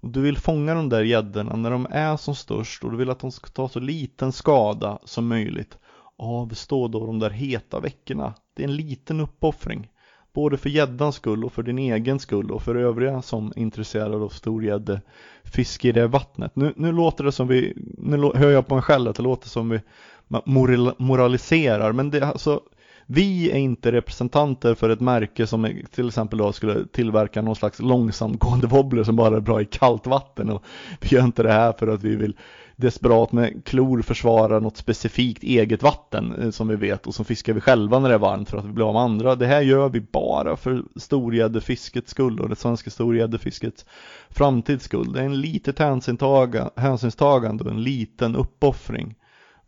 Och 0.00 0.08
du 0.08 0.20
vill 0.20 0.36
fånga 0.36 0.74
de 0.74 0.88
där 0.88 1.02
gäddorna 1.02 1.56
när 1.56 1.70
de 1.70 1.86
är 1.90 2.16
som 2.16 2.34
störst 2.34 2.84
och 2.84 2.90
du 2.90 2.96
vill 2.96 3.10
att 3.10 3.20
de 3.20 3.32
ska 3.32 3.48
ta 3.48 3.68
så 3.68 3.80
liten 3.80 4.32
skada 4.32 4.98
som 5.04 5.28
möjligt. 5.28 5.78
Avstå 6.16 6.88
då 6.88 7.06
de 7.06 7.18
där 7.18 7.30
heta 7.30 7.80
veckorna. 7.80 8.34
Det 8.56 8.62
är 8.62 8.68
en 8.68 8.76
liten 8.76 9.20
uppoffring. 9.20 9.88
Både 10.32 10.56
för 10.56 10.70
gäddans 10.70 11.14
skull 11.16 11.44
och 11.44 11.52
för 11.52 11.62
din 11.62 11.78
egen 11.78 12.18
skull 12.18 12.50
och 12.50 12.62
för 12.62 12.74
övriga 12.74 13.22
som 13.22 13.46
är 13.46 13.58
intresserade 13.58 14.16
av 14.16 14.28
storgäddefiske 14.28 15.88
i 15.88 15.92
det 15.92 16.06
vattnet. 16.06 16.56
Nu, 16.56 16.72
nu 16.76 16.92
låter 16.92 17.24
det 17.24 17.32
som 17.32 17.48
vi, 17.48 17.74
nu 17.98 18.30
hör 18.34 18.50
jag 18.50 18.66
på 18.66 18.74
mig 18.74 18.82
själv 18.82 19.08
att 19.08 19.16
det 19.16 19.22
låter 19.22 19.48
som 19.48 19.68
vi 19.70 19.80
moraliserar 20.96 21.92
men 21.92 22.10
det 22.10 22.22
alltså 22.22 22.60
vi 23.06 23.50
är 23.50 23.56
inte 23.56 23.92
representanter 23.92 24.74
för 24.74 24.90
ett 24.90 25.00
märke 25.00 25.46
som 25.46 25.72
till 25.94 26.08
exempel 26.08 26.38
då 26.38 26.52
skulle 26.52 26.86
tillverka 26.86 27.42
någon 27.42 27.56
slags 27.56 27.78
långsamgående 27.78 28.66
wobbler 28.66 29.04
som 29.04 29.16
bara 29.16 29.36
är 29.36 29.40
bra 29.40 29.60
i 29.60 29.64
kallt 29.64 30.06
vatten 30.06 30.50
och 30.50 30.64
vi 31.00 31.08
gör 31.08 31.24
inte 31.24 31.42
det 31.42 31.52
här 31.52 31.72
för 31.72 31.88
att 31.88 32.02
vi 32.02 32.16
vill 32.16 32.36
desperat 32.80 33.32
med 33.32 33.64
klor 33.64 34.02
försvara 34.02 34.58
något 34.60 34.76
specifikt 34.76 35.42
eget 35.42 35.82
vatten 35.82 36.42
eh, 36.42 36.50
som 36.50 36.68
vi 36.68 36.76
vet 36.76 37.06
och 37.06 37.14
som 37.14 37.24
fiskar 37.24 37.52
vi 37.52 37.60
själva 37.60 37.98
när 37.98 38.08
det 38.08 38.14
är 38.14 38.18
varmt 38.18 38.50
för 38.50 38.58
att 38.58 38.64
vi 38.64 38.72
blir 38.72 38.88
av 38.88 38.92
med 38.92 39.02
andra. 39.02 39.34
Det 39.34 39.46
här 39.46 39.60
gör 39.60 39.88
vi 39.88 40.00
bara 40.00 40.56
för 40.56 40.82
storgäddefiskets 40.96 42.10
skull 42.10 42.40
och 42.40 42.48
det 42.48 42.56
svenska 42.56 42.90
storgäddefiskets 42.90 43.86
framtids 44.30 44.84
skull. 44.84 45.12
Det 45.12 45.20
är 45.20 45.24
en 45.24 45.40
litet 45.40 45.78
hänsynstagande 46.76 47.64
och 47.64 47.70
en 47.70 47.82
liten 47.82 48.36
uppoffring 48.36 49.14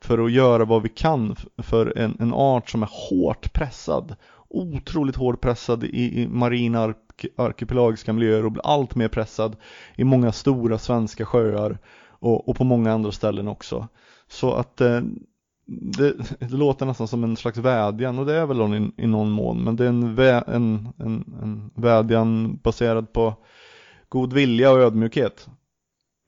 för 0.01 0.25
att 0.25 0.33
göra 0.33 0.65
vad 0.65 0.83
vi 0.83 0.89
kan 0.89 1.37
för 1.59 1.99
en, 1.99 2.17
en 2.21 2.35
art 2.35 2.71
som 2.71 2.83
är 2.83 2.91
hårt 3.11 3.53
pressad 3.53 4.17
otroligt 4.53 5.17
hårt 5.17 5.41
pressad 5.41 5.85
i, 5.85 6.23
i 6.23 6.29
marina 6.29 6.81
ark 6.81 6.97
arkipelagiska 7.37 8.13
miljöer 8.13 8.45
och 8.45 8.53
blir 8.53 8.67
allt 8.67 8.95
mer 8.95 9.09
pressad 9.09 9.57
i 9.97 10.05
många 10.05 10.33
stora 10.33 10.79
svenska 10.79 11.27
sjöar 11.27 11.79
och, 12.23 12.49
och 12.49 12.57
på 12.57 12.65
många 12.65 12.93
andra 12.93 13.13
ställen 13.13 13.49
också. 13.49 13.89
Så 14.29 14.53
att 14.53 14.81
eh, 14.81 15.01
det, 15.67 16.15
det, 16.39 16.51
låter 16.51 16.87
nästan 16.87 17.09
som 17.09 17.25
en 17.25 17.37
slags 17.37 17.59
vädjan 17.59 18.19
och 18.19 18.27
det 18.27 18.35
är 18.35 18.47
väl 18.47 18.75
i, 18.75 19.03
i 19.03 19.07
någon 19.07 19.31
mån 19.31 19.65
men 19.65 19.77
det 19.77 19.85
är 19.85 19.89
en, 19.89 20.15
vä, 20.15 20.45
en, 20.47 20.89
en, 20.99 21.25
en 21.43 21.71
vädjan 21.75 22.57
baserad 22.57 23.13
på 23.13 23.35
god 24.09 24.33
vilja 24.33 24.73
och 24.73 24.79
ödmjukhet. 24.79 25.49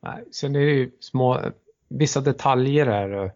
Nej, 0.03 0.25
sen 0.33 0.57
är 0.57 0.61
det 0.61 0.73
ju 0.73 0.91
små, 1.01 1.41
vissa 1.89 2.21
detaljer 2.21 2.87
här 2.87 3.33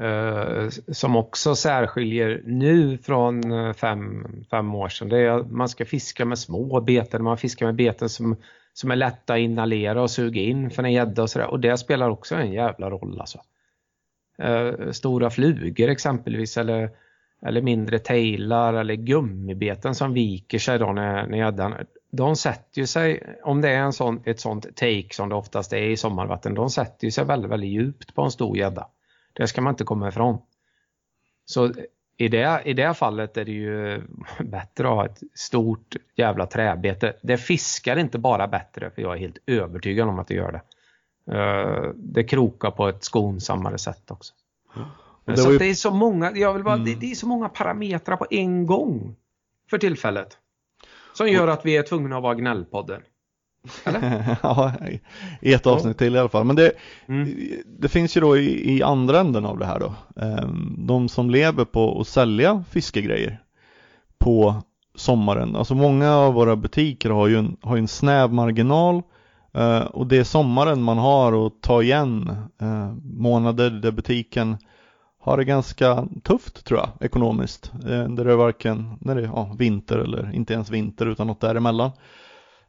eh, 0.00 0.08
eh 0.08 0.68
som 0.92 1.16
också 1.16 1.54
särskiljer 1.54 2.42
nu 2.46 2.98
från 2.98 3.52
eh, 3.52 3.72
fem, 3.72 4.26
fem 4.50 4.74
år 4.74 4.88
sedan. 4.88 5.08
Det 5.08 5.18
är 5.18 5.30
att 5.30 5.50
man 5.50 5.68
ska 5.68 5.84
fiska 5.84 6.24
med 6.24 6.38
små 6.38 6.80
beten, 6.80 7.24
man 7.24 7.38
fiskar 7.38 7.66
med 7.66 7.74
beten 7.74 8.08
som 8.08 8.36
som 8.74 8.90
är 8.90 8.96
lätta 8.96 9.34
att 9.34 9.38
inhalera 9.38 10.02
och 10.02 10.10
suga 10.10 10.40
in 10.40 10.70
för 10.70 10.82
en 10.82 10.92
gädda 10.92 11.22
och 11.22 11.30
sådär. 11.30 11.50
Och 11.50 11.60
det 11.60 11.78
spelar 11.78 12.10
också 12.10 12.34
en 12.34 12.52
jävla 12.52 12.90
roll 12.90 13.20
alltså. 13.20 13.38
Eh, 14.38 14.90
stora 14.90 15.30
flugor 15.30 15.88
exempelvis 15.88 16.58
eller, 16.58 16.90
eller 17.46 17.62
mindre 17.62 17.98
tailar 17.98 18.74
eller 18.74 18.94
gummibeten 18.94 19.94
som 19.94 20.14
viker 20.14 20.58
sig 20.58 20.78
då 20.78 20.92
när, 20.92 21.26
när 21.26 21.38
gäddan 21.38 21.74
de 22.16 22.36
sätter 22.36 22.80
ju 22.80 22.86
sig, 22.86 23.36
om 23.42 23.60
det 23.60 23.70
är 23.70 23.82
en 23.82 23.92
sån, 23.92 24.22
ett 24.24 24.40
sånt 24.40 24.76
take 24.76 25.08
som 25.10 25.28
det 25.28 25.34
oftast 25.34 25.72
är 25.72 25.82
i 25.82 25.96
sommarvatten, 25.96 26.54
de 26.54 26.70
sätter 26.70 27.04
ju 27.04 27.10
sig 27.10 27.24
väldigt, 27.24 27.50
väldigt 27.50 27.70
djupt 27.70 28.14
på 28.14 28.22
en 28.22 28.30
stor 28.30 28.56
gädda. 28.56 28.88
Det 29.32 29.46
ska 29.46 29.60
man 29.60 29.72
inte 29.72 29.84
komma 29.84 30.08
ifrån. 30.08 30.38
Så 31.44 31.72
i 32.16 32.28
det, 32.28 32.62
I 32.64 32.72
det 32.72 32.94
fallet 32.94 33.36
är 33.36 33.44
det 33.44 33.52
ju 33.52 34.02
bättre 34.40 34.88
att 34.88 34.94
ha 34.94 35.06
ett 35.06 35.20
stort 35.34 35.96
jävla 36.14 36.46
träbete. 36.46 37.16
Det 37.22 37.38
fiskar 37.38 37.96
inte 37.96 38.18
bara 38.18 38.48
bättre, 38.48 38.90
för 38.90 39.02
jag 39.02 39.14
är 39.14 39.18
helt 39.18 39.38
övertygad 39.46 40.08
om 40.08 40.18
att 40.18 40.28
det 40.28 40.34
gör 40.34 40.52
det. 40.52 40.62
Eh, 41.36 41.90
det 41.94 42.24
krokar 42.24 42.70
på 42.70 42.88
ett 42.88 43.04
skonsammare 43.04 43.78
sätt 43.78 44.10
också. 44.10 44.34
Det 45.24 45.36
så 45.36 45.52
ju... 45.52 45.58
det 45.58 45.66
är 45.66 45.74
så 45.74 45.90
många, 45.90 46.32
jag 46.34 46.54
vill 46.54 46.64
bara, 46.64 46.74
mm. 46.74 46.86
det, 46.86 46.94
det, 46.94 47.10
är 47.10 47.14
så 47.14 47.26
många 47.26 47.48
parametrar 47.48 48.16
på 48.16 48.26
en 48.30 48.66
gång 48.66 49.16
för 49.70 49.78
tillfället. 49.78 50.38
Som 51.12 51.28
gör 51.28 51.48
att 51.48 51.66
vi 51.66 51.76
är 51.76 51.82
tvungna 51.82 52.16
att 52.16 52.22
vara 52.22 52.34
gnällpodden. 52.34 53.02
ja, 54.42 54.72
i 55.40 55.52
ett 55.52 55.66
avsnitt 55.66 55.98
till 55.98 56.16
i 56.16 56.18
alla 56.18 56.28
fall. 56.28 56.44
Men 56.44 56.56
det, 56.56 56.72
Mm. 57.06 57.34
det 57.78 57.88
finns 57.88 58.16
ju 58.16 58.20
då 58.20 58.36
i, 58.36 58.76
i 58.76 58.82
andra 58.82 59.20
änden 59.20 59.44
av 59.46 59.58
det 59.58 59.66
här 59.66 59.80
då. 59.80 59.94
Ehm, 60.22 60.74
De 60.86 61.08
som 61.08 61.30
lever 61.30 61.64
på 61.64 62.00
att 62.00 62.08
sälja 62.08 62.64
fiskegrejer 62.70 63.42
på 64.18 64.54
sommaren. 64.94 65.56
Alltså 65.56 65.74
många 65.74 66.14
av 66.16 66.34
våra 66.34 66.56
butiker 66.56 67.10
har 67.10 67.26
ju 67.28 67.38
en, 67.38 67.56
har 67.62 67.76
en 67.76 67.88
snäv 67.88 68.32
marginal 68.32 69.02
eh, 69.54 69.80
och 69.80 70.06
det 70.06 70.16
är 70.18 70.24
sommaren 70.24 70.82
man 70.82 70.98
har 70.98 71.46
att 71.46 71.62
ta 71.62 71.82
igen 71.82 72.36
eh, 72.60 72.92
månader 73.02 73.70
där 73.70 73.90
butiken 73.90 74.56
har 75.20 75.36
det 75.36 75.44
ganska 75.44 76.06
tufft 76.22 76.64
tror 76.64 76.80
jag 76.80 76.88
ekonomiskt. 77.06 77.72
Där 77.82 78.24
det 78.24 78.32
är 78.32 78.36
varken 78.36 78.90
när 79.00 79.14
det 79.14 79.20
är 79.22 79.26
ja, 79.26 79.54
vinter 79.58 79.98
eller 79.98 80.34
inte 80.34 80.52
ens 80.54 80.70
vinter 80.70 81.06
utan 81.06 81.26
något 81.26 81.40
däremellan. 81.40 81.90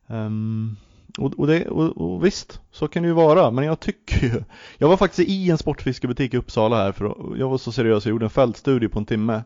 Um, 0.08 0.78
och, 1.20 1.40
och, 1.40 1.48
det, 1.48 1.68
och, 1.68 1.98
och 1.98 2.26
visst, 2.26 2.62
så 2.72 2.88
kan 2.88 3.04
det 3.04 3.08
ju 3.10 3.16
vara, 3.16 3.52
men 3.52 3.66
jag 3.66 3.80
tycker 3.80 4.26
ju 4.28 4.44
Jag 4.78 4.88
var 4.90 4.98
faktiskt 4.98 5.30
i 5.30 5.50
en 5.50 5.58
sportfiskebutik 5.58 6.34
i 6.34 6.38
Uppsala 6.38 6.76
här 6.76 6.92
för 6.92 7.06
att- 7.06 7.38
jag 7.40 7.50
var 7.50 7.58
så 7.58 7.72
seriös, 7.72 8.06
jag 8.06 8.12
gjorde 8.12 8.26
en 8.26 8.30
fältstudie 8.30 8.90
på 8.90 9.00
en 9.00 9.06
timme 9.06 9.44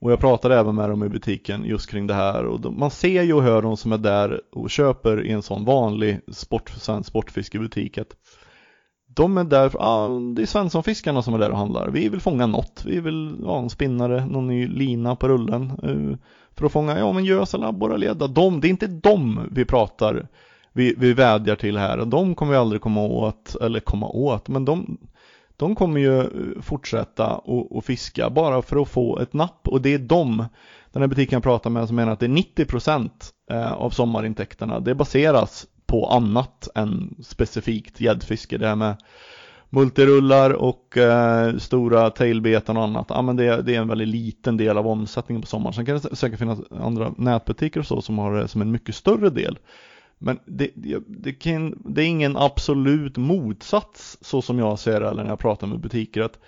och 0.00 0.12
jag 0.12 0.18
pratade 0.18 0.58
även 0.58 0.74
med 0.74 0.88
dem 0.90 1.04
i 1.04 1.08
butiken 1.08 1.64
just 1.64 1.90
kring 1.90 2.06
det 2.06 2.14
här 2.14 2.44
och 2.44 2.60
de, 2.60 2.78
man 2.78 2.90
ser 2.90 3.22
ju 3.22 3.32
och 3.32 3.42
hör 3.42 3.62
de 3.62 3.76
som 3.76 3.92
är 3.92 3.98
där 3.98 4.40
och 4.52 4.70
köper 4.70 5.26
i 5.26 5.30
en 5.30 5.42
sån 5.42 5.64
vanlig 5.64 6.20
sport, 6.32 6.68
sån 6.76 7.04
sportfiskebutik 7.04 7.98
att 7.98 8.16
de 9.14 9.38
är 9.38 9.44
där, 9.44 9.70
ah, 9.78 10.08
det 10.36 10.42
är 10.42 10.46
Svenssonfiskarna 10.46 11.22
som 11.22 11.34
är 11.34 11.38
där 11.38 11.50
och 11.50 11.58
handlar. 11.58 11.88
Vi 11.88 12.08
vill 12.08 12.20
fånga 12.20 12.46
något, 12.46 12.82
vi 12.86 13.00
vill 13.00 13.42
ha 13.44 13.58
en 13.58 13.70
spinnare, 13.70 14.26
någon 14.26 14.46
ny 14.46 14.68
lina 14.68 15.16
på 15.16 15.28
rullen 15.28 15.70
eh, 15.82 16.18
för 16.56 16.66
att 16.66 16.72
fånga, 16.72 16.98
ja 16.98 17.12
men 17.12 17.24
gös 17.24 17.54
eller 17.54 17.66
abborre 17.66 17.94
eller 17.94 18.06
gädda. 18.06 18.26
De, 18.26 18.60
det 18.60 18.68
är 18.68 18.70
inte 18.70 18.86
dem 18.86 19.48
vi 19.50 19.64
pratar, 19.64 20.28
vi, 20.72 20.94
vi 20.98 21.12
vädjar 21.12 21.56
till 21.56 21.76
här. 21.76 22.04
De 22.04 22.34
kommer 22.34 22.52
vi 22.52 22.58
aldrig 22.58 22.80
komma 22.80 23.00
åt, 23.02 23.56
eller 23.60 23.80
komma 23.80 24.08
åt, 24.08 24.48
men 24.48 24.64
de, 24.64 24.98
de 25.56 25.74
kommer 25.74 26.00
ju 26.00 26.24
fortsätta 26.62 27.34
och, 27.34 27.76
och 27.76 27.84
fiska 27.84 28.30
bara 28.30 28.62
för 28.62 28.82
att 28.82 28.88
få 28.88 29.18
ett 29.18 29.32
napp 29.32 29.68
och 29.68 29.82
det 29.82 29.94
är 29.94 29.98
de, 29.98 30.44
den 30.92 31.02
här 31.02 31.08
butiken 31.08 31.36
jag 31.36 31.42
pratar 31.42 31.70
med 31.70 31.86
som 31.86 31.96
menar 31.96 32.12
att 32.12 32.20
det 32.20 32.26
är 32.26 32.64
90% 32.64 33.10
eh, 33.50 33.72
av 33.72 33.90
sommarintäkterna, 33.90 34.80
det 34.80 34.94
baseras 34.94 35.66
på 35.86 36.06
annat 36.06 36.68
än 36.74 37.14
specifikt 37.22 38.00
gäddfiske. 38.00 38.58
Det 38.58 38.68
här 38.68 38.76
med 38.76 38.96
multirullar 39.70 40.50
och 40.50 40.96
eh, 40.96 41.56
stora 41.56 42.10
tailbeten 42.10 42.76
och 42.76 42.82
annat. 42.82 43.06
Ja 43.08 43.22
men 43.22 43.36
det, 43.36 43.62
det 43.62 43.74
är 43.74 43.80
en 43.80 43.88
väldigt 43.88 44.08
liten 44.08 44.56
del 44.56 44.78
av 44.78 44.86
omsättningen 44.86 45.42
på 45.42 45.46
sommaren. 45.46 45.74
Sen 45.74 45.86
kan 45.86 45.94
det 45.94 46.16
säkert 46.16 46.38
finnas 46.38 46.58
andra 46.70 47.14
nätbutiker 47.16 47.80
och 47.80 47.86
så 47.86 48.02
som 48.02 48.18
har 48.18 48.34
det 48.34 48.48
som 48.48 48.62
en 48.62 48.70
mycket 48.70 48.94
större 48.94 49.30
del. 49.30 49.58
Men 50.22 50.38
det, 50.46 50.70
det, 50.74 51.02
det, 51.06 51.32
kan, 51.32 51.82
det 51.84 52.02
är 52.02 52.06
ingen 52.06 52.36
absolut 52.36 53.16
motsats 53.16 54.18
så 54.20 54.42
som 54.42 54.58
jag 54.58 54.78
ser 54.78 55.00
det 55.00 55.08
eller 55.08 55.22
när 55.22 55.30
jag 55.30 55.38
pratar 55.38 55.66
med 55.66 55.80
butiker 55.80 56.20
att 56.20 56.38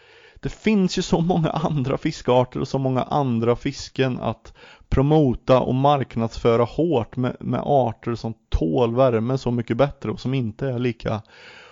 det 0.40 0.48
finns 0.48 0.98
ju 0.98 1.02
så 1.02 1.20
många 1.20 1.50
andra 1.50 1.98
fiskarter 1.98 2.60
och 2.60 2.68
så 2.68 2.78
många 2.78 3.02
andra 3.02 3.56
fisken 3.56 4.20
att 4.20 4.54
promota 4.88 5.60
och 5.60 5.74
marknadsföra 5.74 6.64
hårt 6.64 7.16
med, 7.16 7.36
med 7.40 7.60
arter 7.64 8.14
som 8.14 8.34
tål 8.48 8.94
värme 8.94 9.38
så 9.38 9.50
mycket 9.50 9.76
bättre 9.76 10.10
och 10.10 10.20
som 10.20 10.34
inte 10.34 10.68
är 10.68 10.78
lika 10.78 11.22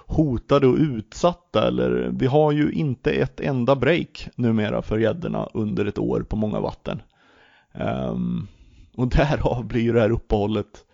hotade 0.06 0.66
och 0.66 0.76
utsatta 0.76 1.68
eller 1.68 2.10
vi 2.12 2.26
har 2.26 2.52
ju 2.52 2.72
inte 2.72 3.10
ett 3.10 3.40
enda 3.40 3.76
break 3.76 4.28
numera 4.34 4.82
för 4.82 4.98
gäddorna 4.98 5.48
under 5.54 5.86
ett 5.86 5.98
år 5.98 6.20
på 6.20 6.36
många 6.36 6.60
vatten. 6.60 7.02
Um, 7.72 8.48
och 8.96 9.08
därav 9.16 9.64
blir 9.64 9.82
ju 9.82 9.92
det 9.92 10.00
här 10.00 10.10
uppehållet 10.10 10.84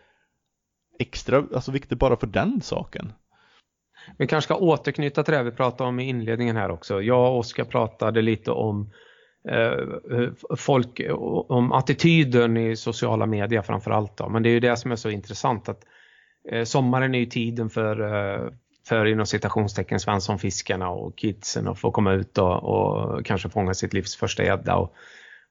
extra, 0.98 1.44
alltså 1.54 1.72
viktigt 1.72 1.98
bara 1.98 2.16
för 2.16 2.26
den 2.26 2.60
saken. 2.60 3.12
Vi 4.16 4.26
kanske 4.26 4.46
ska 4.46 4.56
återknyta 4.56 5.22
till 5.22 5.34
det 5.34 5.42
vi 5.42 5.50
pratade 5.50 5.88
om 5.88 6.00
i 6.00 6.08
inledningen 6.08 6.56
här 6.56 6.70
också. 6.70 7.02
Jag 7.02 7.32
och 7.32 7.38
Oskar 7.38 7.64
pratade 7.64 8.22
lite 8.22 8.50
om 8.50 8.90
eh, 9.48 9.72
folk, 10.56 11.00
om 11.48 11.72
attityden 11.72 12.56
i 12.56 12.76
sociala 12.76 13.26
medier 13.26 13.62
framförallt. 13.62 14.16
Då. 14.16 14.28
Men 14.28 14.42
det 14.42 14.48
är 14.48 14.52
ju 14.52 14.60
det 14.60 14.76
som 14.76 14.92
är 14.92 14.96
så 14.96 15.10
intressant 15.10 15.68
att 15.68 15.84
eh, 16.50 16.64
sommaren 16.64 17.14
är 17.14 17.18
ju 17.18 17.26
tiden 17.26 17.70
för, 17.70 18.00
eh, 18.00 18.50
för 18.88 19.06
inom 19.06 19.26
citationstecken 19.26 20.00
Svenssonfiskarna 20.00 20.90
och 20.90 21.18
kidsen 21.18 21.68
att 21.68 21.78
få 21.78 21.90
komma 21.90 22.12
ut 22.12 22.38
och, 22.38 22.64
och 22.64 23.26
kanske 23.26 23.48
fånga 23.48 23.74
sitt 23.74 23.92
livs 23.92 24.16
första 24.16 24.44
gädda. 24.44 24.76
Och, 24.76 24.94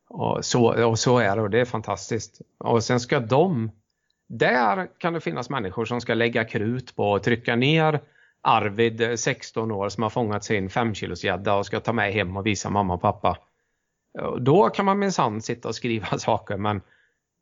och, 0.10 0.45
så, 0.45 0.86
och 0.86 0.99
så 0.99 1.19
är 1.19 1.36
det 1.36 1.41
och 1.41 1.49
det 1.49 1.60
är 1.60 1.65
fantastiskt. 1.65 2.41
Och 2.57 2.84
sen 2.84 2.99
ska 2.99 3.19
de, 3.19 3.72
där 4.28 4.88
kan 4.98 5.14
det 5.14 5.22
finnas 5.22 5.49
människor 5.49 5.86
som 5.86 6.02
ska 6.02 6.14
lägga 6.14 6.44
krut 6.44 6.95
på 6.95 7.16
att 7.16 7.24
trycka 7.24 7.56
ner 7.56 8.02
Arvid, 8.41 9.02
eh, 9.02 9.16
16 9.16 9.72
år, 9.72 9.90
som 9.90 10.04
har 10.04 10.10
fångat 10.10 10.44
sin 10.44 10.70
5 10.70 10.94
kilos 10.94 11.24
gädda 11.24 11.56
och 11.56 11.66
ska 11.66 11.80
ta 11.80 11.94
med 11.94 12.14
hem 12.14 12.38
och 12.38 12.45
visa 12.45 12.70
mamma 12.70 12.94
och 12.94 13.02
pappa. 13.02 13.38
Eh, 14.20 14.36
då 14.36 14.70
kan 14.70 14.86
man 14.86 14.99
minsann 14.99 15.41
sitta 15.41 15.68
och 15.68 15.76
skriva 15.76 16.08
saker 16.18 16.58
men, 16.58 16.82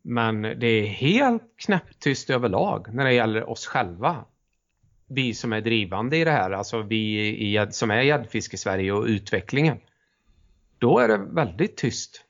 men 0.04 0.42
det 0.42 0.68
är 0.68 0.86
helt 0.86 1.44
knäpptyst 1.66 2.30
överlag 2.30 2.94
när 2.94 3.06
det 3.06 3.14
gäller 3.14 3.50
oss 3.50 3.66
själva. 3.66 4.26
Vi 5.08 5.34
som 5.34 5.54
är 5.54 5.62
drivande 5.62 6.18
i 6.18 6.24
det 6.24 6.32
här, 6.32 6.52
alltså 6.52 6.82
vi 6.82 7.28
i, 7.28 7.68
som 7.72 7.92
är 7.92 8.26
i 8.36 8.58
Sverige 8.58 8.92
och 8.92 9.06
utvecklingen. 9.06 9.78
Då 10.78 11.00
är 11.00 11.08
det 11.08 11.18
väldigt 11.18 11.78
tyst. 11.78 12.25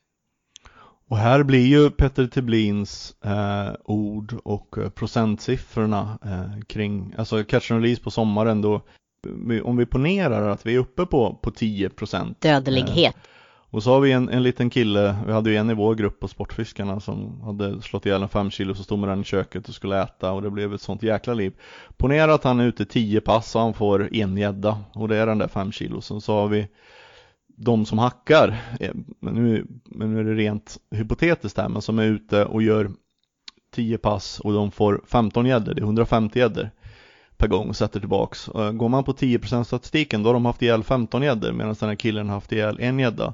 Och 1.08 1.18
här 1.18 1.44
blir 1.44 1.66
ju 1.66 1.90
Petter 1.90 2.28
Tiblins 2.28 3.16
eh, 3.26 3.74
ord 3.84 4.36
och 4.44 4.78
eh, 4.78 4.90
procentsiffrorna 4.90 6.20
eh, 6.26 6.62
kring, 6.68 7.14
alltså 7.18 7.44
catch 7.44 7.72
and 7.72 7.82
release 7.82 8.02
på 8.02 8.12
sommaren 8.12 8.62
då, 8.62 8.82
om 9.64 9.78
vi 9.78 9.86
ponerar 9.86 10.50
att 10.50 10.66
vi 10.66 10.76
är 10.76 10.80
uppe 10.80 11.06
på, 11.06 11.40
på 11.42 11.50
10% 11.50 12.36
Dödlighet. 12.40 13.16
och 13.70 13.84
så 13.84 13.94
har 13.94 14.00
vi 14.00 14.12
en, 14.12 14.30
en 14.30 14.44
liten 14.44 14.70
kille, 14.70 15.16
vi 15.26 15.34
hade 15.34 15.50
ju 15.50 15.56
en 15.56 15.70
i 15.70 15.74
vår 15.74 15.96
grupp 15.96 16.20
på 16.20 16.28
Sportfiskarna 16.28 17.00
som 17.00 17.42
hade 17.42 17.82
slått 17.82 18.06
ihjäl 18.06 18.24
en 18.24 18.30
5 18.30 18.52
kilo 18.52 18.76
så 18.76 18.84
stod 18.84 19.00
med 19.00 19.10
den 19.10 19.22
i 19.22 19.24
köket 19.24 19.70
och 19.70 19.76
skulle 19.76 20.02
äta 20.02 20.32
och 20.32 20.42
det 20.42 20.50
blev 20.50 20.74
ett 20.74 20.82
sånt 20.82 21.04
jäkla 21.04 21.34
liv. 21.34 21.54
Ponera 21.98 22.34
att 22.34 22.44
han 22.44 22.60
är 22.60 22.66
ute 22.66 22.86
10 22.86 23.22
pass 23.22 23.56
och 23.56 23.62
han 23.62 23.74
får 23.74 24.14
en 24.14 24.38
gädda 24.38 24.80
och 24.94 25.08
det 25.08 25.18
är 25.18 25.28
den 25.28 25.38
där 25.38 25.48
5 25.48 25.72
kilo. 25.72 26.02
Så, 26.02 26.22
så 26.22 26.34
har 26.34 26.48
vi 26.48 26.68
de 27.56 27.86
som 27.86 27.98
hackar, 27.98 28.62
eh, 28.80 28.92
men 29.20 29.34
nu, 29.34 29.68
men 29.86 30.14
nu 30.14 30.20
är 30.20 30.24
det 30.24 30.34
rent 30.34 30.78
hypotetiskt 30.92 31.58
här, 31.58 31.70
men 31.70 31.82
som 31.82 32.00
är 32.00 32.04
ute 32.04 32.46
och 32.46 32.62
gör 32.62 32.92
10 33.72 33.98
pass 33.98 34.40
och 34.40 34.54
de 34.54 34.72
får 34.72 35.02
15 35.08 35.46
gäddor, 35.46 35.74
det 35.74 35.82
är 35.82 35.84
150 35.84 36.40
gäddor 36.40 36.70
per 37.38 37.48
gång 37.48 37.70
och 37.70 37.76
sätter 37.76 38.00
tillbaks. 38.00 38.48
Eh, 38.48 38.72
går 38.72 38.90
man 38.90 39.04
på 39.04 39.14
10% 39.14 39.64
statistiken 39.64 40.24
då 40.24 40.30
har 40.30 40.34
de 40.34 40.46
haft 40.46 40.62
ihjäl 40.62 40.84
15 40.84 41.22
gäddor 41.22 41.52
medan 41.52 41.76
den 41.80 41.90
här 41.90 41.96
killen 41.96 42.28
har 42.28 42.36
haft 42.36 42.52
ihjäl 42.52 42.78
en 42.80 43.00
gädda. 43.00 43.34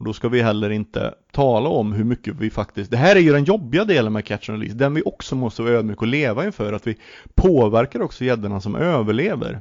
Och 0.00 0.04
då 0.04 0.12
ska 0.12 0.28
vi 0.28 0.42
heller 0.42 0.70
inte 0.70 1.14
tala 1.32 1.68
om 1.68 1.92
hur 1.92 2.04
mycket 2.04 2.34
vi 2.34 2.50
faktiskt, 2.50 2.90
det 2.90 2.96
här 2.96 3.16
är 3.16 3.20
ju 3.20 3.32
den 3.32 3.44
jobbiga 3.44 3.84
delen 3.84 4.12
med 4.12 4.24
catch 4.24 4.50
and 4.50 4.58
release, 4.58 4.78
den 4.78 4.94
vi 4.94 5.02
också 5.04 5.36
måste 5.36 5.62
vara 5.62 5.72
ödmjuka 5.72 6.00
och 6.00 6.06
leva 6.06 6.44
inför, 6.44 6.72
att 6.72 6.86
vi 6.86 6.96
påverkar 7.34 8.02
också 8.02 8.24
gäddorna 8.24 8.60
som 8.60 8.74
överlever. 8.74 9.60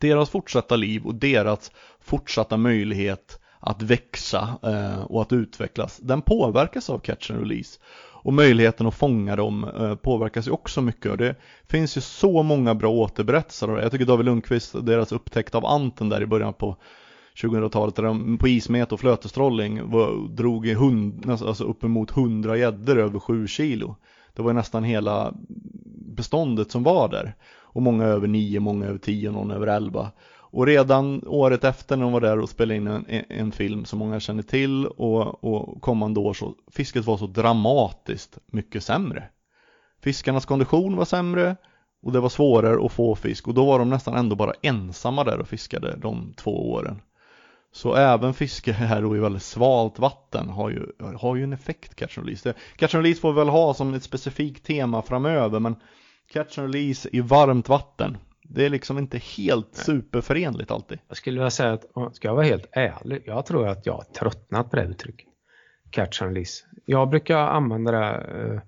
Deras 0.00 0.30
fortsatta 0.30 0.76
liv 0.76 1.06
och 1.06 1.14
deras 1.14 1.72
fortsatta 2.00 2.56
möjlighet 2.56 3.40
att 3.60 3.82
växa 3.82 4.58
eh, 4.62 5.02
och 5.02 5.22
att 5.22 5.32
utvecklas, 5.32 5.98
den 6.02 6.22
påverkas 6.22 6.90
av 6.90 6.98
catch 6.98 7.30
and 7.30 7.40
release. 7.40 7.80
Och 8.22 8.32
möjligheten 8.32 8.86
att 8.86 8.94
fånga 8.94 9.36
dem 9.36 9.64
eh, 9.64 9.94
påverkas 9.94 10.46
ju 10.46 10.50
också 10.50 10.82
mycket 10.82 11.10
och 11.10 11.16
det 11.16 11.36
finns 11.68 11.96
ju 11.96 12.00
så 12.00 12.42
många 12.42 12.74
bra 12.74 12.90
återberättelser 12.90 13.68
av 13.68 13.76
det. 13.76 13.82
Jag 13.82 13.92
tycker 13.92 14.06
David 14.06 14.26
Lundqvist, 14.26 14.86
deras 14.86 15.12
upptäckt 15.12 15.54
av 15.54 15.66
anten 15.66 16.08
där 16.08 16.22
i 16.22 16.26
början 16.26 16.54
på 16.54 16.76
2000-talet 17.36 17.96
där 17.96 18.02
de 18.02 18.38
på 18.38 18.48
ismet 18.48 18.92
och 18.92 19.00
flötestrolling 19.00 19.90
var, 19.90 20.28
drog 20.28 20.66
hund, 20.66 21.30
alltså 21.30 21.64
uppemot 21.64 22.16
100 22.16 22.56
gäddor 22.56 22.98
över 22.98 23.18
7 23.18 23.46
kilo. 23.46 23.96
Det 24.34 24.42
var 24.42 24.52
nästan 24.52 24.84
hela 24.84 25.34
beståndet 26.16 26.70
som 26.70 26.82
var 26.82 27.08
där. 27.08 27.34
Och 27.72 27.82
många 27.82 28.04
över 28.04 28.28
9, 28.28 28.60
många 28.60 28.86
över 28.86 28.98
10, 28.98 29.30
någon 29.30 29.50
över 29.50 29.66
11. 29.66 30.10
Och 30.52 30.66
redan 30.66 31.22
året 31.26 31.64
efter 31.64 31.96
när 31.96 32.04
de 32.04 32.12
var 32.12 32.20
där 32.20 32.38
och 32.38 32.48
spelade 32.48 32.76
in 32.76 32.86
en, 32.86 33.04
en 33.28 33.52
film 33.52 33.84
som 33.84 33.98
många 33.98 34.20
känner 34.20 34.42
till 34.42 34.86
och, 34.86 35.44
och 35.44 35.82
kommande 35.82 36.20
år 36.20 36.34
så 36.34 36.54
fisket 36.70 37.04
var 37.04 37.16
så 37.16 37.26
dramatiskt 37.26 38.38
mycket 38.46 38.84
sämre. 38.84 39.24
Fiskarnas 40.02 40.46
kondition 40.46 40.96
var 40.96 41.04
sämre 41.04 41.56
och 42.02 42.12
det 42.12 42.20
var 42.20 42.28
svårare 42.28 42.86
att 42.86 42.92
få 42.92 43.14
fisk 43.14 43.48
och 43.48 43.54
då 43.54 43.66
var 43.66 43.78
de 43.78 43.90
nästan 43.90 44.14
ändå 44.14 44.36
bara 44.36 44.52
ensamma 44.62 45.24
där 45.24 45.38
och 45.38 45.48
fiskade 45.48 45.96
de 45.96 46.32
två 46.36 46.72
åren. 46.72 47.00
Så 47.72 47.94
även 47.94 48.34
fiske 48.34 48.72
här 48.72 49.02
då 49.02 49.16
i 49.16 49.20
väldigt 49.20 49.42
svalt 49.42 49.98
vatten 49.98 50.48
har 50.48 50.70
ju, 50.70 50.86
har 51.16 51.36
ju 51.36 51.44
en 51.44 51.52
effekt 51.52 51.94
catch 51.94 52.18
and 52.18 52.26
release. 52.26 52.48
Det, 52.48 52.54
catch 52.76 52.94
and 52.94 53.04
release 53.04 53.20
får 53.20 53.32
vi 53.32 53.38
väl 53.38 53.48
ha 53.48 53.74
som 53.74 53.94
ett 53.94 54.02
specifikt 54.02 54.66
tema 54.66 55.02
framöver 55.02 55.60
men 55.60 55.76
catch 56.32 56.58
and 56.58 56.74
release 56.74 57.08
i 57.12 57.20
varmt 57.20 57.68
vatten 57.68 58.16
det 58.54 58.66
är 58.66 58.70
liksom 58.70 58.98
inte 58.98 59.18
helt 59.18 59.74
superförenligt 59.74 60.70
alltid. 60.70 60.98
Jag 61.08 61.16
skulle 61.16 61.40
vilja 61.40 61.50
säga 61.50 61.72
att, 61.72 62.16
ska 62.16 62.28
jag 62.28 62.34
vara 62.34 62.46
helt 62.46 62.68
ärlig, 62.72 63.22
jag 63.26 63.46
tror 63.46 63.68
att 63.68 63.86
jag 63.86 63.92
har 63.92 64.04
tröttnat 64.04 64.70
på 64.70 64.76
det 64.76 64.84
uttrycket. 64.84 65.26
Catch 65.90 66.22
and 66.22 66.30
release. 66.30 66.64
Jag 66.84 67.08
brukar 67.08 67.38
använda 67.38 67.92
det, 67.92 68.62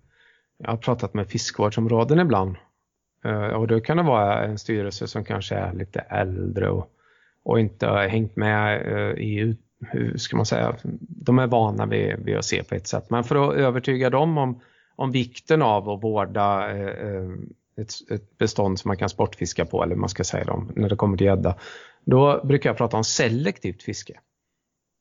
jag 0.59 0.71
har 0.71 0.77
pratat 0.77 1.15
med 1.15 1.29
fiskvårdsområden 1.29 2.21
ibland. 2.21 2.57
Eh, 3.25 3.47
och 3.47 3.67
då 3.67 3.81
kan 3.81 3.97
det 3.97 4.03
vara 4.03 4.45
en 4.45 4.59
styrelse 4.59 5.07
som 5.07 5.25
kanske 5.25 5.55
är 5.55 5.73
lite 5.73 6.01
äldre 6.01 6.71
och, 6.71 6.91
och 7.45 7.61
inte 7.61 7.87
har 7.87 8.09
hängt 8.09 8.37
med 8.37 8.87
eh, 8.87 9.23
i, 9.23 9.57
hur 9.87 10.17
ska 10.17 10.37
man 10.37 10.47
säga, 10.47 10.77
de 11.01 11.39
är 11.39 11.47
vana 11.47 11.87
vid, 11.87 12.17
vid 12.19 12.37
att 12.37 12.45
se 12.45 12.65
på 12.65 12.75
ett 12.75 12.87
sätt. 12.87 13.11
Men 13.11 13.25
för 13.25 13.51
att 13.51 13.57
övertyga 13.57 14.11
dem 14.11 14.39
om, 14.39 14.61
om 15.03 15.11
vikten 15.13 15.63
av 15.63 15.89
att 15.89 16.03
vårda 16.03 16.71
eh, 16.71 16.87
eh, 16.87 17.31
ett, 17.77 18.11
ett 18.11 18.39
bestånd 18.39 18.81
som 18.81 18.89
man 18.89 18.97
kan 18.97 19.09
sportfiska 19.09 19.65
på, 19.65 19.83
eller 19.83 19.97
man 19.97 20.09
ska 20.09 20.25
säga 20.25 20.53
om 20.53 20.73
när 20.77 20.89
det 20.89 20.97
kommer 20.97 21.17
till 21.17 21.27
gädda, 21.27 21.55
då 22.05 22.41
brukar 22.45 22.71
jag 22.71 22.77
prata 22.77 22.97
om 22.97 23.05
selektivt 23.05 23.83
fiske. 23.83 24.21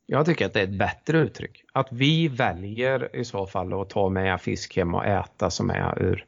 Jag 0.05 0.25
tycker 0.25 0.45
att 0.45 0.53
det 0.53 0.59
är 0.59 0.63
ett 0.63 0.79
bättre 0.79 1.17
uttryck. 1.17 1.63
Att 1.73 1.87
vi 1.91 2.27
väljer 2.27 3.15
i 3.15 3.25
så 3.25 3.47
fall 3.47 3.81
att 3.81 3.89
ta 3.89 4.09
med 4.09 4.41
fisk 4.41 4.75
hem 4.75 4.95
och 4.95 5.05
äta 5.05 5.49
som 5.49 5.69
är 5.69 6.01
ur, 6.01 6.25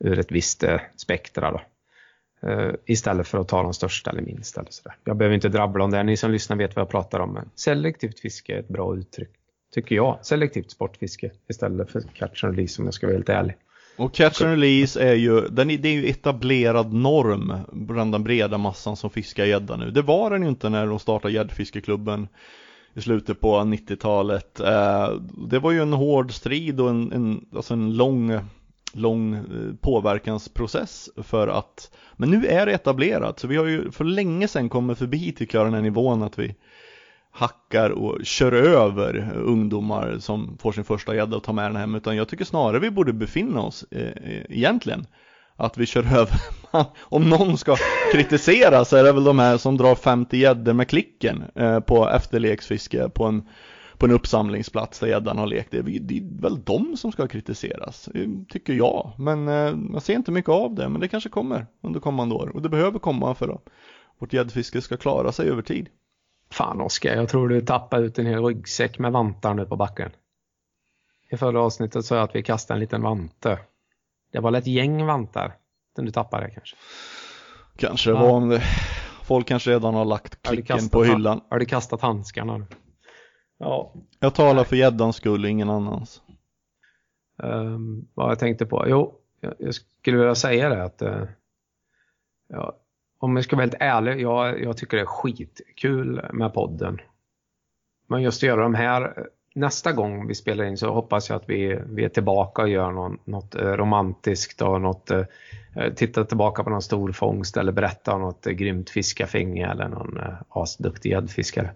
ur 0.00 0.18
ett 0.18 0.32
visst 0.32 0.62
eh, 0.62 0.80
spektra. 0.96 1.50
Då. 1.50 1.60
Uh, 2.48 2.74
istället 2.84 3.28
för 3.28 3.38
att 3.38 3.48
ta 3.48 3.62
de 3.62 3.74
största 3.74 4.10
eller 4.10 4.22
minsta. 4.22 4.60
Eller 4.60 4.70
sådär. 4.70 4.96
Jag 5.04 5.16
behöver 5.16 5.34
inte 5.34 5.48
drabbla 5.48 5.84
om 5.84 5.90
det, 5.90 6.02
ni 6.02 6.16
som 6.16 6.30
lyssnar 6.30 6.56
vet 6.56 6.76
vad 6.76 6.80
jag 6.80 6.90
pratar 6.90 7.20
om. 7.20 7.32
Men 7.32 7.50
selektivt 7.54 8.20
fiske 8.20 8.54
är 8.54 8.58
ett 8.58 8.68
bra 8.68 8.96
uttryck, 8.96 9.30
tycker 9.74 9.94
jag. 9.94 10.18
Selektivt 10.22 10.70
sportfiske 10.70 11.30
istället 11.48 11.90
för 11.90 12.00
catch 12.00 12.44
and 12.44 12.56
release 12.56 12.82
om 12.82 12.86
jag 12.86 12.94
ska 12.94 13.06
vara 13.06 13.16
helt 13.16 13.28
ärlig. 13.28 13.56
Och 13.96 14.14
catch 14.14 14.42
and 14.42 14.50
release 14.50 15.00
är 15.02 15.14
ju, 15.14 15.40
den 15.40 15.70
är, 15.70 15.78
det 15.78 15.88
är 15.88 15.92
ju 15.92 16.08
etablerad 16.08 16.92
norm 16.92 17.52
bland 17.72 18.12
den 18.12 18.24
breda 18.24 18.58
massan 18.58 18.96
som 18.96 19.10
fiskar 19.10 19.44
gädda 19.44 19.76
nu. 19.76 19.90
Det 19.90 20.02
var 20.02 20.30
den 20.30 20.42
ju 20.42 20.48
inte 20.48 20.68
när 20.68 20.86
de 20.86 20.98
startade 20.98 21.34
gäddfiskeklubben 21.34 22.28
i 22.94 23.00
slutet 23.00 23.40
på 23.40 23.56
90-talet. 23.56 24.60
Eh, 24.60 25.10
det 25.48 25.58
var 25.58 25.70
ju 25.70 25.82
en 25.82 25.92
hård 25.92 26.32
strid 26.32 26.80
och 26.80 26.90
en, 26.90 27.12
en, 27.12 27.46
alltså 27.56 27.74
en 27.74 27.96
lång, 27.96 28.40
lång 28.92 29.34
eh, 29.34 29.42
påverkansprocess 29.80 31.10
för 31.22 31.48
att 31.48 31.90
Men 32.16 32.30
nu 32.30 32.46
är 32.46 32.66
det 32.66 32.72
etablerat 32.72 33.38
så 33.38 33.46
vi 33.46 33.56
har 33.56 33.66
ju 33.66 33.90
för 33.90 34.04
länge 34.04 34.48
sedan 34.48 34.68
kommit 34.68 34.98
förbi 34.98 35.32
tycker 35.32 35.58
jag 35.58 35.66
den 35.66 35.74
här 35.74 35.82
nivån 35.82 36.22
att 36.22 36.38
vi 36.38 36.54
hackar 37.36 37.90
och 37.90 38.26
kör 38.26 38.52
över 38.52 39.32
ungdomar 39.34 40.18
som 40.18 40.58
får 40.58 40.72
sin 40.72 40.84
första 40.84 41.14
gädda 41.14 41.36
och 41.36 41.42
tar 41.42 41.52
med 41.52 41.64
den 41.64 41.76
hem 41.76 41.94
utan 41.94 42.16
jag 42.16 42.28
tycker 42.28 42.44
snarare 42.44 42.78
vi 42.78 42.90
borde 42.90 43.12
befinna 43.12 43.60
oss 43.60 43.84
eh, 43.90 44.02
eh 44.02 44.42
egentligen 44.48 45.06
att 45.56 45.78
vi 45.78 45.86
kör 45.86 46.02
över 46.18 46.40
om 46.98 47.30
någon 47.30 47.58
ska 47.58 47.76
kritisera 48.12 48.84
så 48.84 48.96
är 48.96 49.04
det 49.04 49.12
väl 49.12 49.24
de 49.24 49.38
här 49.38 49.56
som 49.56 49.76
drar 49.76 49.94
50 49.94 50.36
gäddor 50.36 50.72
med 50.72 50.88
klicken 50.88 51.44
eh, 51.54 51.80
på 51.80 52.08
efterleksfiske 52.08 53.08
på 53.08 53.24
en, 53.24 53.48
på 53.98 54.06
en 54.06 54.12
uppsamlingsplats 54.12 54.98
där 54.98 55.06
gäddan 55.06 55.38
har 55.38 55.46
lekt. 55.46 55.70
Det 55.70 55.78
är, 55.78 55.82
det 55.82 56.18
är 56.18 56.42
väl 56.42 56.62
de 56.64 56.96
som 56.96 57.12
ska 57.12 57.26
kritiseras, 57.26 58.08
eh, 58.08 58.28
tycker 58.48 58.72
jag. 58.72 59.12
Men 59.18 59.48
eh, 59.48 59.74
man 59.74 60.00
ser 60.00 60.14
inte 60.14 60.32
mycket 60.32 60.50
av 60.50 60.74
det, 60.74 60.88
men 60.88 61.00
det 61.00 61.08
kanske 61.08 61.28
kommer 61.28 61.66
under 61.82 62.00
kommande 62.00 62.34
år. 62.34 62.50
Och 62.54 62.62
det 62.62 62.68
behöver 62.68 62.98
komma 62.98 63.34
för 63.34 63.48
att 63.48 63.68
vårt 64.18 64.32
gäddfiske 64.32 64.80
ska 64.80 64.96
klara 64.96 65.32
sig 65.32 65.48
över 65.48 65.62
tid. 65.62 65.88
Fan 66.50 66.80
Oskar, 66.80 67.14
jag 67.14 67.28
tror 67.28 67.48
du 67.48 67.60
tappar 67.60 68.02
ut 68.02 68.18
en 68.18 68.26
hel 68.26 68.44
ryggsäck 68.44 68.98
med 68.98 69.12
vantar 69.12 69.54
nu 69.54 69.66
på 69.66 69.76
backen. 69.76 70.10
I 71.30 71.36
förra 71.36 71.60
avsnittet 71.60 72.04
sa 72.04 72.14
jag 72.14 72.24
att 72.24 72.34
vi 72.34 72.42
kastade 72.42 72.76
en 72.76 72.80
liten 72.80 73.02
vante. 73.02 73.58
Det 74.32 74.40
var 74.40 74.50
väl 74.50 74.58
ett 74.58 74.66
gäng 74.66 75.06
vantar 75.06 75.56
som 75.94 76.04
du 76.04 76.12
tappade 76.12 76.50
kanske? 76.50 76.76
Kanske 77.76 78.10
det 78.10 78.14
var 78.14 78.30
om 78.30 78.48
det. 78.48 78.62
Folk 79.22 79.46
kanske 79.46 79.70
redan 79.70 79.94
har 79.94 80.04
lagt 80.04 80.42
klicken 80.42 80.80
har 80.80 80.88
på 80.88 81.04
hyllan. 81.04 81.40
Har 81.50 81.58
du 81.58 81.66
kastat 81.66 82.00
handskarna 82.00 82.56
nu? 82.56 82.66
Ja. 83.58 83.94
Jag 84.20 84.34
talar 84.34 84.64
för 84.64 84.76
gäddans 84.76 85.16
skull, 85.16 85.44
ingen 85.44 85.70
annans. 85.70 86.22
Um, 87.42 88.08
vad 88.14 88.30
jag 88.30 88.38
tänkte 88.38 88.66
på? 88.66 88.84
Jo, 88.88 89.14
jag, 89.40 89.54
jag 89.58 89.74
skulle 89.74 90.16
vilja 90.16 90.34
säga 90.34 90.68
det 90.68 90.84
att 90.84 91.02
uh, 91.02 91.24
ja, 92.48 92.76
om 93.18 93.36
jag 93.36 93.44
ska 93.44 93.56
vara 93.56 93.64
helt 93.64 93.76
ärlig, 93.80 94.20
jag, 94.20 94.62
jag 94.62 94.76
tycker 94.76 94.96
det 94.96 95.02
är 95.02 95.06
skitkul 95.06 96.26
med 96.32 96.54
podden. 96.54 97.00
Men 98.06 98.22
just 98.22 98.38
att 98.38 98.46
göra 98.46 98.62
de 98.62 98.74
här 98.74 99.26
nästa 99.56 99.92
gång 99.92 100.26
vi 100.26 100.34
spelar 100.34 100.64
in 100.64 100.78
så 100.78 100.92
hoppas 100.92 101.28
jag 101.28 101.36
att 101.36 101.48
vi, 101.48 101.80
vi 101.86 102.04
är 102.04 102.08
tillbaka 102.08 102.62
och 102.62 102.68
gör 102.68 102.90
någon, 102.90 103.18
något 103.24 103.54
eh, 103.54 103.72
romantiskt 103.72 104.62
och 104.62 104.80
något, 104.80 105.10
eh, 105.10 105.24
eh, 105.74 105.92
titta 105.92 106.24
tillbaka 106.24 106.64
på 106.64 106.70
någon 106.70 106.82
stor 106.82 107.12
fångst 107.12 107.56
eller 107.56 107.72
berätta 107.72 108.14
om 108.14 108.20
något 108.20 108.44
grymt 108.44 108.90
fiskafänge 108.90 109.70
eller 109.70 109.88
någon 109.88 110.18
asduktig 110.48 111.10
gäddfiskare. 111.10 111.70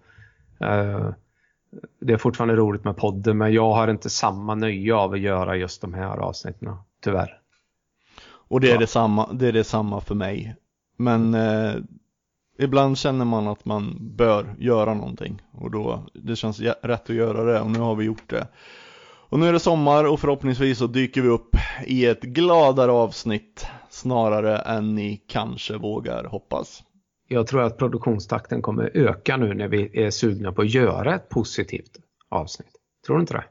Det 2.01 2.13
är 2.13 2.17
fortfarande 2.17 2.57
roligt 2.57 2.85
med 2.85 2.97
podden 2.97 3.39
men 3.39 3.53
jag 3.53 3.73
har 3.73 3.89
inte 3.89 4.11
samma 4.11 4.55
nöje 4.55 4.95
av 4.95 5.13
att 5.13 5.21
göra 5.21 5.57
just 5.57 5.81
de 5.81 5.95
här 5.95 6.17
avsnitten, 6.17 6.77
tyvärr. 7.05 7.41
Och 8.23 8.61
det 8.61 8.69
är, 8.69 8.73
ja. 8.73 8.79
detsamma, 8.79 9.33
det 9.33 9.49
är 9.49 9.53
detsamma 9.53 10.01
för 10.01 10.15
mig. 10.15 10.57
Men 11.01 11.35
eh, 11.35 11.75
ibland 12.59 12.99
känner 12.99 13.25
man 13.25 13.49
att 13.49 13.65
man 13.65 13.97
bör 14.01 14.55
göra 14.59 14.95
någonting 14.95 15.43
och 15.53 15.71
då 15.71 16.07
det 16.15 16.37
känns 16.37 16.61
rätt 16.61 17.11
att 17.11 17.17
göra 17.17 17.45
det 17.45 17.61
och 17.61 17.71
nu 17.71 17.79
har 17.79 17.95
vi 17.95 18.05
gjort 18.05 18.31
det. 18.31 18.49
Och 19.29 19.39
nu 19.39 19.49
är 19.49 19.53
det 19.53 19.61
sommar 19.61 20.05
och 20.05 20.21
förhoppningsvis 20.21 20.79
så 20.79 20.87
dyker 20.87 21.23
vi 21.23 21.29
upp 21.29 21.57
i 21.87 22.07
ett 22.07 22.21
gladare 22.21 22.93
avsnitt 22.93 23.67
snarare 23.91 24.59
än 24.59 24.95
ni 24.95 25.17
kanske 25.17 25.77
vågar 25.77 26.25
hoppas. 26.25 26.83
Jag 27.29 27.47
tror 27.47 27.63
att 27.63 27.79
produktionstakten 27.79 28.63
kommer 28.63 28.91
öka 28.95 29.37
nu 29.37 29.55
när 29.55 29.69
vi 29.69 30.05
är 30.05 30.11
sugna 30.11 30.53
på 30.53 30.63
att 30.63 30.71
göra 30.75 31.15
ett 31.15 31.29
positivt 31.29 31.99
avsnitt. 32.29 32.73
Tror 33.07 33.17
du 33.17 33.21
inte 33.21 33.35
det? 33.35 33.45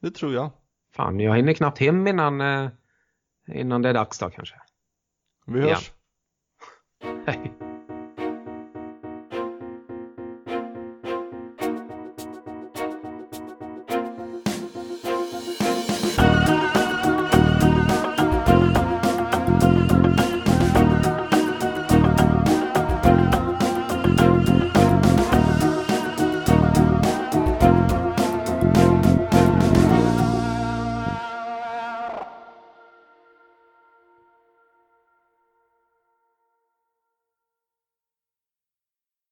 Det 0.00 0.10
tror 0.10 0.34
jag. 0.34 0.50
Fan, 0.96 1.20
jag 1.20 1.36
hinner 1.36 1.52
knappt 1.52 1.78
hem 1.78 2.06
innan, 2.06 2.40
eh, 2.40 2.68
innan 3.48 3.82
det 3.82 3.88
är 3.88 3.94
dags 3.94 4.18
då 4.18 4.30
kanske. 4.30 4.56
Vi 5.46 5.60
hörs. 5.60 5.70
Ja. 5.70 5.94
嘿 7.26 7.50